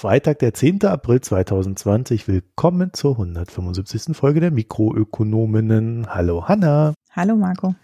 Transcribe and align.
Freitag, 0.00 0.38
der 0.38 0.54
10. 0.54 0.86
April 0.86 1.20
2020. 1.20 2.26
Willkommen 2.26 2.94
zur 2.94 3.12
175. 3.12 4.16
Folge 4.16 4.40
der 4.40 4.50
Mikroökonominnen. 4.50 6.06
Hallo 6.08 6.48
Hanna. 6.48 6.94
Hallo 7.10 7.36
Marco. 7.36 7.74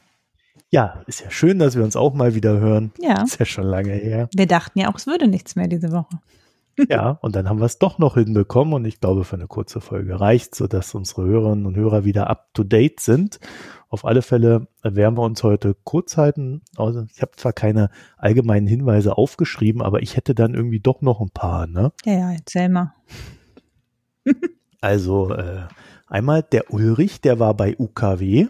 Ja, 0.71 1.03
ist 1.07 1.21
ja 1.21 1.31
schön, 1.31 1.59
dass 1.59 1.77
wir 1.77 1.85
uns 1.85 1.95
auch 1.95 2.15
mal 2.15 2.35
wieder 2.35 2.59
hören. 2.59 2.91
Ja. 2.99 3.23
Ist 3.23 3.39
ja 3.39 3.45
schon 3.45 3.65
lange 3.65 3.93
her. 3.93 4.31
Wir 4.35 4.47
dachten 4.47 4.79
ja 4.79 4.91
auch, 4.91 4.97
es 4.97 5.07
würde 5.07 5.29
nichts 5.29 5.57
mehr 5.57 5.69
diese 5.69 5.93
Woche. 5.93 6.19
Ja, 6.91 7.19
und 7.23 7.35
dann 7.35 7.49
haben 7.49 7.59
wir 7.59 7.65
es 7.65 7.79
doch 7.79 7.99
noch 7.99 8.15
hinbekommen 8.17 8.75
und 8.75 8.85
ich 8.85 9.01
glaube, 9.01 9.25
für 9.25 9.37
eine 9.37 9.47
kurze 9.47 9.81
Folge 9.81 10.21
reicht, 10.21 10.55
sodass 10.55 10.95
unsere 10.95 11.25
Hörerinnen 11.25 11.65
und 11.65 11.75
Hörer 11.75 12.05
wieder 12.05 12.29
up 12.29 12.53
to 12.53 12.65
date 12.65 13.01
sind. 13.01 13.41
Auf 13.89 14.05
alle 14.05 14.23
Fälle 14.23 14.67
werden 14.83 15.17
wir 15.17 15.23
uns 15.23 15.43
heute 15.43 15.77
kurz 15.85 16.17
halten. 16.17 16.63
Also 16.77 17.07
ich 17.13 17.23
habe 17.23 17.33
zwar 17.37 17.53
keine 17.53 17.91
allgemeinen 18.17 18.67
Hinweise 18.67 19.17
aufgeschrieben, 19.17 19.81
aber 19.81 20.03
ich 20.03 20.17
hätte 20.17 20.35
dann 20.35 20.55
irgendwie 20.55 20.81
doch 20.81 21.03
noch 21.03 21.21
ein 21.21 21.31
paar, 21.31 21.67
ne? 21.67 21.93
Ja, 22.05 22.13
ja, 22.13 22.33
erzähl 22.33 22.69
mal. 22.69 22.95
also 24.81 25.33
äh, 25.33 25.63
einmal 26.09 26.43
der 26.43 26.73
Ulrich, 26.73 27.21
der 27.21 27.39
war 27.39 27.55
bei 27.55 27.77
UKW. 27.79 28.49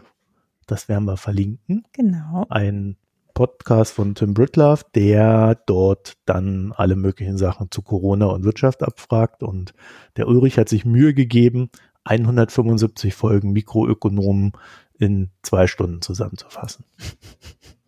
Das 0.66 0.88
werden 0.88 1.04
wir 1.04 1.18
verlinken. 1.18 1.84
Genau. 1.92 2.46
Ein 2.48 2.96
Podcast 3.34 3.92
von 3.92 4.14
Tim 4.14 4.32
Britlove, 4.32 4.84
der 4.94 5.54
dort 5.66 6.14
dann 6.24 6.72
alle 6.74 6.96
möglichen 6.96 7.36
Sachen 7.36 7.70
zu 7.70 7.82
Corona 7.82 8.24
und 8.26 8.44
Wirtschaft 8.44 8.82
abfragt. 8.82 9.42
Und 9.42 9.74
der 10.16 10.26
Ulrich 10.26 10.56
hat 10.56 10.70
sich 10.70 10.86
Mühe 10.86 11.12
gegeben, 11.12 11.68
175 12.04 13.14
Folgen 13.14 13.52
Mikroökonomen 13.52 14.52
in 14.98 15.30
zwei 15.42 15.66
Stunden 15.66 16.02
zusammenzufassen. 16.02 16.84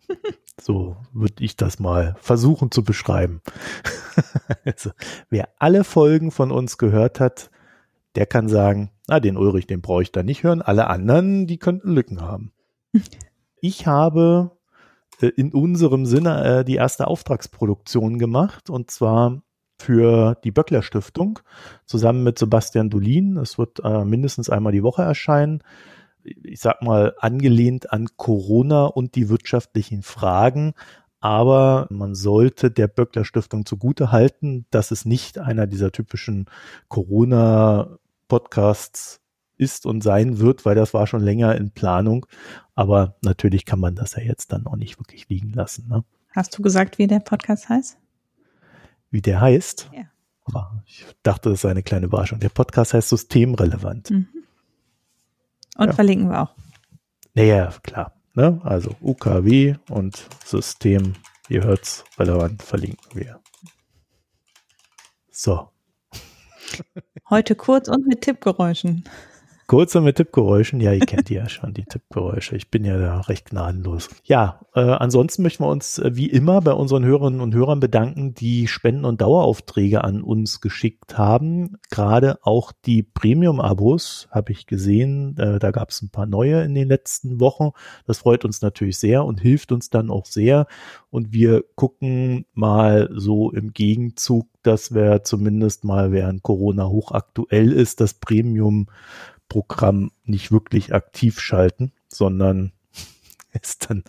so 0.61 0.97
würde 1.13 1.43
ich 1.43 1.55
das 1.55 1.79
mal 1.79 2.15
versuchen 2.19 2.71
zu 2.71 2.83
beschreiben. 2.83 3.41
also, 4.65 4.91
wer 5.29 5.49
alle 5.57 5.83
Folgen 5.83 6.31
von 6.31 6.51
uns 6.51 6.77
gehört 6.77 7.19
hat, 7.19 7.49
der 8.15 8.25
kann 8.25 8.49
sagen, 8.49 8.91
na, 9.07 9.19
den 9.19 9.37
Ulrich, 9.37 9.67
den 9.67 9.81
brauche 9.81 10.01
ich 10.01 10.11
da 10.11 10.23
nicht 10.23 10.43
hören. 10.43 10.61
Alle 10.61 10.87
anderen, 10.87 11.47
die 11.47 11.57
könnten 11.57 11.91
Lücken 11.91 12.21
haben. 12.21 12.51
Ich 13.61 13.87
habe 13.87 14.51
äh, 15.19 15.27
in 15.27 15.51
unserem 15.51 16.05
Sinne 16.05 16.59
äh, 16.59 16.63
die 16.63 16.75
erste 16.75 17.07
Auftragsproduktion 17.07 18.17
gemacht 18.17 18.69
und 18.69 18.89
zwar 18.89 19.41
für 19.77 20.35
die 20.43 20.51
Böckler 20.51 20.81
Stiftung 20.81 21.39
zusammen 21.85 22.23
mit 22.23 22.39
Sebastian 22.39 22.89
Dolin. 22.89 23.37
Es 23.37 23.57
wird 23.57 23.81
äh, 23.83 24.05
mindestens 24.05 24.49
einmal 24.49 24.71
die 24.71 24.83
Woche 24.83 25.01
erscheinen. 25.01 25.61
Ich 26.43 26.59
sag 26.59 26.81
mal 26.81 27.15
angelehnt 27.19 27.91
an 27.91 28.07
Corona 28.17 28.85
und 28.85 29.15
die 29.15 29.29
wirtschaftlichen 29.29 30.03
Fragen. 30.03 30.73
Aber 31.19 31.87
man 31.89 32.15
sollte 32.15 32.71
der 32.71 32.87
Böckler 32.87 33.25
Stiftung 33.25 33.65
zugute 33.65 34.11
halten, 34.11 34.65
dass 34.71 34.91
es 34.91 35.05
nicht 35.05 35.37
einer 35.37 35.67
dieser 35.67 35.91
typischen 35.91 36.45
Corona 36.87 37.97
Podcasts 38.27 39.19
ist 39.57 39.85
und 39.85 40.01
sein 40.01 40.39
wird, 40.39 40.65
weil 40.65 40.75
das 40.75 40.93
war 40.93 41.05
schon 41.07 41.21
länger 41.21 41.55
in 41.55 41.71
Planung. 41.71 42.25
Aber 42.75 43.15
natürlich 43.21 43.65
kann 43.65 43.79
man 43.79 43.95
das 43.95 44.15
ja 44.15 44.23
jetzt 44.23 44.53
dann 44.53 44.65
auch 44.65 44.77
nicht 44.77 44.99
wirklich 44.99 45.27
liegen 45.27 45.51
lassen. 45.51 45.87
Ne? 45.89 46.05
Hast 46.29 46.57
du 46.57 46.61
gesagt, 46.61 46.97
wie 46.97 47.07
der 47.07 47.19
Podcast 47.19 47.67
heißt? 47.67 47.97
Wie 49.11 49.21
der 49.21 49.41
heißt? 49.41 49.89
Ja. 49.93 50.03
Ich 50.85 51.05
dachte, 51.21 51.49
das 51.49 51.61
sei 51.61 51.69
eine 51.69 51.83
kleine 51.83 52.07
Überraschung. 52.07 52.39
Der 52.39 52.49
Podcast 52.49 52.93
heißt 52.93 53.09
Systemrelevant. 53.09 54.09
Mhm. 54.09 54.27
Und 55.79 55.87
Ja. 55.87 55.93
verlinken 55.93 56.29
wir 56.29 56.41
auch. 56.41 56.55
Naja, 57.33 57.73
klar. 57.83 58.13
Ne? 58.33 58.59
Also 58.63 58.95
UKW 59.01 59.75
und 59.89 60.27
System, 60.45 61.13
ihr 61.47 61.63
hört's, 61.63 62.03
relevant 62.17 62.61
verlinken 62.63 63.09
wir. 63.13 63.39
So, 65.31 65.69
Heute 67.29 67.55
kurz 67.55 67.87
und 67.87 68.07
mit 68.07 68.21
Tippgeräuschen. 68.21 69.03
Kurze 69.69 70.01
mit 70.01 70.15
Tippgeräuschen. 70.15 70.81
Ja, 70.81 70.93
ihr 70.93 71.05
kennt 71.05 71.29
die 71.29 71.35
ja 71.35 71.47
schon, 71.47 71.75
die 71.75 71.83
Tippgeräusche. 71.83 72.55
Ich 72.55 72.71
bin 72.71 72.83
ja 72.83 72.97
da 72.97 73.19
recht 73.19 73.51
gnadenlos. 73.51 74.09
Ja, 74.23 74.61
äh, 74.73 74.79
ansonsten 74.79 75.43
möchten 75.43 75.63
wir 75.63 75.69
uns 75.69 75.99
äh, 75.99 76.09
wie 76.15 76.25
immer 76.25 76.59
bei 76.61 76.73
unseren 76.73 77.05
Hörerinnen 77.05 77.39
und 77.39 77.53
Hörern 77.53 77.79
bedanken, 77.79 78.33
die 78.33 78.67
Spenden- 78.67 79.05
und 79.05 79.21
Daueraufträge 79.21 80.03
an 80.03 80.23
uns 80.23 80.59
geschickt 80.59 81.19
haben. 81.19 81.77
Gerade 81.91 82.39
auch 82.41 82.71
die 82.71 83.03
Premium-Abos 83.03 84.27
habe 84.31 84.53
ich 84.53 84.65
gesehen. 84.65 85.37
Äh, 85.37 85.59
da 85.59 85.69
gab 85.69 85.91
es 85.91 86.01
ein 86.01 86.09
paar 86.09 86.25
neue 86.25 86.63
in 86.63 86.73
den 86.73 86.87
letzten 86.87 87.39
Wochen. 87.39 87.69
Das 88.07 88.17
freut 88.17 88.45
uns 88.45 88.63
natürlich 88.63 88.97
sehr 88.97 89.23
und 89.23 89.39
hilft 89.39 89.71
uns 89.71 89.91
dann 89.91 90.09
auch 90.09 90.25
sehr. 90.25 90.65
Und 91.11 91.31
wir 91.31 91.63
gucken 91.75 92.47
mal 92.55 93.07
so 93.13 93.51
im 93.51 93.71
Gegenzug, 93.73 94.47
dass 94.63 94.95
wir 94.95 95.23
zumindest 95.23 95.83
mal, 95.83 96.11
während 96.11 96.41
Corona 96.41 96.87
hochaktuell 96.87 97.71
ist, 97.71 98.01
das 98.01 98.15
Premium 98.15 98.87
Programm 99.49 100.11
nicht 100.23 100.51
wirklich 100.51 100.93
aktiv 100.93 101.39
schalten, 101.39 101.91
sondern 102.07 102.71
es 103.51 103.79
dann 103.79 104.03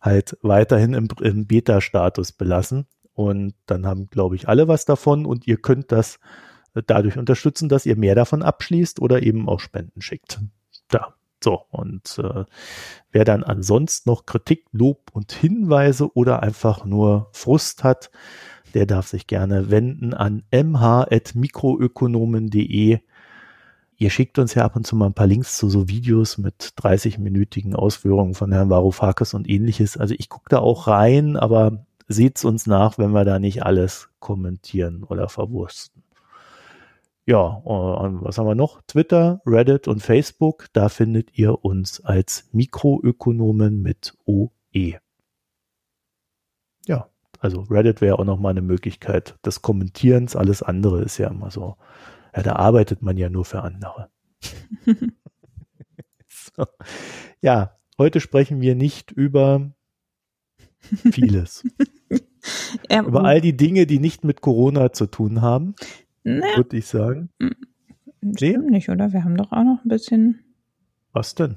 halt 0.00 0.38
weiterhin 0.40 0.94
im, 0.94 1.08
im 1.20 1.46
Beta-Status 1.46 2.32
belassen. 2.32 2.86
Und 3.12 3.54
dann 3.66 3.86
haben, 3.86 4.08
glaube 4.08 4.36
ich, 4.36 4.48
alle 4.48 4.66
was 4.66 4.86
davon 4.86 5.26
und 5.26 5.46
ihr 5.46 5.58
könnt 5.58 5.92
das 5.92 6.18
äh, 6.74 6.82
dadurch 6.84 7.18
unterstützen, 7.18 7.68
dass 7.68 7.86
ihr 7.86 7.96
mehr 7.96 8.14
davon 8.14 8.42
abschließt 8.42 9.00
oder 9.00 9.22
eben 9.22 9.48
auch 9.48 9.60
Spenden 9.60 10.00
schickt. 10.00 10.40
Da. 10.88 11.14
So, 11.42 11.66
und 11.70 12.18
äh, 12.18 12.44
wer 13.12 13.24
dann 13.24 13.44
ansonsten 13.44 14.08
noch 14.08 14.24
Kritik, 14.24 14.64
Lob 14.72 15.10
und 15.12 15.32
Hinweise 15.32 16.16
oder 16.16 16.42
einfach 16.42 16.86
nur 16.86 17.28
Frust 17.32 17.84
hat, 17.84 18.10
der 18.72 18.86
darf 18.86 19.08
sich 19.08 19.26
gerne 19.26 19.70
wenden 19.70 20.14
an 20.14 20.44
mh.mikroökonomen.de. 20.50 23.00
Ihr 24.04 24.10
schickt 24.10 24.38
uns 24.38 24.52
ja 24.52 24.66
ab 24.66 24.76
und 24.76 24.86
zu 24.86 24.96
mal 24.96 25.06
ein 25.06 25.14
paar 25.14 25.26
Links 25.26 25.56
zu 25.56 25.70
so 25.70 25.88
Videos 25.88 26.36
mit 26.36 26.74
30-minütigen 26.76 27.74
Ausführungen 27.74 28.34
von 28.34 28.52
Herrn 28.52 28.68
Varoufakis 28.68 29.32
und 29.32 29.48
ähnliches. 29.48 29.96
Also 29.96 30.14
ich 30.18 30.28
gucke 30.28 30.50
da 30.50 30.58
auch 30.58 30.88
rein, 30.88 31.38
aber 31.38 31.86
seht's 32.06 32.44
uns 32.44 32.66
nach, 32.66 32.98
wenn 32.98 33.12
wir 33.12 33.24
da 33.24 33.38
nicht 33.38 33.62
alles 33.62 34.10
kommentieren 34.18 35.04
oder 35.04 35.30
verwursten. 35.30 36.02
Ja, 37.24 37.40
und 37.40 38.22
was 38.22 38.36
haben 38.36 38.46
wir 38.46 38.54
noch? 38.54 38.82
Twitter, 38.82 39.40
Reddit 39.46 39.88
und 39.88 40.02
Facebook. 40.02 40.66
Da 40.74 40.90
findet 40.90 41.38
ihr 41.38 41.64
uns 41.64 42.04
als 42.04 42.50
Mikroökonomen 42.52 43.80
mit 43.80 44.18
OE. 44.26 44.98
Ja, 46.86 47.08
also 47.40 47.62
Reddit 47.70 48.02
wäre 48.02 48.18
auch 48.18 48.26
nochmal 48.26 48.50
eine 48.50 48.60
Möglichkeit 48.60 49.38
des 49.46 49.62
Kommentierens. 49.62 50.36
Alles 50.36 50.62
andere 50.62 51.00
ist 51.00 51.16
ja 51.16 51.28
immer 51.28 51.50
so. 51.50 51.78
Ja, 52.34 52.42
da 52.42 52.56
arbeitet 52.56 53.02
man 53.02 53.16
ja 53.16 53.28
nur 53.30 53.44
für 53.44 53.62
andere. 53.62 54.10
so. 56.28 56.64
Ja, 57.40 57.78
heute 57.98 58.20
sprechen 58.20 58.60
wir 58.60 58.74
nicht 58.74 59.10
über 59.12 59.70
vieles. 61.12 61.64
Ja, 62.90 63.02
über 63.02 63.24
all 63.24 63.40
die 63.40 63.56
Dinge, 63.56 63.86
die 63.86 63.98
nicht 63.98 64.22
mit 64.22 64.42
Corona 64.42 64.92
zu 64.92 65.06
tun 65.06 65.40
haben, 65.40 65.74
ne, 66.24 66.42
würde 66.56 66.76
ich 66.76 66.84
sagen. 66.86 67.30
stimmt 68.36 68.70
nicht, 68.70 68.90
oder? 68.90 69.14
Wir 69.14 69.24
haben 69.24 69.38
doch 69.38 69.50
auch 69.50 69.64
noch 69.64 69.82
ein 69.82 69.88
bisschen. 69.88 70.44
Was 71.14 71.34
denn? 71.34 71.56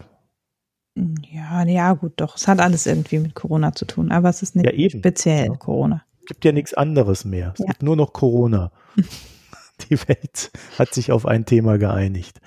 Ja, 1.29 1.65
ja, 1.65 1.91
gut, 1.93 2.13
doch. 2.15 2.37
Es 2.37 2.47
hat 2.47 2.61
alles 2.61 2.85
irgendwie 2.85 3.19
mit 3.19 3.35
Corona 3.35 3.73
zu 3.73 3.83
tun, 3.83 4.11
aber 4.13 4.29
es 4.29 4.41
ist 4.43 4.55
nicht 4.55 4.65
Ja, 4.65 4.71
eben. 4.71 4.99
speziell 4.99 5.47
Ja. 5.47 5.55
Corona. 5.57 6.05
gibt 6.25 6.45
ja 6.45 6.53
nichts 6.53 6.73
anderes 6.73 7.25
mehr. 7.25 7.51
Es 7.55 7.59
Ja. 7.59 7.65
gibt 7.65 7.83
nur 7.83 7.97
noch 7.97 8.13
Corona. 8.13 8.71
Die 9.89 9.97
Welt 10.07 10.51
hat 10.77 10.93
sich 10.93 11.11
auf 11.11 11.25
ein 11.25 11.45
Thema 11.45 11.77
geeinigt. 11.77 12.39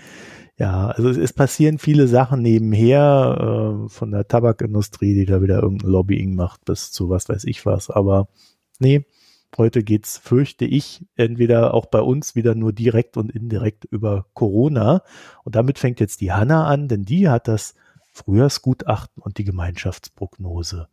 Ja, 0.58 0.88
also 0.88 1.08
es, 1.08 1.16
es 1.16 1.32
passieren 1.32 1.78
viele 1.78 2.06
Sachen 2.06 2.42
nebenher, 2.42 3.84
äh, 3.86 3.88
von 3.88 4.10
der 4.10 4.28
Tabakindustrie, 4.28 5.14
die 5.14 5.24
da 5.24 5.40
wieder 5.40 5.62
irgendein 5.62 5.90
Lobbying 5.90 6.34
macht, 6.34 6.64
bis 6.66 6.92
zu 6.92 7.08
was 7.08 7.28
weiß 7.28 7.44
ich 7.44 7.64
was. 7.64 7.88
Aber 7.88 8.28
nee, 8.78 9.06
heute 9.56 9.82
geht's, 9.82 10.18
fürchte 10.18 10.66
ich, 10.66 11.04
entweder 11.16 11.72
auch 11.72 11.86
bei 11.86 12.00
uns 12.00 12.34
wieder 12.34 12.54
nur 12.54 12.72
direkt 12.74 13.16
und 13.16 13.30
indirekt 13.30 13.86
über 13.86 14.26
Corona. 14.34 15.02
Und 15.44 15.54
damit 15.54 15.78
fängt 15.78 15.98
jetzt 15.98 16.20
die 16.20 16.32
Hanna 16.32 16.66
an, 16.66 16.88
denn 16.88 17.04
die 17.04 17.28
hat 17.28 17.48
das 17.48 17.74
Frühjahrsgutachten 18.12 19.22
und 19.22 19.38
die 19.38 19.44
Gemeinschaftsprognose 19.44 20.88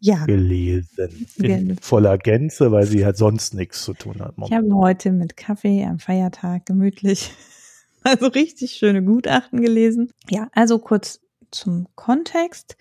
Ja, 0.00 0.24
gelesen. 0.24 1.26
In 1.36 1.76
voller 1.76 2.16
Gänze, 2.16 2.72
weil 2.72 2.86
sie 2.86 3.04
halt 3.04 3.18
sonst 3.18 3.54
nichts 3.54 3.84
zu 3.84 3.92
tun 3.92 4.20
hat. 4.20 4.34
ich 4.42 4.52
habe 4.52 4.74
heute 4.74 5.12
mit 5.12 5.36
Kaffee 5.36 5.84
am 5.84 5.98
Feiertag 5.98 6.64
gemütlich 6.66 7.32
also 8.02 8.28
richtig 8.28 8.72
schöne 8.72 9.02
Gutachten 9.02 9.60
gelesen. 9.60 10.12
Ja, 10.30 10.48
also 10.52 10.78
kurz 10.78 11.20
zum 11.50 11.86
Kontext. 11.96 12.76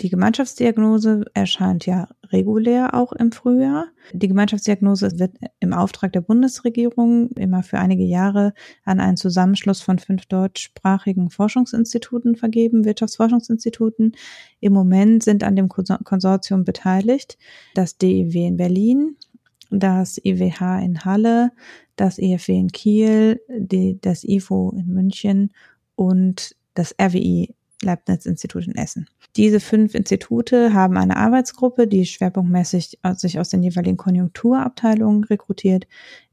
Die 0.00 0.10
Gemeinschaftsdiagnose 0.10 1.24
erscheint 1.34 1.86
ja 1.86 2.08
regulär 2.24 2.94
auch 2.94 3.12
im 3.12 3.30
Frühjahr. 3.30 3.86
Die 4.12 4.26
Gemeinschaftsdiagnose 4.26 5.20
wird 5.20 5.36
im 5.60 5.72
Auftrag 5.72 6.12
der 6.12 6.20
Bundesregierung 6.20 7.30
immer 7.36 7.62
für 7.62 7.78
einige 7.78 8.02
Jahre 8.02 8.54
an 8.84 8.98
einen 8.98 9.16
Zusammenschluss 9.16 9.82
von 9.82 10.00
fünf 10.00 10.26
deutschsprachigen 10.26 11.30
Forschungsinstituten 11.30 12.34
vergeben, 12.34 12.84
Wirtschaftsforschungsinstituten. 12.84 14.16
Im 14.58 14.72
Moment 14.72 15.22
sind 15.22 15.44
an 15.44 15.54
dem 15.54 15.68
Konsor- 15.68 16.02
Konsortium 16.02 16.64
beteiligt 16.64 17.38
das 17.74 17.96
DIW 17.96 18.46
in 18.46 18.56
Berlin, 18.56 19.16
das 19.70 20.18
IWH 20.18 20.80
in 20.80 21.04
Halle, 21.04 21.52
das 21.94 22.18
IFW 22.18 22.58
in 22.58 22.72
Kiel, 22.72 23.40
die, 23.48 24.00
das 24.00 24.24
IFO 24.24 24.74
in 24.76 24.88
München 24.88 25.52
und 25.94 26.56
das 26.74 26.94
RWI 27.00 27.54
Leibniz-Institut 27.84 28.66
in 28.66 28.74
Essen. 28.74 29.06
Diese 29.36 29.58
fünf 29.58 29.94
Institute 29.94 30.72
haben 30.74 30.96
eine 30.96 31.16
Arbeitsgruppe, 31.16 31.88
die 31.88 32.06
schwerpunktmäßig 32.06 33.00
sich 33.14 33.40
aus 33.40 33.48
den 33.48 33.64
jeweiligen 33.64 33.96
Konjunkturabteilungen 33.96 35.24
rekrutiert, 35.24 35.88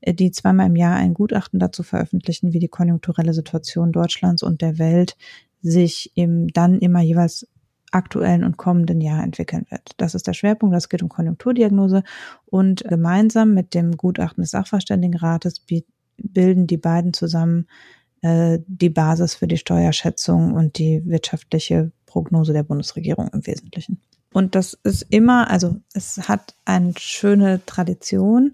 die 0.05 0.31
zweimal 0.31 0.67
im 0.67 0.75
Jahr 0.75 0.97
ein 0.97 1.15
Gutachten 1.15 1.59
dazu 1.59 1.81
veröffentlichen, 1.81 2.53
wie 2.53 2.59
die 2.59 2.67
konjunkturelle 2.67 3.33
Situation 3.33 3.91
Deutschlands 3.91 4.43
und 4.43 4.61
der 4.61 4.77
Welt 4.77 5.17
sich 5.61 6.11
im 6.15 6.47
dann 6.49 6.79
immer 6.79 7.01
jeweils 7.01 7.47
aktuellen 7.91 8.43
und 8.43 8.57
kommenden 8.57 9.01
Jahr 9.01 9.23
entwickeln 9.23 9.65
wird. 9.69 9.91
Das 9.97 10.15
ist 10.15 10.27
der 10.27 10.33
Schwerpunkt. 10.33 10.75
Das 10.75 10.87
geht 10.87 11.03
um 11.03 11.09
Konjunkturdiagnose 11.09 12.03
und 12.45 12.83
gemeinsam 12.87 13.53
mit 13.53 13.73
dem 13.73 13.97
Gutachten 13.97 14.43
des 14.43 14.51
Sachverständigenrates 14.51 15.65
bilden 16.17 16.67
die 16.67 16.77
beiden 16.77 17.13
zusammen 17.13 17.67
äh, 18.21 18.59
die 18.67 18.89
Basis 18.89 19.35
für 19.35 19.47
die 19.47 19.57
Steuerschätzung 19.57 20.53
und 20.53 20.77
die 20.77 21.05
wirtschaftliche 21.05 21.91
Prognose 22.11 22.51
der 22.51 22.63
Bundesregierung 22.63 23.29
im 23.29 23.47
Wesentlichen. 23.47 24.01
Und 24.33 24.55
das 24.55 24.77
ist 24.83 25.05
immer, 25.09 25.49
also 25.49 25.77
es 25.93 26.27
hat 26.27 26.55
eine 26.65 26.93
schöne 26.97 27.65
Tradition, 27.65 28.53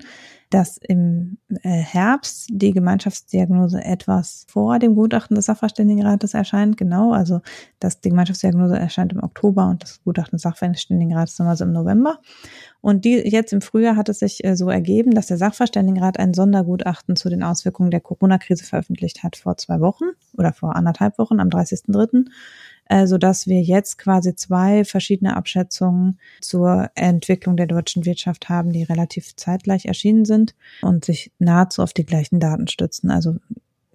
dass 0.50 0.78
im 0.78 1.38
äh, 1.50 1.70
Herbst 1.70 2.48
die 2.50 2.72
Gemeinschaftsdiagnose 2.72 3.84
etwas 3.84 4.46
vor 4.48 4.80
dem 4.80 4.96
Gutachten 4.96 5.36
des 5.36 5.46
Sachverständigenrates 5.46 6.34
erscheint. 6.34 6.78
Genau, 6.78 7.12
also 7.12 7.42
dass 7.80 8.00
die 8.00 8.10
Gemeinschaftsdiagnose 8.10 8.80
erscheint 8.80 9.12
im 9.12 9.22
Oktober 9.22 9.68
und 9.68 9.84
das 9.84 10.02
Gutachten 10.04 10.38
des 10.38 10.44
Sachverständigenrates 10.44 11.40
also 11.42 11.66
im 11.66 11.74
November. 11.74 12.20
Und 12.80 13.04
die, 13.04 13.18
jetzt 13.28 13.52
im 13.52 13.62
Frühjahr 13.62 13.98
hat 13.98 14.08
es 14.08 14.20
sich 14.20 14.44
äh, 14.46 14.56
so 14.56 14.70
ergeben, 14.70 15.12
dass 15.12 15.28
der 15.28 15.38
Sachverständigenrat 15.38 16.18
ein 16.18 16.34
Sondergutachten 16.34 17.18
zu 17.18 17.30
den 17.30 17.44
Auswirkungen 17.44 17.92
der 17.92 18.02
Corona-Krise 18.02 18.64
veröffentlicht 18.64 19.24
hat 19.24 19.36
vor 19.36 19.58
zwei 19.58 19.82
Wochen 19.82 20.06
oder 20.38 20.54
vor 20.54 20.76
anderthalb 20.78 21.18
Wochen 21.18 21.42
am 21.42 21.50
30.03 21.50 22.26
äh, 22.90 23.08
so 23.08 23.18
dass 23.18 23.48
wir 23.48 23.62
jetzt 23.62 23.98
quasi 23.98 24.36
zwei 24.36 24.84
verschiedene 24.84 25.36
Abschätzungen 25.36 26.20
zur 26.42 26.90
Entwicklung 26.96 27.58
der 27.58 27.68
deutschen 27.68 28.06
Wirtschaft 28.06 28.50
haben, 28.50 28.72
die 28.72 28.84
relativ 28.84 29.36
zeitgleich 29.36 29.86
erschienen 29.86 30.26
sind 30.26 30.56
und 30.82 31.06
sich 31.06 31.32
nahezu 31.40 31.84
auf 31.84 31.94
die 31.94 32.06
gleichen 32.06 32.40
Daten 32.40 32.68
stützen. 32.68 33.12
Also 33.12 33.36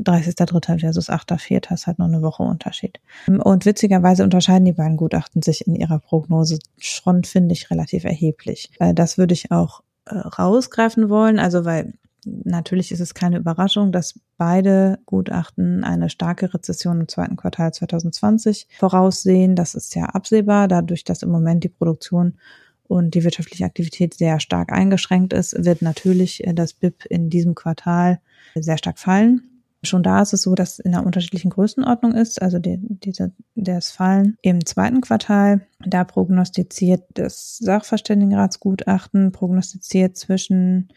30.3. 0.01 0.81
versus 0.81 1.09
8.4. 1.09 1.73
ist 1.73 1.87
halt 1.87 1.99
nur 1.99 2.09
eine 2.09 2.23
Woche 2.23 2.43
Unterschied. 2.43 3.01
Und 3.27 3.65
witzigerweise 3.65 4.25
unterscheiden 4.25 4.65
die 4.65 4.73
beiden 4.73 4.97
Gutachten 4.97 5.43
sich 5.43 5.67
in 5.67 5.75
ihrer 5.75 5.99
Prognose 5.99 6.59
schon, 6.79 7.25
finde 7.25 7.53
ich, 7.53 7.71
relativ 7.71 8.05
erheblich. 8.05 8.71
Äh, 8.79 8.95
das 8.95 9.19
würde 9.19 9.35
ich 9.35 9.51
auch 9.51 9.83
äh, 10.07 10.17
rausgreifen 10.17 11.09
wollen, 11.09 11.39
also 11.39 11.65
weil 11.65 11.95
Natürlich 12.25 12.93
ist 12.93 13.01
es 13.01 13.15
keine 13.15 13.39
Überraschung, 13.39 13.91
dass 13.91 14.19
beide 14.37 14.99
Gutachten 15.07 15.83
eine 15.83 16.09
starke 16.09 16.55
Rezession 16.55 17.01
im 17.01 17.09
zweiten 17.09 17.37
Quartal 17.37 17.73
2020 17.73 18.69
voraussehen. 18.79 19.57
Das 19.57 19.75
ist 19.75 19.95
ja 19.95 20.05
absehbar, 20.05 20.69
dadurch, 20.69 21.05
dass 21.05 21.23
im 21.23 21.31
Moment 21.31 21.65
die 21.65 21.69
Produktion 21.69 22.35
und 22.85 23.15
die 23.15 23.25
wirtschaftliche 23.25 23.65
Aktivität 23.65 24.15
sehr 24.15 24.39
stark 24.39 24.73
eingeschränkt 24.73 25.33
ist, 25.33 25.65
wird 25.65 25.83
natürlich 25.83 26.47
äh, 26.47 26.53
das 26.53 26.75
BIP 26.75 27.07
in 27.07 27.31
diesem 27.31 27.55
Quartal 27.55 28.21
sehr 28.55 28.79
stark 28.79 28.99
fallen. 28.99 29.43
Schon 29.85 30.05
da 30.05 30.23
ist 30.23 30.33
es 30.33 30.43
so, 30.43 30.55
dass 30.55 30.79
in 30.79 30.95
einer 30.95 31.05
unterschiedlichen 31.05 31.51
Größenordnung 31.51 32.15
ist, 32.15 32.41
also 32.41 32.61
die, 32.61 32.79
diese, 32.81 33.33
das 33.57 33.91
Fallen 33.91 34.37
im 34.43 34.65
zweiten 34.65 35.01
Quartal. 35.01 35.67
Da 35.85 36.05
prognostiziert 36.05 37.03
das 37.15 37.59
Sachverständigenratsgutachten, 37.59 39.33
prognostiziert 39.33 40.17
zwischen 40.17 40.89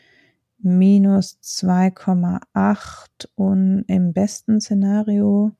minus 0.66 1.38
2,8 1.44 3.28
und 3.36 3.86
im 3.88 4.14
besten 4.14 4.60
Szenario 4.60 5.52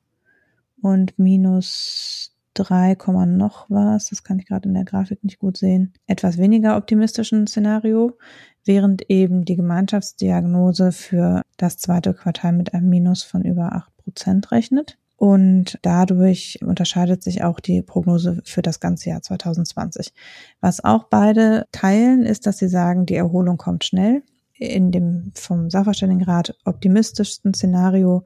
und 0.82 1.18
minus 1.18 2.32
3, 2.54 2.96
noch 3.26 3.70
was, 3.70 4.08
das 4.08 4.24
kann 4.24 4.38
ich 4.38 4.46
gerade 4.46 4.68
in 4.68 4.74
der 4.74 4.84
Grafik 4.84 5.22
nicht 5.22 5.38
gut 5.38 5.56
sehen, 5.56 5.92
etwas 6.06 6.38
weniger 6.38 6.76
optimistischen 6.76 7.46
Szenario, 7.46 8.18
während 8.64 9.08
eben 9.08 9.44
die 9.44 9.56
Gemeinschaftsdiagnose 9.56 10.90
für 10.90 11.42
das 11.56 11.78
zweite 11.78 12.12
Quartal 12.12 12.52
mit 12.52 12.74
einem 12.74 12.88
Minus 12.88 13.22
von 13.22 13.42
über 13.42 13.74
8 13.74 13.96
Prozent 13.98 14.50
rechnet. 14.50 14.98
Und 15.18 15.78
dadurch 15.80 16.58
unterscheidet 16.62 17.22
sich 17.22 17.42
auch 17.42 17.58
die 17.60 17.80
Prognose 17.80 18.42
für 18.44 18.60
das 18.60 18.80
ganze 18.80 19.08
Jahr 19.10 19.22
2020. 19.22 20.12
Was 20.60 20.84
auch 20.84 21.04
beide 21.04 21.64
teilen, 21.72 22.22
ist, 22.22 22.46
dass 22.46 22.58
sie 22.58 22.68
sagen, 22.68 23.06
die 23.06 23.14
Erholung 23.14 23.56
kommt 23.56 23.84
schnell 23.84 24.22
in 24.58 24.90
dem 24.90 25.32
vom 25.34 25.70
Sachverständigenrat 25.70 26.56
optimistischsten 26.64 27.54
Szenario 27.54 28.24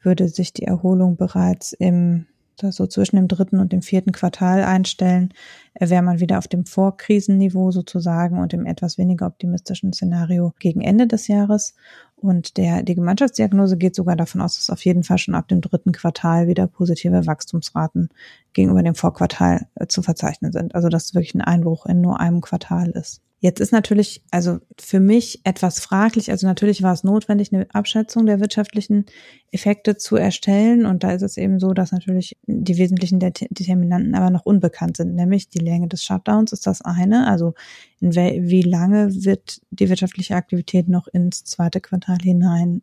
würde 0.00 0.28
sich 0.28 0.52
die 0.52 0.64
Erholung 0.64 1.16
bereits 1.16 1.72
im 1.72 2.26
so 2.70 2.86
zwischen 2.86 3.16
dem 3.16 3.28
dritten 3.28 3.58
und 3.58 3.72
dem 3.72 3.82
vierten 3.82 4.12
Quartal 4.12 4.62
einstellen, 4.62 5.32
wäre 5.78 6.02
man 6.02 6.20
wieder 6.20 6.38
auf 6.38 6.48
dem 6.48 6.64
Vorkrisenniveau 6.64 7.72
sozusagen 7.72 8.38
und 8.38 8.52
im 8.52 8.66
etwas 8.66 8.98
weniger 8.98 9.26
optimistischen 9.26 9.92
Szenario 9.92 10.52
gegen 10.60 10.80
Ende 10.80 11.06
des 11.06 11.26
Jahres. 11.28 11.74
Und 12.14 12.56
der, 12.56 12.82
die 12.84 12.94
Gemeinschaftsdiagnose 12.94 13.76
geht 13.76 13.96
sogar 13.96 14.14
davon 14.14 14.40
aus, 14.40 14.56
dass 14.56 14.70
auf 14.70 14.84
jeden 14.84 15.02
Fall 15.02 15.18
schon 15.18 15.34
ab 15.34 15.48
dem 15.48 15.60
dritten 15.60 15.92
Quartal 15.92 16.46
wieder 16.46 16.68
positive 16.68 17.26
Wachstumsraten 17.26 18.10
gegenüber 18.52 18.82
dem 18.82 18.94
Vorquartal 18.94 19.66
äh, 19.74 19.86
zu 19.86 20.02
verzeichnen 20.02 20.52
sind. 20.52 20.74
Also 20.74 20.88
dass 20.88 21.14
wirklich 21.14 21.34
ein 21.34 21.40
Einbruch 21.40 21.86
in 21.86 22.00
nur 22.00 22.20
einem 22.20 22.40
Quartal 22.40 22.90
ist. 22.90 23.22
Jetzt 23.42 23.58
ist 23.58 23.72
natürlich, 23.72 24.22
also 24.30 24.60
für 24.78 25.00
mich 25.00 25.40
etwas 25.42 25.80
fraglich, 25.80 26.30
also 26.30 26.46
natürlich 26.46 26.84
war 26.84 26.92
es 26.92 27.02
notwendig, 27.02 27.52
eine 27.52 27.66
Abschätzung 27.74 28.24
der 28.24 28.38
wirtschaftlichen 28.38 29.06
Effekte 29.50 29.96
zu 29.96 30.14
erstellen. 30.14 30.86
Und 30.86 31.02
da 31.02 31.10
ist 31.10 31.22
es 31.22 31.36
eben 31.36 31.58
so, 31.58 31.72
dass 31.74 31.90
natürlich 31.90 32.36
die 32.46 32.78
wesentlichen 32.78 33.18
Determinanten 33.18 34.14
aber 34.14 34.30
noch 34.30 34.46
unbekannt 34.46 34.96
sind, 34.96 35.16
nämlich 35.16 35.48
die 35.48 35.58
Länge 35.58 35.88
des 35.88 36.04
Shutdowns 36.04 36.52
ist 36.52 36.68
das 36.68 36.82
eine. 36.82 37.26
Also 37.26 37.54
in 37.98 38.14
wie 38.14 38.62
lange 38.62 39.12
wird 39.24 39.60
die 39.72 39.88
wirtschaftliche 39.88 40.36
Aktivität 40.36 40.88
noch 40.88 41.08
ins 41.08 41.42
zweite 41.42 41.80
Quartal 41.80 42.18
hinein 42.22 42.82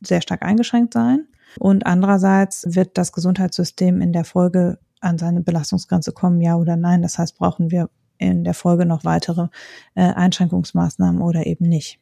sehr 0.00 0.22
stark 0.22 0.42
eingeschränkt 0.42 0.94
sein? 0.94 1.26
Und 1.58 1.84
andererseits 1.84 2.64
wird 2.66 2.96
das 2.96 3.12
Gesundheitssystem 3.12 4.00
in 4.00 4.14
der 4.14 4.24
Folge 4.24 4.78
an 5.02 5.18
seine 5.18 5.40
Belastungsgrenze 5.40 6.12
kommen, 6.12 6.40
ja 6.40 6.56
oder 6.56 6.76
nein. 6.76 7.02
Das 7.02 7.18
heißt, 7.18 7.36
brauchen 7.36 7.70
wir 7.70 7.90
in 8.18 8.44
der 8.44 8.54
Folge 8.54 8.86
noch 8.86 9.04
weitere 9.04 9.48
äh, 9.94 10.02
Einschränkungsmaßnahmen 10.02 11.20
oder 11.20 11.46
eben 11.46 11.68
nicht. 11.68 11.98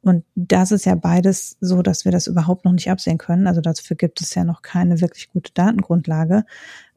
Und 0.00 0.24
das 0.34 0.72
ist 0.72 0.84
ja 0.84 0.94
beides 0.94 1.56
so, 1.60 1.82
dass 1.82 2.04
wir 2.04 2.12
das 2.12 2.26
überhaupt 2.26 2.64
noch 2.64 2.72
nicht 2.72 2.90
absehen 2.90 3.18
können. 3.18 3.46
Also 3.46 3.60
dafür 3.60 3.96
gibt 3.96 4.20
es 4.20 4.34
ja 4.34 4.44
noch 4.44 4.62
keine 4.62 5.00
wirklich 5.00 5.30
gute 5.30 5.52
Datengrundlage. 5.52 6.44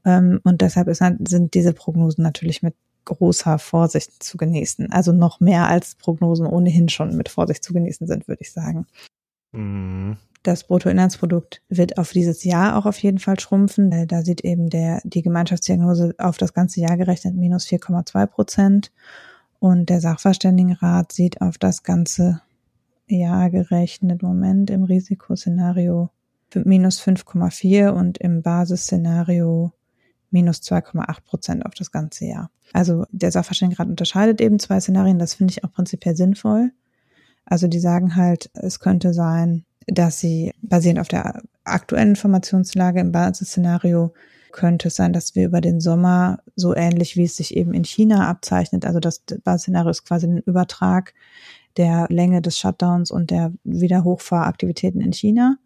Ähm, 0.06 0.40
und 0.44 0.62
deshalb 0.62 0.88
ist, 0.88 1.04
sind 1.28 1.54
diese 1.54 1.74
Prognosen 1.74 2.24
natürlich 2.24 2.64
mit 2.64 2.76
großer 3.06 3.60
Vorsicht 3.60 4.22
zu 4.22 4.38
genießen. 4.38 4.92
Also 4.92 5.14
noch 5.14 5.40
mehr 5.40 5.68
als 5.68 5.96
Prognosen 5.96 6.46
ohnehin 6.46 6.90
schon 6.90 7.16
mit 7.16 7.30
Vorsicht 7.30 7.64
zu 7.64 7.74
genießen 7.74 8.08
sind, 8.08 8.28
würde 8.28 8.42
ich 8.42 8.52
sagen. 8.52 8.86
Mhm. 9.54 10.18
Das 10.44 10.64
Bruttoinlandsprodukt 10.64 11.62
wird 11.68 11.98
auf 11.98 12.12
dieses 12.12 12.44
Jahr 12.44 12.78
auch 12.78 12.86
auf 12.86 12.98
jeden 13.00 13.20
Fall 13.20 13.40
schrumpfen. 13.40 14.08
Da 14.08 14.22
sieht 14.22 14.42
eben 14.42 14.70
der, 14.70 15.02
die 15.04 15.22
Gemeinschaftsdiagnose 15.22 16.16
auf 16.18 16.38
das 16.38 16.54
ganze 16.54 16.80
Jahr 16.80 16.98
gerechnet 16.98 17.36
minus 17.36 17.66
4,2 17.66 18.26
Prozent. 18.28 18.92
Und 19.60 19.90
der 19.90 20.00
Sachverständigenrat 20.00 21.12
sieht 21.12 21.42
auf 21.42 21.58
das 21.58 21.84
ganze 21.84 22.42
Jahr 23.08 23.50
gerechnet, 23.50 24.22
Moment, 24.22 24.70
im 24.70 24.84
Risikoszenario 24.84 26.10
minus 26.64 27.02
5,4 27.02 27.90
und 27.90 28.18
im 28.18 28.42
Basisszenario 28.42 29.74
minus 30.30 30.62
2,8 30.62 31.22
Prozent 31.26 31.66
auf 31.66 31.74
das 31.74 31.92
ganze 31.92 32.26
Jahr. 32.26 32.52
Also 32.74 33.06
der 33.12 33.32
Sachverständigenrat 33.32 33.90
unterscheidet 33.90 34.42
eben 34.42 34.60
zwei 34.60 34.80
Szenarien, 34.80 35.20
das 35.20 35.34
finde 35.34 35.52
ich 35.52 35.64
auch 35.64 35.72
prinzipiell 35.72 36.16
sinnvoll. 36.16 36.72
Also 37.46 37.68
die 37.68 37.80
sagen 37.80 38.16
halt, 38.16 38.50
es 38.54 38.80
könnte 38.80 39.14
sein, 39.14 39.66
dass 39.88 40.20
sie 40.20 40.54
basierend 40.62 41.00
auf 41.00 41.08
der 41.08 41.42
aktuellen 41.64 42.10
Informationslage 42.10 43.00
im 43.00 43.12
Basisszenario 43.12 44.14
könnte 44.52 44.88
es 44.88 44.96
sein, 44.96 45.14
dass 45.14 45.36
wir 45.36 45.46
über 45.46 45.62
den 45.62 45.80
Sommer 45.80 46.40
so 46.56 46.76
ähnlich 46.76 47.16
wie 47.16 47.24
es 47.24 47.36
sich 47.36 47.56
eben 47.56 47.74
in 47.74 47.84
China 47.84 48.28
abzeichnet, 48.28 48.86
also 48.86 49.00
das 49.00 49.24
Basisszenario 49.44 49.92
ist 49.92 50.06
quasi 50.06 50.28
ein 50.28 50.40
Übertrag 50.40 51.14
der 51.78 52.08
Länge 52.10 52.42
des 52.42 52.58
Shutdowns 52.58 53.12
und 53.12 53.30
der 53.30 53.54
Wiederhochfahraktivitäten 53.64 55.00
in 55.00 55.14
China. 55.14 55.58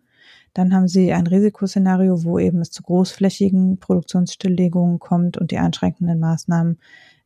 Dann 0.53 0.73
haben 0.73 0.89
sie 0.89 1.13
ein 1.13 1.27
Risikoszenario, 1.27 2.25
wo 2.25 2.37
eben 2.37 2.59
es 2.59 2.71
zu 2.71 2.83
großflächigen 2.83 3.77
Produktionsstilllegungen 3.77 4.99
kommt 4.99 5.37
und 5.37 5.51
die 5.51 5.57
einschränkenden 5.57 6.19
Maßnahmen 6.19 6.79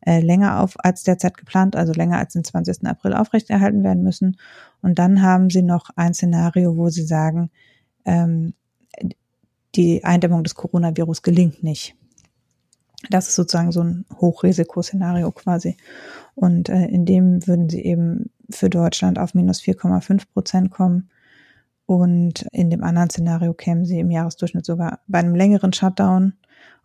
äh, 0.05 0.19
länger 0.19 0.61
auf 0.61 0.75
als 0.77 1.03
derzeit 1.03 1.37
geplant, 1.37 1.75
also 1.75 1.91
länger 1.93 2.17
als 2.17 2.33
den 2.33 2.43
20. 2.43 2.85
April 2.85 3.13
aufrechterhalten 3.13 3.83
werden 3.83 4.03
müssen. 4.03 4.37
Und 4.81 4.99
dann 4.99 5.21
haben 5.21 5.49
sie 5.49 5.63
noch 5.63 5.89
ein 5.95 6.13
Szenario, 6.13 6.77
wo 6.77 6.89
sie 6.89 7.03
sagen, 7.03 7.49
ähm, 8.05 8.53
die 9.75 10.03
Eindämmung 10.03 10.43
des 10.43 10.55
Coronavirus 10.55 11.21
gelingt 11.21 11.63
nicht. 11.63 11.95
Das 13.09 13.27
ist 13.27 13.35
sozusagen 13.35 13.71
so 13.71 13.81
ein 13.81 14.05
Hochrisikoszenario 14.19 15.31
quasi. 15.31 15.75
Und 16.33 16.69
äh, 16.69 16.85
in 16.85 17.05
dem 17.05 17.45
würden 17.45 17.69
sie 17.69 17.83
eben 17.83 18.31
für 18.49 18.69
Deutschland 18.69 19.19
auf 19.19 19.33
minus 19.33 19.61
4,5 19.61 20.23
Prozent 20.33 20.71
kommen. 20.71 21.09
Und 21.85 22.47
in 22.51 22.69
dem 22.69 22.83
anderen 22.83 23.09
Szenario 23.09 23.53
kämen 23.53 23.85
sie 23.85 23.99
im 23.99 24.11
Jahresdurchschnitt 24.11 24.65
sogar 24.65 25.01
bei 25.07 25.19
einem 25.19 25.35
längeren 25.35 25.73
Shutdown, 25.73 26.33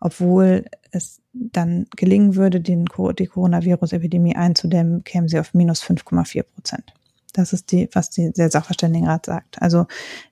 obwohl 0.00 0.64
es 0.90 1.20
dann 1.32 1.86
gelingen 1.96 2.34
würde, 2.34 2.60
den, 2.60 2.86
die 3.18 3.26
Coronavirus-Epidemie 3.26 4.34
einzudämmen, 4.34 5.04
kämen 5.04 5.28
sie 5.28 5.38
auf 5.38 5.54
minus 5.54 5.82
5,4 5.82 6.42
Prozent. 6.42 6.92
Das 7.32 7.52
ist 7.52 7.70
die, 7.70 7.88
was 7.92 8.10
die, 8.10 8.32
der 8.32 8.50
Sachverständigenrat 8.50 9.26
sagt. 9.26 9.62
Also 9.62 9.86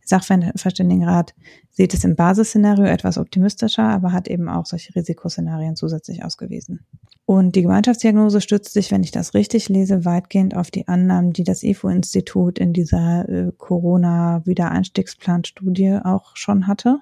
Sachverständigenrat 0.04 1.32
sieht 1.70 1.94
es 1.94 2.02
im 2.02 2.16
Basisszenario 2.16 2.86
etwas 2.86 3.18
optimistischer, 3.18 3.84
aber 3.84 4.10
hat 4.12 4.26
eben 4.26 4.48
auch 4.48 4.66
solche 4.66 4.96
Risikoszenarien 4.96 5.76
zusätzlich 5.76 6.24
ausgewiesen. 6.24 6.80
Und 7.24 7.54
die 7.56 7.62
Gemeinschaftsdiagnose 7.62 8.40
stützt 8.40 8.72
sich, 8.72 8.90
wenn 8.90 9.04
ich 9.04 9.10
das 9.10 9.34
richtig 9.34 9.68
lese, 9.68 10.04
weitgehend 10.04 10.56
auf 10.56 10.70
die 10.70 10.86
Annahmen, 10.88 11.32
die 11.32 11.44
das 11.44 11.62
IFO-Institut 11.62 12.58
in 12.58 12.72
dieser 12.72 13.28
äh, 13.28 13.52
Corona-Wiedereinstiegsplan-Studie 13.56 16.00
auch 16.02 16.36
schon 16.36 16.66
hatte. 16.66 17.00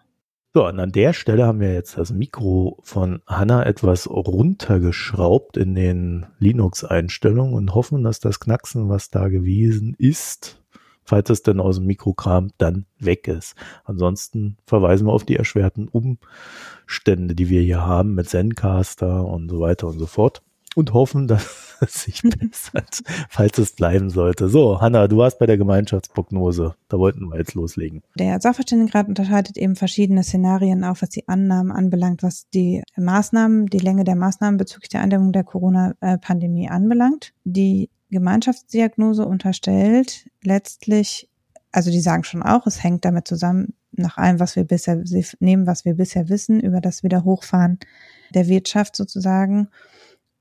So, 0.57 0.67
und 0.67 0.81
an 0.81 0.91
der 0.91 1.13
Stelle 1.13 1.45
haben 1.45 1.61
wir 1.61 1.75
jetzt 1.75 1.99
das 1.99 2.15
Mikro 2.15 2.79
von 2.83 3.21
Hanna 3.27 3.67
etwas 3.67 4.09
runtergeschraubt 4.09 5.59
in 5.59 5.75
den 5.75 6.25
Linux-Einstellungen 6.39 7.53
und 7.53 7.75
hoffen, 7.75 8.03
dass 8.03 8.21
das 8.21 8.41
Knacksen, 8.41 8.89
was 8.89 9.11
da 9.11 9.29
gewesen 9.29 9.95
ist, 9.99 10.63
falls 11.05 11.29
es 11.29 11.43
denn 11.43 11.61
aus 11.61 11.77
dem 11.77 11.85
Mikro 11.85 12.15
kam, 12.15 12.53
dann 12.57 12.87
weg 12.99 13.29
ist. 13.29 13.55
Ansonsten 13.85 14.57
verweisen 14.65 15.07
wir 15.07 15.13
auf 15.13 15.25
die 15.25 15.37
erschwerten 15.37 15.89
Umstände, 15.89 17.35
die 17.35 17.51
wir 17.51 17.61
hier 17.61 17.85
haben 17.85 18.15
mit 18.15 18.31
Zencaster 18.31 19.27
und 19.27 19.51
so 19.51 19.61
weiter 19.61 19.89
und 19.89 19.99
so 19.99 20.07
fort 20.07 20.43
und 20.77 20.93
hoffen, 20.93 21.27
dass 21.27 21.75
es 21.81 22.03
sich 22.05 22.23
bessert, 22.39 23.03
falls 23.29 23.59
es 23.59 23.73
bleiben 23.73 24.11
sollte. 24.11 24.49
So, 24.49 24.81
Hanna, 24.81 25.09
du 25.09 25.17
warst 25.17 25.39
bei 25.39 25.47
der 25.47 25.57
Gemeinschaftsprognose. 25.57 26.77
Da 26.89 26.99
wollten 26.99 27.29
wir 27.29 27.39
jetzt 27.39 27.55
loslegen. 27.55 28.03
Der 28.17 28.41
Sachverständigenrat 28.41 29.09
unterscheidet 29.09 29.57
eben 29.57 29.75
verschiedene 29.75 30.23
Szenarien 30.23 30.85
auf, 30.85 31.03
was 31.03 31.09
die 31.09 31.27
Annahmen 31.29 31.73
anbelangt, 31.73 32.23
was 32.23 32.49
die 32.51 32.83
Maßnahmen, 32.97 33.67
die 33.67 33.79
Länge 33.79 34.05
der 34.05 34.17
Maßnahmen 34.17 34.59
bezüglich 34.59 34.91
der 34.91 35.01
Eindämmung 35.01 35.33
der 35.33 35.45
Corona-Pandemie 35.45 36.69
anbelangt. 36.69 37.33
Die 37.45 37.91
Gemeinschaftsdiagnose 38.11 39.27
unterstellt 39.27 40.29
letztlich, 40.43 41.29
also 41.73 41.91
die 41.91 42.01
sagen 42.01 42.25
schon 42.25 42.43
auch, 42.43 42.67
es 42.67 42.83
hängt 42.83 43.05
damit 43.05 43.27
zusammen, 43.27 43.75
nach 43.93 44.19
allem, 44.19 44.41
was 44.41 44.57
wir 44.57 44.65
bisher, 44.65 45.01
sie 45.07 45.25
nehmen, 45.41 45.67
was 45.67 45.87
wir 45.87 45.95
bisher 45.95 46.29
wissen 46.29 46.61
über 46.61 46.83
das 46.83 47.03
Wiederhochfahren 47.03 47.79
der 48.35 48.47
Wirtschaft 48.47 48.95
sozusagen 48.95 49.69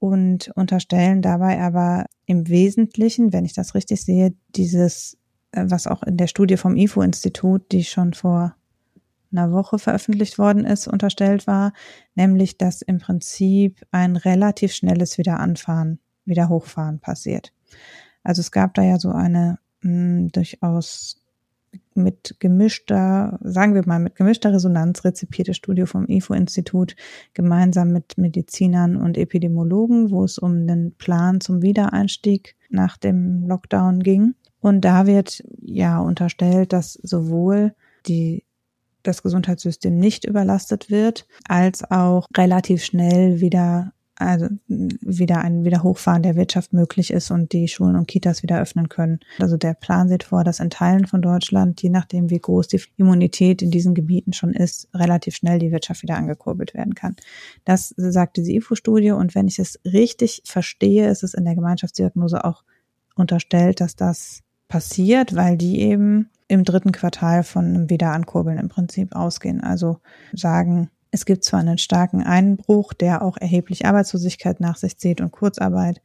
und 0.07 0.49
unterstellen 0.55 1.21
dabei 1.21 1.61
aber 1.61 2.05
im 2.25 2.47
Wesentlichen, 2.47 3.33
wenn 3.33 3.45
ich 3.45 3.53
das 3.53 3.75
richtig 3.75 4.03
sehe, 4.03 4.33
dieses, 4.55 5.17
äh, 5.51 5.65
was 5.67 5.87
auch 5.87 6.03
in 6.03 6.17
der 6.17 6.27
Studie 6.27 6.57
vom 6.57 6.75
IFO-Institut, 6.75 7.71
die 7.71 7.83
schon 7.83 8.13
vor 8.13 8.55
einer 9.31 9.51
Woche 9.51 9.79
veröffentlicht 9.79 10.37
worden 10.37 10.65
ist, 10.65 10.87
unterstellt 10.87 11.47
war, 11.47 11.73
nämlich 12.15 12.57
dass 12.57 12.81
im 12.81 12.99
Prinzip 12.99 13.85
ein 13.91 14.15
relativ 14.15 14.73
schnelles 14.73 15.17
Wiederanfahren, 15.17 15.99
Wiederhochfahren 16.25 16.99
passiert. 16.99 17.51
Also 18.23 18.39
es 18.39 18.51
gab 18.51 18.73
da 18.73 18.81
ja 18.81 18.97
so 18.97 19.11
eine 19.11 19.59
mh, 19.81 19.89
hm, 19.89 20.31
durchaus 20.31 21.24
mit 21.93 22.35
gemischter, 22.39 23.39
sagen 23.41 23.73
wir 23.73 23.83
mal, 23.85 23.99
mit 23.99 24.15
gemischter 24.15 24.53
Resonanz 24.53 25.03
rezipierte 25.05 25.53
Studie 25.53 25.85
vom 25.85 26.07
IFO-Institut 26.07 26.95
gemeinsam 27.33 27.91
mit 27.91 28.17
Medizinern 28.17 28.95
und 28.95 29.17
Epidemiologen, 29.17 30.11
wo 30.11 30.23
es 30.23 30.37
um 30.37 30.67
den 30.67 30.93
Plan 30.97 31.41
zum 31.41 31.61
Wiedereinstieg 31.61 32.55
nach 32.69 32.97
dem 32.97 33.45
Lockdown 33.47 34.01
ging. 34.01 34.35
Und 34.59 34.81
da 34.81 35.05
wird 35.05 35.43
ja 35.61 35.99
unterstellt, 35.99 36.73
dass 36.73 36.93
sowohl 36.93 37.73
die 38.07 38.43
das 39.03 39.21
Gesundheitssystem 39.21 39.95
nicht 39.95 40.25
überlastet 40.25 40.89
wird, 40.89 41.27
als 41.47 41.89
auch 41.89 42.27
relativ 42.35 42.83
schnell 42.83 43.39
wieder 43.39 43.93
also 44.17 44.47
wieder 44.67 45.39
ein 45.39 45.65
Wiederhochfahren 45.65 46.23
der 46.23 46.35
Wirtschaft 46.35 46.71
möglich 46.71 47.11
ist 47.11 47.31
und 47.31 47.51
die 47.51 47.67
Schulen 47.67 47.95
und 47.95 48.07
Kitas 48.07 48.43
wieder 48.43 48.61
öffnen 48.61 48.87
können. 48.87 49.19
Also 49.39 49.57
der 49.57 49.73
Plan 49.73 50.07
sieht 50.07 50.23
vor, 50.23 50.43
dass 50.43 50.59
in 50.59 50.69
Teilen 50.69 51.05
von 51.05 51.21
Deutschland, 51.21 51.81
je 51.81 51.89
nachdem 51.89 52.29
wie 52.29 52.39
groß 52.39 52.69
die 52.69 52.81
Immunität 52.97 53.61
in 53.61 53.71
diesen 53.71 53.93
Gebieten 53.93 54.33
schon 54.33 54.53
ist, 54.53 54.87
relativ 54.93 55.35
schnell 55.35 55.59
die 55.59 55.71
Wirtschaft 55.71 56.01
wieder 56.01 56.15
angekurbelt 56.15 56.73
werden 56.73 56.95
kann. 56.95 57.15
Das 57.65 57.93
sagt 57.97 58.37
diese 58.37 58.53
IFO-Studie 58.53 59.11
und 59.11 59.35
wenn 59.35 59.47
ich 59.47 59.59
es 59.59 59.79
richtig 59.83 60.43
verstehe, 60.45 61.09
ist 61.09 61.23
es 61.23 61.33
in 61.33 61.43
der 61.43 61.55
Gemeinschaftsdiagnose 61.55 62.45
auch 62.45 62.63
unterstellt, 63.15 63.81
dass 63.81 63.95
das 63.95 64.43
passiert, 64.67 65.35
weil 65.35 65.57
die 65.57 65.81
eben 65.81 66.29
im 66.47 66.63
dritten 66.63 66.91
Quartal 66.91 67.43
von 67.43 67.65
einem 67.65 67.89
Wiederankurbeln 67.89 68.57
im 68.57 68.69
Prinzip 68.69 69.15
ausgehen. 69.15 69.61
Also 69.61 69.99
sagen, 70.33 70.89
es 71.15 71.25
gibt 71.25 71.45
zwar 71.45 71.61
einen 71.61 71.77
starken 71.77 72.21
Einbruch, 72.21 72.93
der 72.93 73.21
auch 73.21 73.37
erheblich 73.37 73.85
Arbeitslosigkeit 73.85 74.59
nach 74.59 74.75
sich 74.75 74.97
zieht 74.97 75.21
und 75.21 75.31
Kurzarbeit, 75.31 76.01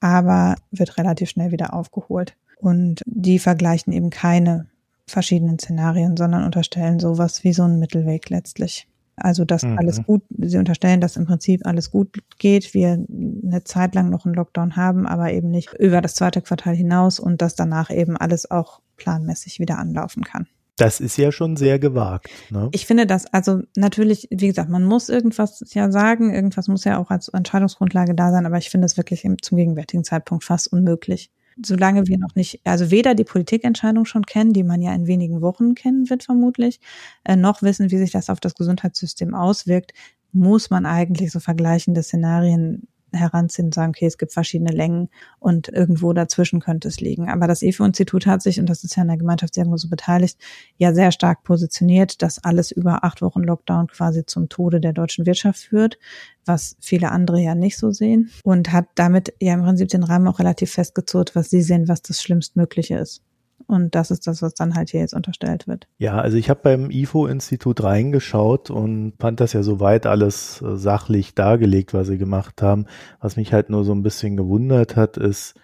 aber 0.00 0.54
wird 0.70 0.96
relativ 0.96 1.28
schnell 1.28 1.52
wieder 1.52 1.74
aufgeholt. 1.74 2.36
Und 2.56 3.02
die 3.04 3.38
vergleichen 3.38 3.92
eben 3.92 4.08
keine 4.08 4.66
verschiedenen 5.06 5.58
Szenarien, 5.58 6.16
sondern 6.16 6.44
unterstellen 6.44 7.00
sowas 7.00 7.44
wie 7.44 7.52
so 7.52 7.64
einen 7.64 7.78
Mittelweg 7.78 8.30
letztlich. 8.30 8.88
Also, 9.16 9.44
dass 9.44 9.62
mhm. 9.62 9.78
alles 9.78 10.02
gut, 10.04 10.22
sie 10.38 10.56
unterstellen, 10.56 11.02
dass 11.02 11.16
im 11.16 11.26
Prinzip 11.26 11.66
alles 11.66 11.90
gut 11.90 12.16
geht, 12.38 12.72
wir 12.72 12.92
eine 12.92 13.62
Zeit 13.64 13.94
lang 13.94 14.08
noch 14.08 14.24
einen 14.24 14.34
Lockdown 14.34 14.76
haben, 14.76 15.06
aber 15.06 15.34
eben 15.34 15.50
nicht 15.50 15.74
über 15.74 16.00
das 16.00 16.14
zweite 16.14 16.40
Quartal 16.40 16.74
hinaus 16.74 17.20
und 17.20 17.42
dass 17.42 17.56
danach 17.56 17.90
eben 17.90 18.16
alles 18.16 18.50
auch 18.50 18.80
planmäßig 18.96 19.60
wieder 19.60 19.76
anlaufen 19.76 20.24
kann. 20.24 20.46
Das 20.80 20.98
ist 20.98 21.18
ja 21.18 21.30
schon 21.30 21.56
sehr 21.58 21.78
gewagt. 21.78 22.30
Ne? 22.48 22.70
Ich 22.72 22.86
finde 22.86 23.06
das, 23.06 23.26
also 23.26 23.60
natürlich, 23.76 24.28
wie 24.30 24.46
gesagt, 24.46 24.70
man 24.70 24.82
muss 24.82 25.10
irgendwas 25.10 25.62
ja 25.74 25.90
sagen, 25.90 26.32
irgendwas 26.32 26.68
muss 26.68 26.84
ja 26.84 26.96
auch 26.96 27.10
als 27.10 27.28
Entscheidungsgrundlage 27.28 28.14
da 28.14 28.30
sein, 28.30 28.46
aber 28.46 28.56
ich 28.56 28.70
finde 28.70 28.86
es 28.86 28.96
wirklich 28.96 29.28
zum 29.42 29.58
gegenwärtigen 29.58 30.04
Zeitpunkt 30.04 30.42
fast 30.42 30.72
unmöglich. 30.72 31.30
Solange 31.62 32.06
wir 32.06 32.16
noch 32.16 32.34
nicht, 32.34 32.62
also 32.64 32.90
weder 32.90 33.14
die 33.14 33.24
Politikentscheidung 33.24 34.06
schon 34.06 34.24
kennen, 34.24 34.54
die 34.54 34.62
man 34.62 34.80
ja 34.80 34.94
in 34.94 35.06
wenigen 35.06 35.42
Wochen 35.42 35.74
kennen 35.74 36.08
wird 36.08 36.22
vermutlich, 36.22 36.80
äh, 37.24 37.36
noch 37.36 37.60
wissen, 37.60 37.90
wie 37.90 37.98
sich 37.98 38.12
das 38.12 38.30
auf 38.30 38.40
das 38.40 38.54
Gesundheitssystem 38.54 39.34
auswirkt, 39.34 39.92
muss 40.32 40.70
man 40.70 40.86
eigentlich 40.86 41.30
so 41.30 41.40
vergleichende 41.40 42.02
Szenarien 42.02 42.88
heranziehen 43.12 43.66
und 43.66 43.74
sagen, 43.74 43.90
okay, 43.90 44.06
es 44.06 44.18
gibt 44.18 44.32
verschiedene 44.32 44.72
Längen 44.72 45.08
und 45.38 45.68
irgendwo 45.68 46.12
dazwischen 46.12 46.60
könnte 46.60 46.88
es 46.88 47.00
liegen. 47.00 47.28
Aber 47.28 47.46
das 47.46 47.62
EFO-Institut 47.62 48.26
hat 48.26 48.42
sich, 48.42 48.60
und 48.60 48.66
das 48.68 48.84
ist 48.84 48.96
ja 48.96 49.02
in 49.02 49.08
der 49.08 49.16
Gemeinschaftsdiagnose 49.16 49.88
beteiligt, 49.88 50.38
ja 50.76 50.94
sehr 50.94 51.12
stark 51.12 51.42
positioniert, 51.44 52.22
dass 52.22 52.42
alles 52.42 52.70
über 52.70 53.04
acht 53.04 53.22
Wochen 53.22 53.42
Lockdown 53.42 53.88
quasi 53.88 54.24
zum 54.26 54.48
Tode 54.48 54.80
der 54.80 54.92
deutschen 54.92 55.26
Wirtschaft 55.26 55.60
führt, 55.60 55.98
was 56.44 56.76
viele 56.80 57.10
andere 57.10 57.40
ja 57.40 57.54
nicht 57.54 57.78
so 57.78 57.90
sehen 57.90 58.30
und 58.44 58.72
hat 58.72 58.86
damit 58.94 59.34
ja 59.40 59.54
im 59.54 59.62
Prinzip 59.62 59.88
den 59.88 60.02
Rahmen 60.02 60.28
auch 60.28 60.38
relativ 60.38 60.72
festgezurrt, 60.72 61.34
was 61.34 61.50
sie 61.50 61.62
sehen, 61.62 61.88
was 61.88 62.02
das 62.02 62.22
Schlimmstmögliche 62.22 62.96
ist. 62.96 63.22
Und 63.66 63.94
das 63.94 64.10
ist 64.10 64.26
das, 64.26 64.42
was 64.42 64.54
dann 64.54 64.74
halt 64.74 64.90
hier 64.90 65.00
jetzt 65.00 65.14
unterstellt 65.14 65.68
wird. 65.68 65.86
Ja, 65.98 66.18
also 66.18 66.36
ich 66.36 66.50
habe 66.50 66.60
beim 66.62 66.90
IFO-Institut 66.90 67.82
reingeschaut 67.82 68.70
und 68.70 69.14
fand 69.18 69.40
das 69.40 69.52
ja 69.52 69.62
soweit 69.62 70.06
alles 70.06 70.62
äh, 70.62 70.76
sachlich 70.76 71.34
dargelegt, 71.34 71.94
was 71.94 72.08
sie 72.08 72.18
gemacht 72.18 72.62
haben. 72.62 72.86
Was 73.20 73.36
mich 73.36 73.52
halt 73.52 73.70
nur 73.70 73.84
so 73.84 73.92
ein 73.92 74.02
bisschen 74.02 74.36
gewundert 74.36 74.96
hat, 74.96 75.16
ist 75.16 75.54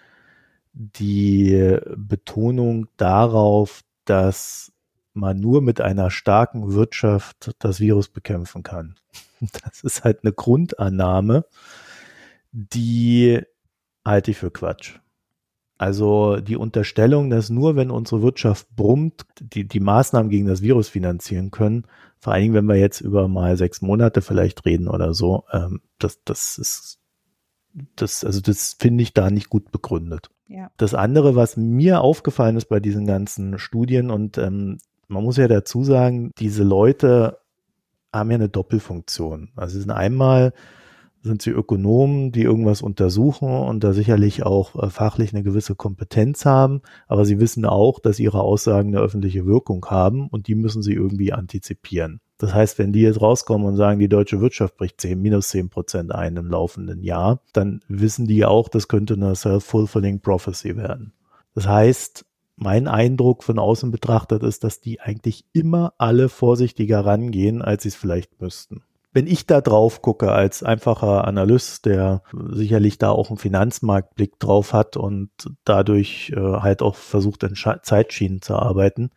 die 0.73 1.77
Betonung 1.95 2.87
darauf, 2.97 3.81
dass 4.05 4.71
man 5.13 5.39
nur 5.39 5.61
mit 5.61 5.81
einer 5.81 6.11
starken 6.11 6.73
Wirtschaft 6.73 7.55
das 7.59 7.79
Virus 7.79 8.09
bekämpfen 8.09 8.63
kann. 8.63 8.95
Das 9.63 9.83
ist 9.83 10.03
halt 10.03 10.23
eine 10.23 10.33
Grundannahme, 10.33 11.45
die 12.51 13.39
halte 14.03 14.31
ich 14.31 14.37
für 14.37 14.49
Quatsch. 14.49 14.99
Also 15.77 16.37
die 16.37 16.57
Unterstellung, 16.57 17.29
dass 17.29 17.49
nur 17.49 17.75
wenn 17.75 17.91
unsere 17.91 18.21
Wirtschaft 18.21 18.67
brummt, 18.75 19.25
die, 19.39 19.67
die 19.67 19.79
Maßnahmen 19.79 20.29
gegen 20.29 20.47
das 20.47 20.61
Virus 20.61 20.89
finanzieren 20.89 21.51
können, 21.51 21.85
vor 22.19 22.33
allen 22.33 22.43
Dingen, 22.43 22.53
wenn 22.55 22.65
wir 22.65 22.75
jetzt 22.75 23.01
über 23.01 23.27
mal 23.27 23.57
sechs 23.57 23.81
Monate 23.81 24.21
vielleicht 24.21 24.65
reden 24.65 24.87
oder 24.87 25.13
so, 25.13 25.43
ähm, 25.51 25.81
das, 25.99 26.23
das 26.23 26.57
ist, 26.57 26.99
das, 27.95 28.23
also 28.23 28.41
das 28.41 28.75
finde 28.79 29.03
ich 29.03 29.13
da 29.13 29.29
nicht 29.29 29.49
gut 29.49 29.71
begründet. 29.71 30.31
Ja. 30.47 30.71
Das 30.77 30.95
andere, 30.95 31.35
was 31.35 31.57
mir 31.57 32.01
aufgefallen 32.01 32.57
ist 32.57 32.69
bei 32.69 32.79
diesen 32.79 33.05
ganzen 33.05 33.59
Studien 33.59 34.09
und 34.09 34.37
ähm, 34.39 34.79
man 35.07 35.23
muss 35.23 35.37
ja 35.37 35.47
dazu 35.47 35.83
sagen, 35.83 36.31
diese 36.39 36.63
Leute 36.63 37.37
haben 38.11 38.31
ja 38.31 38.35
eine 38.35 38.49
Doppelfunktion. 38.49 39.49
Also 39.55 39.75
sie 39.75 39.81
sind 39.81 39.91
einmal 39.91 40.53
sind 41.27 41.41
sie 41.41 41.51
Ökonomen, 41.51 42.31
die 42.31 42.41
irgendwas 42.41 42.81
untersuchen 42.81 43.49
und 43.49 43.83
da 43.83 43.93
sicherlich 43.93 44.43
auch 44.43 44.81
äh, 44.81 44.89
fachlich 44.89 45.33
eine 45.33 45.43
gewisse 45.43 45.75
Kompetenz 45.75 46.45
haben, 46.45 46.81
aber 47.07 47.25
sie 47.25 47.39
wissen 47.39 47.65
auch, 47.65 47.99
dass 47.99 48.19
ihre 48.19 48.41
Aussagen 48.41 48.89
eine 48.89 49.03
öffentliche 49.03 49.45
Wirkung 49.45 49.85
haben 49.85 50.27
und 50.27 50.47
die 50.47 50.55
müssen 50.55 50.81
sie 50.81 50.93
irgendwie 50.93 51.33
antizipieren. 51.33 52.19
Das 52.39 52.53
heißt, 52.53 52.77
wenn 52.77 52.93
die 52.93 53.01
jetzt 53.01 53.21
rauskommen 53.21 53.67
und 53.67 53.75
sagen, 53.75 53.99
die 53.99 54.09
deutsche 54.09 54.41
Wirtschaft 54.41 54.77
bricht 54.77 55.01
10, 55.01 55.21
minus 55.21 55.49
10 55.49 55.69
Prozent 55.69 56.11
ein 56.13 56.37
im 56.37 56.47
laufenden 56.47 57.03
Jahr, 57.03 57.41
dann 57.53 57.81
wissen 57.87 58.27
die 58.27 58.45
auch, 58.45 58.69
das 58.69 58.87
könnte 58.87 59.15
eine 59.15 59.35
self-fulfilling 59.35 60.19
prophecy 60.21 60.77
werden. 60.77 61.13
Das 61.55 61.67
heißt, 61.67 62.25
mein 62.55 62.87
Eindruck 62.87 63.43
von 63.43 63.59
außen 63.59 63.91
betrachtet 63.91 64.43
ist, 64.43 64.63
dass 64.63 64.81
die 64.81 64.99
eigentlich 64.99 65.45
immer 65.53 65.93
alle 65.97 66.29
vorsichtiger 66.29 67.05
rangehen, 67.05 67.61
als 67.61 67.83
sie 67.83 67.89
es 67.89 67.95
vielleicht 67.95 68.41
müssten. 68.41 68.83
Wenn 69.17 69.25
ich 69.25 69.47
da 69.47 69.61
drauf 69.61 70.03
gucke 70.03 70.31
als 70.31 70.61
einfacher 70.61 71.25
Analyst, 71.25 71.87
der 71.87 72.21
sicherlich 72.51 72.99
da 72.99 73.09
auch 73.09 73.31
einen 73.31 73.39
Finanzmarktblick 73.39 74.37
drauf 74.37 74.73
hat 74.73 74.95
und 74.95 75.31
dadurch 75.63 76.31
äh, 76.35 76.39
halt 76.39 76.83
auch 76.83 76.93
versucht, 76.93 77.41
in 77.41 77.55
Scha 77.55 77.81
Zeitschienen 77.81 78.43
zu 78.43 78.53
arbeiten, 78.53 79.09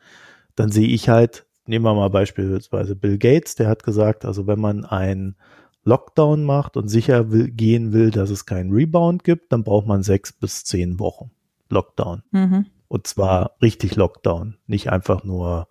dann 0.57 0.71
sehe 0.71 0.89
ich 0.89 1.11
halt, 1.11 1.45
nehmen 1.67 1.85
wir 1.85 1.93
mal 1.93 2.09
beispielsweise 2.09 2.97
Bill 2.97 3.19
Gates, 3.19 3.57
der 3.57 3.69
hat 3.69 3.83
gesagt, 3.83 4.25
also 4.25 4.47
wenn 4.47 4.59
man 4.59 4.87
ein 4.87 5.37
Lockdown 5.85 6.45
macht 6.45 6.79
und 6.79 6.89
sicher 6.89 7.31
will, 7.31 7.51
gehen 7.51 7.93
will, 7.93 8.11
dass 8.11 8.31
es 8.31 8.47
keinen 8.47 8.73
Rebound 8.73 9.23
gibt, 9.23 9.53
dann 9.53 9.65
braucht 9.65 9.87
man 9.87 10.03
sechs 10.03 10.33
bis 10.33 10.65
zehn 10.65 10.99
Wochen 10.99 11.31
Lockdown. 11.69 12.23
Mhm. 12.31 12.65
Und 12.89 13.07
zwar 13.07 13.51
richtig 13.61 13.97
Lockdown, 13.97 14.57
nicht 14.67 14.91
einfach 14.91 15.25
nur, 15.25 15.69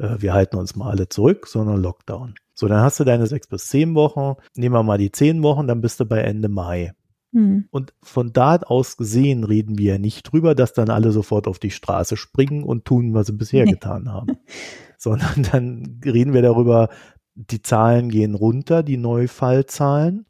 äh, 0.00 0.16
wir 0.18 0.34
halten 0.34 0.56
uns 0.56 0.74
mal 0.74 0.90
alle 0.90 1.08
zurück, 1.08 1.46
sondern 1.46 1.80
Lockdown. 1.80 2.34
So, 2.54 2.68
dann 2.68 2.82
hast 2.82 3.00
du 3.00 3.04
deine 3.04 3.26
sechs 3.26 3.46
bis 3.46 3.68
zehn 3.68 3.94
Wochen. 3.94 4.36
Nehmen 4.54 4.74
wir 4.74 4.82
mal 4.82 4.98
die 4.98 5.10
zehn 5.10 5.42
Wochen, 5.42 5.66
dann 5.66 5.80
bist 5.80 6.00
du 6.00 6.06
bei 6.06 6.20
Ende 6.20 6.48
Mai. 6.48 6.92
Mhm. 7.32 7.66
Und 7.70 7.92
von 8.00 8.32
da 8.32 8.56
aus 8.56 8.96
gesehen 8.96 9.42
reden 9.44 9.76
wir 9.76 9.98
nicht 9.98 10.32
drüber, 10.32 10.54
dass 10.54 10.72
dann 10.72 10.88
alle 10.88 11.10
sofort 11.10 11.48
auf 11.48 11.58
die 11.58 11.72
Straße 11.72 12.16
springen 12.16 12.62
und 12.62 12.84
tun, 12.84 13.12
was 13.12 13.26
sie 13.26 13.32
bisher 13.32 13.64
nee. 13.64 13.72
getan 13.72 14.10
haben. 14.10 14.38
Sondern 14.98 15.42
dann 15.50 16.00
reden 16.04 16.32
wir 16.32 16.42
darüber, 16.42 16.88
die 17.34 17.60
Zahlen 17.60 18.08
gehen 18.08 18.34
runter, 18.34 18.82
die 18.84 18.96
Neufallzahlen 18.96 20.26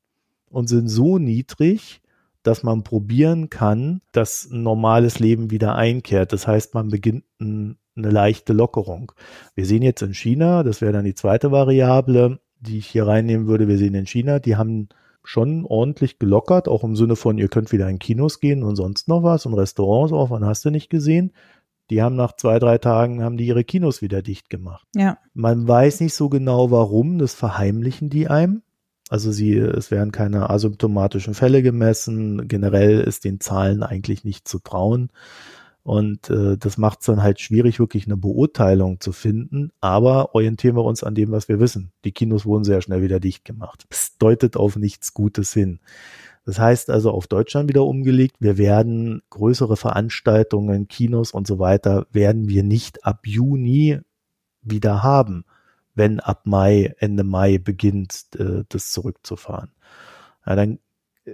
und 0.48 0.68
sind 0.68 0.88
so 0.88 1.18
niedrig, 1.18 2.00
dass 2.42 2.62
man 2.62 2.82
probieren 2.82 3.50
kann, 3.50 4.00
dass 4.12 4.48
ein 4.50 4.62
normales 4.62 5.18
Leben 5.18 5.50
wieder 5.50 5.74
einkehrt. 5.74 6.32
Das 6.32 6.46
heißt, 6.46 6.74
man 6.74 6.88
beginnt 6.88 7.24
ein, 7.40 7.76
eine 7.96 8.10
leichte 8.10 8.52
Lockerung. 8.52 9.12
Wir 9.54 9.66
sehen 9.66 9.82
jetzt 9.82 10.02
in 10.02 10.14
China, 10.14 10.62
das 10.62 10.80
wäre 10.80 10.92
dann 10.92 11.04
die 11.04 11.14
zweite 11.14 11.50
Variable, 11.52 12.40
die 12.60 12.78
ich 12.78 12.86
hier 12.86 13.06
reinnehmen 13.06 13.46
würde. 13.46 13.68
Wir 13.68 13.78
sehen 13.78 13.94
in 13.94 14.06
China, 14.06 14.38
die 14.38 14.56
haben 14.56 14.88
schon 15.22 15.64
ordentlich 15.64 16.18
gelockert, 16.18 16.68
auch 16.68 16.84
im 16.84 16.96
Sinne 16.96 17.16
von, 17.16 17.38
ihr 17.38 17.48
könnt 17.48 17.72
wieder 17.72 17.88
in 17.88 17.98
Kinos 17.98 18.40
gehen 18.40 18.62
und 18.62 18.76
sonst 18.76 19.08
noch 19.08 19.22
was 19.22 19.46
und 19.46 19.54
Restaurants 19.54 20.12
auch, 20.12 20.30
wann 20.30 20.44
hast 20.44 20.64
du 20.64 20.70
nicht 20.70 20.90
gesehen? 20.90 21.32
Die 21.90 22.02
haben 22.02 22.16
nach 22.16 22.36
zwei, 22.36 22.58
drei 22.58 22.78
Tagen 22.78 23.22
haben 23.22 23.36
die 23.36 23.46
ihre 23.46 23.64
Kinos 23.64 24.00
wieder 24.02 24.22
dicht 24.22 24.48
gemacht. 24.48 24.86
Ja. 24.94 25.18
Man 25.34 25.66
weiß 25.68 26.00
nicht 26.00 26.14
so 26.14 26.28
genau 26.28 26.70
warum, 26.70 27.18
das 27.18 27.34
verheimlichen 27.34 28.10
die 28.10 28.28
einem. 28.28 28.62
Also 29.10 29.32
sie, 29.32 29.56
es 29.56 29.90
werden 29.90 30.12
keine 30.12 30.48
asymptomatischen 30.48 31.34
Fälle 31.34 31.62
gemessen. 31.62 32.48
Generell 32.48 33.00
ist 33.00 33.24
den 33.24 33.38
Zahlen 33.38 33.82
eigentlich 33.82 34.24
nicht 34.24 34.48
zu 34.48 34.58
trauen. 34.58 35.10
Und 35.84 36.30
äh, 36.30 36.56
das 36.56 36.78
macht 36.78 37.00
es 37.00 37.06
dann 37.06 37.22
halt 37.22 37.40
schwierig, 37.40 37.78
wirklich 37.78 38.06
eine 38.06 38.16
Beurteilung 38.16 39.00
zu 39.00 39.12
finden. 39.12 39.70
Aber 39.80 40.34
orientieren 40.34 40.76
wir 40.76 40.84
uns 40.84 41.04
an 41.04 41.14
dem, 41.14 41.30
was 41.30 41.48
wir 41.48 41.60
wissen. 41.60 41.92
Die 42.04 42.12
Kinos 42.12 42.44
wurden 42.44 42.64
sehr 42.64 42.80
schnell 42.80 43.02
wieder 43.02 43.20
dicht 43.20 43.44
gemacht. 43.44 43.84
Das 43.90 44.16
deutet 44.18 44.56
auf 44.56 44.76
nichts 44.76 45.14
Gutes 45.14 45.52
hin. 45.52 45.80
Das 46.46 46.58
heißt 46.58 46.90
also 46.90 47.10
auf 47.10 47.26
Deutschland 47.26 47.68
wieder 47.68 47.84
umgelegt, 47.84 48.36
wir 48.40 48.58
werden 48.58 49.22
größere 49.30 49.76
Veranstaltungen, 49.76 50.88
Kinos 50.88 51.30
und 51.30 51.46
so 51.46 51.58
weiter, 51.58 52.06
werden 52.10 52.48
wir 52.48 52.62
nicht 52.64 53.04
ab 53.04 53.20
Juni 53.26 54.00
wieder 54.62 55.02
haben 55.02 55.44
wenn 55.94 56.20
ab 56.20 56.42
Mai, 56.44 56.94
Ende 56.98 57.24
Mai 57.24 57.58
beginnt, 57.58 58.26
äh, 58.36 58.64
das 58.68 58.90
zurückzufahren. 58.90 59.70
Ja, 60.46 60.56
dann 60.56 60.78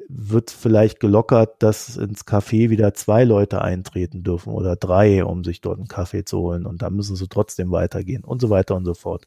wird 0.08 0.50
vielleicht 0.50 1.00
gelockert, 1.00 1.62
dass 1.62 1.96
ins 1.96 2.24
Café 2.24 2.70
wieder 2.70 2.94
zwei 2.94 3.24
Leute 3.24 3.62
eintreten 3.62 4.22
dürfen 4.22 4.52
oder 4.52 4.76
drei, 4.76 5.24
um 5.24 5.42
sich 5.42 5.60
dort 5.60 5.78
einen 5.78 5.88
Kaffee 5.88 6.24
zu 6.24 6.38
holen 6.38 6.66
und 6.66 6.82
dann 6.82 6.94
müssen 6.94 7.16
sie 7.16 7.28
trotzdem 7.28 7.72
weitergehen 7.72 8.24
und 8.24 8.40
so 8.40 8.50
weiter 8.50 8.76
und 8.76 8.84
so 8.84 8.94
fort. 8.94 9.26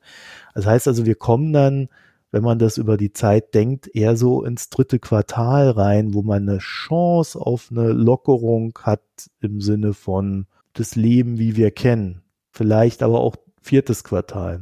Das 0.54 0.66
heißt 0.66 0.88
also, 0.88 1.06
wir 1.06 1.16
kommen 1.16 1.52
dann, 1.52 1.90
wenn 2.32 2.44
man 2.44 2.60
das 2.60 2.78
über 2.78 2.98
die 2.98 3.14
Zeit 3.14 3.54
denkt, 3.54 3.94
eher 3.94 4.16
so 4.16 4.44
ins 4.44 4.70
dritte 4.70 5.00
Quartal 5.00 5.70
rein, 5.70 6.14
wo 6.14 6.22
man 6.24 6.48
eine 6.48 6.60
Chance 6.60 7.40
auf 7.40 7.68
eine 7.70 7.92
Lockerung 7.92 8.78
hat 8.82 9.04
im 9.42 9.62
Sinne 9.62 9.94
von 9.94 10.48
das 10.74 10.96
Leben, 10.96 11.38
wie 11.38 11.58
wir 11.58 11.72
kennen. 11.72 12.24
Vielleicht 12.52 13.04
aber 13.04 13.20
auch 13.20 13.36
viertes 13.62 14.04
Quartal. 14.04 14.62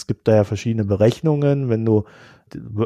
Es 0.00 0.06
gibt 0.06 0.26
da 0.28 0.36
ja 0.36 0.44
verschiedene 0.44 0.84
Berechnungen. 0.84 1.68
Wenn 1.68 1.84
du, 1.84 2.04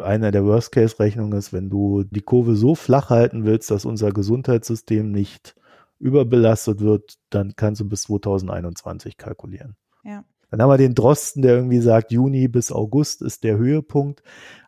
einer 0.02 0.30
der 0.30 0.44
Worst-Case-Rechnungen 0.44 1.38
ist, 1.38 1.52
wenn 1.52 1.70
du 1.70 2.02
die 2.02 2.22
Kurve 2.22 2.56
so 2.56 2.74
flach 2.74 3.10
halten 3.10 3.44
willst, 3.44 3.70
dass 3.70 3.84
unser 3.84 4.10
Gesundheitssystem 4.10 5.10
nicht 5.10 5.54
überbelastet 6.00 6.80
wird, 6.80 7.14
dann 7.30 7.54
kannst 7.56 7.80
du 7.80 7.88
bis 7.88 8.02
2021 8.02 9.16
kalkulieren. 9.16 9.76
Ja. 10.02 10.24
Dann 10.50 10.60
haben 10.60 10.70
wir 10.70 10.76
den 10.76 10.94
Drosten, 10.94 11.42
der 11.42 11.56
irgendwie 11.56 11.80
sagt, 11.80 12.12
Juni 12.12 12.48
bis 12.48 12.72
August 12.72 13.22
ist 13.22 13.44
der 13.44 13.56
Höhepunkt. 13.56 14.22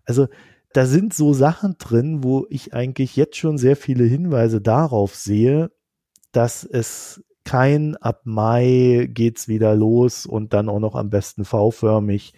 Also 0.05 0.29
da 0.73 0.87
sind 0.87 1.15
so 1.15 1.33
Sachen 1.33 1.77
drin, 1.79 2.23
wo 2.23 2.47
ich 2.49 2.75
eigentlich 2.75 3.17
jetzt 3.17 3.37
schon 3.37 3.59
sehr 3.59 3.77
viele 3.77 4.05
Hinweise 4.05 4.61
darauf 4.61 5.15
sehe, 5.15 5.71
dass 6.33 6.65
es 6.65 7.25
kein 7.47 7.97
ab 7.97 8.23
Mai 8.25 9.09
geht's 9.11 9.49
wieder 9.49 9.75
los 9.75 10.27
und 10.27 10.53
dann 10.53 10.69
auch 10.69 10.81
noch 10.81 10.95
am 10.95 11.09
besten 11.09 11.47
V-förmig 11.47 12.35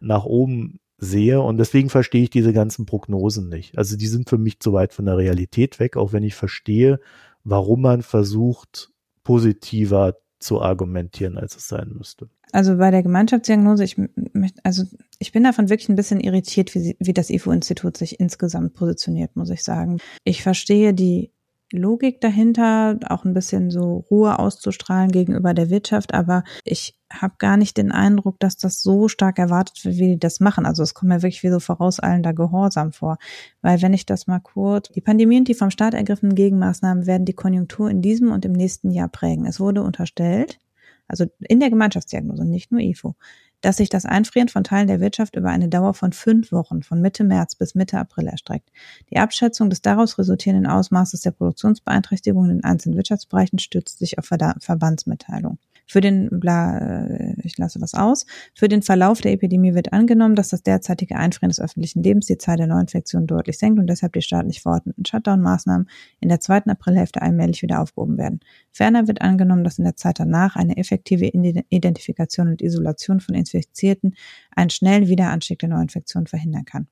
nach 0.00 0.24
oben 0.24 0.80
sehe. 0.96 1.42
Und 1.42 1.58
deswegen 1.58 1.90
verstehe 1.90 2.22
ich 2.22 2.30
diese 2.30 2.52
ganzen 2.52 2.86
Prognosen 2.86 3.48
nicht. 3.48 3.76
Also 3.76 3.96
die 3.96 4.06
sind 4.06 4.30
für 4.30 4.38
mich 4.38 4.60
zu 4.60 4.72
weit 4.72 4.94
von 4.94 5.04
der 5.04 5.18
Realität 5.18 5.80
weg, 5.80 5.96
auch 5.96 6.12
wenn 6.12 6.22
ich 6.22 6.34
verstehe, 6.34 7.00
warum 7.44 7.82
man 7.82 8.02
versucht, 8.02 8.90
positiver 9.24 10.16
zu 10.38 10.62
argumentieren, 10.62 11.38
als 11.38 11.56
es 11.56 11.68
sein 11.68 11.92
müsste. 11.96 12.28
Also 12.52 12.76
bei 12.76 12.90
der 12.90 13.02
Gemeinschaftsdiagnose, 13.02 13.84
ich 13.84 13.96
möchte, 13.96 14.60
also 14.64 14.84
ich 15.18 15.32
bin 15.32 15.42
davon 15.42 15.70
wirklich 15.70 15.88
ein 15.88 15.96
bisschen 15.96 16.20
irritiert, 16.20 16.74
wie, 16.74 16.96
wie 16.98 17.12
das 17.12 17.30
IFO-Institut 17.30 17.96
sich 17.96 18.20
insgesamt 18.20 18.74
positioniert, 18.74 19.36
muss 19.36 19.50
ich 19.50 19.64
sagen. 19.64 19.98
Ich 20.24 20.42
verstehe 20.42 20.92
die 20.92 21.32
Logik 21.72 22.20
dahinter, 22.20 22.98
auch 23.08 23.24
ein 23.24 23.34
bisschen 23.34 23.70
so 23.70 24.04
Ruhe 24.10 24.38
auszustrahlen 24.38 25.10
gegenüber 25.10 25.54
der 25.54 25.70
Wirtschaft, 25.70 26.14
aber 26.14 26.44
ich 26.64 26.98
habe 27.12 27.34
gar 27.38 27.56
nicht 27.56 27.76
den 27.76 27.92
Eindruck, 27.92 28.40
dass 28.40 28.56
das 28.56 28.82
so 28.82 29.08
stark 29.08 29.38
erwartet 29.38 29.84
wird, 29.84 29.96
wie 29.96 30.08
die 30.08 30.18
das 30.18 30.40
machen. 30.40 30.66
Also 30.66 30.82
es 30.82 30.94
kommt 30.94 31.10
mir 31.10 31.22
wirklich 31.22 31.42
wie 31.42 31.50
so 31.50 31.60
vorauseilender 31.60 32.32
Gehorsam 32.32 32.92
vor. 32.92 33.18
Weil 33.60 33.82
wenn 33.82 33.92
ich 33.92 34.06
das 34.06 34.26
mal 34.26 34.40
kurz, 34.40 34.88
die 34.88 35.00
Pandemie 35.00 35.38
und 35.38 35.48
die 35.48 35.54
vom 35.54 35.70
Staat 35.70 35.94
ergriffenen 35.94 36.34
Gegenmaßnahmen 36.34 37.06
werden 37.06 37.24
die 37.24 37.34
Konjunktur 37.34 37.90
in 37.90 38.02
diesem 38.02 38.32
und 38.32 38.44
im 38.44 38.52
nächsten 38.52 38.90
Jahr 38.90 39.08
prägen. 39.08 39.46
Es 39.46 39.60
wurde 39.60 39.82
unterstellt, 39.82 40.58
also 41.06 41.26
in 41.40 41.60
der 41.60 41.70
Gemeinschaftsdiagnose, 41.70 42.44
nicht 42.44 42.72
nur 42.72 42.80
IFO, 42.80 43.14
dass 43.62 43.78
sich 43.78 43.88
das 43.88 44.04
Einfrieren 44.04 44.48
von 44.48 44.64
Teilen 44.64 44.88
der 44.88 45.00
Wirtschaft 45.00 45.36
über 45.36 45.48
eine 45.48 45.68
Dauer 45.68 45.94
von 45.94 46.12
fünf 46.12 46.52
Wochen 46.52 46.82
von 46.82 47.00
Mitte 47.00 47.24
März 47.24 47.54
bis 47.54 47.74
Mitte 47.74 47.98
April 47.98 48.26
erstreckt. 48.26 48.70
Die 49.10 49.18
Abschätzung 49.18 49.70
des 49.70 49.80
daraus 49.80 50.18
resultierenden 50.18 50.70
Ausmaßes 50.70 51.22
der 51.22 51.30
Produktionsbeeinträchtigungen 51.30 52.50
in 52.50 52.64
einzelnen 52.64 52.96
Wirtschaftsbereichen 52.96 53.58
stützt 53.58 53.98
sich 53.98 54.18
auf 54.18 54.26
Verbandsmitteilung. 54.26 55.58
Für 55.86 56.00
den, 56.00 56.28
bla, 56.30 56.78
äh, 56.78 57.34
ich 57.42 57.58
lasse 57.58 57.80
was 57.80 57.94
aus, 57.94 58.26
für 58.54 58.68
den 58.68 58.82
Verlauf 58.82 59.20
der 59.20 59.32
Epidemie 59.32 59.74
wird 59.74 59.92
angenommen, 59.92 60.34
dass 60.34 60.48
das 60.48 60.62
derzeitige 60.62 61.16
Einfrieren 61.16 61.50
des 61.50 61.60
öffentlichen 61.60 62.02
Lebens 62.02 62.26
die 62.26 62.38
Zahl 62.38 62.56
der 62.56 62.66
Neuinfektionen 62.66 63.26
deutlich 63.26 63.58
senkt 63.58 63.78
und 63.78 63.86
deshalb 63.86 64.12
die 64.12 64.22
staatlich 64.22 64.62
verordneten 64.62 65.04
Shutdown-Maßnahmen 65.04 65.88
in 66.20 66.28
der 66.28 66.40
zweiten 66.40 66.70
Aprilhälfte 66.70 67.22
allmählich 67.22 67.62
wieder 67.62 67.80
aufgehoben 67.80 68.18
werden. 68.18 68.40
Ferner 68.70 69.08
wird 69.08 69.22
angenommen, 69.22 69.64
dass 69.64 69.78
in 69.78 69.84
der 69.84 69.96
Zeit 69.96 70.18
danach 70.18 70.56
eine 70.56 70.76
effektive 70.76 71.26
Identifikation 71.26 72.48
und 72.48 72.62
Isolation 72.62 73.20
von 73.20 73.34
Infizierten 73.34 74.14
einen 74.54 74.70
schnellen 74.70 75.08
Wiederanstieg 75.08 75.58
der 75.58 75.68
Neuinfektion 75.68 76.26
verhindern 76.26 76.64
kann. 76.64 76.88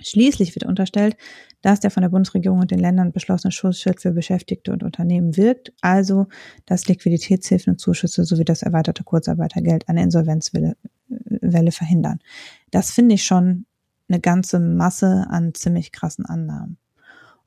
Schließlich 0.00 0.54
wird 0.54 0.64
unterstellt, 0.64 1.16
dass 1.62 1.80
der 1.80 1.90
von 1.90 2.02
der 2.02 2.10
Bundesregierung 2.10 2.60
und 2.60 2.70
den 2.70 2.78
Ländern 2.78 3.12
beschlossene 3.12 3.52
Schutzschild 3.52 4.00
für 4.00 4.12
Beschäftigte 4.12 4.72
und 4.72 4.82
Unternehmen 4.82 5.36
wirkt, 5.36 5.72
also 5.80 6.26
dass 6.66 6.86
Liquiditätshilfen 6.86 7.72
und 7.72 7.78
Zuschüsse 7.78 8.24
sowie 8.24 8.44
das 8.44 8.62
erweiterte 8.62 9.04
Kurzarbeitergeld 9.04 9.88
eine 9.88 10.02
Insolvenzwelle 10.02 10.76
Welle 11.08 11.72
verhindern. 11.72 12.20
Das 12.70 12.90
finde 12.90 13.14
ich 13.14 13.24
schon 13.24 13.66
eine 14.08 14.20
ganze 14.20 14.60
Masse 14.60 15.26
an 15.28 15.54
ziemlich 15.54 15.92
krassen 15.92 16.24
Annahmen. 16.24 16.78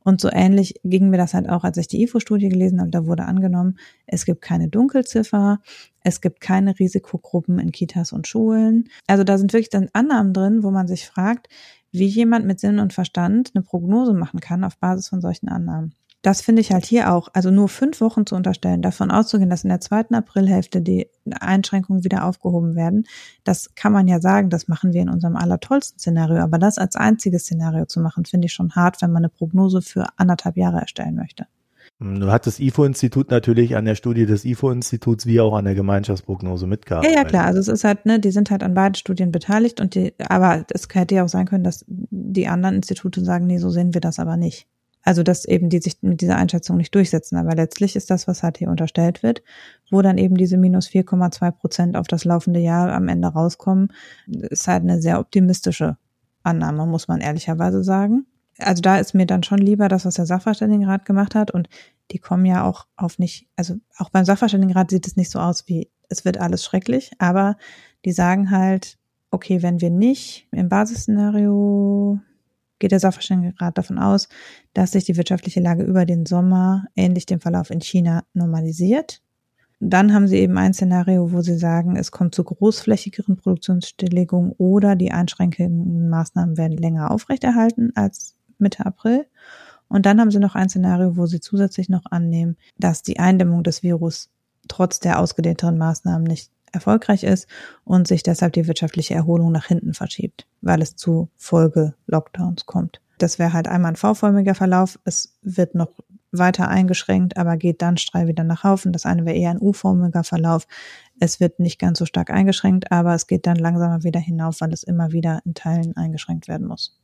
Und 0.03 0.19
so 0.19 0.29
ähnlich 0.31 0.79
ging 0.83 1.09
mir 1.09 1.17
das 1.17 1.35
halt 1.35 1.47
auch, 1.47 1.63
als 1.63 1.77
ich 1.77 1.87
die 1.87 2.01
IFO-Studie 2.03 2.49
gelesen 2.49 2.79
habe. 2.79 2.89
Da 2.89 3.05
wurde 3.05 3.25
angenommen, 3.25 3.77
es 4.07 4.25
gibt 4.25 4.41
keine 4.41 4.67
Dunkelziffer, 4.67 5.59
es 6.03 6.21
gibt 6.21 6.41
keine 6.41 6.79
Risikogruppen 6.79 7.59
in 7.59 7.71
Kitas 7.71 8.11
und 8.11 8.27
Schulen. 8.27 8.89
Also 9.05 9.23
da 9.23 9.37
sind 9.37 9.53
wirklich 9.53 9.69
dann 9.69 9.89
Annahmen 9.93 10.33
drin, 10.33 10.63
wo 10.63 10.71
man 10.71 10.87
sich 10.87 11.05
fragt, 11.05 11.49
wie 11.91 12.05
jemand 12.05 12.45
mit 12.45 12.59
Sinn 12.59 12.79
und 12.79 12.93
Verstand 12.93 13.51
eine 13.53 13.63
Prognose 13.63 14.13
machen 14.13 14.39
kann 14.39 14.63
auf 14.63 14.77
Basis 14.77 15.09
von 15.09 15.21
solchen 15.21 15.49
Annahmen. 15.49 15.95
Das 16.21 16.41
finde 16.41 16.61
ich 16.61 16.71
halt 16.71 16.85
hier 16.85 17.11
auch, 17.11 17.29
also 17.33 17.49
nur 17.49 17.67
fünf 17.67 17.99
Wochen 17.99 18.27
zu 18.27 18.35
unterstellen, 18.35 18.83
davon 18.83 19.09
auszugehen, 19.09 19.49
dass 19.49 19.63
in 19.63 19.69
der 19.69 19.81
zweiten 19.81 20.13
Aprilhälfte 20.13 20.81
die 20.81 21.09
Einschränkungen 21.31 22.03
wieder 22.03 22.25
aufgehoben 22.25 22.75
werden, 22.75 23.07
das 23.43 23.73
kann 23.73 23.91
man 23.91 24.07
ja 24.07 24.21
sagen, 24.21 24.51
das 24.51 24.67
machen 24.67 24.93
wir 24.93 25.01
in 25.01 25.09
unserem 25.09 25.35
allertollsten 25.35 25.97
Szenario, 25.97 26.37
aber 26.37 26.59
das 26.59 26.77
als 26.77 26.95
einziges 26.95 27.43
Szenario 27.43 27.85
zu 27.85 27.99
machen, 27.99 28.25
finde 28.25 28.45
ich 28.45 28.53
schon 28.53 28.75
hart, 28.75 29.01
wenn 29.01 29.11
man 29.11 29.23
eine 29.23 29.29
Prognose 29.29 29.81
für 29.81 30.05
anderthalb 30.17 30.57
Jahre 30.57 30.79
erstellen 30.79 31.15
möchte. 31.15 31.47
Du 32.03 32.31
hat 32.31 32.47
das 32.47 32.59
IFO-Institut 32.59 33.29
natürlich 33.29 33.75
an 33.75 33.85
der 33.85 33.93
Studie 33.93 34.25
des 34.25 34.43
IFO-Instituts 34.43 35.27
wie 35.27 35.39
auch 35.39 35.53
an 35.53 35.65
der 35.65 35.75
Gemeinschaftsprognose 35.75 36.65
mitgearbeitet. 36.65 37.13
Ja, 37.13 37.21
ja, 37.21 37.27
klar. 37.27 37.45
Also 37.45 37.59
es 37.59 37.67
ist 37.67 37.83
halt, 37.83 38.07
ne, 38.07 38.19
die 38.19 38.31
sind 38.31 38.49
halt 38.49 38.63
an 38.63 38.73
beiden 38.73 38.95
Studien 38.95 39.31
beteiligt 39.31 39.79
und 39.79 39.93
die, 39.93 40.15
aber 40.17 40.65
es 40.73 40.87
hätte 40.91 41.13
ja 41.13 41.23
auch 41.23 41.29
sein 41.29 41.45
können, 41.45 41.63
dass 41.63 41.85
die 41.87 42.47
anderen 42.47 42.77
Institute 42.77 43.23
sagen, 43.23 43.45
nee, 43.45 43.59
so 43.59 43.69
sehen 43.69 43.93
wir 43.93 44.01
das 44.01 44.17
aber 44.17 44.35
nicht. 44.35 44.67
Also 45.03 45.21
dass 45.21 45.45
eben 45.45 45.69
die 45.69 45.77
sich 45.77 46.01
mit 46.01 46.21
dieser 46.21 46.37
Einschätzung 46.37 46.77
nicht 46.77 46.95
durchsetzen. 46.95 47.35
Aber 47.35 47.55
letztlich 47.55 47.95
ist 47.95 48.09
das, 48.09 48.27
was 48.27 48.41
halt 48.41 48.57
hier 48.57 48.69
unterstellt 48.69 49.21
wird, 49.21 49.43
wo 49.91 50.01
dann 50.01 50.17
eben 50.17 50.37
diese 50.37 50.57
minus 50.57 50.87
4,2 50.87 51.51
Prozent 51.51 51.95
auf 51.95 52.07
das 52.07 52.25
laufende 52.25 52.59
Jahr 52.59 52.91
am 52.93 53.09
Ende 53.09 53.27
rauskommen, 53.27 53.89
ist 54.27 54.67
halt 54.67 54.81
eine 54.81 54.99
sehr 54.99 55.19
optimistische 55.19 55.97
Annahme, 56.41 56.87
muss 56.87 57.07
man 57.07 57.21
ehrlicherweise 57.21 57.83
sagen 57.83 58.25
also 58.61 58.81
da 58.81 58.97
ist 58.97 59.13
mir 59.13 59.25
dann 59.25 59.43
schon 59.43 59.59
lieber 59.59 59.87
das, 59.87 60.05
was 60.05 60.15
der 60.15 60.25
Sachverständigenrat 60.25 61.05
gemacht 61.05 61.35
hat. 61.35 61.51
Und 61.51 61.69
die 62.11 62.19
kommen 62.19 62.45
ja 62.45 62.63
auch 62.63 62.87
auf 62.95 63.19
nicht, 63.19 63.47
also 63.55 63.75
auch 63.97 64.09
beim 64.09 64.25
Sachverständigenrat 64.25 64.89
sieht 64.91 65.07
es 65.07 65.15
nicht 65.15 65.31
so 65.31 65.39
aus 65.39 65.67
wie, 65.67 65.89
es 66.09 66.25
wird 66.25 66.37
alles 66.37 66.65
schrecklich, 66.65 67.11
aber 67.19 67.55
die 68.03 68.11
sagen 68.11 68.51
halt, 68.51 68.97
okay, 69.29 69.61
wenn 69.61 69.79
wir 69.79 69.89
nicht 69.89 70.47
im 70.51 70.67
Basisszenario 70.67 72.19
geht 72.79 72.91
der 72.91 72.99
Sachverständigenrat 72.99 73.77
davon 73.77 73.97
aus, 73.97 74.27
dass 74.73 74.91
sich 74.91 75.05
die 75.05 75.15
wirtschaftliche 75.15 75.61
Lage 75.61 75.83
über 75.83 76.05
den 76.05 76.25
Sommer 76.25 76.85
ähnlich 76.95 77.25
dem 77.25 77.39
Verlauf 77.39 77.69
in 77.69 77.79
China 77.79 78.23
normalisiert. 78.33 79.21
Dann 79.79 80.13
haben 80.13 80.27
sie 80.27 80.37
eben 80.37 80.57
ein 80.57 80.73
Szenario, 80.73 81.31
wo 81.31 81.41
sie 81.41 81.57
sagen, 81.57 81.95
es 81.95 82.11
kommt 82.11 82.35
zu 82.35 82.43
großflächigeren 82.43 83.37
Produktionsstilllegungen 83.37 84.51
oder 84.57 84.95
die 84.95 85.11
einschränkenden 85.11 86.09
Maßnahmen 86.09 86.57
werden 86.57 86.77
länger 86.77 87.09
aufrechterhalten 87.11 87.91
als 87.95 88.35
Mitte 88.61 88.85
April. 88.85 89.25
Und 89.87 90.05
dann 90.05 90.21
haben 90.21 90.31
sie 90.31 90.39
noch 90.39 90.55
ein 90.55 90.69
Szenario, 90.69 91.17
wo 91.17 91.25
sie 91.25 91.41
zusätzlich 91.41 91.89
noch 91.89 92.05
annehmen, 92.09 92.55
dass 92.77 93.03
die 93.03 93.19
Eindämmung 93.19 93.63
des 93.63 93.83
Virus 93.83 94.29
trotz 94.67 94.99
der 94.99 95.19
ausgedehnteren 95.19 95.77
Maßnahmen 95.77 96.23
nicht 96.23 96.51
erfolgreich 96.71 97.23
ist 97.23 97.47
und 97.83 98.07
sich 98.07 98.23
deshalb 98.23 98.53
die 98.53 98.67
wirtschaftliche 98.67 99.13
Erholung 99.13 99.51
nach 99.51 99.65
hinten 99.65 99.93
verschiebt, 99.93 100.47
weil 100.61 100.81
es 100.81 100.95
zu 100.95 101.29
Folge-Lockdowns 101.35 102.65
kommt. 102.65 103.01
Das 103.17 103.37
wäre 103.37 103.53
halt 103.53 103.67
einmal 103.67 103.91
ein 103.91 103.97
V-förmiger 103.97 104.55
Verlauf. 104.55 104.97
Es 105.03 105.37
wird 105.41 105.75
noch 105.75 105.91
weiter 106.31 106.69
eingeschränkt, 106.69 107.37
aber 107.37 107.57
geht 107.57 107.81
dann 107.81 107.97
steil 107.97 108.27
wieder 108.27 108.43
nach 108.43 108.63
Haufen. 108.63 108.93
Das 108.93 109.05
eine 109.05 109.25
wäre 109.25 109.35
eher 109.35 109.51
ein 109.51 109.61
U-förmiger 109.61 110.23
Verlauf. 110.23 110.65
Es 111.19 111.39
wird 111.39 111.59
nicht 111.59 111.77
ganz 111.77 111.99
so 111.99 112.05
stark 112.05 112.29
eingeschränkt, 112.29 112.91
aber 112.91 113.13
es 113.13 113.27
geht 113.27 113.45
dann 113.45 113.57
langsamer 113.57 114.03
wieder 114.03 114.19
hinauf, 114.19 114.61
weil 114.61 114.73
es 114.73 114.83
immer 114.83 115.11
wieder 115.11 115.41
in 115.45 115.53
Teilen 115.53 115.95
eingeschränkt 115.97 116.47
werden 116.47 116.67
muss. 116.67 116.97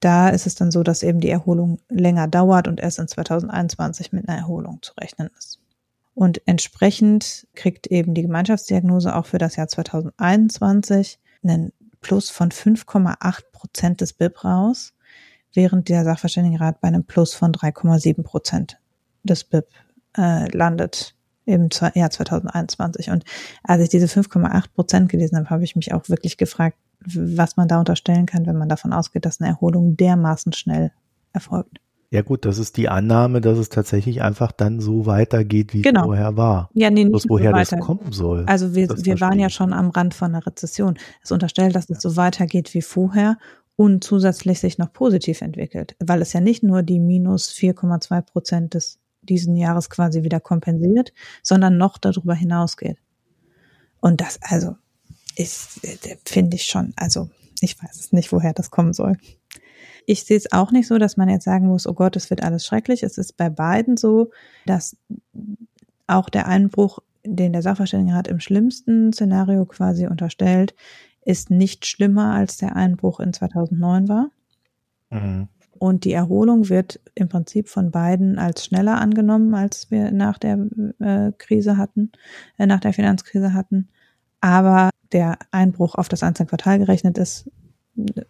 Da 0.00 0.28
ist 0.28 0.46
es 0.46 0.54
dann 0.54 0.70
so, 0.70 0.82
dass 0.82 1.02
eben 1.02 1.20
die 1.20 1.30
Erholung 1.30 1.78
länger 1.88 2.28
dauert 2.28 2.68
und 2.68 2.80
erst 2.80 2.98
in 2.98 3.08
2021 3.08 4.12
mit 4.12 4.28
einer 4.28 4.38
Erholung 4.38 4.80
zu 4.82 4.92
rechnen 4.94 5.30
ist. 5.38 5.58
Und 6.14 6.42
entsprechend 6.46 7.46
kriegt 7.54 7.86
eben 7.86 8.14
die 8.14 8.22
Gemeinschaftsdiagnose 8.22 9.14
auch 9.14 9.26
für 9.26 9.38
das 9.38 9.56
Jahr 9.56 9.68
2021 9.68 11.18
einen 11.42 11.72
Plus 12.00 12.30
von 12.30 12.50
5,8 12.50 13.42
Prozent 13.52 14.00
des 14.00 14.12
BIP 14.12 14.44
raus, 14.44 14.92
während 15.54 15.88
der 15.88 16.04
Sachverständigenrat 16.04 16.80
bei 16.80 16.88
einem 16.88 17.04
Plus 17.04 17.34
von 17.34 17.52
3,7 17.52 18.22
Prozent 18.22 18.78
des 19.22 19.44
BIP 19.44 19.68
äh, 20.16 20.48
landet 20.54 21.14
im 21.44 21.68
Jahr 21.94 22.10
2021. 22.10 23.10
Und 23.10 23.24
als 23.62 23.82
ich 23.82 23.88
diese 23.88 24.06
5,8 24.06 24.64
Prozent 24.74 25.08
gelesen 25.08 25.38
habe, 25.38 25.50
habe 25.50 25.64
ich 25.64 25.76
mich 25.76 25.92
auch 25.92 26.08
wirklich 26.08 26.36
gefragt, 26.36 26.76
was 27.06 27.56
man 27.56 27.68
da 27.68 27.78
unterstellen 27.78 28.26
kann, 28.26 28.46
wenn 28.46 28.56
man 28.56 28.68
davon 28.68 28.92
ausgeht, 28.92 29.24
dass 29.24 29.40
eine 29.40 29.50
Erholung 29.50 29.96
dermaßen 29.96 30.52
schnell 30.52 30.92
erfolgt. 31.32 31.78
Ja 32.10 32.20
gut, 32.20 32.44
das 32.44 32.58
ist 32.58 32.76
die 32.76 32.90
Annahme, 32.90 33.40
dass 33.40 33.56
es 33.56 33.70
tatsächlich 33.70 34.20
einfach 34.20 34.52
dann 34.52 34.80
so 34.80 35.06
weitergeht, 35.06 35.72
wie 35.72 35.80
genau. 35.80 36.00
es 36.00 36.06
vorher 36.06 36.36
war. 36.36 36.68
Ja, 36.74 36.90
nee, 36.90 37.04
nicht 37.04 37.12
Bloß 37.12 37.28
woher 37.30 37.52
das 37.52 37.70
kommen 37.80 38.12
soll. 38.12 38.44
Also 38.46 38.74
wir, 38.74 38.90
wir 38.90 39.18
waren 39.20 39.38
ja 39.38 39.48
schon 39.48 39.72
am 39.72 39.88
Rand 39.88 40.12
von 40.12 40.34
einer 40.34 40.46
Rezession. 40.46 40.98
Es 41.22 41.32
unterstellt, 41.32 41.74
dass 41.74 41.88
es 41.88 42.02
so 42.02 42.16
weitergeht 42.16 42.74
wie 42.74 42.82
vorher 42.82 43.38
und 43.76 44.04
zusätzlich 44.04 44.60
sich 44.60 44.76
noch 44.76 44.92
positiv 44.92 45.40
entwickelt, 45.40 45.96
weil 46.04 46.20
es 46.20 46.34
ja 46.34 46.40
nicht 46.40 46.62
nur 46.62 46.82
die 46.82 47.00
minus 47.00 47.50
4,2 47.50 48.20
Prozent 48.20 48.74
des 48.74 48.98
diesen 49.22 49.56
Jahres 49.56 49.88
quasi 49.88 50.22
wieder 50.22 50.40
kompensiert, 50.40 51.12
sondern 51.42 51.78
noch 51.78 51.96
darüber 51.96 52.34
hinausgeht. 52.34 52.98
Und 54.00 54.20
das, 54.20 54.38
also, 54.42 54.74
ist, 55.36 55.80
finde 56.24 56.56
ich 56.56 56.64
schon, 56.64 56.92
also 56.96 57.30
ich 57.60 57.80
weiß 57.82 57.98
es 57.98 58.12
nicht, 58.12 58.32
woher 58.32 58.52
das 58.52 58.70
kommen 58.70 58.92
soll. 58.92 59.16
Ich 60.04 60.24
sehe 60.24 60.36
es 60.36 60.50
auch 60.52 60.72
nicht 60.72 60.88
so, 60.88 60.98
dass 60.98 61.16
man 61.16 61.28
jetzt 61.28 61.44
sagen 61.44 61.68
muss, 61.68 61.86
oh 61.86 61.94
Gott, 61.94 62.16
es 62.16 62.28
wird 62.28 62.42
alles 62.42 62.66
schrecklich. 62.66 63.02
Es 63.02 63.18
ist 63.18 63.36
bei 63.36 63.48
beiden 63.48 63.96
so, 63.96 64.30
dass 64.66 64.96
auch 66.08 66.28
der 66.28 66.48
Einbruch, 66.48 66.98
den 67.24 67.52
der 67.52 67.62
Sachverständigenrat 67.62 68.26
im 68.26 68.40
schlimmsten 68.40 69.12
Szenario 69.12 69.64
quasi 69.64 70.06
unterstellt, 70.06 70.74
ist 71.24 71.50
nicht 71.50 71.86
schlimmer 71.86 72.34
als 72.34 72.56
der 72.56 72.74
Einbruch 72.74 73.20
in 73.20 73.32
2009 73.32 74.08
war. 74.08 74.30
Mhm. 75.10 75.48
Und 75.78 76.04
die 76.04 76.12
Erholung 76.12 76.68
wird 76.68 77.00
im 77.14 77.28
Prinzip 77.28 77.68
von 77.68 77.90
beiden 77.90 78.38
als 78.38 78.64
schneller 78.64 79.00
angenommen, 79.00 79.54
als 79.54 79.90
wir 79.90 80.12
nach 80.12 80.38
der 80.38 80.58
äh, 81.00 81.32
Krise 81.38 81.76
hatten, 81.76 82.12
äh, 82.58 82.66
nach 82.66 82.80
der 82.80 82.92
Finanzkrise 82.92 83.52
hatten. 83.52 83.88
Aber 84.40 84.90
der 85.12 85.38
Einbruch 85.50 85.94
auf 85.94 86.08
das 86.08 86.22
einzelne 86.22 86.48
Quartal 86.48 86.78
gerechnet 86.78 87.18
ist 87.18 87.50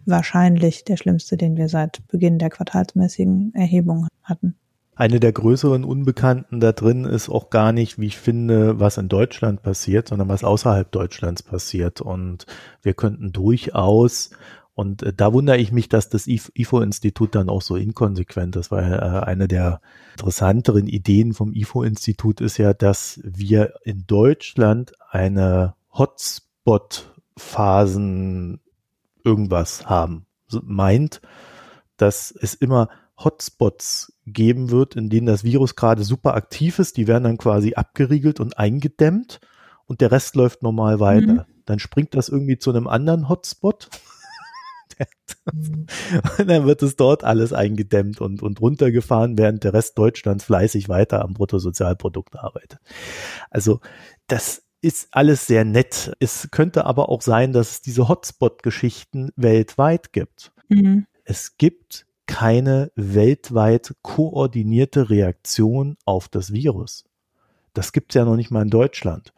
wahrscheinlich 0.05 0.85
der 0.85 0.97
schlimmste, 0.97 1.37
den 1.37 1.57
wir 1.57 1.68
seit 1.68 2.07
Beginn 2.09 2.38
der 2.38 2.51
quartalsmäßigen 2.51 3.55
Erhebung 3.55 4.09
hatten. 4.23 4.57
Eine 4.95 5.21
der 5.21 5.33
größeren 5.33 5.85
Unbekannten 5.85 6.61
da 6.61 6.73
drin 6.73 7.05
ist 7.05 7.31
auch 7.31 7.49
gar 7.49 7.73
nicht, 7.73 7.99
wie 7.99 8.07
ich 8.07 8.18
finde, 8.18 8.79
was 8.79 8.99
in 8.99 9.09
Deutschland 9.09 9.62
passiert, 9.62 10.09
sondern 10.09 10.29
was 10.29 10.45
außerhalb 10.45 10.90
Deutschlands 10.90 11.42
passiert. 11.42 12.01
Und 12.01 12.45
wir 12.83 12.92
könnten 12.92 13.33
durchaus, 13.33 14.31
und 14.75 15.03
äh, 15.03 15.12
da 15.14 15.33
wundere 15.33 15.57
ich 15.57 15.73
mich, 15.73 15.88
dass 15.88 16.11
das 16.11 16.27
IFO-Institut 16.27 17.35
dann 17.35 17.49
auch 17.49 17.62
so 17.62 17.77
inkonsequent 17.77 18.57
ist, 18.57 18.71
weil 18.71 18.92
äh, 18.92 19.25
eine 19.25 19.49
der 19.49 19.81
interessanteren 20.12 20.87
Ideen 20.87 21.33
vom 21.33 21.55
IFO-Institut 21.55 22.42
ist 22.42 22.59
ja, 22.59 22.75
dass 22.75 23.21
wir 23.25 23.75
in 23.85 24.05
Deutschland 24.07 24.92
eine 25.09 25.75
Hotspot-Phasen 26.66 28.61
irgendwas 29.25 29.87
haben. 29.87 30.27
Meint, 30.62 31.20
dass 31.96 32.31
es 32.33 32.55
immer 32.55 32.88
Hotspots 33.16 34.12
geben 34.27 34.70
wird, 34.70 34.96
in 34.96 35.09
denen 35.09 35.27
das 35.27 35.44
Virus 35.44 35.77
gerade 35.77 36.03
super 36.05 36.35
aktiv 36.35 36.79
ist. 36.79 36.96
Die 36.96 37.07
werden 37.07 37.25
dann 37.25 37.38
quasi 37.38 37.75
abgeriegelt 37.75 38.40
und 38.40 38.59
eingedämmt 38.59 39.40
und 39.87 40.01
der 40.01 40.11
Rest 40.11 40.35
läuft 40.37 40.62
normal 40.62 41.01
weiter. 41.01 41.33
Mhm. 41.33 41.44
Dann 41.64 41.79
springt 41.79 42.14
das 42.14 42.29
irgendwie 42.29 42.59
zu 42.59 42.70
einem 42.70 42.88
anderen 42.88 43.29
Hotspot. 43.29 43.88
und 45.53 46.48
dann 46.48 46.66
wird 46.66 46.83
es 46.83 46.96
dort 46.96 47.25
alles 47.25 47.53
eingedämmt 47.53 48.20
und, 48.20 48.42
und 48.42 48.61
runtergefahren, 48.61 49.38
während 49.38 49.64
der 49.64 49.72
Rest 49.72 49.96
Deutschlands 49.98 50.44
fleißig 50.44 50.88
weiter 50.88 51.22
am 51.22 51.35
Bruttosozialprodukt 51.35 52.37
arbeitet. 52.37 52.81
Also 53.51 53.81
das 54.27 54.64
ist 54.83 55.09
alles 55.12 55.47
sehr 55.47 55.64
nett. 55.64 56.12
Es 56.18 56.49
könnte 56.51 56.85
aber 56.85 57.09
auch 57.09 57.23
sein, 57.23 57.53
dass 57.53 57.71
es 57.71 57.81
diese 57.81 58.09
Hotspot-Geschichten 58.09 59.31
weltweit 59.37 60.12
gibt. 60.12 60.53
Mhm. 60.68 61.07
Es 61.25 61.57
gibt 61.57 62.07
keine 62.27 62.90
weltweit 62.97 63.95
koordinierte 64.03 65.09
Reaktion 65.09 65.97
auf 66.05 66.29
das 66.29 66.53
Virus. 66.53 67.05
Das 67.75 67.92
gibt 67.92 68.12
es 68.12 68.16
ja 68.16 68.25
noch 68.25 68.37
nicht 68.37 68.51
mal 68.51 68.62
in 68.62 68.71
Deutschland. 68.71 69.33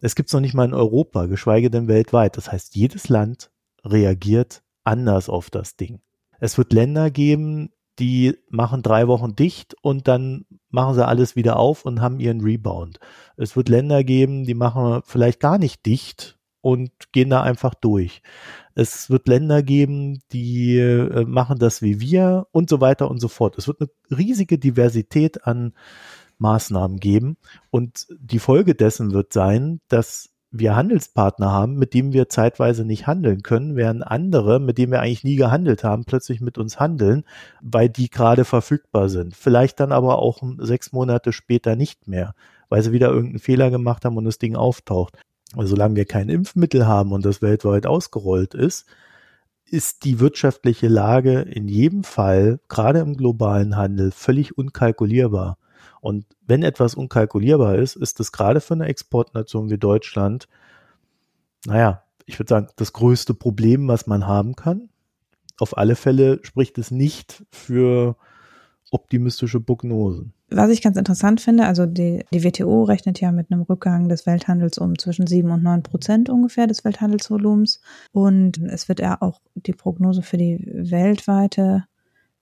Es 0.00 0.14
gibt 0.14 0.28
es 0.28 0.32
noch 0.32 0.40
nicht 0.40 0.54
mal 0.54 0.64
in 0.64 0.74
Europa, 0.74 1.26
geschweige 1.26 1.70
denn 1.70 1.88
weltweit. 1.88 2.36
Das 2.36 2.50
heißt, 2.50 2.74
jedes 2.74 3.08
Land 3.08 3.50
reagiert 3.84 4.62
anders 4.84 5.28
auf 5.28 5.50
das 5.50 5.76
Ding. 5.76 6.00
Es 6.40 6.58
wird 6.58 6.72
Länder 6.72 7.10
geben, 7.10 7.70
die 7.98 8.36
machen 8.48 8.82
drei 8.82 9.08
Wochen 9.08 9.34
dicht 9.34 9.74
und 9.82 10.08
dann 10.08 10.44
machen 10.70 10.94
sie 10.94 11.06
alles 11.06 11.36
wieder 11.36 11.58
auf 11.58 11.84
und 11.84 12.00
haben 12.00 12.20
ihren 12.20 12.40
Rebound. 12.40 13.00
Es 13.36 13.56
wird 13.56 13.68
Länder 13.68 14.04
geben, 14.04 14.44
die 14.44 14.54
machen 14.54 15.02
vielleicht 15.04 15.40
gar 15.40 15.58
nicht 15.58 15.84
dicht 15.86 16.38
und 16.60 16.90
gehen 17.12 17.30
da 17.30 17.42
einfach 17.42 17.74
durch. 17.74 18.22
Es 18.74 19.10
wird 19.10 19.28
Länder 19.28 19.62
geben, 19.62 20.20
die 20.32 20.78
äh, 20.78 21.24
machen 21.24 21.58
das 21.58 21.82
wie 21.82 22.00
wir 22.00 22.46
und 22.52 22.68
so 22.68 22.80
weiter 22.80 23.10
und 23.10 23.20
so 23.20 23.28
fort. 23.28 23.58
Es 23.58 23.66
wird 23.66 23.80
eine 23.80 23.90
riesige 24.18 24.58
Diversität 24.58 25.46
an 25.46 25.72
Maßnahmen 26.38 26.98
geben 26.98 27.36
und 27.70 28.06
die 28.20 28.38
Folge 28.38 28.74
dessen 28.74 29.12
wird 29.12 29.32
sein, 29.32 29.80
dass 29.88 30.30
wir 30.50 30.76
Handelspartner 30.76 31.52
haben, 31.52 31.76
mit 31.76 31.92
denen 31.94 32.12
wir 32.12 32.28
zeitweise 32.28 32.84
nicht 32.84 33.06
handeln 33.06 33.42
können, 33.42 33.76
während 33.76 34.06
andere, 34.06 34.60
mit 34.60 34.78
denen 34.78 34.92
wir 34.92 35.00
eigentlich 35.00 35.24
nie 35.24 35.36
gehandelt 35.36 35.84
haben, 35.84 36.04
plötzlich 36.04 36.40
mit 36.40 36.56
uns 36.56 36.80
handeln, 36.80 37.24
weil 37.60 37.88
die 37.88 38.08
gerade 38.08 38.44
verfügbar 38.44 39.08
sind. 39.08 39.36
Vielleicht 39.36 39.78
dann 39.80 39.92
aber 39.92 40.18
auch 40.18 40.42
sechs 40.58 40.92
Monate 40.92 41.32
später 41.32 41.76
nicht 41.76 42.08
mehr, 42.08 42.34
weil 42.70 42.82
sie 42.82 42.92
wieder 42.92 43.08
irgendeinen 43.08 43.40
Fehler 43.40 43.70
gemacht 43.70 44.04
haben 44.04 44.16
und 44.16 44.24
das 44.24 44.38
Ding 44.38 44.56
auftaucht. 44.56 45.18
Also 45.54 45.70
solange 45.70 45.96
wir 45.96 46.04
kein 46.04 46.28
Impfmittel 46.28 46.86
haben 46.86 47.12
und 47.12 47.24
das 47.24 47.42
weltweit 47.42 47.86
ausgerollt 47.86 48.54
ist, 48.54 48.86
ist 49.70 50.04
die 50.04 50.18
wirtschaftliche 50.18 50.88
Lage 50.88 51.40
in 51.40 51.68
jedem 51.68 52.04
Fall, 52.04 52.60
gerade 52.68 53.00
im 53.00 53.16
globalen 53.16 53.76
Handel, 53.76 54.10
völlig 54.12 54.56
unkalkulierbar. 54.56 55.58
Und 56.00 56.26
wenn 56.46 56.62
etwas 56.62 56.94
unkalkulierbar 56.94 57.76
ist, 57.76 57.96
ist 57.96 58.20
es 58.20 58.32
gerade 58.32 58.60
für 58.60 58.74
eine 58.74 58.86
Exportnation 58.86 59.70
wie 59.70 59.78
Deutschland, 59.78 60.48
naja, 61.66 62.02
ich 62.26 62.38
würde 62.38 62.50
sagen, 62.50 62.68
das 62.76 62.92
größte 62.92 63.34
Problem, 63.34 63.88
was 63.88 64.06
man 64.06 64.26
haben 64.26 64.54
kann. 64.54 64.90
Auf 65.58 65.76
alle 65.76 65.96
Fälle 65.96 66.40
spricht 66.42 66.78
es 66.78 66.90
nicht 66.90 67.44
für 67.50 68.16
optimistische 68.90 69.60
Prognosen. 69.60 70.32
Was 70.50 70.70
ich 70.70 70.80
ganz 70.80 70.96
interessant 70.96 71.40
finde, 71.40 71.66
also 71.66 71.84
die, 71.84 72.24
die 72.32 72.42
WTO 72.42 72.84
rechnet 72.84 73.20
ja 73.20 73.32
mit 73.32 73.50
einem 73.50 73.62
Rückgang 73.62 74.08
des 74.08 74.24
Welthandels 74.24 74.78
um 74.78 74.98
zwischen 74.98 75.26
sieben 75.26 75.50
und 75.50 75.62
neun 75.62 75.82
Prozent 75.82 76.30
ungefähr 76.30 76.66
des 76.66 76.84
Welthandelsvolumens. 76.84 77.82
Und 78.12 78.58
es 78.58 78.88
wird 78.88 79.00
ja 79.00 79.20
auch 79.20 79.40
die 79.54 79.74
Prognose 79.74 80.22
für 80.22 80.38
die 80.38 80.64
weltweite 80.66 81.84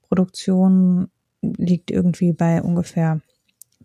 Produktion 0.03 1.09
liegt 1.41 1.91
irgendwie 1.91 2.33
bei 2.33 2.63
ungefähr 2.63 3.21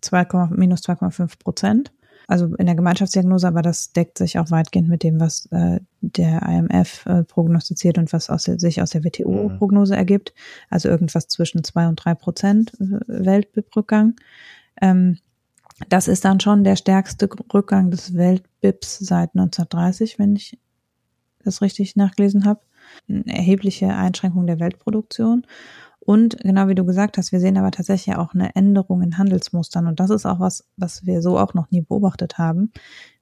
2, 0.02 0.50
minus 0.52 0.82
2,5 0.82 1.40
Prozent 1.40 1.92
also 2.32 2.56
in 2.56 2.66
der 2.66 2.76
Gemeinschaftsdiagnose, 2.76 3.46
aber 3.46 3.62
das 3.62 3.92
deckt 3.92 4.18
sich 4.18 4.40
auch 4.40 4.52
weitgehend 4.52 4.88
mit 4.88 5.04
dem, 5.04 5.20
was 5.20 5.48
äh, 5.48 5.82
der 6.00 6.42
IMF 6.44 7.06
äh, 7.06 7.26
prognostiziert 7.26 7.98
und 7.98 8.14
was 8.14 8.30
aus 8.30 8.44
der, 8.44 8.58
sich 8.58 8.82
aus 8.82 8.92
der 8.92 9.04
WTO-Prognose 9.04 9.94
mhm. 9.94 9.98
ergibt. 9.98 10.34
Also 10.70 10.88
irgendwas 10.88 11.28
zwischen 11.28 11.66
zwei 11.66 11.90
und 11.90 11.98
drei 11.98 12.16
Prozent 12.16 12.72
äh, 12.80 13.00
Weltbib-Rückgang. 13.08 14.16
Ähm, 14.82 15.18
das 15.90 16.08
ist 16.08 16.24
dann 16.24 16.40
schon 16.40 16.64
der 16.64 16.78
stärkste 16.78 17.28
Rückgang 17.54 17.92
des 17.92 18.14
Weltbips 18.14 19.00
seit 19.00 19.32
1930, 19.36 20.18
wenn 20.18 20.38
ich 20.38 20.58
das 21.44 21.62
richtig 21.62 21.98
nachgelesen 21.98 22.46
habe. 22.46 22.62
Eine 23.10 23.26
erhebliche 23.28 23.90
Einschränkung 23.90 24.48
der 24.48 24.62
Weltproduktion. 24.62 25.46
Und 26.04 26.40
genau 26.40 26.68
wie 26.68 26.76
du 26.76 26.84
gesagt 26.84 27.18
hast, 27.18 27.32
wir 27.32 27.40
sehen 27.40 27.58
aber 27.58 27.70
tatsächlich 27.70 28.16
auch 28.16 28.34
eine 28.34 28.56
Änderung 28.56 29.04
in 29.04 29.20
Handelsmustern. 29.20 29.86
Und 29.86 30.00
das 30.00 30.10
ist 30.10 30.26
auch 30.26 30.40
was, 30.40 30.68
was 30.76 31.06
wir 31.06 31.22
so 31.22 31.38
auch 31.38 31.54
noch 31.54 31.70
nie 31.70 31.82
beobachtet 31.82 32.40
haben. 32.40 32.72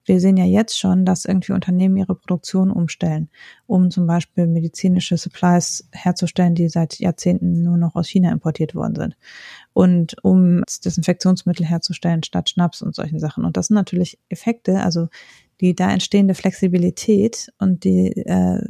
Wir 0.05 0.21
sehen 0.21 0.37
ja 0.37 0.45
jetzt 0.45 0.79
schon, 0.79 1.05
dass 1.05 1.25
irgendwie 1.25 1.51
Unternehmen 1.51 1.97
ihre 1.97 2.15
Produktion 2.15 2.71
umstellen, 2.71 3.29
um 3.67 3.91
zum 3.91 4.07
Beispiel 4.07 4.47
medizinische 4.47 5.17
Supplies 5.17 5.87
herzustellen, 5.91 6.55
die 6.55 6.69
seit 6.69 6.99
Jahrzehnten 6.99 7.61
nur 7.63 7.77
noch 7.77 7.95
aus 7.95 8.07
China 8.07 8.31
importiert 8.31 8.73
worden 8.73 8.95
sind. 8.95 9.17
Und 9.73 10.15
um 10.23 10.63
Desinfektionsmittel 10.83 11.65
herzustellen 11.65 12.23
statt 12.23 12.49
Schnaps 12.49 12.81
und 12.81 12.95
solchen 12.95 13.19
Sachen. 13.19 13.43
Und 13.43 13.57
das 13.57 13.67
sind 13.67 13.75
natürlich 13.75 14.17
Effekte, 14.29 14.81
also 14.81 15.09
die 15.61 15.75
da 15.75 15.91
entstehende 15.91 16.35
Flexibilität 16.35 17.51
und 17.59 17.83
die 17.83 18.15
äh, 18.15 18.61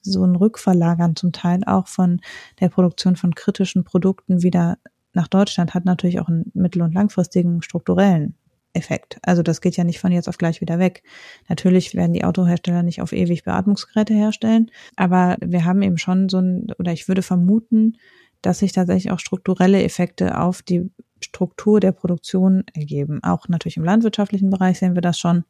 so 0.00 0.24
ein 0.24 0.36
Rückverlagern 0.36 1.16
zum 1.16 1.32
Teil 1.32 1.62
auch 1.64 1.88
von 1.88 2.20
der 2.60 2.68
Produktion 2.68 3.16
von 3.16 3.34
kritischen 3.34 3.84
Produkten 3.84 4.42
wieder 4.42 4.78
nach 5.12 5.28
Deutschland 5.28 5.74
hat 5.74 5.86
natürlich 5.86 6.20
auch 6.20 6.28
einen 6.28 6.50
mittel- 6.54 6.82
und 6.82 6.92
langfristigen 6.92 7.62
strukturellen 7.62 8.34
Effekt. 8.74 9.18
Also 9.22 9.42
das 9.42 9.62
geht 9.62 9.76
ja 9.76 9.84
nicht 9.84 9.98
von 9.98 10.12
jetzt 10.12 10.28
auf 10.28 10.36
gleich 10.36 10.60
wieder 10.60 10.78
weg. 10.78 11.02
Natürlich 11.48 11.94
werden 11.94 12.12
die 12.12 12.24
Autohersteller 12.24 12.82
nicht 12.82 13.00
auf 13.00 13.12
ewig 13.12 13.42
Beatmungsgeräte 13.42 14.12
herstellen, 14.12 14.70
aber 14.94 15.38
wir 15.40 15.64
haben 15.64 15.82
eben 15.82 15.96
schon 15.96 16.28
so 16.28 16.38
ein, 16.38 16.66
oder 16.78 16.92
ich 16.92 17.08
würde 17.08 17.22
vermuten, 17.22 17.96
dass 18.42 18.58
sich 18.58 18.72
tatsächlich 18.72 19.10
auch 19.10 19.18
strukturelle 19.18 19.82
Effekte 19.82 20.38
auf 20.38 20.60
die 20.62 20.90
Struktur 21.20 21.80
der 21.80 21.92
Produktion 21.92 22.64
ergeben. 22.74 23.24
Auch 23.24 23.48
natürlich 23.48 23.78
im 23.78 23.84
landwirtschaftlichen 23.84 24.50
Bereich 24.50 24.78
sehen 24.78 24.94
wir 24.94 25.02
das 25.02 25.18
schon 25.18 25.44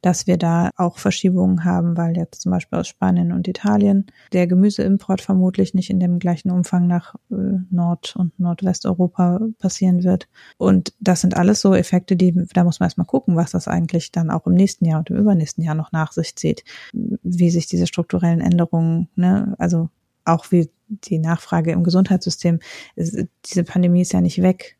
dass 0.00 0.26
wir 0.26 0.36
da 0.36 0.70
auch 0.76 0.98
Verschiebungen 0.98 1.64
haben, 1.64 1.96
weil 1.96 2.16
jetzt 2.16 2.42
zum 2.42 2.52
Beispiel 2.52 2.78
aus 2.78 2.88
Spanien 2.88 3.32
und 3.32 3.48
Italien 3.48 4.06
der 4.32 4.46
Gemüseimport 4.46 5.20
vermutlich 5.20 5.74
nicht 5.74 5.90
in 5.90 6.00
dem 6.00 6.18
gleichen 6.18 6.50
Umfang 6.50 6.86
nach 6.86 7.14
äh, 7.30 7.34
Nord- 7.70 8.14
und 8.16 8.38
Nordwesteuropa 8.38 9.40
passieren 9.58 10.04
wird. 10.04 10.28
Und 10.56 10.94
das 11.00 11.20
sind 11.20 11.36
alles 11.36 11.60
so 11.60 11.74
Effekte, 11.74 12.16
die, 12.16 12.32
da 12.52 12.64
muss 12.64 12.80
man 12.80 12.86
erstmal 12.86 13.06
gucken, 13.06 13.36
was 13.36 13.50
das 13.50 13.68
eigentlich 13.68 14.12
dann 14.12 14.30
auch 14.30 14.46
im 14.46 14.54
nächsten 14.54 14.84
Jahr 14.84 15.00
und 15.00 15.10
im 15.10 15.16
übernächsten 15.16 15.64
Jahr 15.64 15.74
noch 15.74 15.92
nach 15.92 16.12
sich 16.12 16.36
zieht, 16.36 16.64
wie 16.92 17.50
sich 17.50 17.66
diese 17.66 17.86
strukturellen 17.86 18.40
Änderungen, 18.40 19.08
ne, 19.16 19.54
also 19.58 19.90
auch 20.24 20.50
wie 20.50 20.70
die 20.88 21.18
Nachfrage 21.18 21.72
im 21.72 21.84
Gesundheitssystem, 21.84 22.60
diese 22.96 23.64
Pandemie 23.64 24.02
ist 24.02 24.12
ja 24.12 24.20
nicht 24.20 24.42
weg 24.42 24.77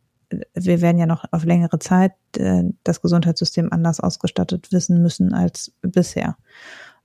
wir 0.54 0.80
werden 0.80 0.98
ja 0.98 1.06
noch 1.06 1.24
auf 1.30 1.44
längere 1.44 1.78
Zeit 1.78 2.12
äh, 2.36 2.64
das 2.84 3.00
Gesundheitssystem 3.00 3.72
anders 3.72 4.00
ausgestattet 4.00 4.72
wissen 4.72 5.02
müssen 5.02 5.32
als 5.32 5.72
bisher. 5.82 6.36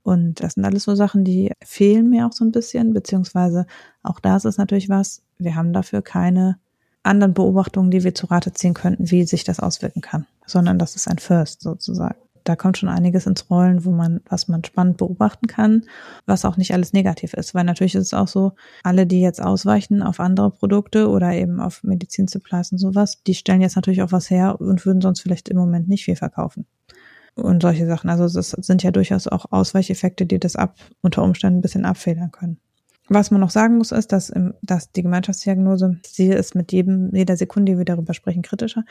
Und 0.02 0.42
das 0.42 0.54
sind 0.54 0.64
alles 0.66 0.84
so 0.84 0.94
Sachen, 0.94 1.24
die 1.24 1.52
fehlen 1.64 2.10
mir 2.10 2.26
auch 2.26 2.32
so 2.32 2.44
ein 2.44 2.52
bisschen, 2.52 2.92
beziehungsweise 2.92 3.66
auch 4.02 4.20
das 4.20 4.44
ist 4.44 4.58
natürlich 4.58 4.90
was, 4.90 5.22
wir 5.38 5.54
haben 5.54 5.72
dafür 5.72 6.02
keine 6.02 6.58
anderen 7.02 7.34
Beobachtungen, 7.34 7.90
die 7.90 8.04
wir 8.04 8.14
zu 8.14 8.26
Rate 8.26 8.52
ziehen 8.52 8.74
könnten, 8.74 9.10
wie 9.10 9.24
sich 9.24 9.44
das 9.44 9.60
auswirken 9.60 10.02
kann, 10.02 10.26
sondern 10.46 10.78
das 10.78 10.94
ist 10.94 11.08
ein 11.08 11.18
First 11.18 11.62
sozusagen 11.62 12.16
da 12.44 12.56
kommt 12.56 12.78
schon 12.78 12.88
einiges 12.88 13.26
ins 13.26 13.50
Rollen, 13.50 13.84
wo 13.84 13.90
man, 13.90 14.20
was 14.28 14.48
man 14.48 14.62
spannend 14.62 14.98
beobachten 14.98 15.46
kann, 15.46 15.84
was 16.26 16.44
auch 16.44 16.56
nicht 16.56 16.72
alles 16.72 16.92
negativ 16.92 17.34
ist. 17.34 17.54
Weil 17.54 17.64
natürlich 17.64 17.94
ist 17.94 18.06
es 18.06 18.14
auch 18.14 18.28
so, 18.28 18.52
alle, 18.82 19.06
die 19.06 19.20
jetzt 19.20 19.42
ausweichen 19.42 20.02
auf 20.02 20.20
andere 20.20 20.50
Produkte 20.50 21.08
oder 21.08 21.32
eben 21.32 21.60
auf 21.60 21.82
Medizinsupplies 21.82 22.72
und 22.72 22.78
sowas, 22.78 23.22
die 23.26 23.34
stellen 23.34 23.62
jetzt 23.62 23.76
natürlich 23.76 24.02
auch 24.02 24.12
was 24.12 24.30
her 24.30 24.60
und 24.60 24.84
würden 24.84 25.00
sonst 25.00 25.20
vielleicht 25.20 25.48
im 25.48 25.56
Moment 25.56 25.88
nicht 25.88 26.04
viel 26.04 26.16
verkaufen. 26.16 26.66
Und 27.34 27.62
solche 27.62 27.86
Sachen. 27.86 28.10
Also 28.10 28.24
es 28.38 28.50
sind 28.50 28.82
ja 28.84 28.92
durchaus 28.92 29.26
auch 29.26 29.46
Ausweicheffekte, 29.50 30.24
die 30.24 30.38
das 30.38 30.54
ab, 30.54 30.76
unter 31.00 31.22
Umständen 31.22 31.58
ein 31.58 31.62
bisschen 31.62 31.84
abfedern 31.84 32.30
können. 32.30 32.58
Was 33.08 33.30
man 33.30 33.40
noch 33.40 33.50
sagen 33.50 33.76
muss, 33.76 33.92
ist, 33.92 34.12
dass, 34.12 34.32
dass 34.62 34.92
die 34.92 35.02
Gemeinschaftsdiagnose, 35.02 35.98
sie 36.06 36.28
ist 36.28 36.54
mit 36.54 36.72
jedem, 36.72 37.14
jeder 37.14 37.36
Sekunde, 37.36 37.72
die 37.72 37.78
wir 37.78 37.84
darüber 37.84 38.14
sprechen, 38.14 38.42
kritischer. 38.42 38.84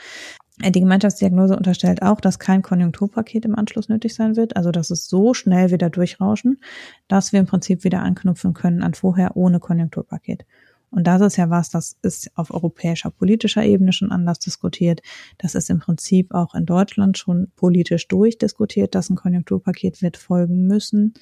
Äh, 0.61 0.71
die 0.71 0.81
Gemeinschaftsdiagnose 0.81 1.55
unterstellt 1.55 2.01
auch, 2.01 2.21
dass 2.21 2.39
kein 2.39 2.61
Konjunkturpaket 2.61 3.45
im 3.45 3.55
Anschluss 3.55 3.89
nötig 3.89 4.13
sein 4.13 4.35
wird, 4.35 4.55
also 4.55 4.71
dass 4.71 4.91
es 4.91 5.07
so 5.07 5.33
schnell 5.33 5.71
wieder 5.71 5.89
durchrauschen, 5.89 6.61
dass 7.07 7.33
wir 7.33 7.39
im 7.39 7.45
Prinzip 7.45 7.83
wieder 7.83 8.01
anknüpfen 8.01 8.53
können 8.53 8.83
an 8.83 8.93
vorher 8.93 9.35
ohne 9.35 9.59
Konjunkturpaket. 9.59 10.45
Und 10.93 11.07
das 11.07 11.21
ist 11.21 11.37
ja 11.37 11.49
was, 11.49 11.71
das 11.71 11.97
ist 12.03 12.29
auf 12.35 12.53
europäischer 12.53 13.09
politischer 13.09 13.63
Ebene 13.63 13.93
schon 13.93 14.11
anders 14.11 14.37
diskutiert. 14.37 15.01
Das 15.39 15.55
ist 15.55 15.71
im 15.71 15.79
Prinzip 15.79 16.35
auch 16.35 16.53
in 16.53 16.67
Deutschland 16.67 17.17
schon 17.17 17.51
politisch 17.55 18.07
durchdiskutiert, 18.07 18.93
dass 18.93 19.09
ein 19.09 19.15
Konjunkturpaket 19.15 20.03
wird 20.03 20.17
folgen 20.17 20.67
müssen. 20.67 21.15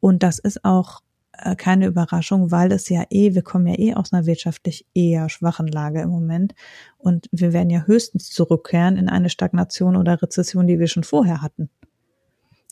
Und 0.00 0.24
das 0.24 0.40
ist 0.40 0.64
auch 0.64 1.00
äh, 1.38 1.56
keine 1.56 1.86
Überraschung, 1.86 2.50
weil 2.50 2.72
es 2.72 2.88
ja 2.88 3.04
eh, 3.10 3.34
wir 3.34 3.42
kommen 3.42 3.66
ja 3.66 3.78
eh 3.78 3.94
aus 3.94 4.12
einer 4.12 4.26
wirtschaftlich 4.26 4.86
eher 4.94 5.28
schwachen 5.28 5.66
Lage 5.66 6.00
im 6.00 6.10
Moment 6.10 6.54
und 6.98 7.28
wir 7.32 7.52
werden 7.52 7.70
ja 7.70 7.82
höchstens 7.86 8.30
zurückkehren 8.30 8.96
in 8.96 9.08
eine 9.08 9.30
Stagnation 9.30 9.96
oder 9.96 10.20
Rezession, 10.22 10.66
die 10.66 10.78
wir 10.78 10.88
schon 10.88 11.04
vorher 11.04 11.42
hatten. 11.42 11.70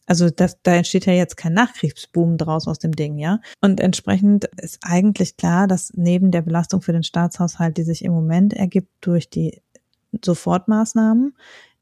Also 0.06 0.30
das, 0.30 0.60
da 0.62 0.74
entsteht 0.74 1.06
ja 1.06 1.12
jetzt 1.12 1.36
kein 1.36 1.54
Nachkriegsboom 1.54 2.36
draus 2.36 2.66
aus 2.66 2.78
dem 2.78 2.92
Ding, 2.92 3.18
ja. 3.18 3.40
Und 3.60 3.80
entsprechend 3.80 4.46
ist 4.56 4.80
eigentlich 4.82 5.36
klar, 5.36 5.68
dass 5.68 5.92
neben 5.94 6.32
der 6.32 6.42
Belastung 6.42 6.82
für 6.82 6.92
den 6.92 7.04
Staatshaushalt, 7.04 7.76
die 7.76 7.84
sich 7.84 8.04
im 8.04 8.12
Moment 8.12 8.52
ergibt 8.52 8.90
durch 9.00 9.30
die 9.30 9.62
Sofortmaßnahmen, 10.24 11.36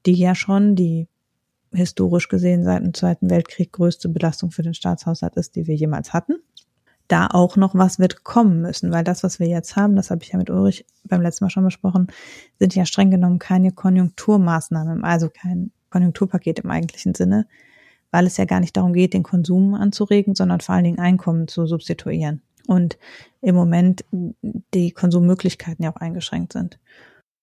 die 0.07 0.13
ja 0.13 0.35
schon 0.35 0.77
die 0.77 1.09
historisch 1.73 2.29
gesehen 2.29 2.65
seit 2.65 2.83
dem 2.83 2.95
Zweiten 2.95 3.31
Weltkrieg 3.31 3.73
größte 3.73 4.09
Belastung 4.09 4.51
für 4.51 4.63
den 4.63 4.75
Staatshaushalt 4.75 5.37
ist, 5.37 5.57
die 5.57 5.67
wir 5.67 5.75
jemals 5.75 6.13
hatten 6.13 6.35
da 7.11 7.27
auch 7.27 7.57
noch 7.57 7.75
was 7.75 7.99
wird 7.99 8.25
kommen 8.25 8.61
müssen, 8.61 8.93
weil 8.93 9.05
das, 9.05 9.23
was 9.23 9.41
wir 9.41 9.49
jetzt 9.49 9.77
haben, 9.77 9.97
das 9.97 10.11
habe 10.11 10.23
ich 10.23 10.31
ja 10.31 10.39
mit 10.39 10.51
Ulrich 10.51 10.87
beim 11.05 11.23
letzten 11.23 11.45
Mal 11.45 11.51
schon 11.51 11.65
besprochen, 11.65 12.09
sind 12.59 12.75
ja 12.75 12.87
streng 12.87 13.11
genommen 13.11 13.39
keine 13.39 13.73
Konjunkturmaßnahmen, 13.73 15.05
also 15.05 15.29
kein 15.29 15.73
Konjunkturpaket 15.91 16.61
im 16.61 16.71
eigentlichen 16.71 17.15
Sinne, 17.15 17.47
weil 18.11 18.27
es 18.27 18.37
ja 18.37 18.45
gar 18.45 18.61
nicht 18.61 18.77
darum 18.77 18.93
geht, 18.93 19.15
den 19.15 19.23
Konsum 19.23 19.75
anzuregen, 19.75 20.35
sondern 20.35 20.61
vor 20.61 20.75
allen 20.75 20.85
Dingen 20.85 20.99
Einkommen 20.99 21.49
zu 21.49 21.67
substituieren. 21.67 22.43
Und 22.67 22.99
im 23.41 23.55
Moment 23.57 24.05
die 24.13 24.93
Konsummöglichkeiten 24.93 25.83
ja 25.83 25.93
auch 25.93 25.97
eingeschränkt 25.97 26.53
sind. 26.53 26.79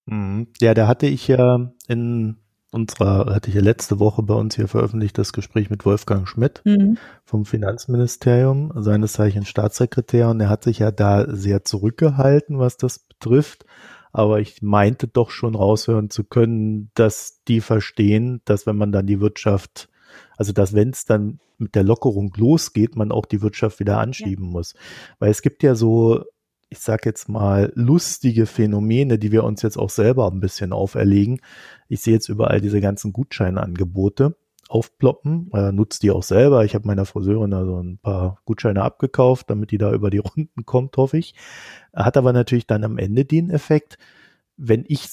Mhm. 0.06 0.46
Ja, 0.60 0.72
da 0.72 0.88
hatte 0.88 1.06
ich 1.06 1.28
ja 1.28 1.70
in 1.86 2.36
unserer, 2.70 3.34
hatte 3.34 3.48
ich 3.48 3.54
ja 3.54 3.62
letzte 3.62 3.98
Woche 3.98 4.22
bei 4.22 4.34
uns 4.34 4.56
hier 4.56 4.68
veröffentlicht, 4.68 5.16
das 5.16 5.32
Gespräch 5.32 5.70
mit 5.70 5.84
Wolfgang 5.84 6.28
Schmidt 6.28 6.60
mhm. 6.64 6.98
vom 7.24 7.44
Finanzministerium, 7.44 8.72
seines 8.76 9.14
Zeichens 9.14 9.48
Staatssekretär, 9.48 10.28
und 10.28 10.40
er 10.40 10.48
hat 10.48 10.64
sich 10.64 10.80
ja 10.80 10.90
da 10.90 11.26
sehr 11.28 11.64
zurückgehalten, 11.64 12.58
was 12.58 12.76
das 12.76 12.98
betrifft. 12.98 13.64
Aber 14.12 14.40
ich 14.40 14.62
meinte 14.62 15.06
doch 15.06 15.30
schon 15.30 15.54
raushören 15.54 16.10
zu 16.10 16.24
können, 16.24 16.90
dass 16.94 17.42
die 17.46 17.60
verstehen, 17.60 18.40
dass 18.46 18.66
wenn 18.66 18.76
man 18.76 18.90
dann 18.90 19.06
die 19.06 19.20
Wirtschaft, 19.20 19.88
also 20.36 20.52
dass 20.52 20.74
wenn 20.74 20.90
es 20.90 21.04
dann 21.04 21.40
mit 21.58 21.74
der 21.74 21.84
Lockerung 21.84 22.32
losgeht, 22.36 22.96
man 22.96 23.12
auch 23.12 23.26
die 23.26 23.42
Wirtschaft 23.42 23.80
wieder 23.80 23.98
anschieben 23.98 24.46
ja. 24.46 24.50
muss. 24.52 24.74
Weil 25.18 25.30
es 25.30 25.42
gibt 25.42 25.62
ja 25.62 25.74
so 25.74 26.24
ich 26.70 26.80
sag 26.80 27.06
jetzt 27.06 27.28
mal, 27.28 27.72
lustige 27.74 28.46
Phänomene, 28.46 29.18
die 29.18 29.32
wir 29.32 29.44
uns 29.44 29.62
jetzt 29.62 29.78
auch 29.78 29.90
selber 29.90 30.30
ein 30.30 30.40
bisschen 30.40 30.72
auferlegen. 30.72 31.40
Ich 31.88 32.00
sehe 32.00 32.14
jetzt 32.14 32.28
überall 32.28 32.60
diese 32.60 32.80
ganzen 32.80 33.12
Gutscheinangebote 33.12 34.36
aufploppen, 34.68 35.50
äh, 35.54 35.72
nutzt 35.72 36.02
die 36.02 36.10
auch 36.10 36.22
selber. 36.22 36.64
Ich 36.64 36.74
habe 36.74 36.86
meiner 36.86 37.06
Friseurin 37.06 37.54
also 37.54 37.82
ein 37.82 37.98
paar 37.98 38.40
Gutscheine 38.44 38.82
abgekauft, 38.82 39.48
damit 39.48 39.70
die 39.70 39.78
da 39.78 39.92
über 39.92 40.10
die 40.10 40.18
Runden 40.36 40.66
kommt, 40.66 40.96
hoffe 40.96 41.16
ich. 41.16 41.34
Hat 41.94 42.16
aber 42.16 42.32
natürlich 42.32 42.66
dann 42.66 42.84
am 42.84 42.98
Ende 42.98 43.24
den 43.24 43.50
Effekt, 43.50 43.98
wenn 44.56 44.84
ich 44.86 45.08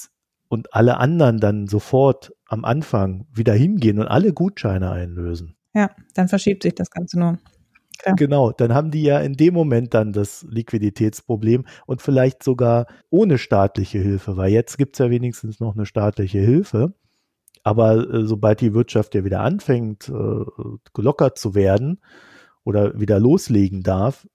und 0.47 0.73
alle 0.73 0.97
anderen 0.97 1.39
dann 1.39 1.67
sofort 1.67 2.33
am 2.47 2.65
Anfang 2.65 3.25
wieder 3.33 3.53
hingehen 3.53 3.99
und 3.99 4.07
alle 4.07 4.33
Gutscheine 4.33 4.91
einlösen. 4.91 5.55
Ja, 5.73 5.89
dann 6.13 6.27
verschiebt 6.27 6.63
sich 6.63 6.75
das 6.75 6.91
Ganze 6.91 7.19
nur. 7.19 7.37
Klar. 7.99 8.15
Genau, 8.15 8.51
dann 8.51 8.73
haben 8.73 8.91
die 8.91 9.03
ja 9.03 9.19
in 9.19 9.33
dem 9.33 9.53
Moment 9.53 9.93
dann 9.93 10.13
das 10.13 10.45
Liquiditätsproblem 10.49 11.65
und 11.85 12.01
vielleicht 12.01 12.43
sogar 12.43 12.87
ohne 13.09 13.37
staatliche 13.37 13.99
Hilfe, 13.99 14.37
weil 14.37 14.51
jetzt 14.51 14.77
gibt's 14.77 14.99
ja 14.99 15.09
wenigstens 15.09 15.59
noch 15.59 15.75
eine 15.75 15.85
staatliche 15.85 16.39
Hilfe. 16.39 16.93
Aber 17.63 17.97
äh, 18.13 18.25
sobald 18.25 18.61
die 18.61 18.73
Wirtschaft 18.73 19.15
ja 19.15 19.25
wieder 19.25 19.41
anfängt, 19.41 20.09
äh, 20.09 20.45
gelockert 20.93 21.39
zu 21.39 21.55
werden 21.55 21.99
oder 22.63 22.99
wieder 22.99 23.19
loslegen 23.19 23.83
darf, 23.83 24.27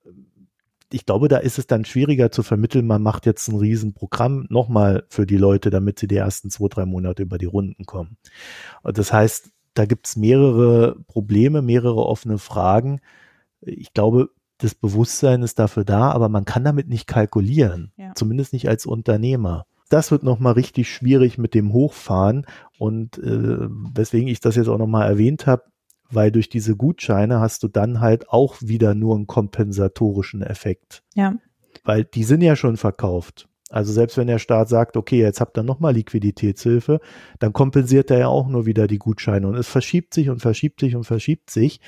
ich 0.93 1.07
glaube, 1.07 1.29
da 1.29 1.39
ist 1.39 1.59
es 1.59 1.67
dann 1.67 1.85
schwieriger 1.85 2.31
zu 2.33 2.43
vermitteln, 2.43 2.87
man 2.87 3.03
macht 3.03 3.27
jetzt 3.27 3.49
ein 3.49 3.57
Riesenprogramm 3.57 4.47
nochmal 4.51 5.05
für 5.09 5.27
die 5.27 5.37
Leute, 5.37 5.71
damit 5.71 5.99
sie 6.01 6.09
die 6.09 6.17
ersten 6.17 6.51
zwei, 6.51 6.69
drei 6.69 6.85
Monate 6.87 7.23
über 7.23 7.39
die 7.39 7.47
Runden 7.47 7.87
kommen. 7.87 8.17
Und 8.83 8.99
das 8.99 9.13
heißt, 9.13 9.51
da 9.75 9.87
gibt's 9.87 10.17
mehrere 10.17 10.97
Probleme, 11.07 11.63
mehrere 11.63 12.05
offene 12.07 12.39
Fragen. 12.39 13.01
Ich 13.63 13.93
glaube, 13.93 14.31
das 14.59 14.75
Bewusstsein 14.75 15.43
ist 15.43 15.59
dafür 15.59 15.85
da, 15.85 16.11
aber 16.11 16.29
man 16.29 16.45
kann 16.45 16.65
damit 16.65 16.89
nicht 16.89 17.07
kalkulieren, 17.07 17.93
ja. 17.97 18.13
zumindest 18.15 18.53
nicht 18.53 18.69
als 18.69 18.87
Unternehmer. 18.87 19.67
Das 19.89 20.11
wird 20.11 20.23
nochmal 20.23 20.53
richtig 20.53 20.89
schwierig 20.89 21.39
mit 21.39 21.55
dem 21.55 21.73
Hochfahren 21.73 22.47
und 22.79 23.19
äh, 23.19 23.59
weswegen 23.95 24.29
ich 24.29 24.41
das 24.41 24.57
jetzt 24.57 24.69
auch 24.69 24.79
nochmal 24.79 25.09
erwähnt 25.09 25.47
habe, 25.47 25.65
weil 26.11 26.31
durch 26.31 26.49
diese 26.49 26.77
Gutscheine 26.77 27.41
hast 27.41 27.63
du 27.63 27.69
dann 27.69 28.01
halt 28.01 28.29
auch 28.29 28.57
wieder 28.61 28.95
nur 28.95 29.17
einen 29.17 29.27
kompensatorischen 29.27 30.43
Effekt. 30.43 31.03
Ja. 31.15 31.35
Weil 31.85 32.05
die 32.05 32.25
sind 32.25 32.43
ja 32.43 32.55
schon 32.55 32.77
verkauft. 32.77 33.49
Also 33.71 33.93
selbst 33.93 34.17
wenn 34.17 34.27
der 34.27 34.41
Staat 34.41 34.69
sagt, 34.69 34.97
okay, 34.97 35.21
jetzt 35.21 35.41
habt 35.41 35.57
ihr 35.57 35.63
nochmal 35.63 35.95
Liquiditätshilfe, 35.95 37.01
dann 37.39 37.53
kompensiert 37.53 38.11
er 38.11 38.19
ja 38.19 38.29
auch 38.29 38.49
nur 38.49 38.67
wieder 38.67 38.89
die 38.89 38.99
Gutscheine 38.99 39.47
und 39.47 39.55
es 39.55 39.69
verschiebt 39.69 40.13
sich 40.13 40.29
und 40.29 40.41
verschiebt 40.41 40.81
sich 40.81 40.97
und 40.97 41.05
verschiebt 41.05 41.51
sich. 41.51 41.81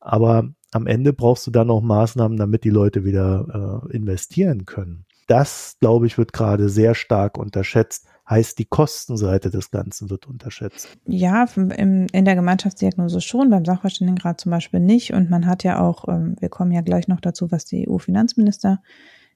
Aber 0.00 0.50
am 0.72 0.86
Ende 0.86 1.12
brauchst 1.12 1.46
du 1.46 1.50
dann 1.50 1.68
noch 1.68 1.80
Maßnahmen, 1.80 2.38
damit 2.38 2.64
die 2.64 2.70
Leute 2.70 3.04
wieder 3.04 3.82
äh, 3.90 3.96
investieren 3.96 4.66
können. 4.66 5.04
Das, 5.26 5.76
glaube 5.80 6.06
ich, 6.06 6.18
wird 6.18 6.32
gerade 6.32 6.68
sehr 6.68 6.94
stark 6.94 7.38
unterschätzt 7.38 8.06
heißt, 8.30 8.58
die 8.58 8.64
Kostenseite 8.64 9.50
des 9.50 9.70
Ganzen 9.70 10.08
wird 10.08 10.26
unterschätzt. 10.26 10.88
Ja, 11.06 11.46
im, 11.56 12.06
in 12.12 12.24
der 12.24 12.36
Gemeinschaftsdiagnose 12.36 13.20
schon, 13.20 13.50
beim 13.50 13.64
Sachverständigenrat 13.64 14.40
zum 14.40 14.50
Beispiel 14.50 14.80
nicht. 14.80 15.12
Und 15.12 15.28
man 15.28 15.46
hat 15.46 15.64
ja 15.64 15.80
auch, 15.80 16.08
ähm, 16.08 16.36
wir 16.38 16.48
kommen 16.48 16.70
ja 16.70 16.80
gleich 16.80 17.08
noch 17.08 17.20
dazu, 17.20 17.50
was 17.50 17.64
die 17.64 17.88
EU-Finanzminister 17.88 18.80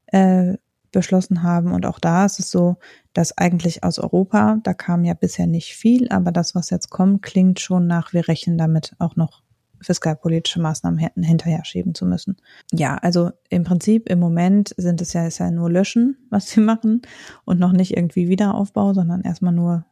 äh, 0.06 0.54
beschlossen 0.92 1.42
haben. 1.42 1.72
Und 1.72 1.86
auch 1.86 1.98
da 1.98 2.24
ist 2.24 2.38
es 2.38 2.50
so, 2.50 2.76
dass 3.12 3.36
eigentlich 3.36 3.82
aus 3.82 3.98
Europa, 3.98 4.58
da 4.62 4.74
kam 4.74 5.02
ja 5.02 5.14
bisher 5.14 5.48
nicht 5.48 5.74
viel, 5.74 6.08
aber 6.10 6.30
das, 6.30 6.54
was 6.54 6.70
jetzt 6.70 6.88
kommt, 6.88 7.22
klingt 7.22 7.58
schon 7.58 7.88
nach, 7.88 8.12
wir 8.12 8.28
rechnen 8.28 8.56
damit 8.56 8.94
auch 9.00 9.16
noch 9.16 9.42
fiskalpolitische 9.84 10.60
Maßnahmen 10.60 10.98
hätten 10.98 11.22
hinterher 11.22 11.64
schieben 11.64 11.94
zu 11.94 12.06
müssen. 12.06 12.36
Ja, 12.72 12.96
also 12.96 13.30
im 13.48 13.64
Prinzip 13.64 14.08
im 14.08 14.18
Moment 14.18 14.74
sind 14.76 15.00
es 15.00 15.12
ja, 15.12 15.26
ist 15.26 15.38
ja 15.38 15.50
nur 15.50 15.70
Löschen, 15.70 16.16
was 16.30 16.50
sie 16.50 16.60
machen 16.60 17.02
und 17.44 17.60
noch 17.60 17.72
nicht 17.72 17.96
irgendwie 17.96 18.28
Wiederaufbau, 18.28 18.94
sondern 18.94 19.22
erstmal 19.22 19.52
nur 19.52 19.84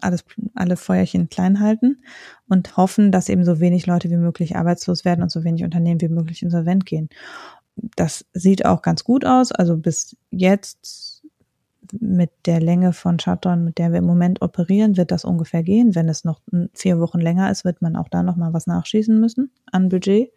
alles, 0.00 0.24
alle 0.54 0.76
Feuerchen 0.76 1.28
klein 1.28 1.60
halten 1.60 2.02
und 2.48 2.76
hoffen, 2.76 3.12
dass 3.12 3.28
eben 3.28 3.44
so 3.44 3.60
wenig 3.60 3.86
Leute 3.86 4.10
wie 4.10 4.16
möglich 4.16 4.56
arbeitslos 4.56 5.04
werden 5.04 5.22
und 5.22 5.30
so 5.30 5.44
wenig 5.44 5.64
Unternehmen 5.64 6.00
wie 6.00 6.08
möglich 6.08 6.42
insolvent 6.42 6.86
gehen. 6.86 7.08
Das 7.94 8.24
sieht 8.32 8.64
auch 8.64 8.82
ganz 8.82 9.04
gut 9.04 9.24
aus. 9.24 9.52
Also 9.52 9.76
bis 9.76 10.16
jetzt 10.30 11.15
mit 11.98 12.30
der 12.46 12.60
Länge 12.60 12.92
von 12.92 13.18
Shutdown, 13.18 13.64
mit 13.64 13.78
der 13.78 13.92
wir 13.92 13.98
im 13.98 14.06
Moment 14.06 14.42
operieren, 14.42 14.96
wird 14.96 15.10
das 15.10 15.24
ungefähr 15.24 15.62
gehen. 15.62 15.94
Wenn 15.94 16.08
es 16.08 16.24
noch 16.24 16.40
vier 16.74 17.00
Wochen 17.00 17.20
länger 17.20 17.50
ist, 17.50 17.64
wird 17.64 17.82
man 17.82 17.96
auch 17.96 18.08
da 18.08 18.22
noch 18.22 18.36
mal 18.36 18.52
was 18.52 18.66
nachschießen 18.66 19.18
müssen 19.18 19.50
an 19.70 19.88
Budget. 19.88 20.32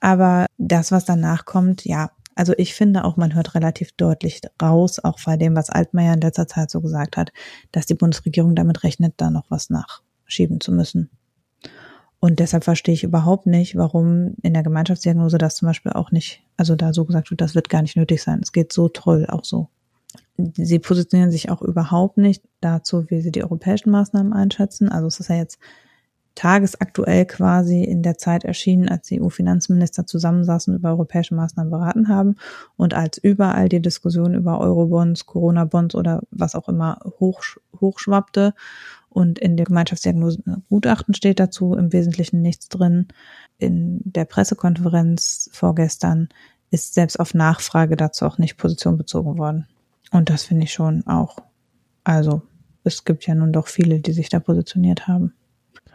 Aber 0.00 0.46
das, 0.58 0.92
was 0.92 1.04
danach 1.04 1.44
kommt, 1.44 1.84
ja, 1.84 2.10
also 2.34 2.52
ich 2.56 2.74
finde 2.74 3.04
auch, 3.04 3.16
man 3.16 3.34
hört 3.34 3.54
relativ 3.54 3.92
deutlich 3.92 4.40
raus, 4.60 4.98
auch 4.98 5.18
bei 5.24 5.36
dem, 5.36 5.54
was 5.54 5.70
Altmaier 5.70 6.14
in 6.14 6.20
letzter 6.20 6.48
Zeit 6.48 6.70
so 6.70 6.80
gesagt 6.80 7.16
hat, 7.16 7.32
dass 7.72 7.86
die 7.86 7.94
Bundesregierung 7.94 8.54
damit 8.54 8.82
rechnet, 8.82 9.14
da 9.16 9.30
noch 9.30 9.50
was 9.50 9.70
nachschieben 9.70 10.60
zu 10.60 10.72
müssen. 10.72 11.10
Und 12.18 12.40
deshalb 12.40 12.64
verstehe 12.64 12.94
ich 12.94 13.04
überhaupt 13.04 13.46
nicht, 13.46 13.76
warum 13.76 14.34
in 14.42 14.54
der 14.54 14.62
Gemeinschaftsdiagnose 14.62 15.36
das 15.36 15.56
zum 15.56 15.66
Beispiel 15.66 15.92
auch 15.92 16.10
nicht, 16.10 16.42
also 16.56 16.74
da 16.74 16.94
so 16.94 17.04
gesagt 17.04 17.30
wird, 17.30 17.40
das 17.40 17.54
wird 17.54 17.68
gar 17.68 17.82
nicht 17.82 17.96
nötig 17.96 18.22
sein. 18.22 18.40
Es 18.42 18.52
geht 18.52 18.72
so 18.72 18.88
toll 18.88 19.26
auch 19.28 19.44
so 19.44 19.68
sie 20.36 20.78
positionieren 20.78 21.30
sich 21.30 21.50
auch 21.50 21.62
überhaupt 21.62 22.18
nicht 22.18 22.42
dazu, 22.60 23.08
wie 23.10 23.20
sie 23.20 23.30
die 23.30 23.42
europäischen 23.42 23.90
Maßnahmen 23.90 24.32
einschätzen. 24.32 24.88
Also 24.88 25.06
es 25.06 25.20
ist 25.20 25.28
ja 25.28 25.36
jetzt 25.36 25.58
tagesaktuell 26.34 27.26
quasi 27.26 27.84
in 27.84 28.02
der 28.02 28.18
Zeit 28.18 28.44
erschienen, 28.44 28.88
als 28.88 29.06
die 29.06 29.20
EU-Finanzminister 29.20 30.06
zusammensaßen, 30.06 30.74
über 30.74 30.90
europäische 30.90 31.34
Maßnahmen 31.34 31.70
beraten 31.70 32.08
haben 32.08 32.36
und 32.76 32.94
als 32.94 33.18
überall 33.18 33.68
die 33.68 33.80
Diskussion 33.80 34.34
über 34.34 34.58
Eurobonds, 34.58 35.26
Corona-Bonds 35.26 35.94
oder 35.94 36.22
was 36.30 36.56
auch 36.56 36.68
immer 36.68 36.98
hoch, 37.20 37.42
hochschwappte. 37.80 38.54
Und 39.08 39.38
in 39.38 39.56
der 39.56 39.66
Gemeinschaftsdiagnose 39.66 40.42
Gutachten 40.68 41.14
steht 41.14 41.38
dazu 41.38 41.74
im 41.74 41.92
Wesentlichen 41.92 42.42
nichts 42.42 42.68
drin. 42.68 43.06
In 43.58 44.00
der 44.04 44.24
Pressekonferenz 44.24 45.50
vorgestern 45.52 46.30
ist 46.72 46.94
selbst 46.94 47.20
auf 47.20 47.32
Nachfrage 47.32 47.96
dazu 47.96 48.26
auch 48.26 48.38
nicht 48.38 48.56
Position 48.56 48.98
bezogen 48.98 49.38
worden. 49.38 49.68
Und 50.14 50.30
das 50.30 50.44
finde 50.44 50.64
ich 50.64 50.72
schon 50.72 51.04
auch. 51.08 51.38
Also, 52.04 52.42
es 52.84 53.04
gibt 53.04 53.26
ja 53.26 53.34
nun 53.34 53.52
doch 53.52 53.66
viele, 53.66 53.98
die 53.98 54.12
sich 54.12 54.28
da 54.28 54.38
positioniert 54.38 55.08
haben. 55.08 55.34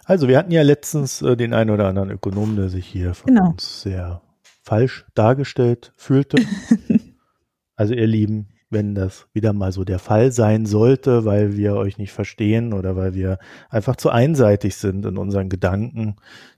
Also, 0.04 0.28
wir 0.28 0.38
hatten 0.38 0.52
ja 0.52 0.62
letztens 0.62 1.22
äh, 1.22 1.38
den 1.38 1.54
einen 1.54 1.70
oder 1.70 1.88
anderen 1.88 2.12
Ökonomen, 2.12 2.58
der 2.58 2.68
sich 2.68 2.86
hier 2.86 3.14
von 3.14 3.34
genau. 3.34 3.52
uns 3.52 3.82
sehr 3.82 4.22
falsch 4.62 5.06
dargestellt 5.16 5.94
fühlte. 5.96 6.38
also, 7.78 7.94
ihr 7.94 8.08
Lieben, 8.08 8.50
wenn 8.70 8.94
das 8.94 9.28
wieder 9.32 9.54
mal 9.54 9.72
so 9.72 9.86
der 9.86 10.00
Fall 10.00 10.34
sein 10.34 10.66
sollte, 10.66 11.24
weil 11.24 11.56
wir 11.56 11.76
euch 11.76 11.98
nicht 11.98 12.12
verstehen 12.12 12.74
oder 12.74 12.98
weil 12.98 13.14
wir 13.14 13.40
einfach 13.70 13.96
zu 13.96 14.10
einseitig 14.10 14.76
sind 14.76 15.06
in 15.06 15.18
unseren 15.18 15.48
Gedanken, 15.48 16.18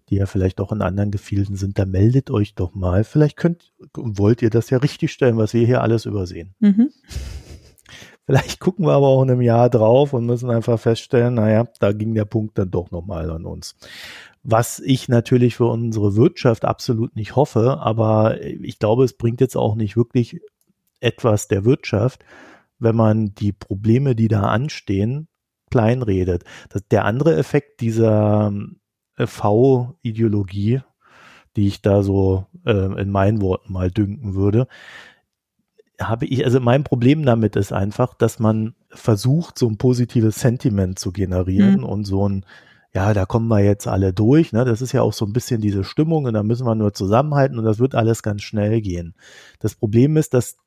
die 0.09 0.15
ja 0.15 0.25
vielleicht 0.25 0.59
auch 0.61 0.71
in 0.71 0.81
anderen 0.81 1.11
Gefilden 1.11 1.55
sind, 1.55 1.77
dann 1.77 1.91
meldet 1.91 2.31
euch 2.31 2.55
doch 2.55 2.73
mal. 2.73 3.03
Vielleicht 3.03 3.37
könnt 3.37 3.71
wollt 3.93 4.41
ihr 4.41 4.49
das 4.49 4.71
ja 4.71 4.79
richtig 4.79 5.11
stellen, 5.11 5.37
was 5.37 5.53
wir 5.53 5.65
hier 5.65 5.81
alles 5.81 6.05
übersehen. 6.05 6.55
Mhm. 6.59 6.89
Vielleicht 8.31 8.61
gucken 8.61 8.85
wir 8.85 8.93
aber 8.93 9.07
auch 9.07 9.23
in 9.23 9.29
einem 9.29 9.41
Jahr 9.41 9.69
drauf 9.69 10.13
und 10.13 10.25
müssen 10.25 10.49
einfach 10.49 10.79
feststellen, 10.79 11.33
naja, 11.33 11.65
da 11.81 11.91
ging 11.91 12.15
der 12.15 12.23
Punkt 12.23 12.57
dann 12.57 12.71
doch 12.71 12.89
nochmal 12.89 13.29
an 13.29 13.45
uns. 13.45 13.75
Was 14.41 14.79
ich 14.79 15.09
natürlich 15.09 15.57
für 15.57 15.65
unsere 15.65 16.15
Wirtschaft 16.15 16.63
absolut 16.63 17.13
nicht 17.17 17.35
hoffe, 17.35 17.79
aber 17.81 18.41
ich 18.41 18.79
glaube, 18.79 19.03
es 19.03 19.17
bringt 19.17 19.41
jetzt 19.41 19.57
auch 19.57 19.75
nicht 19.75 19.97
wirklich 19.97 20.39
etwas 21.01 21.49
der 21.49 21.65
Wirtschaft, 21.65 22.23
wenn 22.79 22.95
man 22.95 23.35
die 23.35 23.51
Probleme, 23.51 24.15
die 24.15 24.29
da 24.29 24.43
anstehen, 24.43 25.27
kleinredet. 25.69 26.45
Das, 26.69 26.87
der 26.87 27.03
andere 27.03 27.35
Effekt 27.35 27.81
dieser 27.81 28.53
äh, 29.17 29.27
V-Ideologie, 29.27 30.79
die 31.57 31.67
ich 31.67 31.81
da 31.81 32.01
so 32.01 32.45
äh, 32.65 33.01
in 33.01 33.11
meinen 33.11 33.41
Worten 33.41 33.73
mal 33.73 33.91
dünken 33.91 34.35
würde, 34.35 34.69
habe 36.09 36.25
ich, 36.25 36.43
also 36.45 36.59
mein 36.59 36.83
Problem 36.83 37.25
damit 37.25 37.55
ist 37.55 37.73
einfach, 37.73 38.13
dass 38.13 38.39
man 38.39 38.75
versucht, 38.89 39.57
so 39.57 39.67
ein 39.67 39.77
positives 39.77 40.39
Sentiment 40.39 40.99
zu 40.99 41.11
generieren 41.11 41.79
mhm. 41.79 41.85
und 41.85 42.05
so 42.05 42.27
ein, 42.27 42.45
ja, 42.93 43.13
da 43.13 43.25
kommen 43.25 43.47
wir 43.47 43.59
jetzt 43.59 43.87
alle 43.87 44.13
durch, 44.13 44.51
ne? 44.51 44.65
Das 44.65 44.81
ist 44.81 44.91
ja 44.91 45.01
auch 45.01 45.13
so 45.13 45.25
ein 45.25 45.33
bisschen 45.33 45.61
diese 45.61 45.83
Stimmung 45.83 46.25
und 46.25 46.33
da 46.33 46.43
müssen 46.43 46.67
wir 46.67 46.75
nur 46.75 46.93
zusammenhalten 46.93 47.57
und 47.57 47.65
das 47.65 47.79
wird 47.79 47.95
alles 47.95 48.21
ganz 48.21 48.41
schnell 48.41 48.81
gehen. 48.81 49.15
Das 49.59 49.75
Problem 49.75 50.17
ist, 50.17 50.33
dass 50.33 50.57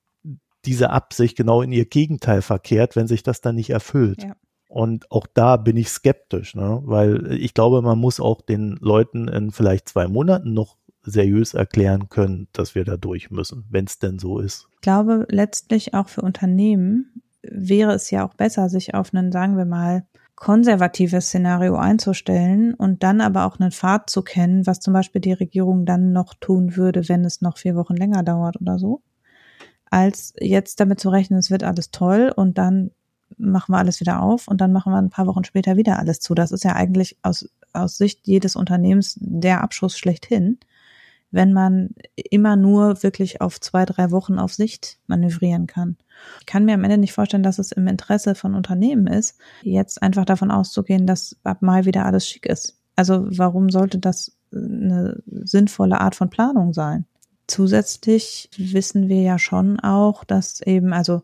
diese 0.65 0.91
Absicht 0.91 1.37
genau 1.37 1.61
in 1.61 1.73
ihr 1.73 1.85
Gegenteil 1.85 2.41
verkehrt, 2.41 2.97
wenn 2.97 3.07
sich 3.07 3.23
das 3.23 3.43
dann 3.43 3.57
nicht 3.57 3.71
erfüllt. 3.71 4.23
Ja. 4.23 4.37
Und 4.69 5.11
auch 5.13 5.27
da 5.33 5.57
bin 5.57 5.77
ich 5.77 5.89
skeptisch, 5.89 6.55
ne? 6.55 6.81
weil 6.85 7.33
ich 7.33 7.55
glaube, 7.55 7.83
man 7.83 7.99
muss 7.99 8.19
auch 8.19 8.41
den 8.41 8.77
Leuten 8.81 9.29
in 9.29 9.51
vielleicht 9.51 9.89
zwei 9.89 10.09
Monaten 10.09 10.53
noch 10.53 10.77
seriös 11.05 11.55
erklären 11.55 12.09
können, 12.09 12.49
dass 12.53 12.75
wir 12.75 12.85
da 12.85 12.97
durch 12.97 13.31
müssen, 13.31 13.65
wenn 13.71 13.85
es 13.85 13.99
denn 13.99 14.19
so 14.19 14.39
ist. 14.39 14.69
Ich 14.75 14.81
glaube, 14.81 15.27
letztlich 15.31 15.95
auch 15.95 16.09
für 16.09 16.23
Unternehmen 16.23 17.23
wäre 17.43 17.93
es 17.93 18.11
ja 18.11 18.27
auch 18.27 18.35
besser, 18.35 18.69
sich 18.69 18.95
auf 18.95 19.15
einen, 19.15 19.33
sagen 19.33 19.57
wir 19.57 19.67
mal, 19.67 20.07
konservatives 20.35 21.27
Szenario 21.27 21.77
einzustellen 21.77 22.75
und 22.75 23.03
dann 23.03 23.21
aber 23.21 23.47
auch 23.47 23.61
einen 23.61 23.71
Pfad 23.71 24.11
zu 24.11 24.23
kennen, 24.23 24.67
was 24.67 24.81
zum 24.81 24.93
Beispiel 24.93 25.21
die 25.21 25.33
Regierung 25.33 25.87
dann 25.87 26.13
noch 26.13 26.35
tun 26.35 26.77
würde, 26.77 27.09
wenn 27.09 27.25
es 27.25 27.41
noch 27.41 27.59
vier 27.59 27.77
Wochen 27.77 27.95
länger 27.95 28.23
dauert 28.23 28.61
oder 28.61 28.79
so, 28.79 29.03
als 29.91 30.35
jetzt 30.41 30.81
damit 30.81 30.99
zu 30.99 31.09
rechnen, 31.11 31.39
es 31.39 31.51
wird 31.51 31.63
alles 31.63 31.91
toll 31.91 32.33
und 32.35 32.59
dann 32.59 32.91
machen 33.37 33.73
wir 33.73 33.79
alles 33.79 34.01
wieder 34.01 34.23
auf 34.23 34.49
und 34.49 34.61
dann 34.61 34.73
machen 34.73 34.93
wir 34.93 34.99
ein 34.99 35.11
paar 35.11 35.27
Wochen 35.27 35.45
später 35.45 35.77
wieder 35.77 35.99
alles 35.99 36.21
zu. 36.21 36.35
Das 36.35 36.53
ist 36.53 36.65
ja 36.65 36.75
eigentlich 36.75 37.17
aus, 37.23 37.49
aus 37.73 37.97
Sicht 37.97 38.27
jedes 38.27 38.57
Unternehmens 38.57 39.17
der 39.21 39.63
Abschuss 39.63 39.99
schlechthin 39.99 40.59
wenn 41.35 41.53
man 41.53 41.91
immer 42.15 42.55
nur 42.55 43.03
wirklich 43.03 43.41
auf 43.41 43.61
zwei, 43.61 43.85
drei 43.85 44.13
Wochen 44.13 44.39
auf 44.39 44.55
Sicht 44.55 44.99
manövrieren 45.09 45.67
kann. 45.67 45.97
Ich 46.39 46.47
kann 46.47 46.65
mir 46.65 46.75
am 46.75 46.85
Ende 46.85 46.97
nicht 46.97 47.13
vorstellen, 47.13 47.43
dass 47.43 47.59
es 47.59 47.73
im 47.73 47.89
Interesse 47.89 48.37
von 48.37 48.55
Unternehmen 48.55 49.09
ist, 49.09 49.37
jetzt 49.63 50.01
einfach 50.01 50.25
davon 50.25 50.53
auszugehen, 50.53 51.07
dass 51.07 51.37
ab 51.43 51.61
Mai 51.61 51.87
wieder 51.87 52.07
alles 52.07 52.29
schick 52.29 52.47
ist. 52.47 52.79
Also 52.95 53.27
warum 53.29 53.69
sollte 53.71 53.99
das 53.99 54.37
eine 54.55 55.21
sinnvolle 55.27 56.01
Art 56.01 56.15
von 56.15 56.31
Planung 56.31 56.73
sein? 56.73 57.05
Zusätzlich 57.49 58.49
wissen 58.57 59.09
wir 59.09 59.23
ja 59.23 59.39
schon 59.41 59.81
auch, 59.81 60.23
dass 60.23 60.61
eben, 60.63 60.93
also 60.93 61.23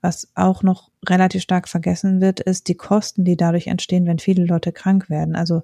was 0.00 0.28
auch 0.36 0.62
noch 0.62 0.92
relativ 1.04 1.42
stark 1.42 1.68
vergessen 1.68 2.20
wird, 2.20 2.38
ist 2.38 2.68
die 2.68 2.76
Kosten, 2.76 3.24
die 3.24 3.36
dadurch 3.36 3.66
entstehen, 3.66 4.06
wenn 4.06 4.20
viele 4.20 4.44
Leute 4.44 4.70
krank 4.70 5.10
werden. 5.10 5.34
Also 5.34 5.62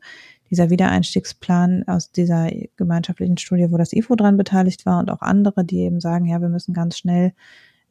dieser 0.54 0.70
Wiedereinstiegsplan 0.70 1.84
aus 1.86 2.12
dieser 2.12 2.48
gemeinschaftlichen 2.76 3.36
Studie, 3.36 3.70
wo 3.70 3.76
das 3.76 3.92
IFO 3.92 4.14
dran 4.14 4.36
beteiligt 4.36 4.86
war 4.86 5.00
und 5.00 5.10
auch 5.10 5.20
andere, 5.20 5.64
die 5.64 5.80
eben 5.80 6.00
sagen, 6.00 6.26
ja, 6.26 6.40
wir 6.40 6.48
müssen 6.48 6.72
ganz 6.72 6.96
schnell 6.96 7.32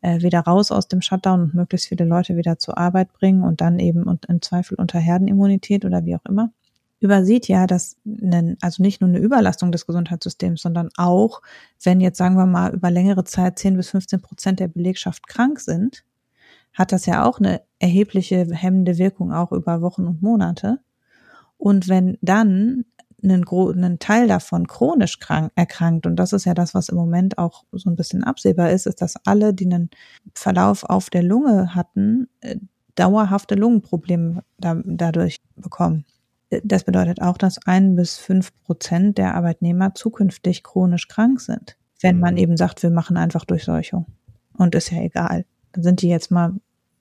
äh, 0.01 0.22
wieder 0.22 0.39
raus 0.39 0.72
aus 0.72 0.88
dem 0.88 1.01
Shutdown 1.01 1.41
und 1.41 1.53
möglichst 1.53 1.88
viele 1.88 2.05
Leute 2.05 2.38
wieder 2.38 2.57
zur 2.57 2.78
Arbeit 2.78 3.14
bringen 3.14 3.43
und 3.43 3.61
dann 3.61 3.80
eben 3.80 4.03
und 4.03 4.26
im 4.26 4.41
Zweifel 4.41 4.76
unter 4.76 4.99
Herdenimmunität 4.99 5.86
oder 5.86 6.05
wie 6.05 6.16
auch 6.16 6.26
immer 6.28 6.51
übersieht 7.03 7.49
ja, 7.49 7.68
dass 7.68 7.97
einen, 8.05 8.57
also 8.61 8.82
nicht 8.82 9.01
nur 9.01 9.09
eine 9.09 9.20
Überlastung 9.20 9.74
des 9.74 9.86
Gesundheitssystems, 9.86 10.61
sondern 10.61 10.89
auch, 10.95 11.41
wenn 11.84 11.99
jetzt 11.99 12.18
sagen 12.18 12.38
wir 12.38 12.45
mal 12.45 12.74
über 12.74 12.89
längere 12.89 13.26
Zeit 13.26 13.59
10 13.59 13.76
bis 13.76 13.89
15 13.89 14.22
Prozent 14.22 14.61
der 14.61 14.70
Belegschaft 14.70 15.28
krank 15.28 15.59
sind, 15.59 16.05
hat 16.72 16.93
das 16.93 17.05
ja 17.05 17.26
auch 17.26 17.39
eine 17.39 17.61
erhebliche 17.78 18.47
hemmende 18.55 18.97
Wirkung 18.97 19.34
auch 19.34 19.51
über 19.51 19.82
Wochen 19.82 20.07
und 20.07 20.22
Monate. 20.22 20.80
Und 21.57 21.87
wenn 21.87 22.17
dann 22.21 22.85
ein, 23.23 23.45
ein 23.47 23.99
Teil 23.99 24.27
davon 24.27 24.67
chronisch 24.67 25.19
krank, 25.19 25.51
erkrankt, 25.55 26.05
und 26.05 26.17
das 26.17 26.33
ist 26.33 26.45
ja 26.45 26.53
das, 26.53 26.73
was 26.73 26.89
im 26.89 26.97
Moment 26.97 27.37
auch 27.37 27.63
so 27.71 27.89
ein 27.89 27.95
bisschen 27.95 28.23
absehbar 28.23 28.71
ist, 28.71 28.85
ist, 28.85 29.01
dass 29.01 29.15
alle, 29.25 29.53
die 29.53 29.65
einen 29.65 29.89
Verlauf 30.33 30.83
auf 30.83 31.09
der 31.09 31.23
Lunge 31.23 31.73
hatten, 31.75 32.27
äh, 32.41 32.57
dauerhafte 32.95 33.55
Lungenprobleme 33.55 34.43
da, 34.57 34.81
dadurch 34.85 35.37
bekommen. 35.55 36.05
Das 36.63 36.83
bedeutet 36.83 37.21
auch, 37.21 37.37
dass 37.37 37.65
ein 37.65 37.95
bis 37.95 38.17
fünf 38.17 38.51
Prozent 38.63 39.17
der 39.17 39.33
Arbeitnehmer 39.35 39.95
zukünftig 39.95 40.63
chronisch 40.63 41.07
krank 41.07 41.41
sind, 41.41 41.77
wenn 42.01 42.19
man 42.19 42.35
mhm. 42.35 42.39
eben 42.39 42.57
sagt, 42.57 42.83
wir 42.83 42.91
machen 42.91 43.17
einfach 43.17 43.45
Durchseuchung. 43.45 44.05
Und 44.55 44.75
ist 44.75 44.91
ja 44.91 45.01
egal. 45.01 45.45
Dann 45.71 45.83
sind 45.83 46.03
die 46.03 46.09
jetzt 46.09 46.29
mal 46.29 46.53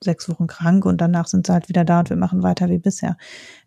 sechs 0.02 0.28
Wochen 0.28 0.46
krank 0.46 0.84
und 0.84 1.00
danach 1.00 1.26
sind 1.26 1.46
sie 1.46 1.52
halt 1.52 1.68
wieder 1.68 1.84
da 1.84 2.00
und 2.00 2.10
wir 2.10 2.16
machen 2.16 2.42
weiter 2.42 2.68
wie 2.68 2.78
bisher. 2.78 3.16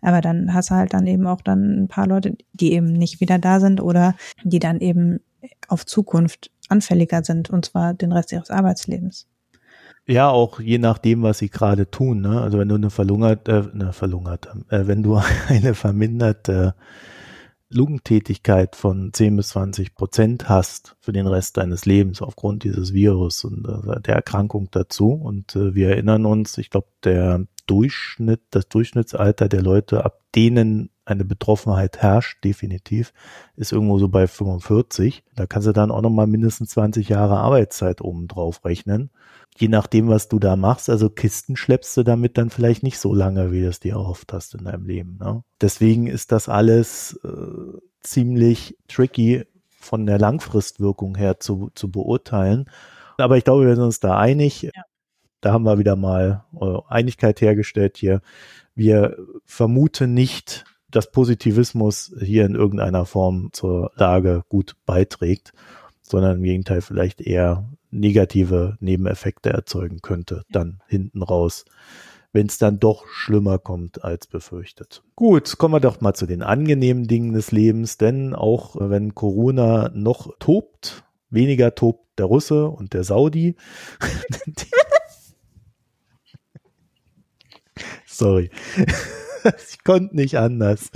Aber 0.01 0.21
dann 0.21 0.53
hast 0.53 0.69
du 0.69 0.75
halt 0.75 0.93
dann 0.93 1.07
eben 1.07 1.27
auch 1.27 1.41
dann 1.41 1.83
ein 1.83 1.87
paar 1.87 2.07
Leute, 2.07 2.37
die 2.53 2.73
eben 2.73 2.87
nicht 2.93 3.21
wieder 3.21 3.39
da 3.39 3.59
sind 3.59 3.81
oder 3.81 4.15
die 4.43 4.59
dann 4.59 4.79
eben 4.79 5.19
auf 5.67 5.85
Zukunft 5.85 6.51
anfälliger 6.69 7.23
sind 7.23 7.49
und 7.49 7.65
zwar 7.65 7.93
den 7.93 8.11
Rest 8.11 8.31
ihres 8.31 8.49
Arbeitslebens. 8.49 9.27
Ja, 10.07 10.29
auch 10.29 10.59
je 10.59 10.77
nachdem, 10.77 11.23
was 11.23 11.39
sie 11.39 11.49
gerade 11.49 11.89
tun. 11.89 12.21
Ne? 12.21 12.39
Also 12.39 12.59
wenn 12.59 12.69
du 12.69 12.75
eine 12.75 12.91
verlungert, 12.91 13.47
äh, 13.49 13.63
eine 13.73 13.91
verlungerte, 13.91 14.49
äh, 14.69 14.85
wenn 14.85 15.01
du 15.01 15.19
eine 15.47 15.73
verminderte 15.73 16.75
Lungentätigkeit 17.75 18.75
von 18.75 19.11
10 19.13 19.35
bis 19.35 19.49
20 19.49 19.95
Prozent 19.95 20.49
hast 20.49 20.95
für 20.99 21.11
den 21.11 21.27
Rest 21.27 21.57
deines 21.57 21.85
Lebens 21.85 22.21
aufgrund 22.21 22.63
dieses 22.63 22.93
Virus 22.93 23.43
und 23.43 23.67
äh, 23.67 24.01
der 24.01 24.15
Erkrankung 24.15 24.69
dazu. 24.71 25.11
Und 25.11 25.55
äh, 25.55 25.75
wir 25.75 25.89
erinnern 25.89 26.25
uns, 26.25 26.57
ich 26.57 26.69
glaube, 26.69 26.87
der 27.03 27.45
Durchschnitt, 27.67 28.41
das 28.51 28.67
Durchschnittsalter 28.69 29.49
der 29.49 29.61
Leute, 29.61 30.05
ab 30.05 30.21
denen 30.35 30.89
eine 31.05 31.25
Betroffenheit 31.25 31.97
herrscht, 31.97 32.43
definitiv, 32.43 33.13
ist 33.55 33.71
irgendwo 33.71 33.99
so 33.99 34.07
bei 34.07 34.27
45. 34.27 35.23
Da 35.35 35.45
kannst 35.45 35.67
du 35.67 35.71
dann 35.71 35.91
auch 35.91 36.01
nochmal 36.01 36.27
mindestens 36.27 36.71
20 36.71 37.09
Jahre 37.09 37.37
Arbeitszeit 37.37 38.01
oben 38.01 38.27
drauf 38.27 38.65
rechnen 38.65 39.11
je 39.57 39.69
nachdem, 39.69 40.09
was 40.09 40.27
du 40.27 40.39
da 40.39 40.55
machst, 40.55 40.89
also 40.89 41.09
Kisten 41.09 41.55
schleppst 41.55 41.95
du 41.97 42.03
damit 42.03 42.37
dann 42.37 42.49
vielleicht 42.49 42.83
nicht 42.83 42.99
so 42.99 43.13
lange, 43.13 43.51
wie 43.51 43.61
du 43.61 43.69
es 43.69 43.79
dir 43.79 43.93
erhofft 43.93 44.33
hast 44.33 44.53
in 44.55 44.65
deinem 44.65 44.85
Leben. 44.85 45.17
Ne? 45.19 45.43
Deswegen 45.61 46.07
ist 46.07 46.31
das 46.31 46.49
alles 46.49 47.19
äh, 47.23 47.79
ziemlich 48.01 48.77
tricky 48.87 49.45
von 49.79 50.05
der 50.05 50.19
Langfristwirkung 50.19 51.15
her 51.15 51.39
zu, 51.39 51.69
zu 51.75 51.89
beurteilen. 51.89 52.69
Aber 53.17 53.37
ich 53.37 53.45
glaube, 53.45 53.65
wir 53.65 53.75
sind 53.75 53.85
uns 53.85 53.99
da 53.99 54.17
einig. 54.17 54.63
Ja. 54.63 54.71
Da 55.39 55.53
haben 55.53 55.63
wir 55.63 55.79
wieder 55.79 55.95
mal 55.95 56.43
äh, 56.59 56.77
Einigkeit 56.87 57.39
hergestellt 57.39 57.97
hier. 57.97 58.21
Wir 58.73 59.15
vermuten 59.45 60.13
nicht, 60.13 60.65
dass 60.89 61.11
Positivismus 61.11 62.13
hier 62.19 62.45
in 62.45 62.55
irgendeiner 62.55 63.05
Form 63.05 63.49
zur 63.53 63.91
Lage 63.95 64.43
gut 64.49 64.75
beiträgt, 64.85 65.53
sondern 66.01 66.37
im 66.37 66.43
Gegenteil 66.43 66.81
vielleicht 66.81 67.21
eher 67.21 67.69
negative 67.99 68.77
Nebeneffekte 68.79 69.49
erzeugen 69.49 70.01
könnte, 70.01 70.43
dann 70.49 70.81
hinten 70.87 71.23
raus, 71.23 71.65
wenn 72.31 72.47
es 72.47 72.57
dann 72.57 72.79
doch 72.79 73.07
schlimmer 73.07 73.59
kommt 73.59 74.03
als 74.03 74.27
befürchtet. 74.27 75.03
Gut, 75.15 75.57
kommen 75.57 75.73
wir 75.73 75.79
doch 75.79 76.01
mal 76.01 76.13
zu 76.13 76.25
den 76.25 76.43
angenehmen 76.43 77.07
Dingen 77.07 77.33
des 77.33 77.51
Lebens, 77.51 77.97
denn 77.97 78.33
auch 78.35 78.75
wenn 78.77 79.15
Corona 79.15 79.89
noch 79.93 80.37
tobt, 80.39 81.03
weniger 81.29 81.75
tobt 81.75 82.19
der 82.19 82.25
Russe 82.25 82.67
und 82.67 82.93
der 82.93 83.03
Saudi. 83.03 83.55
Sorry. 88.05 88.49
ich 89.69 89.83
konnte 89.83 90.15
nicht 90.15 90.37
anders. 90.37 90.89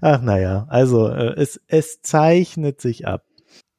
Ach 0.00 0.22
naja, 0.22 0.66
also 0.68 1.08
äh, 1.08 1.34
es, 1.36 1.60
es 1.68 2.02
zeichnet 2.02 2.80
sich 2.80 3.06
ab. 3.06 3.24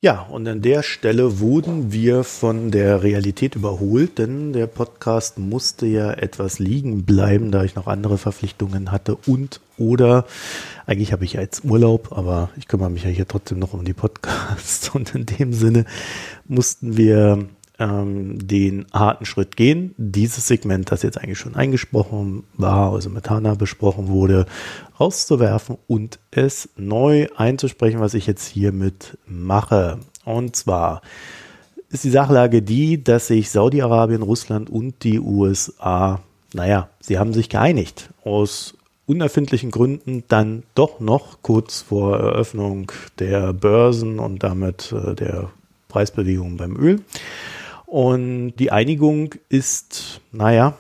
Ja, 0.04 0.20
und 0.24 0.46
an 0.50 0.62
der 0.62 0.84
Stelle 0.84 1.40
wurden 1.40 1.94
wir 1.94 2.26
von 2.26 2.72
der 2.72 3.04
Realität 3.04 3.56
überholt, 3.56 4.20
denn 4.20 4.52
der 4.52 4.68
Podcast 4.68 5.40
musste 5.40 5.86
ja 5.86 6.12
etwas 6.12 6.60
liegen 6.60 7.06
bleiben, 7.06 7.52
da 7.52 7.64
ich 7.64 7.76
noch 7.76 7.88
andere 7.88 8.18
Verpflichtungen 8.18 8.92
hatte 8.92 9.16
und 9.26 9.62
oder 9.78 10.26
eigentlich 10.86 11.14
habe 11.14 11.24
ich 11.24 11.32
ja 11.32 11.40
jetzt 11.40 11.64
Urlaub, 11.64 12.12
aber 12.12 12.50
ich 12.58 12.68
kümmere 12.68 12.90
mich 12.90 13.06
ja 13.06 13.10
hier 13.12 13.30
trotzdem 13.30 13.60
noch 13.60 13.72
um 13.74 13.86
die 13.86 13.94
Podcasts 13.94 14.90
und 14.94 15.16
in 15.16 15.26
dem 15.26 15.54
Sinne 15.54 15.86
mussten 16.50 16.98
wir 16.98 17.48
ähm, 17.84 18.48
den 18.48 18.86
harten 18.94 19.26
Schritt 19.26 19.58
gehen, 19.58 19.94
dieses 19.98 20.48
Segment, 20.48 20.92
das 20.92 21.04
jetzt 21.04 21.18
eigentlich 21.18 21.40
schon 21.40 21.56
eingesprochen 21.56 22.44
war, 22.54 22.94
also 22.94 23.10
mit 23.10 23.30
Hanna 23.30 23.56
besprochen 23.56 24.08
wurde, 24.08 24.46
rauszuwerfen 25.00 25.78
und 25.88 26.20
es 26.32 26.70
neu 26.78 27.28
einzusprechen, 27.36 28.00
was 28.00 28.14
ich 28.14 28.26
jetzt 28.26 28.48
hiermit 28.48 29.18
mache. 29.28 30.00
Und 30.24 30.56
zwar 30.56 31.02
ist 31.90 32.06
die 32.06 32.10
Sachlage 32.10 32.62
die, 32.62 33.04
dass 33.04 33.28
sich 33.28 33.52
Saudi-Arabien, 33.52 34.22
Russland 34.22 34.70
und 34.70 35.04
die 35.04 35.20
USA, 35.20 36.22
naja, 36.54 36.90
sie 37.00 37.20
haben 37.20 37.34
sich 37.34 37.50
geeinigt. 37.50 38.10
Aus 38.24 38.76
unerfindlichen 39.06 39.72
Gründen 39.72 40.24
dann 40.30 40.64
doch 40.76 41.02
noch 41.02 41.42
kurz 41.42 41.82
vor 41.82 42.18
Eröffnung 42.18 42.92
der 43.20 43.52
Börsen 43.52 44.20
und 44.20 44.42
damit 44.42 44.94
äh, 44.94 45.14
der 45.14 45.50
Preisbewegung 45.90 46.56
beim 46.56 46.78
Öl 46.78 47.02
und 47.94 48.56
die 48.56 48.72
Einigung 48.72 49.36
ist, 49.50 50.20
naja, 50.32 50.76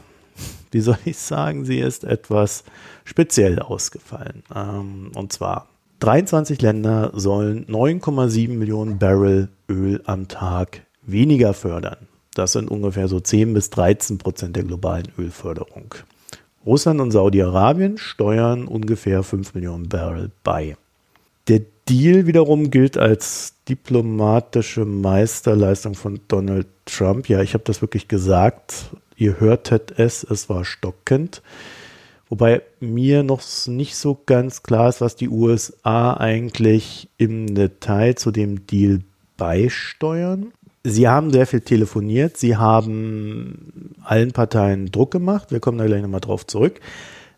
wie 0.72 0.80
soll 0.80 0.97
ich 1.05 1.20
sagen, 1.20 1.64
sie 1.64 1.78
ist 1.78 2.05
etwas 2.05 2.64
speziell 3.03 3.59
ausgefallen. 3.59 4.41
Ähm, 4.55 5.11
und 5.14 5.32
zwar 5.32 5.68
23 5.99 6.59
Länder 6.64 7.11
sollen 7.14 7.68
9,7 7.68 8.49
Millionen 8.53 8.97
Barrel 8.97 9.49
Öl 9.70 10.01
am 10.05 10.28
Tag 10.28 10.88
weniger 11.03 11.53
fördern. 11.53 11.97
Das 12.34 12.53
sind 12.53 12.72
ungefähr 12.72 13.07
so 13.07 13.20
10 13.20 13.53
bis 13.53 13.70
13 13.70 14.18
Prozent 14.18 14.55
der 14.55 14.64
globalen 14.64 15.09
Ölförderung. 15.16 15.93
Russland 16.66 16.99
und 16.99 17.11
Saudi-Arabien 17.11 17.99
steuern 17.99 18.68
ungefähr 18.68 19.22
5 19.22 19.53
Millionen 19.53 19.88
Barrel 19.88 20.32
bei. 20.43 20.78
Der 21.47 21.61
Deal 21.88 22.26
wiederum 22.26 22.72
gilt 22.72 22.97
als 22.97 23.53
diplomatische 23.70 24.86
Meisterleistung 24.86 25.95
von 25.95 26.20
Donald 26.28 26.68
Trump. 26.86 27.30
Ja, 27.30 27.41
ich 27.41 27.53
habe 27.53 27.64
das 27.64 27.82
wirklich 27.82 28.07
gesagt. 28.07 28.91
Ihr 29.16 29.39
hörtet 29.39 29.93
es, 29.97 30.24
es 30.24 30.49
war 30.49 30.66
stockend. 30.66 31.41
Wobei 32.30 32.64
mir 32.80 33.24
noch 33.24 33.41
nicht 33.68 33.95
so 33.95 34.20
ganz 34.26 34.64
klar 34.64 34.89
ist, 34.89 35.01
was 35.01 35.16
die 35.16 35.30
USA 35.30 36.14
eigentlich 36.14 37.09
im 37.18 37.53
Detail 37.53 38.16
zu 38.16 38.32
dem 38.32 38.66
Deal 38.66 39.01
beisteuern. 39.38 40.51
Sie 40.84 41.07
haben 41.07 41.32
sehr 41.32 41.47
viel 41.47 41.61
telefoniert, 41.61 42.38
sie 42.38 42.57
haben 42.57 43.95
allen 44.03 44.32
Parteien 44.32 44.91
Druck 44.91 45.11
gemacht, 45.11 45.51
wir 45.51 45.59
kommen 45.59 45.78
da 45.78 45.86
gleich 45.86 46.01
nochmal 46.01 46.20
drauf 46.20 46.45
zurück. 46.45 46.82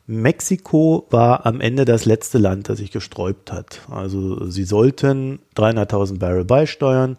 Mexiko 0.08 1.08
war 1.10 1.46
am 1.46 1.62
Ende 1.62 1.86
das 1.86 2.06
letzte 2.06 2.38
Land, 2.38 2.70
das 2.70 2.78
sich 2.78 2.92
gesträubt 2.92 3.52
hat. 3.52 3.82
Also 3.90 4.50
sie 4.50 4.64
sollten 4.64 5.40
300.000 5.56 6.20
Barrel 6.20 6.46
beisteuern, 6.46 7.18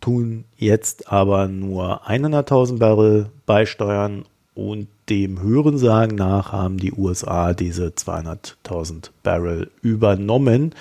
tun 0.00 0.44
jetzt 0.56 1.12
aber 1.12 1.46
nur 1.48 2.08
100.000 2.08 2.78
Barrel 2.78 3.30
beisteuern 3.46 4.24
und 4.54 4.88
dem 5.08 5.40
Hörensagen 5.40 6.16
nach 6.16 6.52
haben 6.52 6.78
die 6.78 6.92
USA 6.92 7.52
diese 7.54 7.88
200.000 7.88 9.10
Barrel 9.22 9.70
übernommen, 9.82 10.74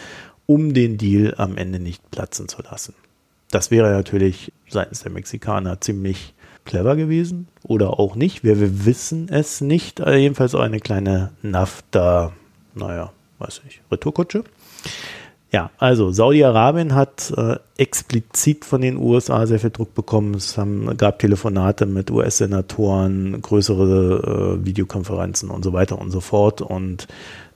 um 0.48 0.74
den 0.74 0.98
Deal 0.98 1.36
am 1.38 1.58
Ende 1.58 1.80
nicht 1.80 2.10
platzen 2.10 2.48
zu 2.48 2.62
lassen. 2.64 2.96
Das 3.52 3.72
wäre 3.72 3.92
natürlich 3.92 4.52
seitens 4.68 5.02
der 5.02 5.12
Mexikaner 5.12 5.80
ziemlich 5.80 6.34
clever 6.66 6.96
gewesen 6.96 7.48
oder 7.64 8.00
auch 8.00 8.16
nicht. 8.16 8.44
Wir, 8.44 8.60
wir 8.60 8.86
wissen 8.86 9.30
es 9.30 9.62
nicht. 9.62 10.02
Also 10.02 10.18
jedenfalls 10.18 10.56
eine 10.56 10.80
kleine 10.80 11.32
NAFTA, 11.42 12.34
naja, 12.74 13.12
weiß 13.40 13.62
ich, 13.68 13.82
Retourkutsche. 13.92 14.44
Ja, 15.52 15.72
also 15.78 16.12
Saudi-Arabien 16.12 16.96
hat 16.96 17.32
äh, 17.38 17.56
explizit 17.78 18.66
von 18.66 18.82
den 18.82 18.98
USA 18.98 19.48
sehr 19.48 19.60
viel 19.60 19.70
Druck 19.70 19.94
bekommen. 19.96 20.34
Es 20.34 20.58
haben, 20.58 20.98
gab 20.98 21.20
Telefonate 21.20 21.86
mit 21.86 22.12
US-Senatoren, 22.12 23.42
größere 23.42 24.58
äh, 24.60 24.66
Videokonferenzen 24.66 25.50
und 25.50 25.64
so 25.64 25.72
weiter 25.72 25.98
und 25.98 26.12
so 26.12 26.20
fort. 26.20 26.62
Und 26.62 27.08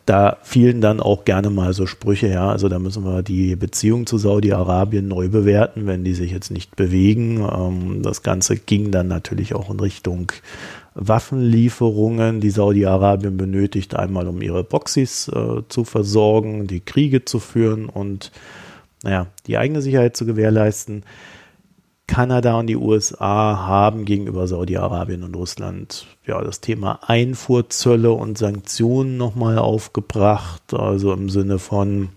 da 0.10 0.38
fielen 0.42 0.82
dann 0.82 1.00
auch 1.00 1.24
gerne 1.24 1.52
mal 1.52 1.72
so 1.74 1.86
Sprüche, 1.86 2.28
ja, 2.28 2.50
also 2.50 2.68
da 2.68 2.80
müssen 2.80 3.06
wir 3.06 3.22
die 3.22 3.56
Beziehung 3.56 4.08
zu 4.08 4.18
Saudi-Arabien 4.18 5.08
neu 5.08 5.30
bewerten, 5.30 5.86
wenn 5.86 6.04
die 6.04 6.16
sich 6.16 6.32
jetzt 6.32 6.50
nicht 6.50 6.76
bewegen. 6.76 7.48
Ähm, 7.48 8.02
das 8.02 8.24
Ganze 8.24 8.56
ging 8.56 8.90
dann 8.90 9.08
natürlich 9.08 9.54
auch 9.54 9.70
in 9.70 9.80
Richtung 9.80 10.32
Waffenlieferungen, 10.96 12.42
die 12.42 12.50
Saudi-Arabien 12.50 13.38
benötigt, 13.38 13.96
einmal 13.96 14.28
um 14.28 14.42
ihre 14.42 14.64
Boxys 14.64 15.28
äh, 15.28 15.62
zu 15.70 15.84
versorgen, 15.84 16.66
die 16.66 16.80
Kriege 16.80 17.24
zu 17.24 17.40
führen 17.40 17.88
und 17.88 18.32
naja, 19.04 19.28
die 19.46 19.60
eigene 19.60 19.84
Sicherheit 19.84 20.18
zu 20.18 20.26
gewährleisten. 20.26 21.04
Kanada 22.10 22.58
und 22.58 22.66
die 22.66 22.76
USA 22.76 23.68
haben 23.68 24.04
gegenüber 24.04 24.48
Saudi-Arabien 24.48 25.22
und 25.22 25.36
Russland 25.36 26.08
ja 26.26 26.42
das 26.42 26.60
Thema 26.60 27.02
Einfuhrzölle 27.08 28.12
und 28.12 28.36
Sanktionen 28.36 29.16
nochmal 29.16 29.60
aufgebracht. 29.60 30.74
Also 30.74 31.14
im 31.14 31.30
Sinne 31.30 31.60
von, 31.60 32.10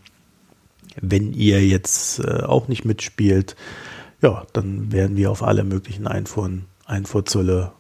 wenn 0.99 1.35
ihr 1.35 1.63
jetzt 1.67 2.21
äh, 2.21 2.43
auch 2.43 2.69
nicht 2.69 2.87
mitspielt, 2.87 3.55
ja, 4.23 4.47
dann 4.55 4.93
werden 4.93 5.19
wir 5.19 5.31
auf 5.31 5.43
alle 5.43 5.63
möglichen 5.63 6.07
Einfuhren, 6.07 6.65
Einfuhrzölle 6.87 7.73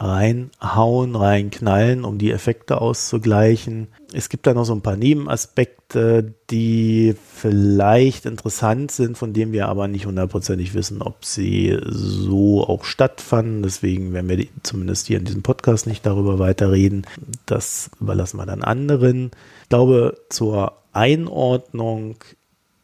reinhauen, 0.00 1.14
reinknallen, 1.14 2.04
um 2.04 2.16
die 2.16 2.30
Effekte 2.30 2.80
auszugleichen. 2.80 3.88
Es 4.14 4.30
gibt 4.30 4.46
da 4.46 4.54
noch 4.54 4.64
so 4.64 4.72
ein 4.72 4.80
paar 4.80 4.96
Nebenaspekte, 4.96 6.32
die 6.50 7.14
vielleicht 7.34 8.24
interessant 8.24 8.90
sind, 8.90 9.18
von 9.18 9.34
denen 9.34 9.52
wir 9.52 9.68
aber 9.68 9.88
nicht 9.88 10.06
hundertprozentig 10.06 10.72
wissen, 10.72 11.02
ob 11.02 11.26
sie 11.26 11.78
so 11.84 12.66
auch 12.66 12.84
stattfanden. 12.84 13.62
Deswegen 13.62 14.14
werden 14.14 14.30
wir 14.30 14.46
zumindest 14.62 15.06
hier 15.06 15.18
in 15.18 15.26
diesem 15.26 15.42
Podcast 15.42 15.86
nicht 15.86 16.06
darüber 16.06 16.38
weiterreden. 16.38 17.06
Das 17.44 17.90
überlassen 18.00 18.38
wir 18.38 18.46
dann 18.46 18.62
anderen. 18.62 19.32
Ich 19.64 19.68
glaube, 19.68 20.18
zur 20.30 20.78
Einordnung 20.92 22.16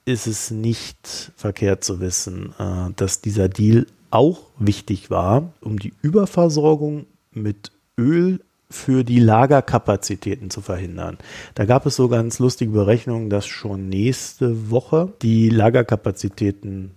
ist 0.04 0.26
es 0.26 0.50
nicht 0.50 1.32
verkehrt 1.36 1.82
zu 1.82 1.98
wissen, 1.98 2.54
äh, 2.58 2.92
dass 2.94 3.22
dieser 3.22 3.48
Deal 3.48 3.86
auch 4.10 4.42
wichtig 4.58 5.10
war, 5.10 5.52
um 5.60 5.78
die 5.78 5.92
Überversorgung 6.02 7.06
mit 7.32 7.72
Öl 7.98 8.40
für 8.68 9.04
die 9.04 9.20
Lagerkapazitäten 9.20 10.50
zu 10.50 10.60
verhindern. 10.60 11.18
Da 11.54 11.64
gab 11.64 11.86
es 11.86 11.96
so 11.96 12.08
ganz 12.08 12.38
lustige 12.38 12.72
Berechnungen, 12.72 13.30
dass 13.30 13.46
schon 13.46 13.88
nächste 13.88 14.70
Woche 14.70 15.12
die 15.22 15.48
Lagerkapazitäten 15.50 16.92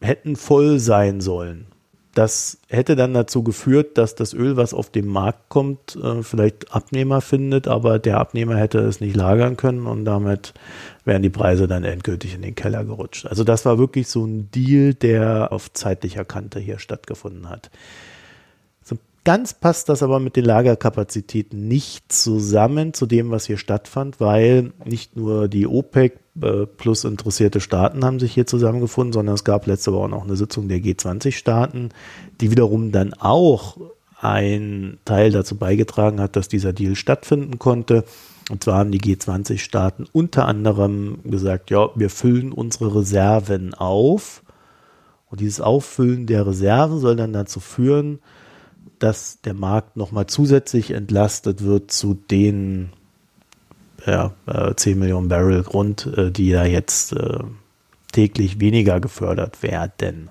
hätten 0.00 0.36
voll 0.36 0.78
sein 0.78 1.20
sollen. 1.20 1.66
Das 2.14 2.58
hätte 2.68 2.94
dann 2.94 3.14
dazu 3.14 3.42
geführt, 3.42 3.96
dass 3.96 4.14
das 4.14 4.34
Öl, 4.34 4.58
was 4.58 4.74
auf 4.74 4.90
den 4.90 5.06
Markt 5.06 5.48
kommt, 5.48 5.96
äh, 5.96 6.22
vielleicht 6.22 6.74
Abnehmer 6.74 7.22
findet, 7.22 7.68
aber 7.68 7.98
der 7.98 8.18
Abnehmer 8.18 8.56
hätte 8.56 8.80
es 8.80 9.00
nicht 9.00 9.16
lagern 9.16 9.56
können 9.56 9.86
und 9.86 10.04
damit 10.04 10.52
wären 11.06 11.22
die 11.22 11.30
Preise 11.30 11.66
dann 11.66 11.84
endgültig 11.84 12.34
in 12.34 12.42
den 12.42 12.54
Keller 12.54 12.84
gerutscht. 12.84 13.26
Also 13.26 13.44
das 13.44 13.64
war 13.64 13.78
wirklich 13.78 14.08
so 14.08 14.26
ein 14.26 14.50
Deal, 14.50 14.92
der 14.92 15.52
auf 15.52 15.72
zeitlicher 15.72 16.26
Kante 16.26 16.60
hier 16.60 16.78
stattgefunden 16.78 17.48
hat. 17.48 17.70
So 18.82 18.98
ganz 19.24 19.54
passt 19.54 19.88
das 19.88 20.02
aber 20.02 20.20
mit 20.20 20.36
den 20.36 20.44
Lagerkapazitäten 20.44 21.66
nicht 21.66 22.12
zusammen 22.12 22.92
zu 22.92 23.06
dem, 23.06 23.30
was 23.30 23.46
hier 23.46 23.56
stattfand, 23.56 24.20
weil 24.20 24.72
nicht 24.84 25.16
nur 25.16 25.48
die 25.48 25.66
OPEC 25.66 26.18
plus 26.34 27.04
interessierte 27.04 27.60
Staaten 27.60 28.04
haben 28.04 28.18
sich 28.18 28.32
hier 28.32 28.46
zusammengefunden, 28.46 29.12
sondern 29.12 29.34
es 29.34 29.44
gab 29.44 29.66
letzte 29.66 29.92
Woche 29.92 30.08
noch 30.08 30.24
eine 30.24 30.36
Sitzung 30.36 30.68
der 30.68 30.78
G20-Staaten, 30.78 31.90
die 32.40 32.50
wiederum 32.50 32.90
dann 32.90 33.12
auch 33.14 33.76
ein 34.18 34.98
Teil 35.04 35.30
dazu 35.30 35.56
beigetragen 35.56 36.20
hat, 36.20 36.36
dass 36.36 36.48
dieser 36.48 36.72
Deal 36.72 36.94
stattfinden 36.94 37.58
konnte. 37.58 38.04
Und 38.50 38.64
zwar 38.64 38.78
haben 38.78 38.92
die 38.92 39.00
G20-Staaten 39.00 40.06
unter 40.12 40.46
anderem 40.46 41.18
gesagt, 41.24 41.70
ja, 41.70 41.90
wir 41.96 42.08
füllen 42.08 42.52
unsere 42.52 42.94
Reserven 42.94 43.74
auf. 43.74 44.42
Und 45.28 45.40
dieses 45.40 45.60
Auffüllen 45.60 46.26
der 46.26 46.46
Reserven 46.46 46.98
soll 46.98 47.16
dann 47.16 47.32
dazu 47.32 47.60
führen, 47.60 48.20
dass 48.98 49.40
der 49.42 49.54
Markt 49.54 49.96
nochmal 49.96 50.26
zusätzlich 50.26 50.92
entlastet 50.92 51.62
wird 51.64 51.90
zu 51.90 52.14
den 52.14 52.90
ja, 54.06 54.32
10 54.76 54.92
äh, 54.92 54.96
Millionen 54.96 55.28
Barrel 55.28 55.62
Grund, 55.62 56.06
äh, 56.16 56.30
die 56.30 56.48
ja 56.48 56.64
jetzt 56.64 57.12
äh, 57.12 57.38
täglich 58.12 58.60
weniger 58.60 59.00
gefördert 59.00 59.62
werden. 59.62 60.30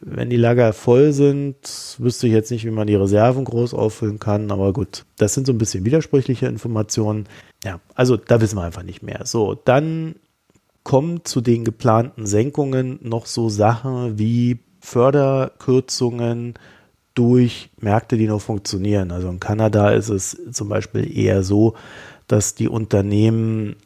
Wenn 0.00 0.30
die 0.30 0.36
Lager 0.36 0.72
voll 0.72 1.12
sind, 1.12 1.56
wüsste 1.98 2.28
ich 2.28 2.32
jetzt 2.32 2.50
nicht, 2.50 2.64
wie 2.64 2.70
man 2.70 2.86
die 2.86 2.94
Reserven 2.94 3.44
groß 3.44 3.74
auffüllen 3.74 4.20
kann, 4.20 4.50
aber 4.52 4.72
gut, 4.72 5.04
das 5.16 5.34
sind 5.34 5.46
so 5.46 5.52
ein 5.52 5.58
bisschen 5.58 5.84
widersprüchliche 5.84 6.46
Informationen. 6.46 7.26
Ja, 7.64 7.80
also 7.94 8.16
da 8.16 8.40
wissen 8.40 8.56
wir 8.56 8.62
einfach 8.62 8.84
nicht 8.84 9.02
mehr. 9.02 9.22
So, 9.24 9.54
dann 9.54 10.14
kommen 10.84 11.24
zu 11.24 11.40
den 11.40 11.64
geplanten 11.64 12.26
Senkungen 12.26 13.00
noch 13.02 13.26
so 13.26 13.48
Sachen 13.48 14.18
wie 14.18 14.60
Förderkürzungen 14.80 16.54
durch 17.14 17.70
Märkte, 17.80 18.16
die 18.16 18.28
noch 18.28 18.40
funktionieren. 18.40 19.10
Also 19.10 19.28
in 19.28 19.40
Kanada 19.40 19.90
ist 19.90 20.08
es 20.08 20.38
zum 20.52 20.68
Beispiel 20.68 21.16
eher 21.16 21.42
so, 21.42 21.74
dass 22.30 22.54
die 22.54 22.68
Unternehmen 22.68 23.76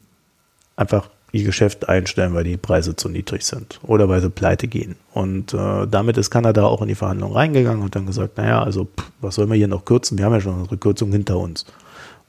einfach 0.75 1.09
ihr 1.31 1.43
Geschäft 1.43 1.89
einstellen, 1.89 2.33
weil 2.33 2.43
die 2.43 2.57
Preise 2.57 2.95
zu 2.95 3.09
niedrig 3.09 3.43
sind 3.43 3.79
oder 3.83 4.07
weil 4.07 4.21
sie 4.21 4.29
pleite 4.29 4.67
gehen. 4.67 4.95
Und 5.13 5.53
äh, 5.53 5.85
damit 5.87 6.17
ist 6.17 6.29
Kanada 6.29 6.65
auch 6.65 6.81
in 6.81 6.87
die 6.87 6.95
Verhandlungen 6.95 7.35
reingegangen 7.35 7.83
und 7.83 7.95
dann 7.95 8.05
gesagt, 8.05 8.37
naja, 8.37 8.63
also 8.63 8.85
pff, 8.85 9.11
was 9.19 9.35
sollen 9.35 9.49
wir 9.49 9.57
hier 9.57 9.67
noch 9.67 9.83
kürzen? 9.83 10.17
Wir 10.17 10.25
haben 10.25 10.33
ja 10.33 10.41
schon 10.41 10.55
unsere 10.55 10.77
Kürzung 10.77 11.11
hinter 11.11 11.37
uns, 11.37 11.65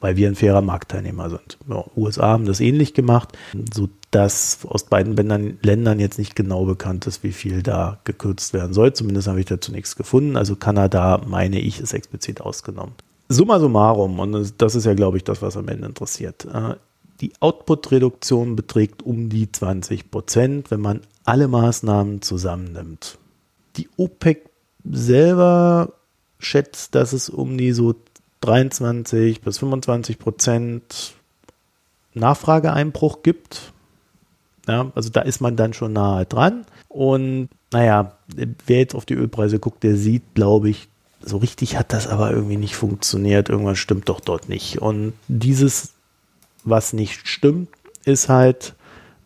weil 0.01 0.17
wir 0.17 0.27
ein 0.27 0.35
fairer 0.35 0.63
Marktteilnehmer 0.63 1.31
sind. 1.31 1.59
Ja, 1.69 1.85
USA 1.97 2.29
haben 2.29 2.47
das 2.47 2.61
ähnlich 2.61 2.95
gemacht, 2.95 3.37
sodass 3.73 4.59
aus 4.67 4.85
beiden 4.85 5.15
Ländern, 5.15 5.59
Ländern 5.63 6.01
jetzt 6.01 6.19
nicht 6.19 6.35
genau 6.35 6.65
bekannt 6.65 7.07
ist, 7.07 7.23
wie 7.23 7.33
viel 7.33 7.63
da 7.63 7.99
gekürzt 8.05 8.55
werden 8.55 8.73
soll. 8.73 8.93
Zumindest 8.93 9.29
habe 9.29 9.39
ich 9.39 9.47
dazu 9.47 9.71
nichts 9.71 9.95
gefunden. 9.95 10.37
Also 10.37 10.57
Kanada, 10.57 11.21
meine 11.27 11.61
ich, 11.61 11.81
ist 11.81 11.93
explizit 11.93 12.41
ausgenommen. 12.41 12.95
Summa 13.29 13.59
summarum, 13.59 14.19
und 14.21 14.55
das 14.59 14.75
ist 14.75 14.85
ja, 14.85 14.95
glaube 14.95 15.17
ich, 15.17 15.25
das, 15.25 15.43
was 15.43 15.57
am 15.57 15.69
Ende 15.69 15.87
interessiert. 15.87 16.45
Äh, 16.45 16.77
die 17.21 17.33
Output-Reduktion 17.41 18.57
beträgt 18.57 19.03
um 19.03 19.29
die 19.29 19.51
20 19.51 20.11
Prozent, 20.11 20.71
wenn 20.71 20.81
man 20.81 21.01
alle 21.25 21.49
Maßnahmen 21.49 22.23
zusammennimmt. 22.23 23.19
Die 23.77 23.89
OPEC 23.97 24.49
selber 24.85 25.93
schätzt, 26.39 26.95
dass 26.95 27.13
es 27.13 27.29
um 27.29 27.59
die 27.59 27.73
so 27.73 27.95
23 28.43 29.41
bis 29.41 29.59
25 29.59 30.19
Prozent 30.19 31.15
Nachfrageeinbruch 32.15 33.23
gibt. 33.23 33.73
Ja, 34.69 34.91
also 34.95 35.11
da 35.11 35.23
ist 35.23 35.41
man 35.41 35.57
dann 35.57 35.73
schon 35.73 35.93
nahe 35.93 36.27
dran. 36.27 36.67
Und 36.89 37.49
naja, 37.73 38.13
wer 38.35 38.79
jetzt 38.79 38.95
auf 38.95 39.05
die 39.05 39.15
Ölpreise 39.15 39.59
guckt, 39.59 39.83
der 39.83 39.97
sieht, 39.97 40.35
glaube 40.35 40.71
ich, 40.71 40.89
so 41.21 41.39
richtig 41.39 41.77
hat 41.77 41.93
das 41.93 42.07
aber 42.07 42.31
irgendwie 42.31 42.57
nicht 42.57 42.77
funktioniert. 42.77 43.49
Irgendwas 43.49 43.79
stimmt 43.79 44.09
doch 44.09 44.21
dort 44.21 44.49
nicht. 44.49 44.81
Und 44.81 45.15
dieses 45.29 45.95
was 46.67 46.93
nicht 46.93 47.27
stimmt, 47.27 47.69
ist 48.05 48.29
halt, 48.29 48.75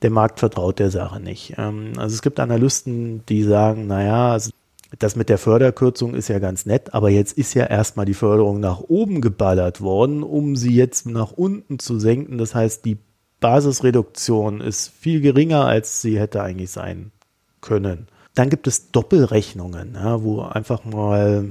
der 0.03 0.11
Markt 0.11 0.39
vertraut 0.39 0.79
der 0.79 0.91
Sache 0.91 1.21
nicht. 1.21 1.55
Ähm, 1.59 1.93
also 1.97 2.15
es 2.15 2.23
gibt 2.23 2.39
Analysten, 2.39 3.25
die 3.27 3.43
sagen, 3.43 3.87
naja, 3.87 4.33
also 4.33 4.51
das 4.99 5.17
mit 5.17 5.29
der 5.29 5.39
Förderkürzung 5.39 6.15
ist 6.15 6.29
ja 6.29 6.39
ganz 6.39 6.67
nett, 6.67 6.95
aber 6.95 7.11
jetzt 7.11 7.37
ist 7.39 7.55
ja 7.55 7.65
erstmal 7.65 8.07
die 8.07 8.15
Förderung 8.15 8.61
nach 8.61 8.81
oben 8.81 9.21
geballert 9.21 9.81
worden, 9.81 10.23
um 10.23 10.57
sie 10.57 10.75
jetzt 10.75 11.07
nach 11.07 11.33
unten 11.33 11.79
zu 11.79 11.99
senken. 11.99 12.39
Das 12.39 12.55
heißt, 12.55 12.85
die 12.85 12.99
Basisreduktion 13.41 14.61
ist 14.61 14.89
viel 14.89 15.21
geringer, 15.21 15.65
als 15.65 16.03
sie 16.03 16.19
hätte 16.19 16.43
eigentlich 16.43 16.71
sein 16.71 17.13
können. 17.61 18.09
Dann 18.35 18.51
gibt 18.51 18.67
es 18.67 18.91
Doppelrechnungen, 18.91 19.95
ja, 19.95 20.23
wo 20.23 20.43
einfach 20.43 20.85
mal 20.85 21.51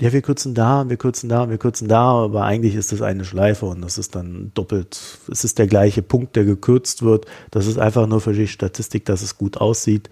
ja, 0.00 0.12
wir 0.12 0.20
kürzen 0.20 0.54
da, 0.54 0.88
wir 0.88 0.98
kürzen 0.98 1.28
da, 1.28 1.48
wir 1.48 1.56
kürzen 1.56 1.88
da, 1.88 2.24
aber 2.24 2.44
eigentlich 2.44 2.74
ist 2.74 2.92
das 2.92 3.00
eine 3.00 3.24
Schleife 3.24 3.64
und 3.64 3.80
das 3.80 3.96
ist 3.96 4.14
dann 4.14 4.50
doppelt. 4.52 4.98
Es 5.30 5.42
ist 5.42 5.58
der 5.58 5.66
gleiche 5.66 6.02
Punkt, 6.02 6.36
der 6.36 6.44
gekürzt 6.44 7.02
wird. 7.02 7.24
Das 7.50 7.66
ist 7.66 7.78
einfach 7.78 8.06
nur 8.06 8.20
für 8.20 8.34
die 8.34 8.46
Statistik, 8.46 9.06
dass 9.06 9.22
es 9.22 9.38
gut 9.38 9.56
aussieht. 9.56 10.10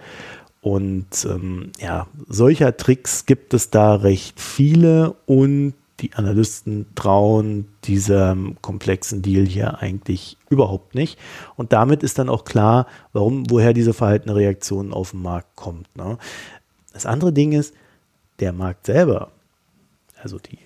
Und 0.62 1.26
ähm, 1.26 1.72
ja, 1.78 2.06
solcher 2.26 2.74
Tricks 2.78 3.26
gibt 3.26 3.52
es 3.52 3.68
da 3.68 3.96
recht 3.96 4.40
viele 4.40 5.14
und 5.26 5.74
die 6.00 6.14
Analysten 6.14 6.86
trauen 6.94 7.66
diesem 7.84 8.56
komplexen 8.62 9.20
Deal 9.20 9.44
hier 9.44 9.80
eigentlich 9.80 10.38
überhaupt 10.48 10.94
nicht. 10.94 11.18
Und 11.56 11.74
damit 11.74 12.02
ist 12.02 12.18
dann 12.18 12.30
auch 12.30 12.44
klar, 12.44 12.86
warum, 13.12 13.48
woher 13.50 13.74
diese 13.74 13.92
verhaltene 13.92 14.34
Reaktion 14.34 14.94
auf 14.94 15.10
den 15.10 15.22
Markt 15.22 15.54
kommt. 15.56 15.94
Ne? 15.94 16.16
Das 16.94 17.04
andere 17.04 17.34
Ding 17.34 17.52
ist, 17.52 17.74
der 18.40 18.52
Markt 18.52 18.86
selber, 18.86 19.30
also 20.24 20.38
die 20.38 20.58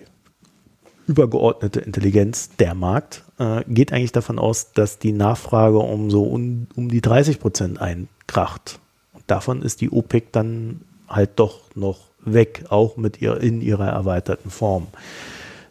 übergeordnete 1.05 1.81
Intelligenz, 1.81 2.51
der 2.57 2.75
Markt, 2.75 3.23
äh, 3.39 3.63
geht 3.67 3.91
eigentlich 3.91 4.11
davon 4.11 4.39
aus, 4.39 4.71
dass 4.73 4.99
die 4.99 5.11
Nachfrage 5.11 5.79
um 5.79 6.09
so 6.09 6.23
um, 6.23 6.67
um 6.75 6.89
die 6.89 7.01
30 7.01 7.39
Prozent 7.39 7.81
einkracht. 7.81 8.79
Und 9.13 9.23
davon 9.27 9.61
ist 9.61 9.81
die 9.81 9.91
OPEC 9.91 10.31
dann 10.31 10.81
halt 11.07 11.31
doch 11.35 11.61
noch 11.75 11.99
weg, 12.23 12.65
auch 12.69 12.95
mit 12.95 13.21
ihr 13.21 13.41
in 13.41 13.61
ihrer 13.61 13.87
erweiterten 13.87 14.49
Form. 14.49 14.87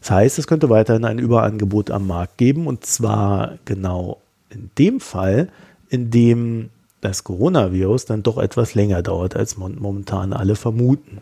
Das 0.00 0.10
heißt, 0.10 0.38
es 0.38 0.46
könnte 0.46 0.70
weiterhin 0.70 1.04
ein 1.04 1.18
Überangebot 1.18 1.90
am 1.90 2.06
Markt 2.06 2.36
geben 2.38 2.66
und 2.66 2.84
zwar 2.84 3.58
genau 3.64 4.20
in 4.50 4.70
dem 4.78 5.00
Fall, 5.00 5.48
in 5.88 6.10
dem 6.10 6.70
das 7.00 7.24
Coronavirus 7.24 8.06
dann 8.06 8.22
doch 8.22 8.38
etwas 8.38 8.74
länger 8.74 9.02
dauert, 9.02 9.36
als 9.36 9.56
momentan 9.56 10.32
alle 10.32 10.56
vermuten. 10.56 11.18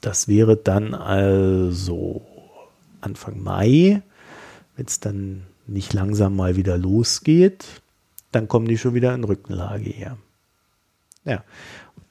Das 0.00 0.28
wäre 0.28 0.56
dann 0.56 0.94
also 0.94 2.22
Anfang 3.00 3.42
Mai, 3.42 4.02
wenn 4.76 4.86
es 4.86 5.00
dann 5.00 5.42
nicht 5.66 5.92
langsam 5.92 6.36
mal 6.36 6.56
wieder 6.56 6.78
losgeht, 6.78 7.64
dann 8.32 8.48
kommen 8.48 8.68
die 8.68 8.78
schon 8.78 8.94
wieder 8.94 9.14
in 9.14 9.24
Rückenlage 9.24 9.90
her. 9.90 10.16
Ja, 11.24 11.42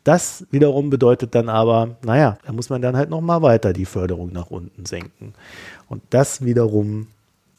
das 0.04 0.46
wiederum 0.52 0.90
bedeutet 0.90 1.36
dann 1.36 1.50
aber, 1.50 1.98
naja, 2.04 2.38
da 2.46 2.54
muss 2.54 2.70
man 2.70 2.82
dann 2.82 2.96
halt 2.96 3.10
nochmal 3.10 3.42
weiter 3.42 3.74
die 3.74 3.86
Förderung 3.86 4.32
nach 4.32 4.52
unten 4.52 4.86
senken. 4.86 5.34
Und 5.90 6.02
das 6.12 6.46
wiederum 6.46 7.08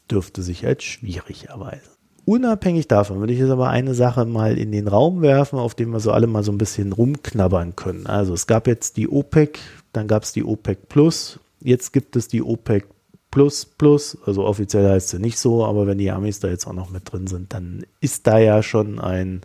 dürfte 0.09 0.41
sich 0.41 0.65
als 0.65 0.83
schwierig 0.83 1.49
erweisen. 1.49 1.91
Unabhängig 2.25 2.87
davon 2.87 3.19
würde 3.19 3.33
ich 3.33 3.39
jetzt 3.39 3.49
aber 3.49 3.69
eine 3.69 3.93
Sache 3.93 4.25
mal 4.25 4.57
in 4.57 4.71
den 4.71 4.87
Raum 4.87 5.21
werfen, 5.21 5.59
auf 5.59 5.75
dem 5.75 5.91
wir 5.91 5.99
so 5.99 6.11
alle 6.11 6.27
mal 6.27 6.43
so 6.43 6.51
ein 6.51 6.57
bisschen 6.57 6.91
rumknabbern 6.91 7.75
können. 7.75 8.07
Also 8.07 8.33
es 8.33 8.47
gab 8.47 8.67
jetzt 8.67 8.97
die 8.97 9.09
OPEC, 9.09 9.59
dann 9.93 10.07
gab 10.07 10.23
es 10.23 10.33
die 10.33 10.43
OPEC 10.43 10.89
Plus, 10.89 11.39
jetzt 11.61 11.93
gibt 11.93 12.15
es 12.15 12.27
die 12.27 12.41
OPEC 12.41 12.85
Plus 13.31 13.65
Plus, 13.65 14.17
also 14.25 14.45
offiziell 14.45 14.89
heißt 14.89 15.09
sie 15.09 15.19
nicht 15.19 15.37
so, 15.37 15.65
aber 15.65 15.85
wenn 15.85 15.97
die 15.97 16.11
Amis 16.11 16.39
da 16.39 16.47
jetzt 16.47 16.65
auch 16.65 16.73
noch 16.73 16.89
mit 16.89 17.11
drin 17.11 17.27
sind, 17.27 17.53
dann 17.53 17.85
ist 18.01 18.25
da 18.27 18.39
ja 18.39 18.63
schon 18.63 18.99
ein 18.99 19.41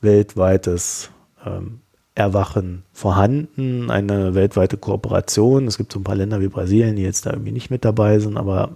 weltweites 0.00 1.10
ähm, 1.44 1.80
Erwachen 2.14 2.82
vorhanden, 2.92 3.90
eine 3.90 4.34
weltweite 4.34 4.76
Kooperation. 4.76 5.66
Es 5.66 5.78
gibt 5.78 5.92
so 5.92 5.98
ein 5.98 6.04
paar 6.04 6.14
Länder 6.14 6.40
wie 6.40 6.48
Brasilien, 6.48 6.96
die 6.96 7.02
jetzt 7.02 7.24
da 7.24 7.30
irgendwie 7.30 7.52
nicht 7.52 7.70
mit 7.70 7.84
dabei 7.84 8.18
sind, 8.18 8.36
aber 8.36 8.72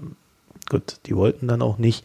gut, 0.70 1.00
die 1.06 1.14
wollten 1.14 1.46
dann 1.46 1.62
auch 1.62 1.78
nicht. 1.78 2.04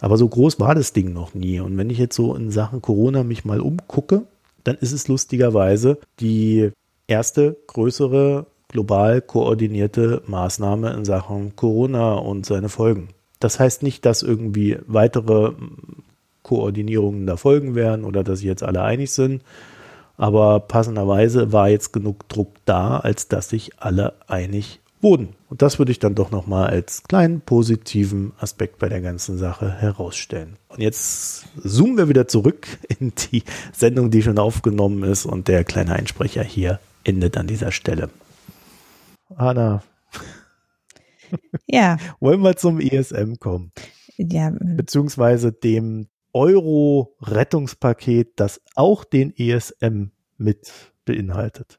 Aber 0.00 0.18
so 0.18 0.28
groß 0.28 0.60
war 0.60 0.74
das 0.74 0.92
Ding 0.92 1.12
noch 1.14 1.34
nie. 1.34 1.60
Und 1.60 1.78
wenn 1.78 1.88
ich 1.88 1.98
jetzt 1.98 2.14
so 2.14 2.34
in 2.34 2.50
Sachen 2.50 2.82
Corona 2.82 3.24
mich 3.24 3.46
mal 3.46 3.60
umgucke, 3.60 4.22
dann 4.64 4.76
ist 4.76 4.92
es 4.92 5.08
lustigerweise 5.08 5.98
die 6.20 6.72
erste 7.06 7.56
größere 7.66 8.46
global 8.68 9.20
koordinierte 9.20 10.22
Maßnahme 10.26 10.92
in 10.92 11.04
Sachen 11.04 11.56
Corona 11.56 12.14
und 12.14 12.46
seine 12.46 12.68
Folgen. 12.68 13.08
Das 13.40 13.60
heißt 13.60 13.82
nicht, 13.82 14.04
dass 14.04 14.22
irgendwie 14.22 14.78
weitere 14.86 15.52
Koordinierungen 16.42 17.26
da 17.26 17.36
folgen 17.36 17.74
werden 17.74 18.04
oder 18.04 18.24
dass 18.24 18.38
sich 18.38 18.46
jetzt 18.46 18.62
alle 18.62 18.82
einig 18.82 19.10
sind. 19.12 19.42
Aber 20.16 20.60
passenderweise 20.60 21.52
war 21.52 21.68
jetzt 21.68 21.92
genug 21.92 22.28
Druck 22.28 22.54
da, 22.64 22.98
als 22.98 23.28
dass 23.28 23.50
sich 23.50 23.72
alle 23.78 24.14
einig 24.26 24.80
wurden. 25.02 25.30
Und 25.50 25.60
das 25.60 25.78
würde 25.78 25.92
ich 25.92 25.98
dann 25.98 26.14
doch 26.14 26.30
nochmal 26.30 26.68
als 26.68 27.02
kleinen 27.02 27.42
positiven 27.42 28.32
Aspekt 28.38 28.78
bei 28.78 28.88
der 28.88 29.02
ganzen 29.02 29.36
Sache 29.36 29.70
herausstellen. 29.70 30.56
Und 30.68 30.80
jetzt 30.80 31.46
zoomen 31.62 31.98
wir 31.98 32.08
wieder 32.08 32.26
zurück 32.28 32.66
in 32.98 33.12
die 33.30 33.42
Sendung, 33.72 34.10
die 34.10 34.22
schon 34.22 34.38
aufgenommen 34.38 35.02
ist 35.02 35.26
und 35.26 35.48
der 35.48 35.64
kleine 35.64 35.94
Einsprecher 35.94 36.42
hier 36.42 36.80
endet 37.06 37.36
an 37.36 37.46
dieser 37.46 37.72
Stelle. 37.72 38.10
Anna. 39.34 39.82
Ja. 41.66 41.98
Wollen 42.20 42.42
wir 42.42 42.56
zum 42.56 42.80
ESM 42.80 43.34
kommen? 43.34 43.72
Ja. 44.16 44.52
Beziehungsweise 44.58 45.52
dem 45.52 46.08
Euro-Rettungspaket, 46.32 48.32
das 48.36 48.60
auch 48.74 49.04
den 49.04 49.34
ESM 49.36 50.06
mit 50.36 50.72
beinhaltet. 51.04 51.78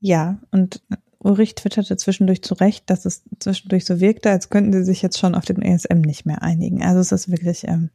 Ja, 0.00 0.40
und 0.50 0.82
Ulrich 1.18 1.54
twitterte 1.54 1.96
zwischendurch 1.96 2.42
zu 2.42 2.54
Recht, 2.54 2.88
dass 2.88 3.04
es 3.04 3.22
zwischendurch 3.38 3.84
so 3.84 4.00
wirkte, 4.00 4.30
als 4.30 4.48
könnten 4.48 4.72
sie 4.72 4.84
sich 4.84 5.02
jetzt 5.02 5.18
schon 5.18 5.34
auf 5.34 5.44
den 5.44 5.60
ESM 5.60 6.00
nicht 6.00 6.24
mehr 6.24 6.42
einigen. 6.42 6.82
Also 6.82 7.00
es 7.00 7.12
ist 7.12 7.30
wirklich 7.30 7.68
ähm, 7.68 7.90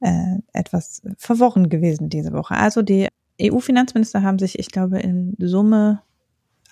äh, 0.00 0.38
etwas 0.52 1.02
verworren 1.16 1.68
gewesen 1.68 2.10
diese 2.10 2.32
Woche. 2.32 2.56
Also 2.56 2.82
die 2.82 3.06
EU-Finanzminister 3.40 4.22
haben 4.22 4.38
sich, 4.38 4.58
ich 4.58 4.70
glaube, 4.70 4.98
in 4.98 5.36
Summe 5.38 6.02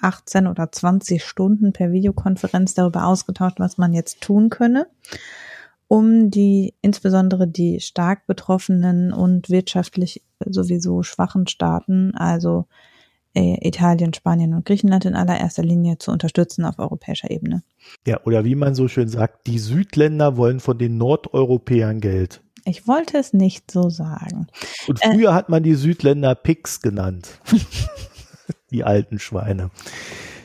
18 0.01 0.47
oder 0.47 0.71
20 0.71 1.25
Stunden 1.25 1.73
per 1.73 1.93
Videokonferenz 1.93 2.75
darüber 2.75 3.07
ausgetauscht, 3.07 3.61
was 3.61 3.79
man 3.79 3.93
jetzt 3.93 4.21
tun 4.21 4.51
könne 4.51 4.87
um 5.89 6.31
die 6.31 6.75
insbesondere 6.81 7.47
die 7.47 7.81
stark 7.81 8.27
betroffenen 8.27 9.13
und 9.13 9.51
wirtschaftlich 9.51 10.23
sowieso 10.45 11.03
schwachen 11.03 11.47
Staaten, 11.47 12.15
also 12.15 12.67
äh, 13.35 13.59
Italien, 13.67 14.15
Spanien 14.15 14.55
und 14.55 14.65
Griechenland 14.65 15.05
in 15.05 15.15
allererster 15.15 15.63
Linie 15.63 15.99
zu 15.99 16.11
unterstützen 16.11 16.65
auf 16.65 16.79
europäischer 16.79 17.31
Ebene. 17.31 17.63
Ja, 18.07 18.21
oder 18.25 18.45
wie 18.45 18.55
man 18.55 18.75
so 18.75 18.89
schön 18.89 19.09
sagt, 19.09 19.47
die 19.47 19.59
Südländer 19.59 20.37
wollen 20.37 20.61
von 20.61 20.79
den 20.79 20.97
Nordeuropäern 20.97 22.01
Geld. 22.01 22.43
Ich 22.65 22.89
wollte 22.89 23.19
es 23.19 23.33
nicht 23.33 23.71
so 23.71 23.91
sagen. 23.91 24.47
Und 24.87 25.01
früher 25.01 25.31
äh, 25.31 25.35
hat 25.35 25.49
man 25.49 25.63
die 25.63 25.75
Südländer 25.75 26.35
Pix 26.35 26.81
genannt. 26.81 27.41
die 28.71 28.85
alten 28.85 29.19
Schweine. 29.19 29.71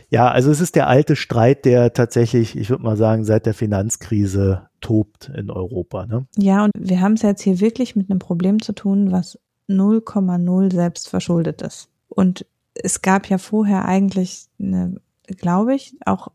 Ja, 0.10 0.30
also 0.32 0.50
es 0.50 0.60
ist 0.60 0.76
der 0.76 0.88
alte 0.88 1.16
Streit, 1.16 1.66
der 1.66 1.94
tatsächlich, 1.94 2.58
ich 2.58 2.70
würde 2.70 2.84
mal 2.84 2.98
sagen, 2.98 3.26
seit 3.26 3.46
der 3.46 3.54
Finanzkrise 3.54 4.70
tobt 4.82 5.30
in 5.36 5.52
Europa. 5.52 6.06
Ne? 6.06 6.26
Ja, 6.36 6.66
und 6.66 6.72
wir 6.78 7.00
haben 7.00 7.14
es 7.14 7.22
jetzt 7.22 7.44
hier 7.44 7.60
wirklich 7.60 7.96
mit 7.96 8.10
einem 8.10 8.20
Problem 8.20 8.62
zu 8.62 8.74
tun, 8.74 9.12
was 9.12 9.40
0,0 9.70 10.74
selbst 10.74 11.10
verschuldet 11.10 11.62
ist. 11.62 11.90
Und 12.08 12.46
es 12.74 13.02
gab 13.02 13.28
ja 13.28 13.38
vorher 13.38 13.86
eigentlich, 13.86 14.48
eine, 14.60 14.96
glaube 15.28 15.76
ich, 15.76 15.96
auch 16.06 16.30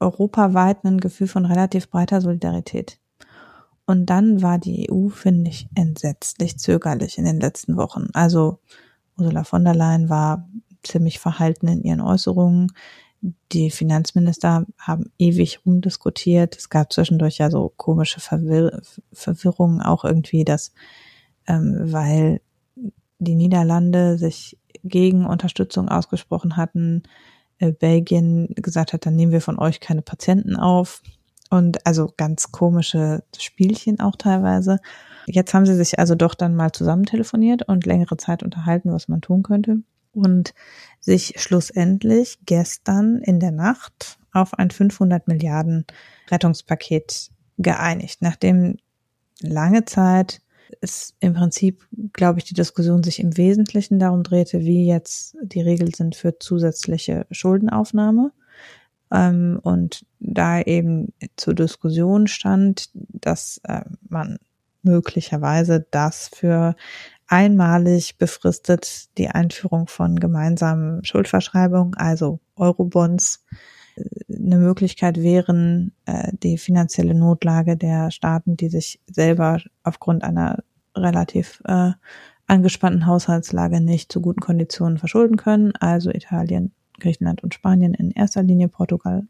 europaweit 0.00 0.84
ein 0.84 0.98
Gefühl 0.98 1.28
von 1.28 1.46
relativ 1.46 1.88
breiter 1.88 2.20
Solidarität. 2.20 2.98
Und 3.86 4.06
dann 4.06 4.42
war 4.42 4.58
die 4.58 4.90
EU, 4.90 5.08
finde 5.08 5.50
ich, 5.50 5.68
entsetzlich 5.74 6.58
zögerlich 6.58 7.18
in 7.18 7.24
den 7.24 7.40
letzten 7.40 7.76
Wochen. 7.76 8.08
Also 8.12 8.60
Ursula 9.18 9.44
von 9.44 9.64
der 9.64 9.74
Leyen 9.74 10.08
war 10.08 10.48
ziemlich 10.82 11.18
verhalten 11.18 11.68
in 11.68 11.82
ihren 11.82 12.00
Äußerungen 12.00 12.72
die 13.52 13.70
Finanzminister 13.70 14.66
haben 14.78 15.10
ewig 15.18 15.60
rumdiskutiert. 15.64 16.56
Es 16.56 16.68
gab 16.68 16.92
zwischendurch 16.92 17.38
ja 17.38 17.50
so 17.50 17.72
komische 17.76 18.20
Verwirr 18.20 18.82
Verwirrungen 19.12 19.80
auch 19.80 20.04
irgendwie, 20.04 20.44
dass 20.44 20.72
ähm, 21.46 21.76
weil 21.92 22.40
die 23.18 23.34
Niederlande 23.34 24.18
sich 24.18 24.58
gegen 24.82 25.24
Unterstützung 25.24 25.88
ausgesprochen 25.88 26.56
hatten, 26.56 27.04
äh, 27.58 27.72
Belgien 27.72 28.48
gesagt 28.56 28.92
hat, 28.92 29.06
dann 29.06 29.16
nehmen 29.16 29.32
wir 29.32 29.40
von 29.40 29.58
euch 29.58 29.80
keine 29.80 30.02
Patienten 30.02 30.56
auf. 30.56 31.02
Und 31.54 31.86
also 31.86 32.12
ganz 32.16 32.50
komische 32.50 33.22
Spielchen 33.38 34.00
auch 34.00 34.16
teilweise. 34.16 34.80
Jetzt 35.26 35.54
haben 35.54 35.66
sie 35.66 35.76
sich 35.76 36.00
also 36.00 36.16
doch 36.16 36.34
dann 36.34 36.56
mal 36.56 36.72
zusammen 36.72 37.04
telefoniert 37.04 37.68
und 37.68 37.86
längere 37.86 38.16
Zeit 38.16 38.42
unterhalten, 38.42 38.92
was 38.92 39.06
man 39.06 39.20
tun 39.20 39.44
könnte 39.44 39.76
und 40.12 40.52
sich 40.98 41.34
schlussendlich 41.36 42.40
gestern 42.44 43.18
in 43.18 43.38
der 43.38 43.52
Nacht 43.52 44.18
auf 44.32 44.54
ein 44.54 44.72
500 44.72 45.28
Milliarden 45.28 45.84
Rettungspaket 46.28 47.30
geeinigt, 47.58 48.18
nachdem 48.20 48.78
lange 49.40 49.84
Zeit 49.84 50.40
es 50.80 51.14
im 51.20 51.34
Prinzip, 51.34 51.86
glaube 52.14 52.40
ich, 52.40 52.46
die 52.46 52.54
Diskussion 52.54 53.04
sich 53.04 53.20
im 53.20 53.36
Wesentlichen 53.36 54.00
darum 54.00 54.24
drehte, 54.24 54.58
wie 54.58 54.88
jetzt 54.88 55.36
die 55.40 55.60
Regeln 55.60 55.94
sind 55.94 56.16
für 56.16 56.36
zusätzliche 56.40 57.26
Schuldenaufnahme. 57.30 58.32
Ähm, 59.14 59.60
und 59.62 60.04
da 60.18 60.60
eben 60.60 61.12
zur 61.36 61.54
Diskussion 61.54 62.26
stand, 62.26 62.90
dass 62.94 63.60
äh, 63.64 63.82
man 64.08 64.38
möglicherweise 64.82 65.86
das 65.90 66.28
für 66.34 66.74
einmalig 67.28 68.18
befristet 68.18 69.16
die 69.16 69.28
Einführung 69.28 69.86
von 69.86 70.18
gemeinsamen 70.18 71.04
Schuldverschreibungen, 71.04 71.94
also 71.94 72.40
Eurobonds, 72.56 73.44
äh, 73.96 74.02
eine 74.34 74.58
Möglichkeit 74.58 75.22
wären, 75.22 75.92
äh, 76.06 76.32
die 76.42 76.58
finanzielle 76.58 77.14
Notlage 77.14 77.76
der 77.76 78.10
Staaten, 78.10 78.56
die 78.56 78.68
sich 78.68 79.00
selber 79.06 79.60
aufgrund 79.84 80.24
einer 80.24 80.64
relativ 80.96 81.62
äh, 81.66 81.92
angespannten 82.46 83.06
Haushaltslage 83.06 83.80
nicht 83.80 84.12
zu 84.12 84.20
guten 84.20 84.40
Konditionen 84.40 84.98
verschulden 84.98 85.36
können, 85.36 85.72
also 85.76 86.10
Italien, 86.10 86.72
Griechenland 87.00 87.42
und 87.42 87.54
Spanien 87.54 87.94
in 87.94 88.10
erster 88.10 88.42
Linie, 88.42 88.68
Portugal 88.68 89.26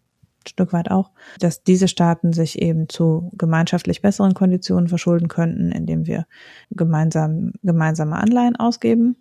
Stück 0.49 0.73
weit 0.73 0.91
auch, 0.91 1.11
dass 1.39 1.63
diese 1.63 1.89
Staaten 1.89 2.33
sich 2.33 2.61
eben 2.61 2.89
zu 2.89 3.31
gemeinschaftlich 3.37 4.03
besseren 4.03 4.35
Konditionen 4.35 4.89
verschulden 4.89 5.29
könnten, 5.29 5.73
indem 5.73 6.07
wir 6.07 6.27
gemeinsam 6.71 7.53
gemeinsame 7.63 8.17
Anleihen 8.17 8.57
ausgeben. 8.57 9.17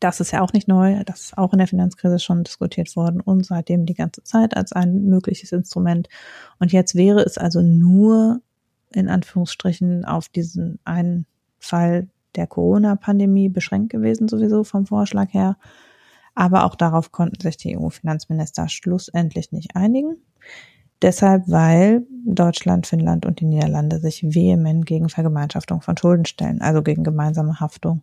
Das 0.00 0.20
ist 0.20 0.32
ja 0.32 0.40
auch 0.40 0.52
nicht 0.52 0.68
neu, 0.68 1.04
das 1.04 1.26
ist 1.26 1.38
auch 1.38 1.52
in 1.52 1.58
der 1.58 1.68
Finanzkrise 1.68 2.18
schon 2.18 2.44
diskutiert 2.44 2.94
worden 2.96 3.20
und 3.20 3.46
seitdem 3.46 3.86
die 3.86 3.94
ganze 3.94 4.22
Zeit 4.24 4.56
als 4.56 4.72
ein 4.72 5.04
mögliches 5.04 5.52
Instrument. 5.52 6.08
Und 6.58 6.72
jetzt 6.72 6.94
wäre 6.96 7.20
es 7.20 7.38
also 7.38 7.62
nur 7.62 8.40
in 8.92 9.08
Anführungsstrichen 9.08 10.04
auf 10.04 10.28
diesen 10.28 10.78
einen 10.84 11.26
Fall 11.58 12.08
der 12.34 12.46
Corona-Pandemie 12.46 13.48
beschränkt 13.48 13.90
gewesen, 13.90 14.28
sowieso 14.28 14.64
vom 14.64 14.86
Vorschlag 14.86 15.32
her. 15.32 15.56
Aber 16.36 16.64
auch 16.64 16.76
darauf 16.76 17.10
konnten 17.10 17.40
sich 17.40 17.56
die 17.56 17.76
EU-Finanzminister 17.76 18.68
schlussendlich 18.68 19.50
nicht 19.50 19.74
einigen. 19.74 20.18
Deshalb, 21.02 21.48
weil 21.48 22.06
Deutschland, 22.24 22.86
Finnland 22.86 23.26
und 23.26 23.40
die 23.40 23.44
Niederlande 23.46 23.98
sich 23.98 24.22
vehement 24.22 24.86
gegen 24.86 25.08
Vergemeinschaftung 25.08 25.82
von 25.82 25.96
Schulden 25.96 26.24
stellen, 26.24 26.60
also 26.60 26.82
gegen 26.82 27.02
gemeinsame 27.02 27.58
Haftung 27.58 28.02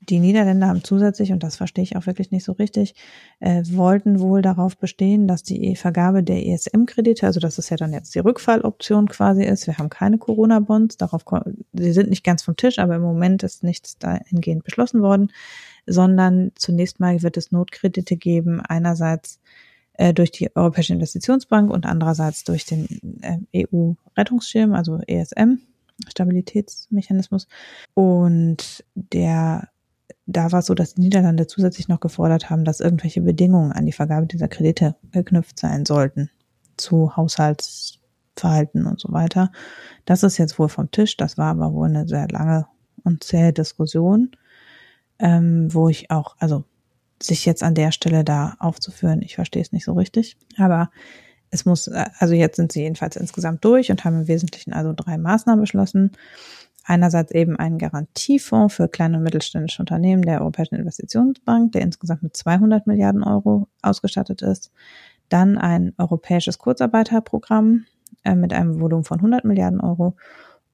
die 0.00 0.18
Niederländer 0.18 0.68
haben 0.68 0.82
zusätzlich, 0.82 1.30
und 1.32 1.42
das 1.42 1.56
verstehe 1.56 1.84
ich 1.84 1.96
auch 1.96 2.06
wirklich 2.06 2.30
nicht 2.30 2.44
so 2.44 2.52
richtig, 2.52 2.94
äh, 3.40 3.62
wollten 3.70 4.18
wohl 4.20 4.40
darauf 4.40 4.76
bestehen, 4.76 5.28
dass 5.28 5.42
die 5.42 5.76
Vergabe 5.76 6.22
der 6.22 6.46
ESM-Kredite, 6.46 7.26
also 7.26 7.38
dass 7.38 7.58
es 7.58 7.68
ja 7.68 7.76
dann 7.76 7.92
jetzt 7.92 8.14
die 8.14 8.20
Rückfalloption 8.20 9.08
quasi 9.08 9.44
ist, 9.44 9.66
wir 9.66 9.76
haben 9.76 9.90
keine 9.90 10.18
Corona-Bonds, 10.18 10.96
darauf, 10.96 11.24
sie 11.72 11.92
sind 11.92 12.08
nicht 12.08 12.24
ganz 12.24 12.42
vom 12.42 12.56
Tisch, 12.56 12.78
aber 12.78 12.96
im 12.96 13.02
Moment 13.02 13.42
ist 13.42 13.62
nichts 13.62 13.98
dahingehend 13.98 14.64
beschlossen 14.64 15.02
worden, 15.02 15.32
sondern 15.86 16.52
zunächst 16.54 16.98
mal 16.98 17.22
wird 17.22 17.36
es 17.36 17.52
Notkredite 17.52 18.16
geben, 18.16 18.60
einerseits 18.60 19.38
äh, 19.94 20.14
durch 20.14 20.30
die 20.30 20.54
Europäische 20.56 20.94
Investitionsbank 20.94 21.70
und 21.70 21.84
andererseits 21.84 22.44
durch 22.44 22.64
den 22.64 23.20
äh, 23.20 23.66
EU-Rettungsschirm, 23.66 24.72
also 24.72 24.98
ESM. 25.06 25.58
Stabilitätsmechanismus. 26.08 27.46
Und 27.94 28.84
der 28.94 29.68
da 30.30 30.52
war 30.52 30.60
es 30.60 30.66
so, 30.66 30.74
dass 30.74 30.94
die 30.94 31.02
Niederlande 31.02 31.46
zusätzlich 31.46 31.88
noch 31.88 32.00
gefordert 32.00 32.50
haben, 32.50 32.64
dass 32.64 32.80
irgendwelche 32.80 33.20
Bedingungen 33.20 33.72
an 33.72 33.86
die 33.86 33.92
Vergabe 33.92 34.26
dieser 34.26 34.48
Kredite 34.48 34.96
geknüpft 35.12 35.58
sein 35.58 35.84
sollten 35.84 36.30
zu 36.76 37.16
Haushaltsverhalten 37.16 38.86
und 38.86 39.00
so 39.00 39.12
weiter. 39.12 39.50
Das 40.04 40.22
ist 40.22 40.38
jetzt 40.38 40.58
wohl 40.58 40.68
vom 40.68 40.90
Tisch. 40.90 41.16
Das 41.16 41.36
war 41.36 41.50
aber 41.50 41.72
wohl 41.72 41.88
eine 41.88 42.06
sehr 42.08 42.28
lange 42.28 42.66
und 43.04 43.24
zähe 43.24 43.52
Diskussion, 43.52 44.30
ähm, 45.18 45.72
wo 45.72 45.88
ich 45.88 46.10
auch, 46.10 46.36
also 46.38 46.64
sich 47.22 47.44
jetzt 47.44 47.62
an 47.62 47.74
der 47.74 47.92
Stelle 47.92 48.24
da 48.24 48.56
aufzuführen, 48.60 49.22
ich 49.22 49.34
verstehe 49.34 49.62
es 49.62 49.72
nicht 49.72 49.84
so 49.84 49.92
richtig. 49.92 50.36
Aber 50.56 50.90
es 51.50 51.64
muss, 51.64 51.88
also 51.88 52.34
jetzt 52.34 52.56
sind 52.56 52.72
sie 52.72 52.82
jedenfalls 52.82 53.16
insgesamt 53.16 53.64
durch 53.64 53.90
und 53.90 54.04
haben 54.04 54.20
im 54.20 54.28
Wesentlichen 54.28 54.72
also 54.72 54.92
drei 54.94 55.18
Maßnahmen 55.18 55.60
beschlossen 55.60 56.12
einerseits 56.90 57.30
eben 57.30 57.56
einen 57.56 57.78
Garantiefonds 57.78 58.74
für 58.74 58.88
kleine 58.88 59.18
und 59.18 59.22
mittelständische 59.22 59.80
Unternehmen 59.80 60.22
der 60.22 60.40
Europäischen 60.40 60.74
Investitionsbank, 60.74 61.70
der 61.72 61.82
insgesamt 61.82 62.24
mit 62.24 62.36
200 62.36 62.88
Milliarden 62.88 63.22
Euro 63.22 63.68
ausgestattet 63.80 64.42
ist. 64.42 64.72
Dann 65.28 65.56
ein 65.56 65.94
europäisches 65.98 66.58
Kurzarbeiterprogramm 66.58 67.86
äh, 68.24 68.34
mit 68.34 68.52
einem 68.52 68.80
Volumen 68.80 69.04
von 69.04 69.18
100 69.18 69.44
Milliarden 69.44 69.80
Euro 69.80 70.16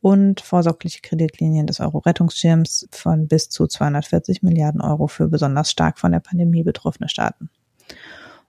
und 0.01 0.41
vorsorgliche 0.41 1.03
Kreditlinien 1.03 1.67
des 1.67 1.81
Euro-Rettungsschirms 1.81 2.89
von 2.93 3.29
bis 3.29 3.51
zu 3.51 3.67
240 3.67 4.43
Milliarden 4.43 4.81
Euro 4.81 5.09
für 5.09 5.29
besonders 5.29 5.71
stark 5.71 5.99
von 5.99 6.13
der 6.13 6.21
Pandemie 6.21 6.63
betroffene 6.63 7.11
Staaten. 7.11 7.51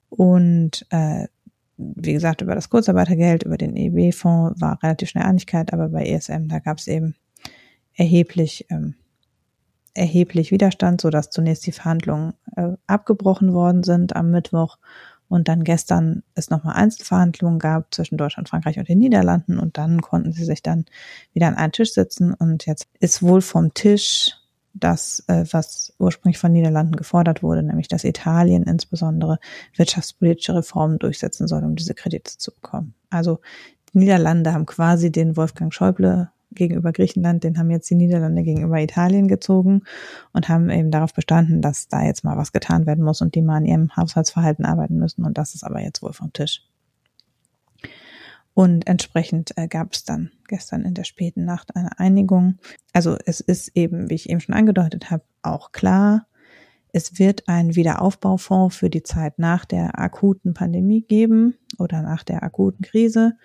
Und 0.10 0.86
äh, 0.90 1.28
wie 1.76 2.14
gesagt, 2.14 2.42
über 2.42 2.56
das 2.56 2.70
Kurzarbeitergeld, 2.70 3.44
über 3.44 3.58
den 3.58 3.76
EB-Fonds 3.76 4.62
war 4.62 4.82
relativ 4.82 5.10
schnell 5.10 5.26
Einigkeit, 5.26 5.74
aber 5.74 5.90
bei 5.90 6.06
ESM, 6.06 6.48
da 6.48 6.60
gab 6.60 6.78
es 6.78 6.88
eben 6.88 7.16
erheblich, 7.98 8.66
ähm, 8.70 8.96
erheblich 9.94 10.52
Widerstand, 10.52 11.02
so 11.02 11.10
dass 11.10 11.32
zunächst 11.32 11.66
die 11.66 11.72
Verhandlungen 11.74 12.34
äh, 12.56 12.70
abgebrochen 12.86 13.54
worden 13.54 13.84
sind 13.84 14.16
am 14.16 14.32
Mittwoch 14.32 14.78
und 15.28 15.50
dann 15.50 15.64
gestern 15.64 16.24
es 16.36 16.50
nochmal 16.50 16.76
Einzelverhandlungen 16.76 17.60
gab 17.60 17.94
zwischen 17.94 18.18
Deutschland, 18.18 18.48
Frankreich 18.48 18.80
und 18.80 18.88
den 18.88 19.00
Niederlanden 19.00 19.60
und 19.60 19.78
dann 19.78 20.02
konnten 20.02 20.32
sie 20.32 20.46
sich 20.46 20.64
dann 20.64 20.86
wieder 21.34 21.48
an 21.48 21.56
einen 21.56 21.74
Tisch 21.74 21.92
setzen 21.92 22.34
und 22.34 22.66
jetzt 22.66 22.88
ist 23.00 23.22
wohl 23.22 23.42
vom 23.42 23.74
Tisch 23.74 24.38
das, 24.74 25.24
äh, 25.28 25.44
was 25.52 25.94
ursprünglich 25.98 26.38
von 26.38 26.52
Niederlanden 26.52 26.96
gefordert 26.96 27.42
wurde, 27.42 27.64
nämlich 27.64 27.88
dass 27.88 28.04
Italien 28.04 28.64
insbesondere 28.64 29.40
wirtschaftspolitische 29.76 30.54
Reformen 30.54 31.00
durchsetzen 31.00 31.48
soll, 31.48 31.64
um 31.64 31.76
diese 31.76 31.96
Kredite 31.96 32.38
zu 32.38 32.54
bekommen. 32.54 32.94
Also 33.10 33.40
die 33.92 34.00
Niederlande 34.00 34.54
haben 34.54 34.68
quasi 34.68 35.12
den 35.12 35.36
Wolfgang 35.36 35.74
Schäuble 35.74 36.30
gegenüber 36.58 36.92
Griechenland, 36.92 37.44
den 37.44 37.58
haben 37.58 37.72
jetzt 37.72 37.90
die 37.90 37.96
Niederlande 37.96 38.44
gegenüber 38.44 38.80
Italien 38.80 39.28
gezogen 39.28 39.84
und 40.34 40.50
haben 40.50 40.70
eben 40.70 40.92
darauf 40.92 41.14
bestanden, 41.14 41.62
dass 41.62 41.88
da 41.88 42.04
jetzt 42.04 42.24
mal 42.24 42.38
was 42.38 42.52
getan 42.52 42.86
werden 42.86 43.04
muss 43.04 43.22
und 43.22 43.36
die 43.36 43.42
mal 43.42 43.58
an 43.58 43.66
ihrem 43.66 43.96
Haushaltsverhalten 43.96 44.66
arbeiten 44.66 44.98
müssen. 44.98 45.24
Und 45.24 45.38
das 45.38 45.56
ist 45.56 45.64
aber 45.64 45.82
jetzt 45.82 46.02
wohl 46.02 46.14
vom 46.14 46.34
Tisch. 46.34 46.64
Und 48.54 48.88
entsprechend 48.88 49.56
äh, 49.56 49.68
gab 49.68 49.94
es 49.94 50.04
dann 50.04 50.32
gestern 50.48 50.84
in 50.84 50.96
der 50.96 51.04
späten 51.04 51.46
Nacht 51.46 51.76
eine 51.76 52.00
Einigung. 52.00 52.58
Also 52.92 53.16
es 53.26 53.40
ist 53.40 53.70
eben, 53.76 54.10
wie 54.10 54.16
ich 54.16 54.32
eben 54.32 54.40
schon 54.40 54.56
angedeutet 54.56 55.12
habe, 55.12 55.24
auch 55.44 55.72
klar, 55.72 56.26
es 56.92 57.20
wird 57.20 57.48
einen 57.48 57.76
Wiederaufbaufonds 57.76 58.76
für 58.76 58.90
die 58.90 59.04
Zeit 59.04 59.38
nach 59.38 59.66
der 59.66 60.00
akuten 60.00 60.56
Pandemie 60.56 61.04
geben 61.04 61.56
oder 61.78 62.02
nach 62.02 62.24
der 62.24 62.42
akuten 62.42 62.84
Krise, 62.84 63.38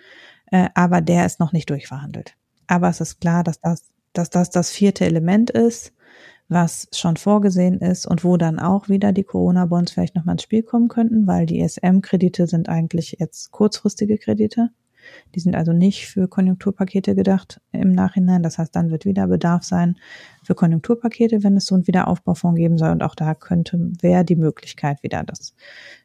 äh, 0.51 0.69
aber 0.73 1.01
der 1.01 1.27
ist 1.27 1.39
noch 1.39 1.53
nicht 1.53 1.69
durchverhandelt. 1.69 2.35
Aber 2.67 2.89
es 2.89 3.01
ist 3.01 3.19
klar, 3.19 3.43
dass 3.43 3.59
das, 3.59 3.91
dass 4.13 4.29
das 4.29 4.49
das 4.49 4.71
vierte 4.71 5.05
Element 5.05 5.49
ist, 5.49 5.93
was 6.49 6.87
schon 6.93 7.17
vorgesehen 7.17 7.79
ist 7.79 8.05
und 8.05 8.23
wo 8.23 8.37
dann 8.37 8.59
auch 8.59 8.89
wieder 8.89 9.11
die 9.11 9.23
Corona-Bonds 9.23 9.91
vielleicht 9.91 10.15
nochmal 10.15 10.35
ins 10.35 10.43
Spiel 10.43 10.63
kommen 10.63 10.87
könnten, 10.87 11.25
weil 11.25 11.45
die 11.45 11.67
SM-Kredite 11.67 12.47
sind 12.47 12.69
eigentlich 12.69 13.17
jetzt 13.19 13.51
kurzfristige 13.51 14.17
Kredite. 14.17 14.69
Die 15.35 15.39
sind 15.39 15.55
also 15.55 15.73
nicht 15.73 16.07
für 16.07 16.27
Konjunkturpakete 16.27 17.15
gedacht 17.15 17.59
im 17.71 17.91
Nachhinein. 17.91 18.43
Das 18.43 18.57
heißt, 18.57 18.73
dann 18.75 18.89
wird 18.89 19.05
wieder 19.05 19.27
Bedarf 19.27 19.63
sein 19.63 19.97
für 20.43 20.55
Konjunkturpakete, 20.55 21.43
wenn 21.43 21.57
es 21.57 21.65
so 21.65 21.75
einen 21.75 21.87
Wiederaufbaufonds 21.87 22.57
geben 22.57 22.77
soll. 22.77 22.91
Und 22.91 23.03
auch 23.03 23.15
da 23.15 23.33
könnte, 23.35 23.91
wäre 24.01 24.23
die 24.23 24.37
Möglichkeit 24.37 25.03
wieder, 25.03 25.23
das 25.23 25.55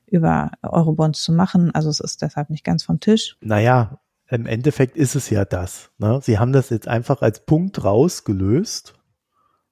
über 0.06 0.50
Eurobonds 0.62 1.22
zu 1.22 1.32
machen. 1.32 1.72
Also 1.74 1.90
es 1.90 2.00
ist 2.00 2.22
deshalb 2.22 2.50
nicht 2.50 2.64
ganz 2.64 2.82
vom 2.82 2.98
Tisch. 3.00 3.36
Naja, 3.40 4.00
im 4.30 4.46
Endeffekt 4.46 4.96
ist 4.96 5.14
es 5.14 5.30
ja 5.30 5.44
das. 5.44 5.90
Ne? 5.98 6.20
Sie 6.22 6.38
haben 6.38 6.52
das 6.52 6.70
jetzt 6.70 6.88
einfach 6.88 7.22
als 7.22 7.44
Punkt 7.44 7.82
rausgelöst 7.82 8.94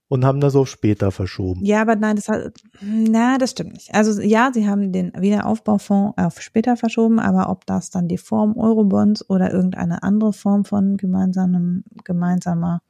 und 0.09 0.25
haben 0.25 0.41
das 0.41 0.55
auch 0.55 0.67
später 0.67 1.11
verschoben. 1.11 1.65
Ja, 1.65 1.83
aber 1.83 1.97
nein, 1.97 2.17
das 2.17 2.29
hat, 2.29 2.55
na, 2.81 3.39
das 3.39 3.51
stimmt 3.51 3.75
nicht. 3.75 3.95
Also 3.95 4.21
ja, 4.23 4.51
sie 4.55 4.69
haben 4.69 4.93
den 4.93 5.13
Wiederaufbaufonds 5.17 6.17
auf 6.17 6.41
später 6.41 6.77
verschoben, 6.77 7.19
aber 7.19 7.51
ob 7.51 7.67
das 7.67 7.91
dann 7.91 8.09
die 8.09 8.19
Form 8.19 8.57
Eurobonds 8.57 9.29
oder 9.29 9.53
irgendeine 9.53 10.03
andere 10.03 10.33
Form 10.33 10.65
von 10.65 10.97
gemeinsamer 10.97 12.81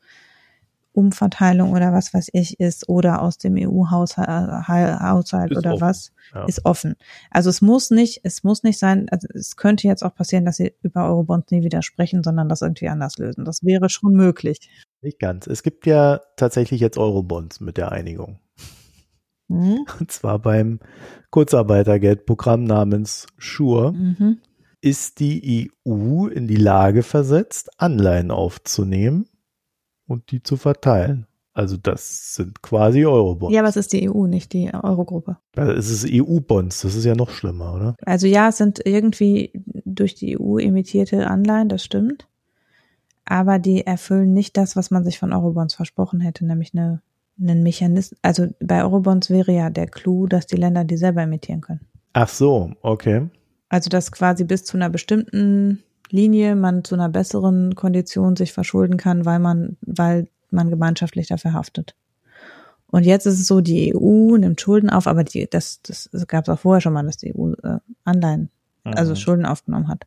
Umverteilung 0.97 1.73
oder 1.73 1.93
was 1.93 2.15
weiß 2.15 2.31
ich 2.33 2.59
ist 2.59 2.89
oder 2.89 3.23
aus 3.23 3.39
dem 3.39 3.57
EU-Haushalt 3.57 5.57
oder 5.57 5.75
offen. 5.75 5.81
was 5.81 6.13
ja. 6.35 6.45
ist 6.47 6.65
offen. 6.65 6.97
Also 7.31 7.51
es 7.51 7.61
muss 7.61 7.91
nicht, 7.91 8.21
es 8.25 8.43
muss 8.43 8.63
nicht 8.63 8.79
sein, 8.79 9.07
also 9.11 9.29
es 9.35 9.57
könnte 9.57 9.87
jetzt 9.87 10.03
auch 10.03 10.15
passieren, 10.15 10.47
dass 10.47 10.57
sie 10.57 10.73
über 10.83 11.07
Eurobonds 11.07 11.51
nie 11.51 11.63
wieder 11.63 11.83
sprechen, 11.83 12.23
sondern 12.23 12.49
das 12.49 12.63
irgendwie 12.63 12.89
anders 12.89 13.19
lösen. 13.19 13.45
Das 13.45 13.63
wäre 13.63 13.91
schon 13.91 14.15
möglich. 14.15 14.71
Nicht 15.03 15.19
ganz. 15.19 15.47
Es 15.47 15.63
gibt 15.63 15.87
ja 15.87 16.21
tatsächlich 16.37 16.81
jetzt 16.81 16.97
Eurobonds 16.97 17.61
mit 17.61 17.77
der 17.77 17.93
Einigung. 17.93 18.39
Mhm. 19.49 19.87
Und 20.01 20.11
zwar 20.11 20.39
beim 20.39 20.81
Kurzarbeitergeldprogramm 21.31 22.65
namens 22.65 23.27
SURE. 23.39 23.93
Mhm. 23.93 24.39
Ist 24.81 25.21
die 25.21 25.71
EU 25.87 26.27
in 26.27 26.47
die 26.47 26.57
Lage 26.57 27.03
versetzt, 27.03 27.71
Anleihen 27.79 28.31
aufzunehmen 28.31 29.27
und 30.07 30.31
die 30.31 30.43
zu 30.43 30.57
verteilen. 30.57 31.27
Also 31.57 31.79
das 31.79 32.35
sind 32.35 32.61
quasi 32.61 33.07
Eurobonds. 33.07 33.55
Ja, 33.55 33.63
aber 33.63 33.71
es 33.71 33.77
ist 33.77 33.95
die 33.95 34.11
EU, 34.11 34.27
nicht 34.27 34.53
die 34.53 34.71
Eurogruppe. 34.75 35.39
Also 35.57 35.73
es 35.73 35.91
ist 35.91 36.07
EU-Bonds, 36.07 36.83
das 36.83 36.95
ist 36.95 37.07
ja 37.07 37.15
noch 37.15 37.31
schlimmer, 37.31 37.75
oder? 37.75 37.97
Also 38.05 38.27
ja, 38.27 38.51
es 38.51 38.59
sind 38.59 38.81
irgendwie 38.85 39.53
durch 39.87 40.15
die 40.15 40.39
EU 40.39 40.59
emittierte 40.59 41.27
Anleihen, 41.27 41.71
das 41.71 41.83
stimmt. 41.83 42.29
Aber 43.25 43.59
die 43.59 43.87
erfüllen 43.87 44.35
nicht 44.35 44.59
das, 44.59 44.77
was 44.77 44.91
man 44.91 45.03
sich 45.03 45.19
von 45.19 45.33
Eurobonds 45.33 45.75
versprochen 45.75 46.21
hätte, 46.21 46.45
nämlich 46.45 46.75
eine, 46.75 47.01
einen 47.41 47.63
Mechanismus. 47.63 48.19
Also 48.21 48.49
bei 48.61 48.83
Eurobonds 48.83 49.31
wäre 49.31 49.53
ja 49.53 49.71
der 49.71 49.87
Clou, 49.87 50.27
dass 50.27 50.47
die 50.47 50.57
Länder 50.57 50.85
die 50.85 50.99
selber 50.99 51.23
emittieren 51.23 51.63
können. 51.63 51.81
Ach 52.13 52.29
so, 52.29 52.73
okay. 52.83 53.31
Also 53.71 53.89
dass 53.89 54.13
quasi 54.13 54.45
bis 54.45 54.65
zu 54.65 54.77
einer 54.77 54.91
bestimmten 54.91 55.83
Linie 56.11 56.57
man 56.57 56.85
zu 56.85 56.95
einer 56.95 57.09
besseren 57.09 57.75
Kondition 57.75 58.37
sich 58.37 58.53
verschulden 58.53 58.97
kann, 58.97 59.25
weil 59.25 59.39
man, 59.39 59.77
weil 59.81 60.29
man 60.51 60.71
gemeinschaftlich 60.71 61.29
dafür 61.29 61.53
haftet. 61.53 61.95
Und 62.89 63.05
jetzt 63.05 63.27
ist 63.27 63.41
es 63.41 63.47
so, 63.47 63.61
die 63.61 63.95
EU 63.95 64.37
nimmt 64.37 64.61
Schulden 64.61 64.91
auf, 64.91 65.07
aber 65.07 65.25
die, 65.25 65.49
das, 65.51 65.81
das, 65.83 66.09
gab 66.29 66.45
es 66.45 66.49
auch 66.49 66.61
vorher 66.61 66.81
schon 66.81 66.93
mal, 66.93 67.05
dass 67.05 67.17
die 67.17 67.35
EU 67.37 67.53
äh, 67.63 67.79
Anleihen 68.05 68.51
also 68.95 69.13
Mhm. 69.13 69.17
Schulden 69.17 69.47
aufgenommen 69.47 69.89
hat, 69.89 70.07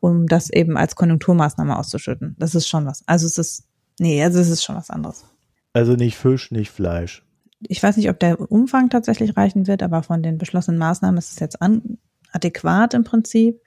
um 0.00 0.26
das 0.26 0.50
eben 0.50 0.76
als 0.76 0.94
Konjunkturmaßnahme 0.94 1.76
auszuschütten. 1.76 2.36
Das 2.38 2.54
ist 2.54 2.68
schon 2.68 2.86
was. 2.86 3.02
Also 3.06 3.26
es 3.26 3.38
ist, 3.38 3.64
nee, 3.98 4.22
also 4.22 4.38
es 4.38 4.48
ist 4.48 4.62
schon 4.62 4.76
was 4.76 4.90
anderes. 4.90 5.24
Also 5.72 5.94
nicht 5.94 6.16
Fisch, 6.16 6.50
nicht 6.50 6.70
Fleisch. 6.70 7.24
Ich 7.62 7.82
weiß 7.82 7.96
nicht, 7.96 8.10
ob 8.10 8.18
der 8.18 8.40
Umfang 8.40 8.90
tatsächlich 8.90 9.36
reichen 9.36 9.66
wird, 9.66 9.82
aber 9.82 10.02
von 10.02 10.22
den 10.22 10.38
beschlossenen 10.38 10.78
Maßnahmen 10.78 11.18
ist 11.18 11.32
es 11.32 11.38
jetzt 11.38 11.62
an, 11.62 11.98
adäquat 12.32 12.94
im 12.94 13.04
Prinzip. 13.04 13.60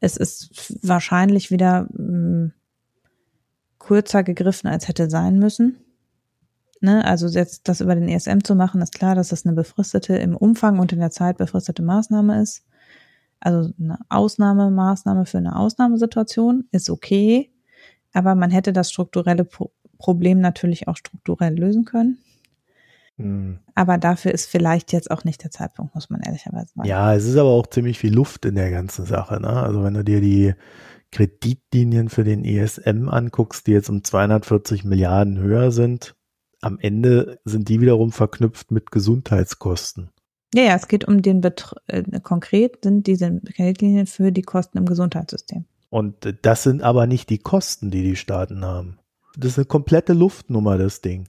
Es 0.00 0.16
ist 0.16 0.74
wahrscheinlich 0.82 1.50
wieder 1.50 1.86
mh, 1.92 2.52
kürzer 3.78 4.22
gegriffen, 4.22 4.68
als 4.68 4.88
hätte 4.88 5.08
sein 5.08 5.38
müssen. 5.38 5.76
Ne? 6.80 7.04
Also 7.04 7.28
jetzt 7.28 7.68
das 7.68 7.80
über 7.80 7.94
den 7.94 8.08
ESM 8.08 8.40
zu 8.44 8.54
machen, 8.54 8.82
ist 8.82 8.94
klar, 8.94 9.14
dass 9.14 9.28
das 9.28 9.46
eine 9.46 9.54
befristete, 9.54 10.16
im 10.16 10.36
Umfang 10.36 10.78
und 10.78 10.92
in 10.92 11.00
der 11.00 11.10
Zeit 11.10 11.38
befristete 11.38 11.82
Maßnahme 11.82 12.40
ist. 12.42 12.64
Also 13.40 13.72
eine 13.78 13.98
Ausnahmemaßnahme 14.08 15.26
für 15.26 15.38
eine 15.38 15.56
Ausnahmesituation 15.56 16.64
ist 16.72 16.90
okay, 16.90 17.52
aber 18.12 18.34
man 18.34 18.50
hätte 18.50 18.72
das 18.72 18.90
strukturelle 18.90 19.44
Pro 19.44 19.70
Problem 19.98 20.40
natürlich 20.40 20.88
auch 20.88 20.96
strukturell 20.98 21.58
lösen 21.58 21.86
können. 21.86 22.18
Hm. 23.16 23.60
Aber 23.74 23.98
dafür 23.98 24.32
ist 24.32 24.46
vielleicht 24.46 24.92
jetzt 24.92 25.10
auch 25.10 25.24
nicht 25.24 25.42
der 25.42 25.50
Zeitpunkt, 25.50 25.94
muss 25.94 26.10
man 26.10 26.20
ehrlicherweise 26.20 26.72
sagen. 26.74 26.88
Ja, 26.88 27.14
es 27.14 27.24
ist 27.24 27.36
aber 27.36 27.50
auch 27.50 27.66
ziemlich 27.66 27.98
viel 27.98 28.14
Luft 28.14 28.44
in 28.44 28.54
der 28.54 28.70
ganzen 28.70 29.06
Sache. 29.06 29.40
Ne? 29.40 29.48
Also 29.48 29.82
wenn 29.82 29.94
du 29.94 30.04
dir 30.04 30.20
die 30.20 30.54
Kreditlinien 31.12 32.08
für 32.08 32.24
den 32.24 32.44
ESM 32.44 33.08
anguckst, 33.08 33.66
die 33.66 33.72
jetzt 33.72 33.88
um 33.88 34.04
240 34.04 34.84
Milliarden 34.84 35.38
höher 35.38 35.72
sind, 35.72 36.14
am 36.60 36.78
Ende 36.78 37.38
sind 37.44 37.68
die 37.68 37.80
wiederum 37.80 38.12
verknüpft 38.12 38.70
mit 38.70 38.90
Gesundheitskosten. 38.90 40.10
Ja, 40.54 40.62
ja, 40.62 40.74
es 40.74 40.88
geht 40.88 41.06
um 41.06 41.22
den 41.22 41.40
Betr 41.40 41.76
äh, 41.86 42.02
konkret 42.20 42.84
sind 42.84 43.06
diese 43.06 43.40
Kreditlinien 43.40 44.06
für 44.06 44.32
die 44.32 44.42
Kosten 44.42 44.78
im 44.78 44.86
Gesundheitssystem. 44.86 45.64
Und 45.90 46.34
das 46.42 46.62
sind 46.62 46.82
aber 46.82 47.06
nicht 47.06 47.30
die 47.30 47.38
Kosten, 47.38 47.90
die 47.90 48.02
die 48.02 48.16
Staaten 48.16 48.64
haben. 48.64 48.98
Das 49.36 49.52
ist 49.52 49.58
eine 49.58 49.66
komplette 49.66 50.12
Luftnummer, 50.12 50.78
das 50.78 51.00
Ding. 51.00 51.28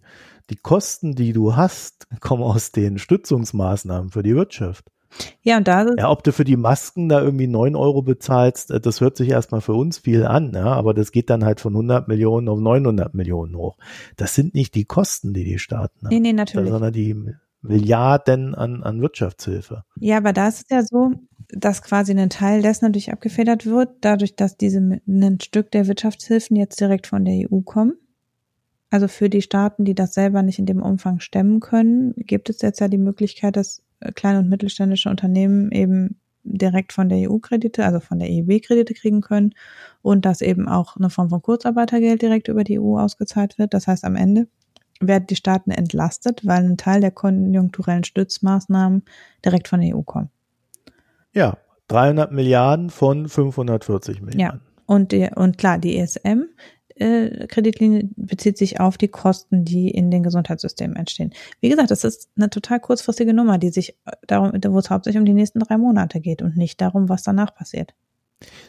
Die 0.50 0.56
Kosten, 0.56 1.16
die 1.16 1.34
du 1.34 1.56
hast, 1.56 2.08
kommen 2.22 2.44
aus 2.44 2.72
den 2.72 2.98
Stützungsmaßnahmen 2.98 4.12
für 4.12 4.24
die 4.24 4.36
Wirtschaft. 4.36 4.86
Ja, 5.42 5.58
und 5.58 5.68
da 5.68 5.84
ist 5.84 5.98
Ja, 5.98 6.10
ob 6.10 6.24
du 6.24 6.32
für 6.32 6.44
die 6.44 6.58
Masken 6.58 7.10
da 7.10 7.22
irgendwie 7.22 7.48
neun 7.48 7.76
Euro 7.76 8.02
bezahlst, 8.02 8.72
äh, 8.72 8.80
das 8.80 9.02
hört 9.02 9.18
sich 9.18 9.30
erstmal 9.30 9.62
für 9.62 9.74
uns 9.74 10.00
viel 10.00 10.26
an, 10.26 10.52
ja, 10.54 10.66
aber 10.66 10.94
das 10.94 11.12
geht 11.12 11.30
dann 11.30 11.46
halt 11.46 11.60
von 11.60 11.74
100 11.74 12.08
Millionen 12.08 12.50
auf 12.50 12.60
900 12.60 13.14
Millionen 13.14 13.56
hoch. 13.56 13.78
Das 14.16 14.36
sind 14.36 14.54
nicht 14.54 14.76
die 14.76 14.86
Kosten, 14.86 15.34
die 15.34 15.44
die 15.44 15.60
Staaten 15.60 16.06
haben, 16.06 16.14
nee, 16.14 16.20
nee, 16.20 16.34
natürlich. 16.34 16.70
sondern 16.70 16.94
die 16.94 17.16
Milliarden 17.62 18.56
an, 18.56 18.84
an 18.84 19.02
Wirtschaftshilfe. 19.02 19.84
Ja, 20.00 20.18
aber 20.18 20.34
da 20.34 20.48
ist 20.48 20.64
es 20.64 20.70
ja 20.70 20.84
so, 20.84 21.12
dass 21.50 21.82
quasi 21.82 22.14
ein 22.14 22.30
Teil 22.30 22.62
dessen 22.62 22.86
natürlich 22.86 23.12
abgefedert 23.12 23.66
wird, 23.66 23.90
dadurch, 24.02 24.36
dass 24.36 24.58
diese 24.58 24.80
ein 24.80 25.40
Stück 25.42 25.72
der 25.72 25.88
Wirtschaftshilfen 25.88 26.56
jetzt 26.56 26.80
direkt 26.80 27.08
von 27.08 27.26
der 27.26 27.50
EU 27.52 27.62
kommen. 27.62 27.94
Also 28.90 29.08
für 29.08 29.30
die 29.30 29.42
Staaten, 29.42 29.84
die 29.84 29.96
das 29.96 30.14
selber 30.14 30.44
nicht 30.44 30.60
in 30.60 30.66
dem 30.66 30.82
Umfang 30.82 31.20
stemmen 31.20 31.60
können, 31.60 32.14
gibt 32.16 32.50
es 32.50 32.62
jetzt 32.62 32.80
ja 32.80 32.88
die 32.88 32.98
Möglichkeit, 32.98 33.58
dass 33.58 33.84
äh, 34.00 34.12
kleine 34.12 34.40
und 34.40 34.50
mittelständische 34.50 35.10
Unternehmen 35.10 35.72
eben 35.72 36.20
direkt 36.44 36.94
von 36.94 37.10
der 37.10 37.30
EU 37.30 37.40
Kredite, 37.40 37.86
also 37.86 38.00
von 38.00 38.20
der 38.20 38.30
EIB 38.30 38.62
Kredite 38.64 38.94
kriegen 38.94 39.22
können 39.22 39.54
und 40.02 40.26
dass 40.26 40.42
eben 40.42 40.70
auch 40.70 40.96
eine 40.96 41.10
Form 41.10 41.30
von 41.30 41.42
Kurzarbeitergeld 41.42 42.22
direkt 42.22 42.48
über 42.48 42.64
die 42.64 42.80
EU 42.80 42.98
ausgezahlt 42.98 43.58
wird. 43.58 43.74
Das 43.74 43.88
heißt, 43.88 44.06
am 44.06 44.16
Ende 44.16 44.48
werden 45.00 45.28
die 45.30 45.36
Staaten 45.36 45.72
entlastet, 45.72 46.46
weil 46.46 46.64
ein 46.64 46.78
Teil 46.78 47.02
der 47.02 47.12
konjunkturellen 47.12 48.06
Stützmaßnahmen 48.06 49.04
direkt 49.44 49.68
von 49.68 49.82
der 49.82 49.96
EU 49.96 50.02
kommen. 50.02 50.30
Ja, 51.34 51.58
300 51.90 52.32
Milliarden 52.32 52.90
von 52.90 53.28
540 53.28 54.22
Milliarden. 54.22 54.62
Und, 54.86 55.12
die, 55.12 55.30
und 55.36 55.58
klar, 55.58 55.78
die 55.78 55.98
ESM 55.98 56.46
äh, 57.00 57.48
Kreditlinie 57.48 58.10
bezieht 58.16 58.58
sich 58.58 58.80
auf 58.80 58.98
die 58.98 59.08
Kosten, 59.08 59.66
die 59.66 59.90
in 59.90 60.12
den 60.12 60.24
Gesundheitssystemen 60.24 60.96
entstehen. 60.96 61.34
Wie 61.62 61.70
gesagt, 61.70 61.92
das 61.92 62.04
ist 62.04 62.30
eine 62.36 62.50
total 62.50 62.80
kurzfristige 62.80 63.34
Nummer, 63.34 63.58
die 63.58 63.70
sich 63.70 63.98
äh, 64.06 64.12
darum, 64.28 64.52
wo 64.54 64.80
es 64.80 64.90
hauptsächlich 64.90 65.20
um 65.20 65.26
die 65.26 65.34
nächsten 65.34 65.60
drei 65.60 65.78
Monate 65.78 66.20
geht 66.20 66.42
und 66.42 66.58
nicht 66.58 66.82
darum, 66.82 67.10
was 67.10 67.24
danach 67.24 67.56
passiert. 67.56 67.94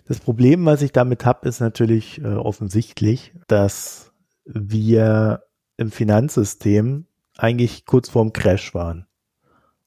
Das 0.06 0.20
Problem, 0.20 0.64
was 0.64 0.82
ich 0.82 0.92
damit 0.92 1.24
habe, 1.24 1.48
ist 1.48 1.60
natürlich 1.60 2.20
äh, 2.22 2.28
offensichtlich, 2.28 3.32
dass 3.46 4.12
wir 4.44 5.42
im 5.76 5.90
Finanzsystem 5.90 7.06
eigentlich 7.36 7.86
kurz 7.86 8.08
vorm 8.08 8.32
Crash 8.32 8.74
waren. 8.74 9.06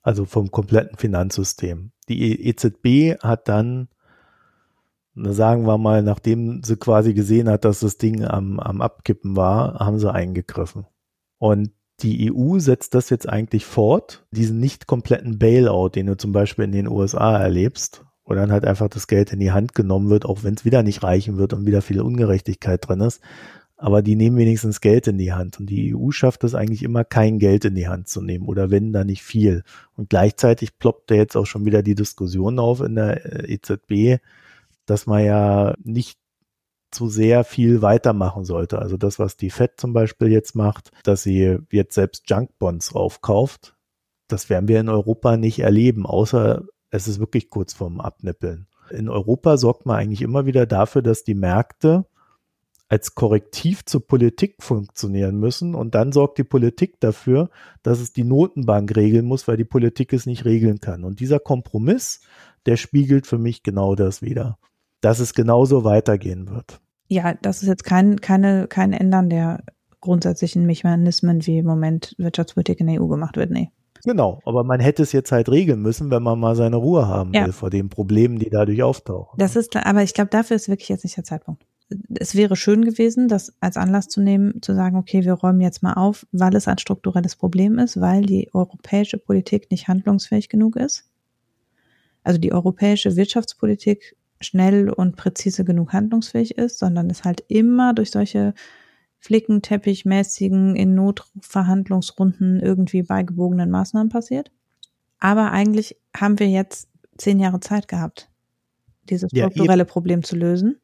Also 0.02 0.26
vom 0.26 0.52
kompletten 0.52 0.98
Finanzsystem. 0.98 1.92
Die 2.10 2.48
EZB 2.48 3.22
hat 3.22 3.48
dann, 3.48 3.90
sagen 5.16 5.66
wir 5.66 5.78
mal, 5.78 6.04
nachdem 6.04 6.64
sie 6.64 6.78
quasi 6.78 7.14
gesehen 7.14 7.50
hat, 7.50 7.66
dass 7.66 7.82
das 7.82 7.98
Ding 7.98 8.24
am, 8.24 8.60
am 8.60 8.82
Abkippen 8.82 9.36
war, 9.36 9.80
haben 9.80 10.00
sie 10.00 10.12
eingegriffen. 10.12 10.86
Und 11.38 11.72
die 12.02 12.32
EU 12.32 12.60
setzt 12.60 12.96
das 12.96 13.10
jetzt 13.10 13.28
eigentlich 13.30 13.66
fort, 13.66 14.26
diesen 14.32 14.60
nicht 14.60 14.88
kompletten 14.88 15.38
Bailout, 15.38 15.90
den 15.90 16.08
du 16.08 16.18
zum 16.18 16.32
Beispiel 16.32 16.66
in 16.66 16.72
den 16.72 16.88
USA 16.88 17.38
erlebst, 17.38 18.06
wo 18.26 18.34
dann 18.34 18.52
halt 18.52 18.66
einfach 18.66 18.88
das 18.88 19.08
Geld 19.08 19.34
in 19.34 19.40
die 19.40 19.52
Hand 19.52 19.76
genommen 19.76 20.10
wird, 20.10 20.26
auch 20.26 20.44
wenn 20.44 20.56
es 20.56 20.66
wieder 20.66 20.84
nicht 20.84 21.04
reichen 21.04 21.38
wird 21.38 21.54
und 21.54 21.66
wieder 21.66 21.82
viel 21.82 22.02
Ungerechtigkeit 22.02 22.88
drin 22.88 23.02
ist. 23.02 23.22
Aber 23.76 24.04
die 24.04 24.16
nehmen 24.16 24.38
wenigstens 24.38 24.80
Geld 24.80 25.08
in 25.08 25.18
die 25.18 25.34
Hand. 25.34 25.60
Und 25.60 25.68
die 25.68 25.96
EU 25.96 26.12
schafft 26.12 26.44
es 26.44 26.54
eigentlich 26.54 26.84
immer, 26.84 27.04
kein 27.04 27.40
Geld 27.40 27.66
in 27.66 27.74
die 27.74 27.88
Hand 27.88 28.08
zu 28.08 28.22
nehmen 28.22 28.46
oder 28.46 28.70
wenn, 28.70 28.94
dann 28.94 29.08
nicht 29.08 29.24
viel. 29.24 29.64
Und 29.96 30.10
gleichzeitig 30.10 30.78
ploppt 30.78 31.10
da 31.10 31.16
jetzt 31.16 31.36
auch 31.36 31.48
schon 31.48 31.66
wieder 31.66 31.82
die 31.82 31.96
Diskussion 31.96 32.60
auf 32.60 32.82
in 32.82 32.96
der 32.96 33.26
äh, 33.26 33.54
EZB, 33.54 34.22
dass 34.86 35.06
man 35.06 35.24
ja 35.24 35.76
nicht 35.84 36.18
zu 36.92 37.08
sehr 37.08 37.44
viel 37.44 37.82
weitermachen 37.82 38.44
sollte. 38.44 38.80
Also 38.80 38.98
das, 38.98 39.18
was 39.18 39.38
die 39.38 39.50
FED 39.50 39.80
zum 39.80 39.94
Beispiel 39.94 40.28
jetzt 40.28 40.56
macht, 40.56 40.92
dass 41.04 41.24
sie 41.24 41.58
jetzt 41.72 41.96
selbst 41.96 42.30
Junkbonds 42.30 42.94
raufkauft, 42.94 43.76
das 44.28 44.50
werden 44.50 44.68
wir 44.68 44.80
in 44.80 44.90
Europa 44.90 45.38
nicht 45.38 45.60
erleben, 45.60 46.06
außer 46.06 46.64
es 46.90 47.08
ist 47.08 47.20
wirklich 47.20 47.50
kurz 47.50 47.74
vorm 47.74 48.02
Abnippeln. 48.02 48.68
In 48.90 49.08
Europa 49.08 49.58
sorgt 49.58 49.86
man 49.86 49.98
eigentlich 49.98 50.22
immer 50.22 50.46
wieder 50.46 50.66
dafür, 50.66 51.02
dass 51.02 51.24
die 51.24 51.34
Märkte 51.34 52.06
als 52.90 53.16
Korrektiv 53.16 53.86
zur 53.86 54.06
Politik 54.06 54.56
funktionieren 54.60 55.40
müssen 55.40 55.76
und 55.76 55.96
dann 55.96 56.12
sorgt 56.12 56.38
die 56.38 56.44
Politik 56.44 57.00
dafür, 57.00 57.50
dass 57.84 58.02
es 58.02 58.12
die 58.12 58.26
Notenbank 58.26 58.98
regeln 58.98 59.26
muss, 59.26 59.48
weil 59.48 59.56
die 59.56 59.64
Politik 59.64 60.12
es 60.12 60.26
nicht 60.26 60.44
regeln 60.44 60.82
kann. 60.82 61.06
Und 61.06 61.22
dieser 61.22 61.40
Kompromiss, 61.40 62.20
der 62.66 62.76
spiegelt 62.76 63.28
für 63.28 63.38
mich 63.38 63.64
genau 63.64 63.96
das 63.96 64.22
wieder, 64.22 64.58
dass 65.02 65.20
es 65.20 65.34
genauso 65.34 65.84
weitergehen 65.84 66.50
wird. 66.50 66.80
Ja, 67.08 67.34
das 67.42 67.62
ist 67.62 67.68
jetzt 67.68 67.84
kein, 67.84 68.22
keine, 68.22 68.68
kein 68.68 68.94
Ändern 68.94 69.30
der 69.30 69.64
grundsätzlichen 70.00 70.66
Mechanismen, 70.66 71.46
wie 71.46 71.60
im 71.60 71.66
Moment 71.66 72.16
Wirtschaftspolitik 72.18 72.80
in 72.80 72.88
der 72.88 73.02
EU 73.02 73.08
gemacht 73.08 73.38
wird. 73.38 73.52
Nee. 73.52 73.70
Genau, 74.04 74.40
aber 74.46 74.64
man 74.64 74.80
hätte 74.80 75.04
es 75.04 75.12
jetzt 75.12 75.32
halt 75.32 75.50
regeln 75.50 75.82
müssen, 75.82 76.10
wenn 76.10 76.24
man 76.24 76.40
mal 76.40 76.56
seine 76.56 76.78
Ruhe 76.78 77.08
haben 77.08 77.34
Ja. 77.34 77.46
will 77.46 77.52
vor 77.52 77.70
den 77.70 77.90
Problemen, 77.90 78.40
die 78.40 78.50
dadurch 78.50 78.82
auftauchen. 78.82 79.38
Das 79.38 79.56
ist, 79.56 79.76
aber 79.76 80.02
ich 80.02 80.14
glaube, 80.14 80.30
dafür 80.32 80.56
ist 80.56 80.70
wirklich 80.70 80.90
jetzt 80.90 81.04
nicht 81.04 81.18
der 81.18 81.24
Zeitpunkt. 81.24 81.66
Es 82.16 82.36
wäre 82.36 82.56
schön 82.56 82.86
gewesen, 82.86 83.28
das 83.28 83.54
als 83.60 83.78
Anlass 83.78 84.08
zu 84.08 84.22
nehmen, 84.22 84.62
zu 84.62 84.74
sagen, 84.74 84.96
okay, 84.96 85.24
wir 85.26 85.34
räumen 85.34 85.62
jetzt 85.62 85.84
mal 85.84 85.94
auf, 85.94 86.26
weil 86.32 86.56
es 86.56 86.68
ein 86.68 86.78
strukturelles 86.78 87.36
Problem 87.36 87.78
ist, 87.78 88.00
weil 88.00 88.22
die 88.22 88.50
europäische 88.54 89.18
Politik 89.18 89.70
nicht 89.70 89.88
handlungsfähig 89.88 90.48
genug 90.48 90.78
ist. 90.78 91.10
Also 92.24 92.40
die 92.40 92.54
europäische 92.54 93.16
Wirtschaftspolitik 93.16 94.16
schnell 94.42 94.90
und 94.90 95.16
präzise 95.16 95.64
genug 95.64 95.94
handlungsfähig 95.94 96.58
ist, 96.58 96.80
sondern 96.80 97.10
es 97.10 97.24
halt 97.24 97.44
immer 97.48 97.94
durch 97.94 98.12
solche 98.12 98.54
flickenteppichmäßigen, 99.20 100.76
in 100.76 100.96
Notverhandlungsrunden 100.96 102.60
irgendwie 102.60 103.04
beigebogenen 103.04 103.70
Maßnahmen 103.70 104.10
passiert. 104.10 104.52
Aber 105.20 105.52
eigentlich 105.52 105.96
haben 106.16 106.40
wir 106.40 106.50
jetzt 106.50 106.90
zehn 107.18 107.40
Jahre 107.40 107.60
Zeit 107.60 107.88
gehabt, 107.88 108.30
dieses 109.10 109.32
Ja, 109.32 109.46
strukturelle 109.46 109.86
Problem 109.86 110.24
zu 110.24 110.36
lösen 110.36 110.81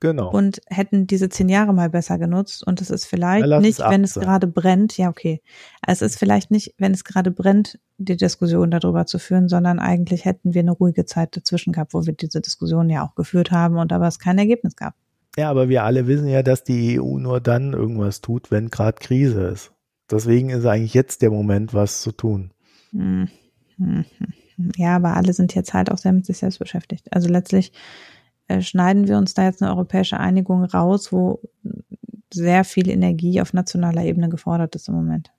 genau. 0.00 0.30
und 0.30 0.60
hätten 0.68 1.06
diese 1.06 1.28
zehn 1.28 1.48
Jahre 1.48 1.72
mal 1.72 1.90
besser 1.90 2.18
genutzt. 2.18 2.66
Und 2.66 2.80
es 2.80 2.90
ist 2.90 3.06
vielleicht 3.06 3.46
Ja, 3.46 3.60
nicht, 3.60 3.80
es 3.80 3.90
wenn 3.90 4.04
es 4.04 4.14
gerade 4.14 4.46
brennt, 4.46 4.96
ja, 4.96 5.08
okay. 5.08 5.42
Es 5.86 6.02
ist 6.02 6.18
vielleicht 6.18 6.50
nicht, 6.50 6.74
wenn 6.78 6.92
es 6.92 7.04
gerade 7.04 7.30
brennt, 7.30 7.78
die 7.98 8.16
Diskussion 8.16 8.70
darüber 8.70 9.06
zu 9.06 9.18
führen, 9.18 9.48
sondern 9.48 9.78
eigentlich 9.78 10.24
hätten 10.24 10.54
wir 10.54 10.60
eine 10.60 10.72
ruhige 10.72 11.06
Zeit 11.06 11.36
dazwischen 11.36 11.72
gehabt, 11.72 11.94
wo 11.94 12.04
wir 12.04 12.12
diese 12.12 12.40
Diskussion 12.40 12.90
ja 12.90 13.04
auch 13.06 13.14
geführt 13.14 13.50
haben 13.50 13.78
und 13.78 13.92
aber 13.92 14.06
es 14.06 14.18
kein 14.18 14.38
Ergebnis 14.38 14.76
gab. 14.76 14.94
Ja, 15.36 15.50
aber 15.50 15.68
wir 15.68 15.84
alle 15.84 16.06
wissen 16.06 16.28
ja, 16.28 16.42
dass 16.42 16.64
die 16.64 16.98
EU 16.98 17.18
nur 17.18 17.40
dann 17.40 17.72
irgendwas 17.74 18.20
tut, 18.22 18.50
wenn 18.50 18.70
gerade 18.70 18.98
Krise 18.98 19.42
ist. 19.48 19.72
Deswegen 20.10 20.50
ist 20.50 20.64
eigentlich 20.64 20.94
jetzt 20.94 21.20
der 21.22 21.30
Moment, 21.30 21.74
was 21.74 22.00
zu 22.00 22.12
tun. 22.12 22.52
Hm, 22.92 23.28
hm, 23.76 24.04
hm. 24.18 24.72
Ja, 24.76 24.96
aber 24.96 25.16
alle 25.16 25.32
sind 25.34 25.54
jetzt 25.54 25.74
halt 25.74 25.90
auch 25.90 25.98
sehr 25.98 26.12
mit 26.12 26.24
sich 26.24 26.38
selbst 26.38 26.58
beschäftigt. 26.58 27.12
Also 27.12 27.28
letztlich 27.28 27.72
äh, 28.48 28.60
schneiden 28.60 29.08
wir 29.08 29.18
uns 29.18 29.34
da 29.34 29.44
jetzt 29.44 29.62
eine 29.62 29.72
europäische 29.72 30.18
Einigung 30.18 30.64
raus, 30.64 31.12
wo 31.12 31.40
sehr 32.32 32.64
viel 32.64 32.88
Energie 32.88 33.40
auf 33.40 33.52
nationaler 33.52 34.04
Ebene 34.04 34.28
gefordert 34.28 34.74
ist 34.74 34.88
im 34.88 34.94
Moment. 34.94 35.32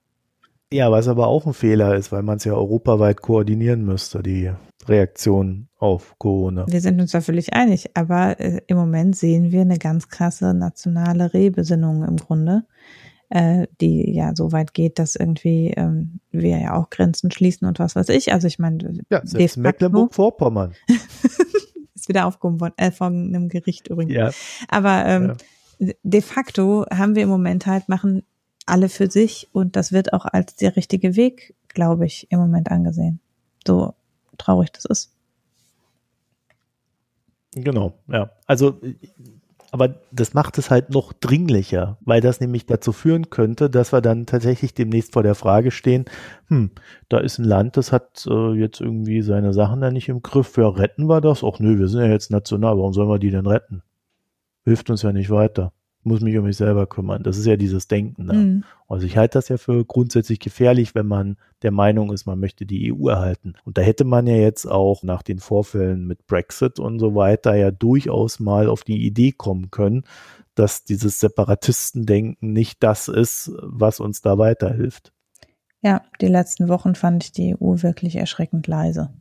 Ja, 0.71 0.91
was 0.91 1.07
aber 1.07 1.27
auch 1.27 1.45
ein 1.45 1.53
Fehler 1.53 1.95
ist, 1.95 2.11
weil 2.11 2.23
man 2.23 2.37
es 2.37 2.43
ja 2.43 2.53
europaweit 2.53 3.21
koordinieren 3.21 3.85
müsste, 3.85 4.21
die 4.21 4.51
Reaktion 4.87 5.69
auf 5.77 6.15
Corona. 6.17 6.65
Wir 6.67 6.81
sind 6.81 6.99
uns 6.99 7.11
da 7.11 7.21
völlig 7.21 7.53
einig, 7.53 7.91
aber 7.93 8.39
äh, 8.39 8.61
im 8.67 8.77
Moment 8.77 9.15
sehen 9.15 9.51
wir 9.51 9.61
eine 9.61 9.77
ganz 9.77 10.09
krasse 10.09 10.53
nationale 10.53 11.33
Rehbesinnung 11.33 12.03
im 12.03 12.17
Grunde, 12.17 12.63
äh, 13.29 13.67
die 13.79 14.13
ja 14.13 14.35
so 14.35 14.51
weit 14.51 14.73
geht, 14.73 14.99
dass 14.99 15.15
irgendwie 15.15 15.73
ähm, 15.75 16.19
wir 16.31 16.57
ja 16.57 16.75
auch 16.75 16.89
Grenzen 16.89 17.31
schließen 17.31 17.67
und 17.67 17.79
was 17.79 17.95
weiß 17.95 18.09
ich. 18.09 18.33
Also 18.33 18.47
ich 18.47 18.59
meine, 18.59 19.03
ja, 19.09 19.21
selbst 19.23 19.57
Mecklenburg-Vorpommern 19.57 20.73
ist 22.07 22.09
wieder 22.09 22.25
aufgehoben 22.25 22.61
worden, 22.61 22.73
äh, 22.77 22.91
von 22.91 23.27
einem 23.27 23.49
Gericht 23.49 23.87
übrigens. 23.87 24.13
Ja. 24.13 24.31
Aber 24.67 25.05
ähm, 25.05 25.35
ja. 25.79 25.93
de 26.03 26.21
facto 26.21 26.85
haben 26.89 27.15
wir 27.15 27.23
im 27.23 27.29
Moment 27.29 27.65
halt 27.65 27.89
machen 27.89 28.23
alle 28.65 28.89
für 28.89 29.09
sich 29.09 29.49
und 29.51 29.75
das 29.75 29.91
wird 29.91 30.13
auch 30.13 30.25
als 30.25 30.55
der 30.55 30.75
richtige 30.75 31.15
Weg, 31.15 31.55
glaube 31.67 32.05
ich, 32.05 32.27
im 32.31 32.39
Moment 32.39 32.69
angesehen. 32.71 33.19
So 33.65 33.93
traurig 34.37 34.71
das 34.71 34.85
ist. 34.85 35.13
Genau, 37.53 37.97
ja. 38.07 38.29
Also, 38.45 38.79
aber 39.79 39.99
das 40.11 40.33
macht 40.33 40.57
es 40.57 40.71
halt 40.71 40.89
noch 40.89 41.13
dringlicher, 41.13 41.97
weil 42.01 42.19
das 42.19 42.39
nämlich 42.39 42.65
dazu 42.65 42.91
führen 42.91 43.29
könnte, 43.29 43.69
dass 43.69 43.93
wir 43.93 44.01
dann 44.01 44.25
tatsächlich 44.25 44.73
demnächst 44.73 45.13
vor 45.13 45.21
der 45.21 45.35
Frage 45.35 45.69
stehen, 45.69 46.05
hm, 46.47 46.71
da 47.09 47.19
ist 47.19 47.37
ein 47.37 47.45
Land, 47.45 47.77
das 47.77 47.91
hat 47.91 48.25
äh, 48.27 48.53
jetzt 48.53 48.81
irgendwie 48.81 49.21
seine 49.21 49.53
Sachen 49.53 49.81
da 49.81 49.91
nicht 49.91 50.09
im 50.09 50.23
Griff, 50.23 50.57
ja, 50.57 50.67
retten 50.67 51.05
wir 51.07 51.21
das? 51.21 51.43
Ach 51.43 51.59
nö, 51.59 51.77
wir 51.77 51.87
sind 51.89 52.01
ja 52.01 52.07
jetzt 52.07 52.31
national, 52.31 52.77
warum 52.77 52.93
sollen 52.93 53.09
wir 53.09 53.19
die 53.19 53.29
denn 53.29 53.45
retten? 53.45 53.83
Hilft 54.65 54.89
uns 54.89 55.03
ja 55.03 55.13
nicht 55.13 55.29
weiter 55.29 55.73
muss 56.07 56.21
mich 56.21 56.37
um 56.37 56.45
mich 56.45 56.57
selber 56.57 56.87
kümmern. 56.87 57.23
Das 57.23 57.37
ist 57.37 57.45
ja 57.45 57.57
dieses 57.57 57.87
Denken. 57.87 58.25
Ne? 58.25 58.33
Mhm. 58.33 58.63
Also 58.87 59.05
ich 59.05 59.17
halte 59.17 59.37
das 59.37 59.49
ja 59.49 59.57
für 59.57 59.85
grundsätzlich 59.85 60.39
gefährlich, 60.39 60.95
wenn 60.95 61.07
man 61.07 61.37
der 61.61 61.71
Meinung 61.71 62.11
ist, 62.11 62.25
man 62.25 62.39
möchte 62.39 62.65
die 62.65 62.93
EU 62.93 63.09
erhalten. 63.09 63.53
Und 63.65 63.77
da 63.77 63.81
hätte 63.81 64.05
man 64.05 64.27
ja 64.27 64.35
jetzt 64.35 64.65
auch 64.65 65.03
nach 65.03 65.21
den 65.21 65.39
Vorfällen 65.39 66.07
mit 66.07 66.25
Brexit 66.27 66.79
und 66.79 66.99
so 66.99 67.15
weiter 67.15 67.55
ja 67.55 67.71
durchaus 67.71 68.39
mal 68.39 68.67
auf 68.67 68.83
die 68.83 69.05
Idee 69.05 69.31
kommen 69.31 69.71
können, 69.71 70.03
dass 70.55 70.83
dieses 70.83 71.19
Separatistendenken 71.19 72.53
nicht 72.53 72.81
das 72.81 73.07
ist, 73.07 73.51
was 73.61 73.99
uns 73.99 74.21
da 74.21 74.37
weiterhilft. 74.37 75.11
Ja, 75.81 76.01
die 76.21 76.27
letzten 76.27 76.69
Wochen 76.69 76.95
fand 76.95 77.25
ich 77.25 77.31
die 77.31 77.55
EU 77.55 77.75
wirklich 77.83 78.15
erschreckend 78.15 78.67
leise. 78.67 79.13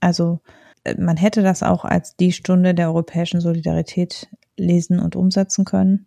Also 0.00 0.40
äh, 0.84 1.00
man 1.00 1.16
hätte 1.16 1.42
das 1.42 1.62
auch 1.62 1.84
als 1.84 2.16
die 2.16 2.32
Stunde 2.32 2.74
der 2.74 2.88
europäischen 2.88 3.40
Solidarität 3.40 4.28
lesen 4.56 5.00
und 5.00 5.16
umsetzen 5.16 5.64
können. 5.64 6.06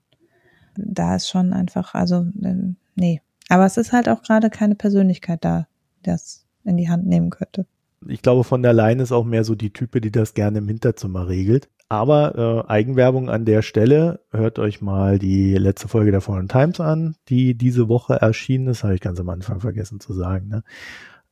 Da 0.78 1.16
ist 1.16 1.30
schon 1.30 1.54
einfach, 1.54 1.94
also 1.94 2.26
ähm, 2.44 2.78
nee. 2.96 3.22
Aber 3.50 3.66
es 3.66 3.78
ist 3.78 3.92
halt 3.92 4.10
auch 4.10 4.24
gerade 4.24 4.50
keine 4.50 4.76
Persönlichkeit 4.76 5.46
da, 5.46 5.68
die 5.98 6.04
das 6.04 6.46
in 6.64 6.78
die 6.78 6.90
Hand 6.90 7.06
nehmen 7.06 7.30
könnte. 7.30 7.66
Ich 8.08 8.22
glaube, 8.22 8.44
von 8.44 8.62
der 8.62 8.74
Leyen 8.74 9.00
ist 9.00 9.12
auch 9.12 9.24
mehr 9.24 9.44
so 9.44 9.56
die 9.56 9.72
Type, 9.72 10.02
die 10.02 10.12
das 10.12 10.34
gerne 10.34 10.60
im 10.60 10.68
Hinterzimmer 10.68 11.28
regelt. 11.28 11.70
Aber 11.88 12.66
äh, 12.68 12.70
Eigenwerbung 12.70 13.30
an 13.30 13.46
der 13.46 13.62
Stelle, 13.62 14.22
hört 14.32 14.58
euch 14.58 14.82
mal 14.82 15.20
die 15.20 15.54
letzte 15.56 15.88
Folge 15.88 16.12
der 16.12 16.22
Foreign 16.22 16.48
Times 16.48 16.80
an, 16.80 17.16
die 17.30 17.56
diese 17.56 17.88
Woche 17.88 18.16
erschienen 18.16 18.68
ist, 18.68 18.84
habe 18.84 18.96
ich 18.96 19.02
ganz 19.02 19.20
am 19.20 19.30
Anfang 19.30 19.60
vergessen 19.60 20.00
zu 20.00 20.14
sagen. 20.14 20.48
Ne? 20.48 20.64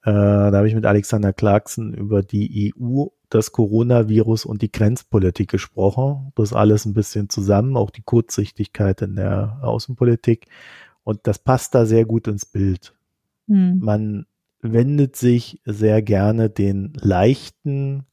Äh, 0.03 0.11
da 0.11 0.53
habe 0.53 0.67
ich 0.67 0.75
mit 0.75 0.85
Alexander 0.85 1.33
Clarkson 1.33 1.93
über 1.93 2.21
die 2.21 2.73
EU 2.75 3.05
das 3.33 3.51
Coronavirus 3.51 4.45
und 4.45 4.61
die 4.61 4.71
Grenzpolitik 4.71 5.49
gesprochen. 5.49 6.31
Das 6.35 6.53
alles 6.53 6.85
ein 6.85 6.93
bisschen 6.93 7.29
zusammen, 7.29 7.77
auch 7.77 7.89
die 7.89 8.03
Kurzsichtigkeit 8.03 9.01
in 9.01 9.15
der 9.15 9.59
Außenpolitik. 9.63 10.47
Und 11.03 11.21
das 11.23 11.39
passt 11.39 11.73
da 11.73 11.85
sehr 11.85 12.05
gut 12.05 12.27
ins 12.27 12.45
Bild. 12.45 12.93
Hm. 13.47 13.79
Man 13.79 14.25
wendet 14.61 15.15
sich 15.15 15.61
sehr 15.65 16.01
gerne 16.01 16.49
den 16.49 16.93
leichten, 16.95 18.05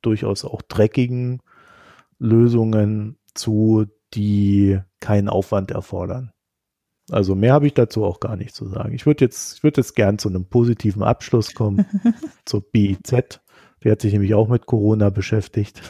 durchaus 0.00 0.44
auch 0.44 0.62
dreckigen 0.62 1.40
Lösungen 2.18 3.18
zu, 3.34 3.86
die 4.14 4.80
keinen 5.00 5.28
Aufwand 5.28 5.70
erfordern. 5.70 6.32
Also 7.10 7.34
mehr 7.34 7.52
habe 7.52 7.66
ich 7.66 7.74
dazu 7.74 8.04
auch 8.04 8.20
gar 8.20 8.36
nicht 8.36 8.54
zu 8.54 8.66
sagen. 8.66 8.94
Ich 8.94 9.04
würde 9.04 9.24
jetzt, 9.24 9.58
ich 9.58 9.62
würde 9.62 9.80
jetzt 9.80 9.94
gern 9.94 10.18
zu 10.18 10.28
einem 10.28 10.46
positiven 10.46 11.02
Abschluss 11.02 11.52
kommen, 11.52 11.84
zur 12.46 12.62
BIZ. 12.62 13.41
Der 13.84 13.92
hat 13.92 14.00
sich 14.00 14.12
nämlich 14.12 14.34
auch 14.34 14.48
mit 14.48 14.66
Corona 14.66 15.10
beschäftigt. 15.10 15.82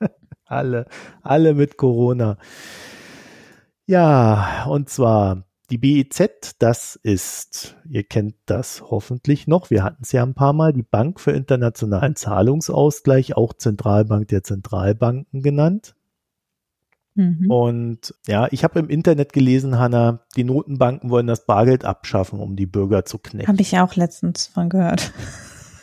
alle, 0.44 0.86
alle 1.22 1.54
mit 1.54 1.76
Corona. 1.76 2.38
Ja, 3.86 4.64
und 4.66 4.88
zwar 4.88 5.44
die 5.70 5.78
BIZ, 5.78 6.56
das 6.58 6.96
ist, 6.96 7.76
ihr 7.88 8.04
kennt 8.04 8.34
das 8.46 8.82
hoffentlich 8.82 9.46
noch, 9.46 9.70
wir 9.70 9.82
hatten 9.82 10.02
es 10.02 10.12
ja 10.12 10.22
ein 10.22 10.34
paar 10.34 10.52
Mal, 10.52 10.72
die 10.72 10.82
Bank 10.82 11.20
für 11.20 11.32
internationalen 11.32 12.16
Zahlungsausgleich, 12.16 13.36
auch 13.36 13.54
Zentralbank 13.54 14.28
der 14.28 14.42
Zentralbanken 14.42 15.42
genannt. 15.42 15.94
Mhm. 17.14 17.50
Und 17.50 18.14
ja, 18.26 18.48
ich 18.50 18.64
habe 18.64 18.78
im 18.78 18.88
Internet 18.88 19.32
gelesen, 19.32 19.78
Hanna, 19.78 20.20
die 20.36 20.44
Notenbanken 20.44 21.10
wollen 21.10 21.26
das 21.26 21.46
Bargeld 21.46 21.84
abschaffen, 21.84 22.40
um 22.40 22.56
die 22.56 22.66
Bürger 22.66 23.04
zu 23.04 23.18
knechten. 23.18 23.48
Habe 23.48 23.62
ich 23.62 23.78
auch 23.78 23.94
letztens 23.94 24.48
von 24.48 24.68
gehört. 24.68 25.12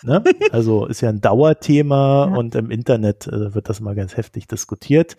Ne? 0.03 0.23
Also 0.51 0.85
ist 0.85 1.01
ja 1.01 1.09
ein 1.09 1.21
Dauerthema 1.21 2.27
ja. 2.27 2.35
und 2.35 2.55
im 2.55 2.71
Internet 2.71 3.27
äh, 3.27 3.53
wird 3.53 3.69
das 3.69 3.79
mal 3.79 3.95
ganz 3.95 4.17
heftig 4.17 4.47
diskutiert. 4.47 5.17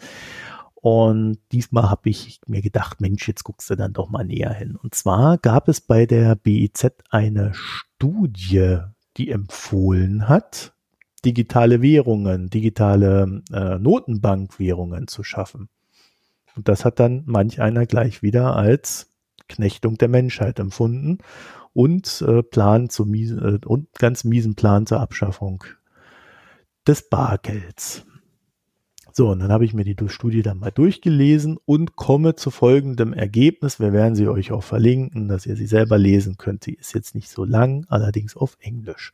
Und 0.74 1.38
diesmal 1.52 1.88
habe 1.90 2.10
ich 2.10 2.40
mir 2.46 2.60
gedacht, 2.60 3.00
Mensch, 3.00 3.28
jetzt 3.28 3.44
guckst 3.44 3.70
du 3.70 3.76
dann 3.76 3.92
doch 3.92 4.10
mal 4.10 4.24
näher 4.24 4.52
hin. 4.52 4.74
Und 4.74 4.94
zwar 4.94 5.38
gab 5.38 5.68
es 5.68 5.80
bei 5.80 6.06
der 6.06 6.34
BIZ 6.34 6.92
eine 7.08 7.52
Studie, 7.54 8.78
die 9.16 9.30
empfohlen 9.30 10.28
hat, 10.28 10.72
digitale 11.24 11.82
Währungen, 11.82 12.50
digitale 12.50 13.42
äh, 13.52 13.78
Notenbankwährungen 13.78 15.06
zu 15.06 15.22
schaffen. 15.22 15.68
Und 16.56 16.68
das 16.68 16.84
hat 16.84 16.98
dann 16.98 17.22
manch 17.26 17.60
einer 17.60 17.86
gleich 17.86 18.22
wieder 18.22 18.56
als 18.56 19.08
Knechtung 19.48 19.98
der 19.98 20.08
Menschheit 20.08 20.58
empfunden 20.58 21.18
und 21.72 22.22
äh, 22.22 22.42
Plan 22.42 22.88
zu 22.88 23.04
miesen, 23.04 23.38
äh, 23.38 23.66
und 23.66 23.92
ganz 23.98 24.24
miesen 24.24 24.54
Plan 24.54 24.86
zur 24.86 25.00
Abschaffung 25.00 25.64
des 26.86 27.08
Bargelds. 27.08 28.04
So, 29.14 29.28
und 29.28 29.40
dann 29.40 29.52
habe 29.52 29.66
ich 29.66 29.74
mir 29.74 29.84
die 29.84 29.96
Studie 30.08 30.42
dann 30.42 30.58
mal 30.58 30.70
durchgelesen 30.70 31.58
und 31.66 31.96
komme 31.96 32.34
zu 32.34 32.50
folgendem 32.50 33.12
Ergebnis. 33.12 33.78
Wir 33.78 33.92
werden 33.92 34.14
sie 34.14 34.26
euch 34.26 34.52
auch 34.52 34.62
verlinken, 34.62 35.28
dass 35.28 35.44
ihr 35.44 35.54
sie 35.54 35.66
selber 35.66 35.98
lesen 35.98 36.38
könnt. 36.38 36.64
Sie 36.64 36.72
ist 36.72 36.94
jetzt 36.94 37.14
nicht 37.14 37.28
so 37.28 37.44
lang, 37.44 37.84
allerdings 37.88 38.36
auf 38.36 38.56
Englisch. 38.60 39.12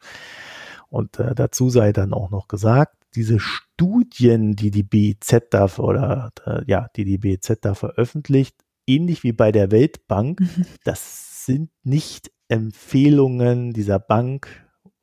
Und 0.88 1.18
äh, 1.18 1.34
dazu 1.34 1.68
sei 1.68 1.92
dann 1.92 2.12
auch 2.12 2.30
noch 2.30 2.46
gesagt, 2.46 2.96
diese 3.14 3.40
Studien, 3.40 4.54
die 4.54 4.70
die 4.70 4.84
BIZ 4.84 5.42
da 5.50 5.68
oder 5.78 6.30
äh, 6.46 6.62
ja, 6.66 6.88
die 6.94 7.04
die 7.04 7.18
BIZ 7.18 7.59
da 7.61 7.74
veröffentlicht, 7.74 8.54
ähnlich 8.86 9.24
wie 9.24 9.32
bei 9.32 9.50
der 9.50 9.72
Weltbank, 9.72 10.40
mhm. 10.40 10.66
das 10.84 11.44
sind 11.44 11.70
nicht 11.82 12.30
Empfehlungen 12.49 13.72
dieser 13.72 13.99
Bank, 13.99 14.49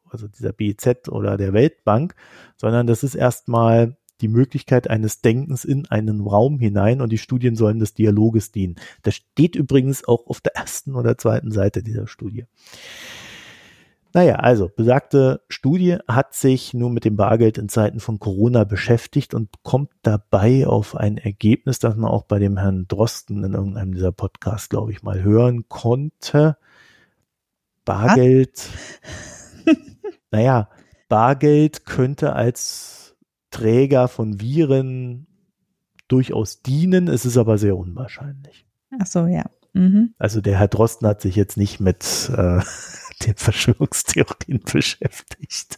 also 0.10 0.28
dieser 0.28 0.54
BIZ 0.54 1.10
oder 1.10 1.38
der 1.38 1.54
Weltbank, 1.54 2.16
sondern 2.58 2.88
das 2.88 3.04
ist 3.04 3.16
erstmal 3.16 3.98
die 4.22 4.28
Möglichkeit 4.28 4.90
eines 4.90 5.22
Denkens 5.22 5.66
in 5.66 5.88
einen 5.88 6.22
Raum 6.22 6.60
hinein 6.60 7.02
und 7.02 7.12
die 7.12 7.18
Studien 7.18 7.56
sollen 7.56 7.80
des 7.80 7.94
Dialoges 7.94 8.52
dienen. 8.52 8.76
Das 9.04 9.16
steht 9.16 9.56
übrigens 9.56 10.08
auch 10.08 10.28
auf 10.28 10.42
der 10.42 10.56
ersten 10.56 10.96
oder 10.96 11.18
zweiten 11.18 11.52
Seite 11.52 11.84
dieser 11.84 12.08
Studie. 12.08 12.46
Naja, 14.14 14.36
also 14.36 14.72
besagte 14.74 15.42
Studie 15.50 15.98
hat 16.08 16.34
sich 16.34 16.74
nur 16.74 16.90
mit 16.90 17.04
dem 17.04 17.18
Bargeld 17.18 17.58
in 17.58 17.68
Zeiten 17.68 18.00
von 18.00 18.18
Corona 18.18 18.64
beschäftigt 18.64 19.34
und 19.34 19.50
kommt 19.62 19.92
dabei 20.04 20.66
auf 20.66 20.96
ein 20.96 21.18
Ergebnis, 21.18 21.80
das 21.80 21.98
man 21.98 22.10
auch 22.10 22.24
bei 22.24 22.40
dem 22.40 22.58
Herrn 22.58 22.88
Drosten 22.88 23.44
in 23.44 23.54
irgendeinem 23.54 23.94
dieser 23.94 24.14
Podcasts, 24.14 24.70
glaube 24.70 24.94
ich, 24.94 25.04
mal 25.04 25.22
hören 25.22 25.68
konnte. 25.68 26.56
Bargeld, 27.86 28.70
naja, 30.32 30.70
Bargeld 31.08 31.86
könnte 31.86 32.34
als 32.34 33.16
Träger 33.52 34.08
von 34.08 34.42
Viren 34.42 35.28
durchaus 36.08 36.62
dienen, 36.62 37.08
es 37.08 37.26
ist 37.26 37.38
aber 37.38 37.58
sehr 37.58 37.78
unwahrscheinlich. 37.78 38.66
Ach 39.00 39.08
so, 39.08 39.26
ja. 39.28 39.46
Mhm. 39.74 40.14
Also 40.18 40.42
der 40.42 40.58
Herr 40.58 40.68
Drosten 40.68 41.08
hat 41.08 41.22
sich 41.22 41.36
jetzt 41.36 41.58
nicht 41.58 41.80
mit 41.80 42.32
äh, 42.36 42.62
den 43.26 43.36
Verschwörungstheorien 43.36 44.62
beschäftigt. 44.72 45.78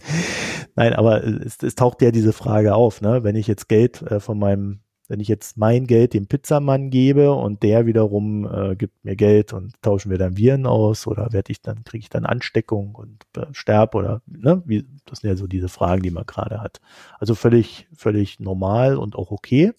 Nein, 0.75 0.93
aber 0.93 1.23
es, 1.23 1.61
es, 1.63 1.75
taucht 1.75 2.01
ja 2.01 2.11
diese 2.11 2.33
Frage 2.33 2.75
auf, 2.75 3.01
ne? 3.01 3.23
Wenn 3.23 3.35
ich 3.35 3.47
jetzt 3.47 3.67
Geld 3.67 4.01
äh, 4.03 4.19
von 4.19 4.37
meinem 4.37 4.81
wenn 5.07 5.19
ich 5.19 5.27
jetzt 5.27 5.57
mein 5.57 5.87
Geld 5.87 6.13
dem 6.13 6.27
Pizzamann 6.27 6.89
gebe 6.89 7.31
und 7.33 7.63
der 7.63 7.85
wiederum 7.85 8.45
äh, 8.45 8.75
gibt 8.75 9.03
mir 9.05 9.15
Geld 9.15 9.53
und 9.53 9.81
tauschen 9.81 10.11
wir 10.11 10.17
dann 10.17 10.37
Viren 10.37 10.65
aus 10.65 11.07
oder 11.07 11.31
werde 11.31 11.51
ich 11.51 11.61
dann, 11.61 11.83
kriege 11.83 12.03
ich 12.03 12.09
dann 12.09 12.25
Ansteckung 12.25 12.95
und 12.95 13.23
äh, 13.37 13.45
sterb 13.53 13.95
oder, 13.95 14.21
ne, 14.25 14.61
wie, 14.65 14.85
das 15.05 15.19
sind 15.19 15.29
ja 15.29 15.35
so 15.35 15.47
diese 15.47 15.69
Fragen, 15.69 16.03
die 16.03 16.11
man 16.11 16.25
gerade 16.25 16.61
hat. 16.61 16.81
Also 17.19 17.35
völlig, 17.35 17.87
völlig 17.95 18.39
normal 18.39 18.97
und 18.97 19.15
auch 19.15 19.31
okay. 19.31 19.73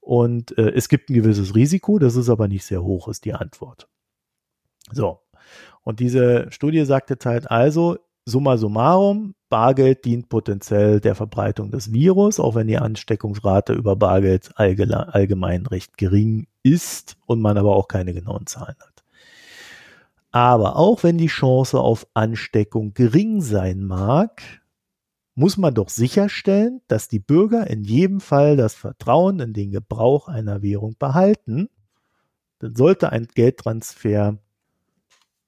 Und 0.00 0.56
äh, 0.58 0.70
es 0.70 0.88
gibt 0.88 1.08
ein 1.08 1.14
gewisses 1.14 1.54
Risiko, 1.54 1.98
das 1.98 2.16
ist 2.16 2.28
aber 2.28 2.48
nicht 2.48 2.64
sehr 2.64 2.82
hoch, 2.82 3.08
ist 3.08 3.24
die 3.24 3.34
Antwort. 3.34 3.88
So. 4.90 5.20
Und 5.82 6.00
diese 6.00 6.50
Studie 6.50 6.84
sagt 6.84 7.10
jetzt 7.10 7.24
halt 7.24 7.50
also, 7.50 7.98
summa 8.24 8.56
summarum, 8.56 9.34
Bargeld 9.52 10.06
dient 10.06 10.30
potenziell 10.30 10.98
der 10.98 11.14
Verbreitung 11.14 11.70
des 11.70 11.92
Virus, 11.92 12.40
auch 12.40 12.54
wenn 12.54 12.68
die 12.68 12.78
Ansteckungsrate 12.78 13.74
über 13.74 13.96
Bargeld 13.96 14.50
allgemein 14.56 15.66
recht 15.66 15.98
gering 15.98 16.46
ist 16.62 17.18
und 17.26 17.42
man 17.42 17.58
aber 17.58 17.76
auch 17.76 17.86
keine 17.86 18.14
genauen 18.14 18.46
Zahlen 18.46 18.76
hat. 18.80 19.04
Aber 20.30 20.76
auch 20.76 21.02
wenn 21.02 21.18
die 21.18 21.26
Chance 21.26 21.78
auf 21.78 22.06
Ansteckung 22.14 22.94
gering 22.94 23.42
sein 23.42 23.84
mag, 23.84 24.40
muss 25.34 25.58
man 25.58 25.74
doch 25.74 25.90
sicherstellen, 25.90 26.80
dass 26.88 27.08
die 27.08 27.20
Bürger 27.20 27.66
in 27.66 27.84
jedem 27.84 28.20
Fall 28.20 28.56
das 28.56 28.72
Vertrauen 28.72 29.38
in 29.38 29.52
den 29.52 29.70
Gebrauch 29.70 30.28
einer 30.28 30.62
Währung 30.62 30.96
behalten. 30.98 31.68
Dann 32.58 32.74
sollte 32.74 33.12
ein 33.12 33.28
Geldtransfer 33.34 34.38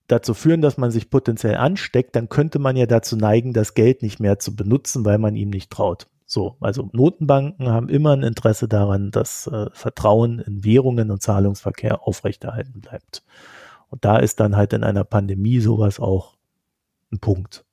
dazu 0.06 0.34
führen, 0.34 0.60
dass 0.60 0.76
man 0.76 0.90
sich 0.90 1.10
potenziell 1.10 1.56
ansteckt, 1.56 2.14
dann 2.16 2.28
könnte 2.28 2.58
man 2.58 2.76
ja 2.76 2.86
dazu 2.86 3.16
neigen, 3.16 3.52
das 3.52 3.74
Geld 3.74 4.02
nicht 4.02 4.20
mehr 4.20 4.38
zu 4.38 4.54
benutzen, 4.54 5.04
weil 5.04 5.18
man 5.18 5.36
ihm 5.36 5.50
nicht 5.50 5.70
traut. 5.70 6.08
So, 6.26 6.56
also 6.60 6.88
Notenbanken 6.92 7.68
haben 7.68 7.88
immer 7.88 8.12
ein 8.12 8.22
Interesse 8.22 8.66
daran, 8.66 9.10
dass 9.10 9.46
äh, 9.46 9.66
Vertrauen 9.72 10.38
in 10.40 10.64
Währungen 10.64 11.10
und 11.10 11.22
Zahlungsverkehr 11.22 12.06
aufrechterhalten 12.06 12.80
bleibt. 12.80 13.22
Und 13.88 14.04
da 14.04 14.16
ist 14.18 14.40
dann 14.40 14.56
halt 14.56 14.72
in 14.72 14.84
einer 14.84 15.04
Pandemie 15.04 15.60
sowas 15.60 16.00
auch 16.00 16.36
ein 17.12 17.20
Punkt. 17.20 17.64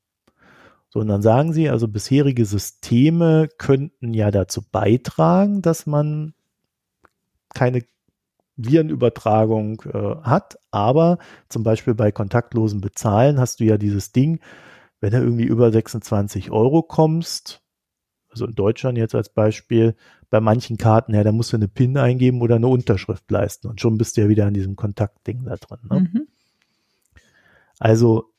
So, 0.89 0.99
und 0.99 1.07
dann 1.07 1.21
sagen 1.21 1.53
sie, 1.53 1.69
also 1.69 1.87
bisherige 1.87 2.45
Systeme 2.45 3.47
könnten 3.57 4.13
ja 4.13 4.29
dazu 4.29 4.61
beitragen, 4.61 5.61
dass 5.61 5.85
man 5.85 6.33
keine 7.53 7.83
Virenübertragung 8.65 9.81
äh, 9.93 10.15
hat. 10.23 10.57
Aber 10.71 11.17
zum 11.49 11.63
Beispiel 11.63 11.93
bei 11.93 12.11
kontaktlosen 12.11 12.81
Bezahlen 12.81 13.39
hast 13.39 13.59
du 13.59 13.65
ja 13.65 13.77
dieses 13.77 14.11
Ding, 14.11 14.39
wenn 14.99 15.11
du 15.11 15.17
irgendwie 15.17 15.45
über 15.45 15.71
26 15.71 16.51
Euro 16.51 16.83
kommst, 16.83 17.61
also 18.29 18.45
in 18.45 18.55
Deutschland 18.55 18.97
jetzt 18.97 19.15
als 19.15 19.29
Beispiel, 19.29 19.95
bei 20.29 20.39
manchen 20.39 20.77
Karten, 20.77 21.13
ja, 21.13 21.23
da 21.23 21.31
musst 21.31 21.51
du 21.51 21.57
eine 21.57 21.67
PIN 21.67 21.97
eingeben 21.97 22.41
oder 22.41 22.55
eine 22.55 22.67
Unterschrift 22.67 23.29
leisten 23.29 23.67
und 23.67 23.81
schon 23.81 23.97
bist 23.97 24.15
du 24.15 24.21
ja 24.21 24.29
wieder 24.29 24.45
an 24.45 24.53
diesem 24.53 24.77
Kontaktding 24.77 25.43
da 25.43 25.57
drin. 25.57 25.79
Ne? 25.89 25.99
Mhm. 25.99 26.27
Also 27.79 28.31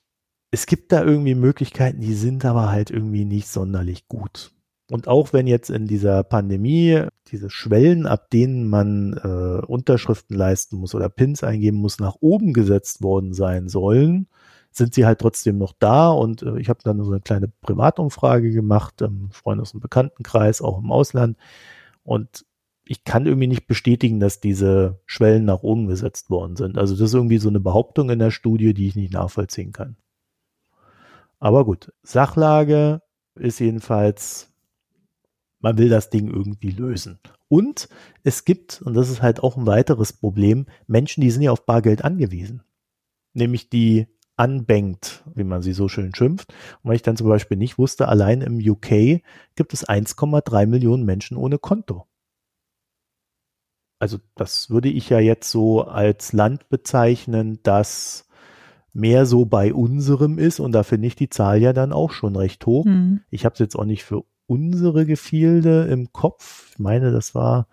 es 0.51 0.67
gibt 0.67 0.93
da 0.93 1.03
irgendwie 1.03 1.35
Möglichkeiten, 1.35 2.01
die 2.01 2.15
sind 2.15 2.45
aber 2.45 2.71
halt 2.71 2.91
irgendwie 2.91 3.25
nicht 3.25 3.49
sonderlich 3.49 4.09
gut. 4.09 4.53
Und 4.93 5.09
auch 5.09 5.33
wenn 5.33 5.47
jetzt 5.47 5.71
in 5.71 5.87
dieser 5.87 6.23
Pandemie 6.23 7.07
diese 7.29 7.49
Schwellen, 7.49 8.05
ab 8.05 8.29
denen 8.29 8.69
man 8.69 9.15
äh, 9.15 9.65
Unterschriften 9.65 10.37
leisten 10.37 10.77
muss 10.77 10.95
oder 10.95 11.09
Pins 11.09 11.43
eingeben 11.43 11.79
muss, 11.79 11.99
nach 11.99 12.17
oben 12.21 12.53
gesetzt 12.53 13.03
worden 13.03 13.33
sein 13.33 13.71
sollen, 13.71 14.29
sind 14.71 14.93
sie 14.93 15.07
halt 15.07 15.19
trotzdem 15.19 15.57
noch 15.57 15.73
da. 15.79 16.11
Und 16.11 16.43
äh, 16.43 16.59
ich 16.59 16.69
habe 16.69 16.81
dann 16.85 17.03
so 17.03 17.11
eine 17.11 17.23
kleine 17.23 17.49
Privatumfrage 17.49 18.51
gemacht, 18.51 19.01
im 19.01 19.31
Freundes- 19.31 19.73
und 19.73 19.81
Bekanntenkreis, 19.81 20.61
auch 20.61 20.79
im 20.79 20.93
Ausland. 20.93 21.39
Und 22.05 22.45
ich 22.85 23.03
kann 23.05 23.25
irgendwie 23.25 23.49
nicht 23.49 23.67
bestätigen, 23.67 24.21
dass 24.21 24.41
diese 24.41 25.01
Schwellen 25.07 25.47
nach 25.47 25.63
oben 25.63 25.87
gesetzt 25.87 26.29
worden 26.29 26.55
sind. 26.57 26.77
Also 26.77 26.93
das 26.93 27.09
ist 27.09 27.15
irgendwie 27.15 27.39
so 27.39 27.49
eine 27.49 27.61
Behauptung 27.61 28.11
in 28.11 28.19
der 28.19 28.31
Studie, 28.31 28.75
die 28.75 28.89
ich 28.89 28.97
nicht 28.97 29.15
nachvollziehen 29.15 29.73
kann. 29.73 29.97
Aber 31.39 31.65
gut, 31.65 31.95
Sachlage 32.03 33.01
ist 33.37 33.59
jedenfalls 33.59 34.52
man 35.63 35.79
will 35.79 35.89
das 35.89 36.11
Ding 36.11 36.29
irgendwie 36.29 36.71
lösen. 36.71 37.19
Und 37.49 37.89
es 38.25 38.45
gibt, 38.45 38.83
und 38.83 38.95
das 38.95 39.09
ist 39.09 39.23
halt 39.23 39.43
auch 39.43 39.57
ein 39.57 39.67
weiteres 39.67 40.13
Problem, 40.13 40.67
Menschen, 40.87 41.23
die 41.23 41.31
sind 41.31 41.43
ja 41.43 41.53
auf 41.53 41.65
Bargeld 41.65 42.05
angewiesen. 42.05 42.63
Nämlich 43.33 43.71
die 43.71 44.07
unbanked, 44.37 45.25
wie 45.35 45.45
man 45.45 45.63
sie 45.63 45.73
so 45.73 45.89
schön 45.89 46.15
schimpft. 46.15 46.53
Und 46.83 46.89
weil 46.89 46.97
ich 46.97 47.03
dann 47.03 47.17
zum 47.17 47.29
Beispiel 47.29 47.57
nicht 47.57 47.79
wusste, 47.79 48.09
allein 48.09 48.41
im 48.43 48.59
UK 48.59 49.23
gibt 49.55 49.73
es 49.73 49.87
1,3 49.87 50.67
Millionen 50.67 51.05
Menschen 51.05 51.37
ohne 51.37 51.59
Konto. 51.59 52.07
Also 53.99 54.19
das 54.35 54.69
würde 54.69 54.89
ich 54.89 55.11
ja 55.11 55.21
jetzt 55.21 55.51
so 55.51 55.83
als 55.83 56.33
Land 56.33 56.69
bezeichnen, 56.69 57.61
das 57.63 58.27
mehr 58.93 59.27
so 59.27 59.45
bei 59.45 59.73
unserem 59.73 60.39
ist 60.39 60.61
und 60.61 60.73
da 60.73 60.83
finde 60.83 61.07
ich 61.07 61.15
die 61.15 61.31
Zahl 61.31 61.63
ja 61.63 61.73
dann 61.73 61.93
auch 61.93 62.11
schon 62.11 62.37
recht 62.37 62.67
hoch. 62.67 62.85
Mhm. 62.85 63.21
Ich 63.31 63.45
habe 63.45 63.53
es 63.55 63.59
jetzt 63.61 63.77
auch 63.77 63.85
nicht 63.85 64.05
für 64.05 64.25
unsere 64.53 65.07
Gefilde 65.07 65.85
im 65.85 66.13
Kopf. 66.13 66.71
Ich 66.73 66.79
meine, 66.79 67.11
das 67.11 67.35
war 67.35 67.69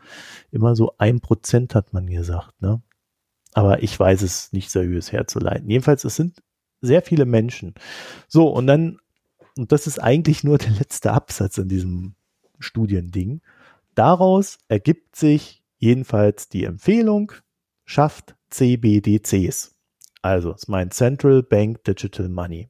immer 0.52 0.76
so 0.76 0.94
ein 0.98 1.20
Prozent, 1.20 1.76
hat 1.76 1.94
man 1.94 2.08
gesagt, 2.08 2.62
ne? 2.62 2.82
Aber 3.54 3.84
ich 3.84 4.00
weiß 4.00 4.22
es 4.22 4.54
nicht 4.54 4.72
seriös 4.72 5.12
herzuleiten. 5.12 5.70
Jedenfalls, 5.70 6.04
es 6.06 6.16
sind 6.16 6.42
sehr 6.82 7.02
viele 7.02 7.26
Menschen. 7.26 7.74
So, 8.28 8.48
und 8.48 8.68
dann, 8.68 9.00
und 9.58 9.72
das 9.72 9.88
ist 9.88 10.00
eigentlich 10.00 10.44
nur 10.44 10.58
der 10.58 10.72
letzte 10.72 11.12
Absatz 11.12 11.58
in 11.58 11.68
diesem 11.68 12.16
Studiending. 12.60 13.42
Daraus 13.96 14.60
ergibt 14.70 15.16
sich 15.16 15.64
jedenfalls 15.78 16.48
die 16.48 16.64
Empfehlung, 16.64 17.34
schafft 17.86 18.36
CBDCs. 18.52 19.76
Also, 20.22 20.54
es 20.54 20.68
meint 20.68 20.94
Central 20.94 21.44
Bank 21.44 21.84
Digital 21.84 22.30
Money. 22.30 22.70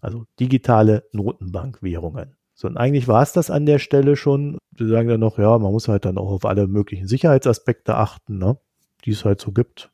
Also 0.00 0.26
digitale 0.38 1.08
Notenbankwährungen. 1.12 2.36
So, 2.54 2.68
und 2.68 2.76
eigentlich 2.76 3.08
war 3.08 3.22
es 3.22 3.32
das 3.32 3.50
an 3.50 3.66
der 3.66 3.78
Stelle 3.78 4.16
schon. 4.16 4.58
Sie 4.78 4.88
sagen 4.88 5.08
dann 5.08 5.20
noch, 5.20 5.38
ja, 5.38 5.58
man 5.58 5.72
muss 5.72 5.88
halt 5.88 6.04
dann 6.04 6.18
auch 6.18 6.30
auf 6.30 6.44
alle 6.44 6.68
möglichen 6.68 7.08
Sicherheitsaspekte 7.08 7.96
achten, 7.96 8.38
ne, 8.38 8.58
die 9.04 9.10
es 9.10 9.24
halt 9.24 9.40
so 9.40 9.52
gibt. 9.52 9.90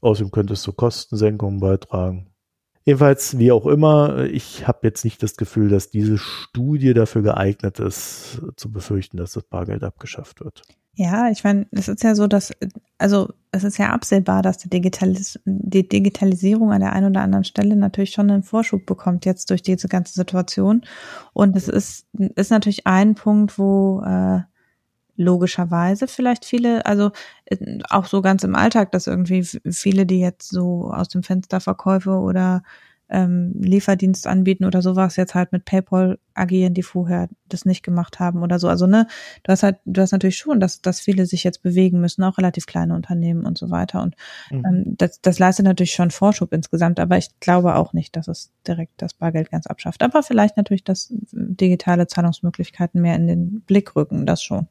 Außerdem 0.00 0.30
könnte 0.30 0.52
es 0.52 0.62
zu 0.62 0.72
Kostensenkungen 0.72 1.60
beitragen. 1.60 2.30
Jedenfalls, 2.84 3.38
wie 3.38 3.50
auch 3.50 3.66
immer, 3.66 4.24
ich 4.24 4.68
habe 4.68 4.80
jetzt 4.82 5.04
nicht 5.04 5.22
das 5.22 5.36
Gefühl, 5.36 5.70
dass 5.70 5.88
diese 5.88 6.18
Studie 6.18 6.92
dafür 6.92 7.22
geeignet 7.22 7.80
ist, 7.80 8.42
zu 8.56 8.70
befürchten, 8.70 9.16
dass 9.16 9.32
das 9.32 9.44
Bargeld 9.44 9.82
abgeschafft 9.82 10.44
wird. 10.44 10.62
Ja, 10.96 11.28
ich 11.28 11.42
meine, 11.42 11.66
es 11.72 11.88
ist 11.88 12.04
ja 12.04 12.14
so, 12.14 12.28
dass, 12.28 12.52
also 12.98 13.32
es 13.50 13.64
ist 13.64 13.78
ja 13.78 13.90
absehbar, 13.90 14.42
dass 14.42 14.58
die, 14.58 14.70
Digitalis 14.70 15.40
die 15.44 15.88
Digitalisierung 15.88 16.72
an 16.72 16.80
der 16.80 16.92
einen 16.92 17.10
oder 17.10 17.22
anderen 17.22 17.44
Stelle 17.44 17.74
natürlich 17.74 18.12
schon 18.12 18.30
einen 18.30 18.44
Vorschub 18.44 18.86
bekommt 18.86 19.24
jetzt 19.24 19.50
durch 19.50 19.62
diese 19.62 19.88
ganze 19.88 20.14
Situation. 20.14 20.82
Und 21.32 21.56
es 21.56 21.68
ist, 21.68 22.06
ist 22.36 22.50
natürlich 22.50 22.86
ein 22.86 23.16
Punkt, 23.16 23.58
wo 23.58 24.02
äh, 24.06 24.42
logischerweise 25.16 26.06
vielleicht 26.08 26.44
viele, 26.44 26.86
also 26.86 27.10
äh, 27.46 27.78
auch 27.90 28.06
so 28.06 28.22
ganz 28.22 28.44
im 28.44 28.54
Alltag, 28.54 28.92
dass 28.92 29.08
irgendwie 29.08 29.42
viele, 29.44 30.06
die 30.06 30.20
jetzt 30.20 30.48
so 30.50 30.90
aus 30.92 31.08
dem 31.08 31.24
Fenster 31.24 31.60
Verkäufe 31.60 32.10
oder 32.18 32.62
ähm, 33.08 33.52
Lieferdienst 33.60 34.26
anbieten 34.26 34.64
oder 34.64 34.82
sowas 34.82 35.16
jetzt 35.16 35.34
halt 35.34 35.52
mit 35.52 35.64
PayPal 35.64 36.18
agieren, 36.32 36.74
die 36.74 36.82
vorher 36.82 37.28
das 37.48 37.64
nicht 37.64 37.82
gemacht 37.82 38.18
haben 38.18 38.42
oder 38.42 38.58
so. 38.58 38.68
Also 38.68 38.86
ne, 38.86 39.06
du 39.42 39.52
hast 39.52 39.62
halt, 39.62 39.76
du 39.84 40.00
hast 40.00 40.12
natürlich 40.12 40.36
schon, 40.36 40.58
dass, 40.58 40.80
dass 40.80 41.00
viele 41.00 41.26
sich 41.26 41.44
jetzt 41.44 41.62
bewegen 41.62 42.00
müssen, 42.00 42.24
auch 42.24 42.38
relativ 42.38 42.66
kleine 42.66 42.94
Unternehmen 42.94 43.44
und 43.44 43.58
so 43.58 43.70
weiter. 43.70 44.02
Und 44.02 44.16
mhm. 44.50 44.64
ähm, 44.64 44.84
das, 44.96 45.20
das 45.20 45.38
leistet 45.38 45.66
natürlich 45.66 45.92
schon 45.92 46.10
Vorschub 46.10 46.52
insgesamt, 46.52 46.98
aber 46.98 47.18
ich 47.18 47.28
glaube 47.40 47.76
auch 47.76 47.92
nicht, 47.92 48.16
dass 48.16 48.28
es 48.28 48.50
direkt 48.66 48.92
das 48.96 49.14
Bargeld 49.14 49.50
ganz 49.50 49.66
abschafft. 49.66 50.02
Aber 50.02 50.22
vielleicht 50.22 50.56
natürlich, 50.56 50.84
dass 50.84 51.08
digitale 51.32 52.06
Zahlungsmöglichkeiten 52.06 53.00
mehr 53.00 53.16
in 53.16 53.26
den 53.26 53.60
Blick 53.60 53.94
rücken, 53.94 54.26
das 54.26 54.42
schon. 54.42 54.66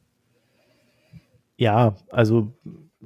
Ja, 1.55 1.95
also 2.10 2.51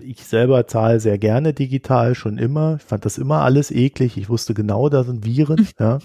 ich 0.02 0.24
selber 0.26 0.68
zahle 0.68 1.00
sehr 1.00 1.18
gerne 1.18 1.54
digital, 1.54 2.16
schon 2.16 2.38
immer. 2.38 2.78
Ich 2.78 2.84
fand 2.84 3.06
das 3.06 3.18
immer 3.18 3.42
alles 3.42 3.72
eklig. 3.72 4.18
Ich 4.18 4.30
wusste 4.30 4.54
genau, 4.54 4.90
da 4.90 5.04
sind 5.04 5.26
Viren. 5.26 5.68
ja. 5.80 6.00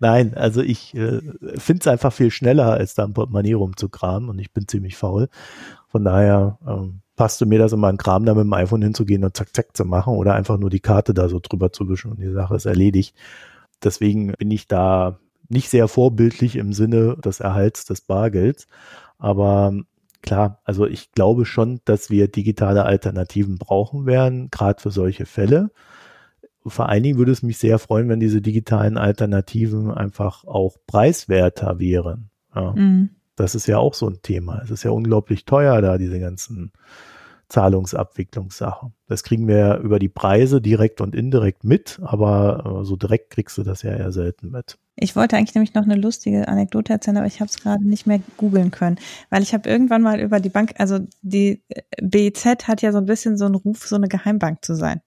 Nein, 0.00 0.34
also 0.34 0.60
ich 0.60 0.94
äh, 0.94 1.20
finde 1.56 1.80
es 1.80 1.86
einfach 1.86 2.12
viel 2.12 2.30
schneller, 2.30 2.72
als 2.72 2.94
da 2.94 3.04
ein 3.04 3.14
Portemonnaie 3.14 3.54
rumzukramen 3.54 4.28
und 4.28 4.38
ich 4.38 4.52
bin 4.52 4.68
ziemlich 4.68 4.96
faul. 4.96 5.28
Von 5.88 6.04
daher 6.04 6.58
ähm, 6.66 7.00
passte 7.16 7.46
mir 7.46 7.58
das 7.58 7.72
immer 7.72 7.88
ein 7.88 7.96
Kram, 7.96 8.24
da 8.24 8.34
mit 8.34 8.44
dem 8.44 8.52
iPhone 8.52 8.82
hinzugehen 8.82 9.24
und 9.24 9.36
zack, 9.36 9.54
zack 9.54 9.76
zu 9.76 9.84
machen 9.84 10.14
oder 10.14 10.34
einfach 10.34 10.58
nur 10.58 10.70
die 10.70 10.80
Karte 10.80 11.14
da 11.14 11.28
so 11.28 11.40
drüber 11.40 11.72
zu 11.72 11.88
wischen 11.88 12.12
und 12.12 12.20
die 12.20 12.32
Sache 12.32 12.54
ist 12.54 12.66
erledigt. 12.66 13.16
Deswegen 13.82 14.32
bin 14.38 14.50
ich 14.50 14.68
da 14.68 15.18
nicht 15.48 15.68
sehr 15.68 15.88
vorbildlich 15.88 16.56
im 16.56 16.72
Sinne 16.72 17.16
des 17.16 17.40
Erhalts 17.40 17.84
des 17.84 18.00
Bargelds. 18.00 18.66
Aber 19.18 19.74
klar, 20.22 20.60
also 20.64 20.86
ich 20.86 21.12
glaube 21.12 21.44
schon, 21.44 21.80
dass 21.84 22.10
wir 22.10 22.28
digitale 22.28 22.84
Alternativen 22.84 23.58
brauchen 23.58 24.06
werden, 24.06 24.50
gerade 24.50 24.80
für 24.80 24.90
solche 24.90 25.26
Fälle. 25.26 25.70
Vor 26.64 26.88
allen 26.88 27.02
Dingen 27.02 27.18
würde 27.18 27.32
es 27.32 27.42
mich 27.42 27.58
sehr 27.58 27.78
freuen, 27.78 28.08
wenn 28.08 28.20
diese 28.20 28.40
digitalen 28.40 28.96
Alternativen 28.96 29.90
einfach 29.90 30.44
auch 30.44 30.76
preiswerter 30.86 31.78
wären. 31.78 32.30
Ja. 32.54 32.72
Mhm. 32.72 33.10
Das 33.34 33.54
ist 33.54 33.66
ja 33.66 33.78
auch 33.78 33.94
so 33.94 34.08
ein 34.08 34.20
Thema. 34.22 34.60
Es 34.62 34.70
ist 34.70 34.82
ja 34.82 34.90
unglaublich 34.90 35.44
teuer 35.44 35.80
da, 35.80 35.98
diese 35.98 36.20
ganzen 36.20 36.72
Zahlungsabwicklungssachen. 37.52 38.94
Das 39.08 39.22
kriegen 39.22 39.46
wir 39.46 39.76
über 39.76 39.98
die 39.98 40.08
Preise 40.08 40.62
direkt 40.62 41.02
und 41.02 41.14
indirekt 41.14 41.64
mit, 41.64 42.00
aber 42.02 42.80
äh, 42.80 42.84
so 42.84 42.96
direkt 42.96 43.30
kriegst 43.30 43.58
du 43.58 43.62
das 43.62 43.82
ja 43.82 43.94
eher 43.94 44.10
selten 44.10 44.50
mit. 44.50 44.78
Ich 44.96 45.16
wollte 45.16 45.36
eigentlich 45.36 45.54
nämlich 45.54 45.74
noch 45.74 45.84
eine 45.84 45.96
lustige 45.96 46.48
Anekdote 46.48 46.94
erzählen, 46.94 47.18
aber 47.18 47.26
ich 47.26 47.40
habe 47.40 47.48
es 47.48 47.58
gerade 47.58 47.86
nicht 47.86 48.06
mehr 48.06 48.20
googeln 48.38 48.70
können, 48.70 48.98
weil 49.30 49.42
ich 49.42 49.52
habe 49.52 49.68
irgendwann 49.68 50.02
mal 50.02 50.18
über 50.18 50.40
die 50.40 50.48
Bank, 50.48 50.74
also 50.78 50.98
die 51.20 51.62
BIZ 52.00 52.66
hat 52.68 52.80
ja 52.82 52.92
so 52.92 52.98
ein 52.98 53.06
bisschen 53.06 53.36
so 53.36 53.44
einen 53.44 53.54
Ruf, 53.54 53.86
so 53.86 53.96
eine 53.96 54.08
Geheimbank 54.08 54.64
zu 54.64 54.74
sein. 54.74 55.00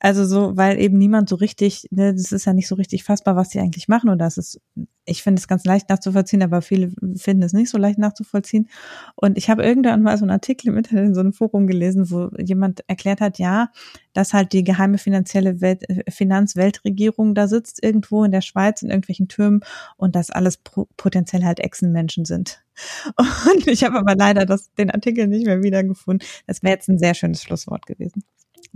Also 0.00 0.26
so, 0.26 0.56
weil 0.56 0.78
eben 0.80 0.98
niemand 0.98 1.28
so 1.30 1.36
richtig, 1.36 1.86
ne, 1.90 2.12
das 2.12 2.30
ist 2.30 2.44
ja 2.44 2.52
nicht 2.52 2.68
so 2.68 2.74
richtig 2.74 3.04
fassbar, 3.04 3.36
was 3.36 3.48
die 3.48 3.60
eigentlich 3.60 3.88
machen. 3.88 4.10
Und 4.10 4.18
das 4.18 4.36
ist, 4.36 4.60
ich 5.06 5.22
finde 5.22 5.40
es 5.40 5.48
ganz 5.48 5.64
leicht 5.64 5.88
nachzuvollziehen, 5.88 6.42
aber 6.42 6.60
viele 6.62 6.90
finden 7.16 7.42
es 7.42 7.54
nicht 7.54 7.70
so 7.70 7.78
leicht 7.78 7.98
nachzuvollziehen. 7.98 8.68
Und 9.16 9.38
ich 9.38 9.48
habe 9.48 9.62
irgendwann 9.64 10.02
mal 10.02 10.18
so 10.18 10.24
einen 10.24 10.30
Artikel 10.30 10.68
im 10.68 10.76
Internet 10.76 11.06
in 11.06 11.14
so 11.14 11.20
einem 11.20 11.32
Forum 11.32 11.66
gelesen, 11.66 12.10
wo 12.10 12.28
jemand 12.38 12.82
erklärt 12.86 13.20
hat, 13.22 13.38
ja, 13.38 13.70
dass 14.12 14.34
halt 14.34 14.52
die 14.52 14.64
geheime 14.64 14.98
finanzielle 14.98 15.60
Welt, 15.62 15.88
äh, 15.88 16.10
Finanzweltregierung 16.10 17.34
da 17.34 17.48
sitzt, 17.48 17.82
irgendwo 17.82 18.24
in 18.24 18.32
der 18.32 18.42
Schweiz, 18.42 18.82
in 18.82 18.90
irgendwelchen 18.90 19.28
Türmen 19.28 19.60
und 19.96 20.16
dass 20.16 20.30
alles 20.30 20.58
potenziell 20.96 21.44
halt 21.44 21.60
Echsenmenschen 21.60 22.24
sind. 22.24 22.62
Und 23.16 23.68
ich 23.68 23.84
habe 23.84 23.98
aber 24.00 24.16
leider 24.16 24.46
das, 24.46 24.72
den 24.74 24.90
Artikel 24.90 25.28
nicht 25.28 25.46
mehr 25.46 25.62
wiedergefunden. 25.62 26.26
Das 26.48 26.64
wäre 26.64 26.74
jetzt 26.74 26.88
ein 26.88 26.98
sehr 26.98 27.14
schönes 27.14 27.40
Schlusswort 27.40 27.86
gewesen 27.86 28.24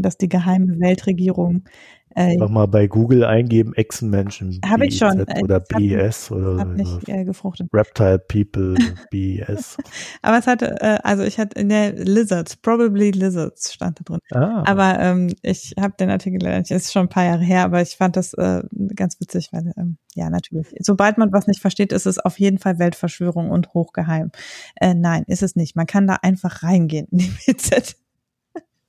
dass 0.03 0.19
die 0.19 0.29
geheime 0.29 0.81
Weltregierung 0.81 1.65
äh, 2.15 2.33
Einfach 2.33 2.49
mal 2.49 2.67
bei 2.67 2.87
Google 2.87 3.25
eingeben, 3.25 3.75
Echsenmenschen. 3.75 4.61
Habe 4.67 4.87
ich 4.87 4.99
schon. 4.99 5.25
Oder 5.43 5.61
BES 5.61 6.33
oder 6.33 6.59
hat 6.59 6.77
nicht 6.77 7.09
äh, 7.09 7.25
gefruchtet. 7.25 7.69
Reptile 7.73 8.19
People, 8.19 8.77
BES. 9.11 9.77
Aber 10.23 10.39
es 10.39 10.47
hatte, 10.47 10.81
äh, 10.81 10.99
also 11.05 11.23
ich 11.23 11.39
hatte 11.39 11.61
in 11.61 11.69
der 11.69 11.93
Lizards, 11.93 12.57
probably 12.57 13.13
Lizards 13.13 13.73
stand 13.73 14.01
da 14.01 14.05
drin. 14.05 14.21
Ah. 14.33 14.65
Aber 14.67 14.99
ähm, 14.99 15.33
ich 15.43 15.75
habe 15.79 15.95
den 16.01 16.11
Artikel 16.11 16.41
leider 16.43 16.59
nicht, 16.59 16.71
ist 16.71 16.93
schon 16.93 17.03
ein 17.03 17.09
paar 17.09 17.25
Jahre 17.25 17.45
her, 17.45 17.65
aber 17.65 17.83
ich 17.83 17.97
fand 17.97 18.17
das 18.17 18.35
äh, 18.35 18.63
ganz 18.97 19.21
witzig, 19.21 19.51
weil 19.53 19.73
ähm, 19.77 19.99
ja, 20.15 20.31
natürlich. 20.31 20.75
Sobald 20.81 21.19
man 21.19 21.33
was 21.33 21.47
nicht 21.47 21.61
versteht, 21.61 21.93
ist 21.93 22.07
es 22.07 22.19
auf 22.19 22.41
jeden 22.41 22.59
Fall 22.59 22.79
Weltverschwörung 22.79 23.51
und 23.51 23.75
hochgeheim. 23.75 24.33
Äh, 24.81 24.95
nein, 24.95 25.25
ist 25.27 25.43
es 25.43 25.57
nicht. 25.57 25.77
Man 25.77 25.87
kann 25.87 26.07
da 26.07 26.19
einfach 26.23 26.63
reingehen 26.63 27.07
in 27.11 27.19
die 27.19 27.31
WZ. 27.47 27.97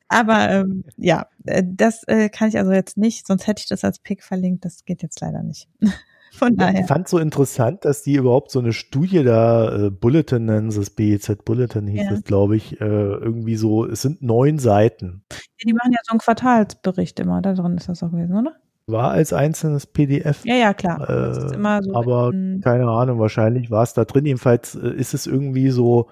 Aber 0.10 0.50
ähm, 0.50 0.84
ja, 0.98 1.28
äh, 1.46 1.64
das 1.66 2.04
äh, 2.08 2.30
kann 2.30 2.50
ich 2.50 2.58
also 2.58 2.72
jetzt 2.72 2.98
nicht, 2.98 3.26
sonst 3.26 3.48
hätte 3.48 3.62
ich 3.62 3.68
das 3.68 3.84
als 3.84 4.00
Pick 4.00 4.24
verlinkt. 4.24 4.66
Das 4.66 4.84
geht 4.84 5.02
jetzt 5.02 5.22
leider 5.22 5.44
nicht. 5.44 5.70
Von 6.32 6.56
daher. 6.56 6.82
Ich 6.82 6.88
fand 6.88 7.08
so 7.08 7.18
interessant, 7.18 7.86
dass 7.86 8.04
die 8.04 8.14
überhaupt 8.14 8.52
so 8.52 8.60
eine 8.60 8.72
Studie 8.72 9.24
da, 9.24 9.88
äh, 9.88 9.90
Bulletin 9.90 10.46
nennen 10.46 10.70
sie 10.70 10.82
es, 10.82 10.92
BEZ 10.92 11.44
Bulletin 11.44 11.88
hieß 11.88 12.04
ja. 12.04 12.12
es, 12.12 12.24
glaube 12.24 12.56
ich, 12.56 12.80
äh, 12.80 12.86
irgendwie 12.86 13.56
so, 13.56 13.86
es 13.86 14.04
sind 14.04 14.22
neun 14.22 14.60
Seiten. 14.60 15.24
Ja, 15.32 15.38
die 15.66 15.74
machen 15.74 15.92
ja 15.92 16.00
so 16.04 16.12
einen 16.12 16.20
Quartalsbericht 16.20 17.20
immer, 17.20 17.42
da 17.42 17.54
drin 17.54 17.78
ist 17.78 17.90
das 17.90 18.04
auch 18.04 18.12
gewesen, 18.12 18.38
oder? 18.38 18.56
War 18.86 19.12
als 19.12 19.34
einzelnes 19.34 19.88
PDF. 19.88 20.46
Ja, 20.46 20.56
ja, 20.56 20.74
klar. 20.74 21.10
Äh, 21.10 21.34
so 21.34 21.94
aber 21.94 22.32
keine 22.62 22.88
Ahnung, 22.88 23.20
wahrscheinlich 23.20 23.70
war 23.70 23.84
es 23.84 23.94
da 23.94 24.06
drin. 24.06 24.26
Jedenfalls 24.26 24.76
äh, 24.76 24.90
ist 24.90 25.14
es 25.14 25.28
irgendwie 25.28 25.70
so, 25.70 26.10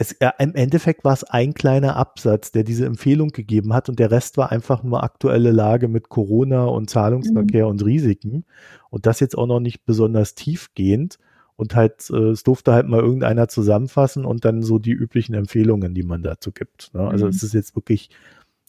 es, 0.00 0.12
äh, 0.12 0.30
im 0.38 0.54
Endeffekt 0.54 1.04
war 1.04 1.12
es 1.12 1.24
ein 1.24 1.52
kleiner 1.52 1.94
Absatz, 1.96 2.52
der 2.52 2.64
diese 2.64 2.86
Empfehlung 2.86 3.28
gegeben 3.28 3.74
hat 3.74 3.90
und 3.90 3.98
der 3.98 4.10
Rest 4.10 4.38
war 4.38 4.50
einfach 4.50 4.82
nur 4.82 5.04
aktuelle 5.04 5.50
Lage 5.50 5.88
mit 5.88 6.08
Corona 6.08 6.64
und 6.64 6.88
Zahlungsverkehr 6.88 7.64
mhm. 7.64 7.70
und 7.70 7.84
Risiken 7.84 8.46
und 8.88 9.04
das 9.04 9.20
jetzt 9.20 9.36
auch 9.36 9.46
noch 9.46 9.60
nicht 9.60 9.84
besonders 9.84 10.34
tiefgehend 10.34 11.18
und 11.56 11.74
halt, 11.74 12.08
äh, 12.08 12.30
es 12.30 12.44
durfte 12.44 12.72
halt 12.72 12.88
mal 12.88 13.00
irgendeiner 13.00 13.48
zusammenfassen 13.48 14.24
und 14.24 14.46
dann 14.46 14.62
so 14.62 14.78
die 14.78 14.92
üblichen 14.92 15.34
Empfehlungen, 15.34 15.92
die 15.92 16.02
man 16.02 16.22
dazu 16.22 16.50
gibt. 16.50 16.94
Ne? 16.94 17.06
Also 17.06 17.26
mhm. 17.26 17.32
es 17.32 17.42
ist 17.42 17.52
jetzt 17.52 17.76
wirklich, 17.76 18.08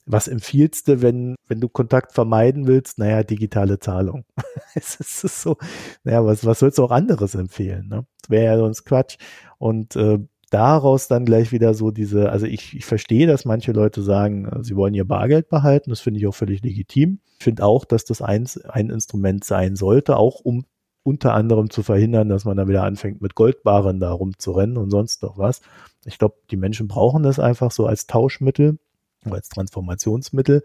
was 0.06 0.28
empfiehlst 0.28 0.90
du, 0.90 1.02
wenn, 1.02 1.36
wenn 1.48 1.62
du 1.62 1.70
Kontakt 1.70 2.12
vermeiden 2.12 2.68
willst? 2.68 3.00
Naja, 3.00 3.24
digitale 3.24 3.80
Zahlung. 3.80 4.26
es 4.76 4.96
ist 5.00 5.42
so, 5.42 5.56
naja, 6.04 6.26
was, 6.26 6.46
was 6.46 6.60
sollst 6.60 6.78
du 6.78 6.84
auch 6.84 6.92
anderes 6.92 7.36
empfehlen? 7.36 7.88
Ne? 7.88 8.06
Das 8.22 8.30
wäre 8.30 8.44
ja 8.44 8.58
sonst 8.58 8.84
Quatsch. 8.84 9.16
Und 9.58 9.96
äh, 9.96 10.20
daraus 10.52 11.08
dann 11.08 11.26
gleich 11.26 11.52
wieder 11.52 11.74
so 11.74 11.90
diese, 11.90 12.30
also 12.30 12.46
ich, 12.46 12.76
ich 12.76 12.86
verstehe, 12.86 13.26
dass 13.26 13.46
manche 13.46 13.72
Leute 13.72 14.04
sagen, 14.04 14.46
äh, 14.46 14.64
sie 14.64 14.76
wollen 14.76 14.94
ihr 14.94 15.08
Bargeld 15.08 15.50
behalten, 15.50 15.90
das 15.90 16.02
finde 16.02 16.20
ich 16.20 16.28
auch 16.28 16.36
völlig 16.36 16.62
legitim. 16.62 17.20
Ich 17.40 17.44
finde 17.46 17.66
auch, 17.66 17.86
dass 17.86 18.06
das 18.06 18.22
ein, 18.22 18.48
ein 18.68 18.90
Instrument 18.90 19.44
sein 19.44 19.76
sollte, 19.76 20.18
auch 20.18 20.42
um 20.42 20.66
unter 21.04 21.34
anderem 21.34 21.72
zu 21.72 21.82
verhindern, 21.82 22.30
dass 22.30 22.46
man 22.46 22.58
dann 22.58 22.68
wieder 22.68 22.84
anfängt, 22.84 23.22
mit 23.22 23.34
Goldbarren 23.34 24.00
da 24.00 24.12
rumzurennen 24.12 24.78
und 24.78 24.92
sonst 24.92 25.24
noch 25.24 25.38
was. 25.38 25.62
Ich 26.06 26.20
glaube, 26.20 26.36
die 26.52 26.58
Menschen 26.58 26.88
brauchen 26.88 27.24
das 27.24 27.40
einfach 27.40 27.72
so 27.72 27.88
als 27.88 28.06
Tauschmittel, 28.06 28.78
als 29.24 29.50
Transformationsmittel 29.50 30.62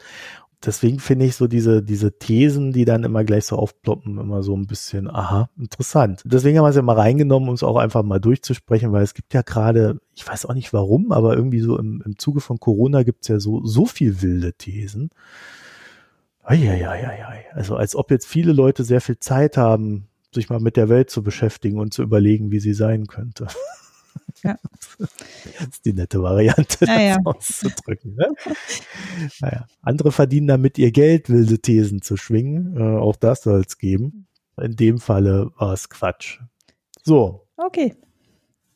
deswegen 0.67 0.99
finde 0.99 1.25
ich 1.25 1.37
so 1.37 1.47
diese, 1.47 1.83
diese 1.83 2.19
Thesen, 2.19 2.73
die 2.73 2.85
dann 2.85 3.05
immer 3.05 3.25
gleich 3.25 3.47
so 3.47 3.57
aufploppen, 3.57 4.19
immer 4.19 4.43
so 4.43 4.57
ein 4.57 4.67
bisschen, 4.67 5.09
aha, 5.09 5.49
interessant. 5.57 6.23
Deswegen 6.25 6.59
haben 6.59 6.65
wir 6.65 6.71
es 6.71 6.77
ja 6.77 6.83
mal 6.83 6.97
reingenommen, 6.97 7.49
um 7.49 7.55
es 7.55 7.63
auch 7.63 7.77
einfach 7.77 8.03
mal 8.03 8.21
durchzusprechen, 8.21 8.93
weil 8.93 9.03
es 9.03 9.15
gibt 9.15 9.33
ja 9.33 9.43
gerade, 9.43 10.01
ich 10.15 10.27
weiß 10.27 10.47
auch 10.47 10.55
nicht 10.55 10.73
warum, 10.73 11.13
aber 11.13 11.37
irgendwie 11.37 11.61
so 11.61 11.79
im, 11.79 12.03
im 12.05 12.19
Zuge 12.19 12.41
von 12.41 12.59
Corona 12.59 13.05
gibt 13.05 13.23
es 13.23 13.29
ja 13.29 13.39
so, 13.39 13.65
so 13.65 13.87
viel 13.87 14.21
wilde 14.23 14.53
Thesen. 14.53 15.11
Eieieiei. 16.43 17.47
Also 17.55 17.77
als 17.77 17.97
ob 17.97 18.11
jetzt 18.11 18.27
viele 18.27 18.53
Leute 18.53 18.85
sehr 18.85 19.01
viel 19.01 19.19
Zeit 19.19 19.57
haben, 19.57 20.09
sich 20.35 20.49
mal 20.49 20.61
mit 20.61 20.77
der 20.77 20.89
Welt 20.89 21.11
zu 21.11 21.23
beschäftigen 21.23 21.79
und 21.81 21.95
zu 21.95 22.03
überlegen, 22.03 22.51
wie 22.51 22.61
sie 22.61 22.75
sein 22.75 23.07
könnte. 23.07 23.47
Ja. 24.47 24.59
Das 24.98 25.68
ist 25.73 25.85
die 25.85 25.93
nette 25.93 26.23
Variante, 26.23 26.86
das 26.86 26.89
ja. 26.89 27.16
auszudrücken. 27.24 28.14
Ne? 28.14 28.28
naja. 29.40 29.66
Andere 29.82 30.12
verdienen 30.12 30.47
damit 30.47 30.78
ihr 30.78 30.93
Geld, 30.93 31.28
wilde 31.31 31.59
Thesen 31.59 32.02
zu 32.02 32.16
schwingen. 32.16 32.77
Äh, 32.77 32.98
auch 32.98 33.16
das 33.16 33.43
soll 33.43 33.62
es 33.66 33.78
geben. 33.78 34.27
In 34.60 34.77
dem 34.77 34.98
Falle 34.98 35.51
war 35.59 35.73
es 35.73 35.89
Quatsch. 35.89 36.40
So. 37.02 37.47
Okay. 37.56 37.94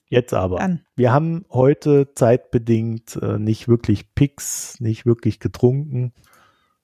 Jetzt 0.09 0.34
aber. 0.34 0.59
Dann. 0.59 0.84
Wir 0.97 1.12
haben 1.12 1.47
heute 1.51 2.12
zeitbedingt 2.14 3.16
äh, 3.22 3.38
nicht 3.38 3.68
wirklich 3.68 4.14
Picks, 4.14 4.80
nicht 4.80 5.06
wirklich 5.06 5.38
getrunken. 5.38 6.12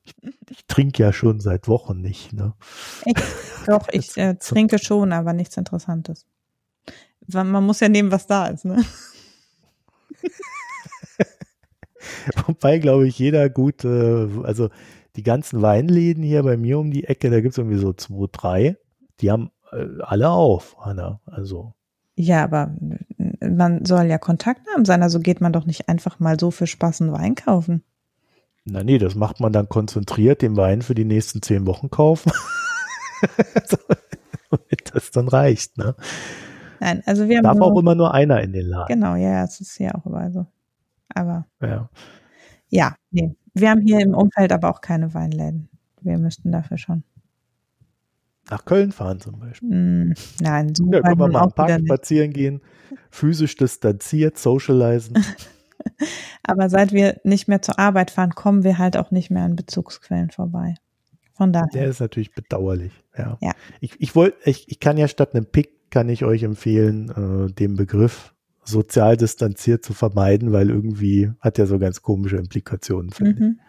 Ich, 0.04 0.14
ich 0.48 0.66
trinke 0.66 1.02
ja 1.02 1.12
schon 1.12 1.40
seit 1.40 1.66
Wochen 1.66 2.00
nicht. 2.00 2.32
Ne? 2.32 2.54
Ich, 3.04 3.16
doch, 3.66 3.88
ich 3.92 4.16
äh, 4.16 4.36
trinke 4.36 4.78
schon, 4.78 5.12
aber 5.12 5.32
nichts 5.32 5.56
Interessantes. 5.56 6.24
Man 7.32 7.64
muss 7.64 7.80
ja 7.80 7.88
nehmen, 7.88 8.10
was 8.10 8.26
da 8.26 8.46
ist, 8.46 8.64
ne? 8.64 8.84
Wobei, 12.46 12.78
glaube 12.78 13.08
ich, 13.08 13.18
jeder 13.18 13.48
gut, 13.48 13.84
äh, 13.84 14.28
also 14.42 14.70
die 15.16 15.22
ganzen 15.22 15.62
Weinläden 15.62 16.22
hier 16.22 16.42
bei 16.42 16.56
mir 16.56 16.78
um 16.78 16.90
die 16.90 17.04
Ecke, 17.04 17.30
da 17.30 17.40
gibt 17.40 17.52
es 17.52 17.58
irgendwie 17.58 17.78
so 17.78 17.92
zwei, 17.92 18.26
drei, 18.30 18.76
die 19.20 19.30
haben 19.30 19.50
äh, 19.72 19.86
alle 20.02 20.30
auf, 20.30 20.76
Hanna. 20.78 21.20
Also. 21.26 21.74
Ja, 22.14 22.44
aber 22.44 22.74
man 23.40 23.84
soll 23.84 24.06
ja 24.06 24.18
Kontakt 24.18 24.62
haben 24.74 24.84
sein, 24.84 25.02
also 25.02 25.20
geht 25.20 25.40
man 25.40 25.52
doch 25.52 25.66
nicht 25.66 25.88
einfach 25.88 26.20
mal 26.20 26.38
so 26.38 26.50
für 26.50 26.66
Spaß 26.66 27.02
einen 27.02 27.12
Wein 27.12 27.34
kaufen. 27.34 27.82
Na 28.64 28.82
nee, 28.82 28.98
das 28.98 29.14
macht 29.14 29.40
man 29.40 29.52
dann 29.52 29.68
konzentriert, 29.68 30.42
den 30.42 30.56
Wein 30.56 30.82
für 30.82 30.94
die 30.94 31.04
nächsten 31.04 31.42
zehn 31.42 31.66
Wochen 31.66 31.90
kaufen. 31.90 32.32
Damit 34.50 34.90
das 34.92 35.10
dann 35.10 35.28
reicht, 35.28 35.78
ne? 35.78 35.94
Nein, 36.80 37.02
also 37.06 37.28
wir 37.28 37.38
haben. 37.38 37.44
Darf 37.44 37.60
auch 37.60 37.78
immer 37.78 37.94
nur 37.94 38.12
einer 38.12 38.40
in 38.42 38.52
den 38.52 38.66
Laden. 38.66 38.86
Genau, 38.88 39.14
ja, 39.14 39.44
es 39.44 39.60
ist 39.60 39.76
hier 39.76 39.94
auch 39.94 40.06
immer 40.06 40.30
so. 40.30 40.46
Aber. 41.14 41.46
Ja. 41.60 41.88
Ja, 42.68 42.94
nee. 43.10 43.34
Wir 43.54 43.70
haben 43.70 43.80
hier 43.80 44.00
im 44.00 44.14
Umfeld 44.14 44.52
aber 44.52 44.70
auch 44.70 44.80
keine 44.80 45.14
Weinläden. 45.14 45.68
Wir 46.00 46.18
müssten 46.18 46.52
dafür 46.52 46.78
schon. 46.78 47.04
Nach 48.50 48.64
Köln 48.64 48.92
fahren 48.92 49.20
zum 49.20 49.40
Beispiel. 49.40 49.68
Mm, 49.68 50.14
nein, 50.40 50.74
so 50.74 50.84
ja, 50.92 51.00
können 51.00 51.18
wir 51.18 51.28
mal 51.28 51.42
am 51.42 51.52
Park 51.52 51.80
spazieren 51.84 52.32
gehen, 52.32 52.60
physisch 53.10 53.56
distanziert, 53.56 54.38
socialisen. 54.38 55.18
aber 56.44 56.68
seit 56.68 56.92
wir 56.92 57.20
nicht 57.24 57.48
mehr 57.48 57.60
zur 57.62 57.78
Arbeit 57.78 58.10
fahren, 58.10 58.34
kommen 58.34 58.62
wir 58.62 58.78
halt 58.78 58.96
auch 58.96 59.10
nicht 59.10 59.30
mehr 59.30 59.42
an 59.42 59.56
Bezugsquellen 59.56 60.30
vorbei. 60.30 60.74
Von 61.34 61.52
daher. 61.52 61.68
Der 61.74 61.86
ist 61.88 62.00
natürlich 62.00 62.32
bedauerlich. 62.34 62.92
Ja. 63.16 63.36
ja. 63.42 63.52
Ich, 63.80 64.00
ich 64.00 64.14
wollte, 64.14 64.38
ich, 64.48 64.68
ich 64.68 64.80
kann 64.80 64.96
ja 64.96 65.08
statt 65.08 65.34
einem 65.34 65.46
Pick 65.46 65.75
kann 65.90 66.08
ich 66.08 66.24
euch 66.24 66.42
empfehlen, 66.42 67.10
äh, 67.48 67.52
den 67.52 67.76
Begriff 67.76 68.34
sozial 68.64 69.16
distanziert 69.16 69.84
zu 69.84 69.94
vermeiden, 69.94 70.52
weil 70.52 70.70
irgendwie 70.70 71.30
hat 71.40 71.58
er 71.58 71.66
so 71.66 71.78
ganz 71.78 72.02
komische 72.02 72.36
Implikationen. 72.36 73.10
Mhm, 73.18 73.60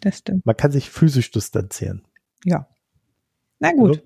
das 0.00 0.18
stimmt. 0.18 0.46
Man 0.46 0.56
kann 0.56 0.70
sich 0.70 0.90
physisch 0.90 1.30
distanzieren. 1.30 2.02
Ja. 2.44 2.68
Na 3.58 3.72
gut. 3.72 3.90
Also, 3.90 4.02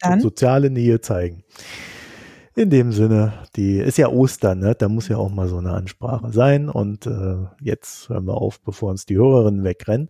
Dann. 0.00 0.20
Soziale 0.20 0.70
Nähe 0.70 1.00
zeigen. 1.00 1.44
In 2.54 2.70
dem 2.70 2.92
Sinne, 2.92 3.34
die 3.56 3.78
ist 3.78 3.98
ja 3.98 4.08
Ostern, 4.08 4.58
ne? 4.58 4.74
Da 4.74 4.88
muss 4.88 5.08
ja 5.08 5.16
auch 5.16 5.30
mal 5.30 5.48
so 5.48 5.58
eine 5.58 5.72
Ansprache 5.72 6.32
sein. 6.32 6.68
Und 6.68 7.06
äh, 7.06 7.46
jetzt 7.60 8.08
hören 8.08 8.26
wir 8.26 8.34
auf, 8.34 8.60
bevor 8.62 8.90
uns 8.90 9.06
die 9.06 9.16
Hörerinnen 9.16 9.64
wegrennen. 9.64 10.08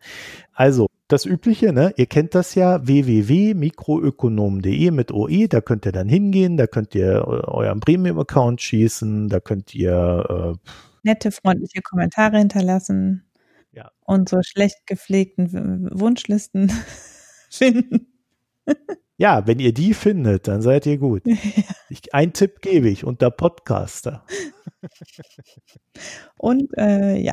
Also, 0.53 0.88
das 1.09 1.25
Übliche, 1.25 1.73
ne? 1.73 1.93
Ihr 1.97 2.07
kennt 2.07 2.35
das 2.35 2.55
ja, 2.55 2.87
www.mikroökonom.de 2.87 4.91
mit 4.91 5.11
OE, 5.11 5.49
da 5.49 5.61
könnt 5.61 5.87
ihr 5.87 5.93
dann 5.93 6.09
hingehen, 6.09 6.57
da 6.57 6.67
könnt 6.67 6.95
ihr 6.95 7.27
euren 7.27 7.81
Premium-Account 7.81 8.61
schießen, 8.61 9.29
da 9.29 9.41
könnt 9.41 9.75
ihr 9.75 10.27
äh, 10.29 10.55
nette, 11.03 11.33
freundliche 11.33 11.83
Kommentare 11.83 12.39
hinterlassen 12.39 13.25
ja. 13.73 13.91
und 14.05 14.29
so 14.29 14.43
schlecht 14.43 14.87
gepflegten 14.87 15.89
Wunschlisten 15.93 16.71
finden. 17.51 18.07
Ja, 19.17 19.47
wenn 19.47 19.59
ihr 19.59 19.75
die 19.75 19.95
findet, 19.95 20.47
dann 20.47 20.63
seid 20.63 20.87
ihr 20.87 20.99
gut. 20.99 21.25
Ich, 21.91 22.13
ein 22.13 22.35
Tipp 22.35 22.61
gebe 22.61 22.91
ich 22.91 23.05
unter 23.05 23.31
Podcaster. 23.31 24.23
Und 26.37 26.77
äh, 26.77 27.17
ja, 27.17 27.33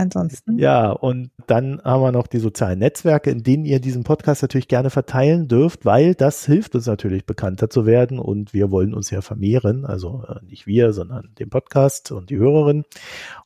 ansonsten. 0.00 0.58
Ja, 0.58 0.90
und 0.90 1.30
dann 1.46 1.80
haben 1.82 2.02
wir 2.02 2.12
noch 2.12 2.26
die 2.26 2.38
sozialen 2.38 2.78
Netzwerke, 2.78 3.30
in 3.30 3.42
denen 3.42 3.64
ihr 3.64 3.80
diesen 3.80 4.04
Podcast 4.04 4.42
natürlich 4.42 4.68
gerne 4.68 4.90
verteilen 4.90 5.48
dürft, 5.48 5.84
weil 5.84 6.14
das 6.14 6.44
hilft 6.46 6.74
uns 6.74 6.86
natürlich 6.86 7.26
bekannter 7.26 7.70
zu 7.70 7.86
werden 7.86 8.18
und 8.18 8.52
wir 8.52 8.70
wollen 8.70 8.94
uns 8.94 9.10
ja 9.10 9.20
vermehren, 9.20 9.84
also 9.84 10.24
äh, 10.28 10.44
nicht 10.44 10.66
wir, 10.66 10.92
sondern 10.92 11.34
den 11.38 11.50
Podcast 11.50 12.10
und 12.12 12.30
die 12.30 12.38
Hörerinnen 12.38 12.84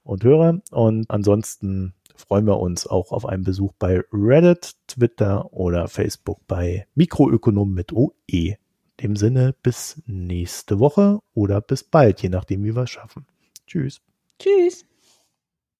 und 0.02 0.24
Hörer. 0.24 0.60
Und 0.70 1.10
ansonsten 1.10 1.94
freuen 2.14 2.47
wir 2.47 2.59
uns 2.59 2.86
auch 2.86 3.12
auf 3.12 3.26
einen 3.26 3.44
Besuch 3.44 3.72
bei 3.78 4.02
Reddit, 4.12 4.74
Twitter 4.86 5.52
oder 5.52 5.89
Facebook 5.89 6.40
bei 6.47 6.86
Mikroökonom 6.94 7.72
mit 7.72 7.93
OE. 7.93 8.12
In 8.28 8.56
dem 9.02 9.16
Sinne 9.16 9.55
bis 9.62 10.02
nächste 10.06 10.78
Woche 10.78 11.18
oder 11.35 11.60
bis 11.60 11.82
bald, 11.82 12.22
je 12.22 12.28
nachdem, 12.28 12.62
wie 12.62 12.74
wir 12.74 12.85
es 12.85 12.90
schaffen. 12.90 13.26
Tschüss. 13.66 14.01
Tschüss. 14.39 14.86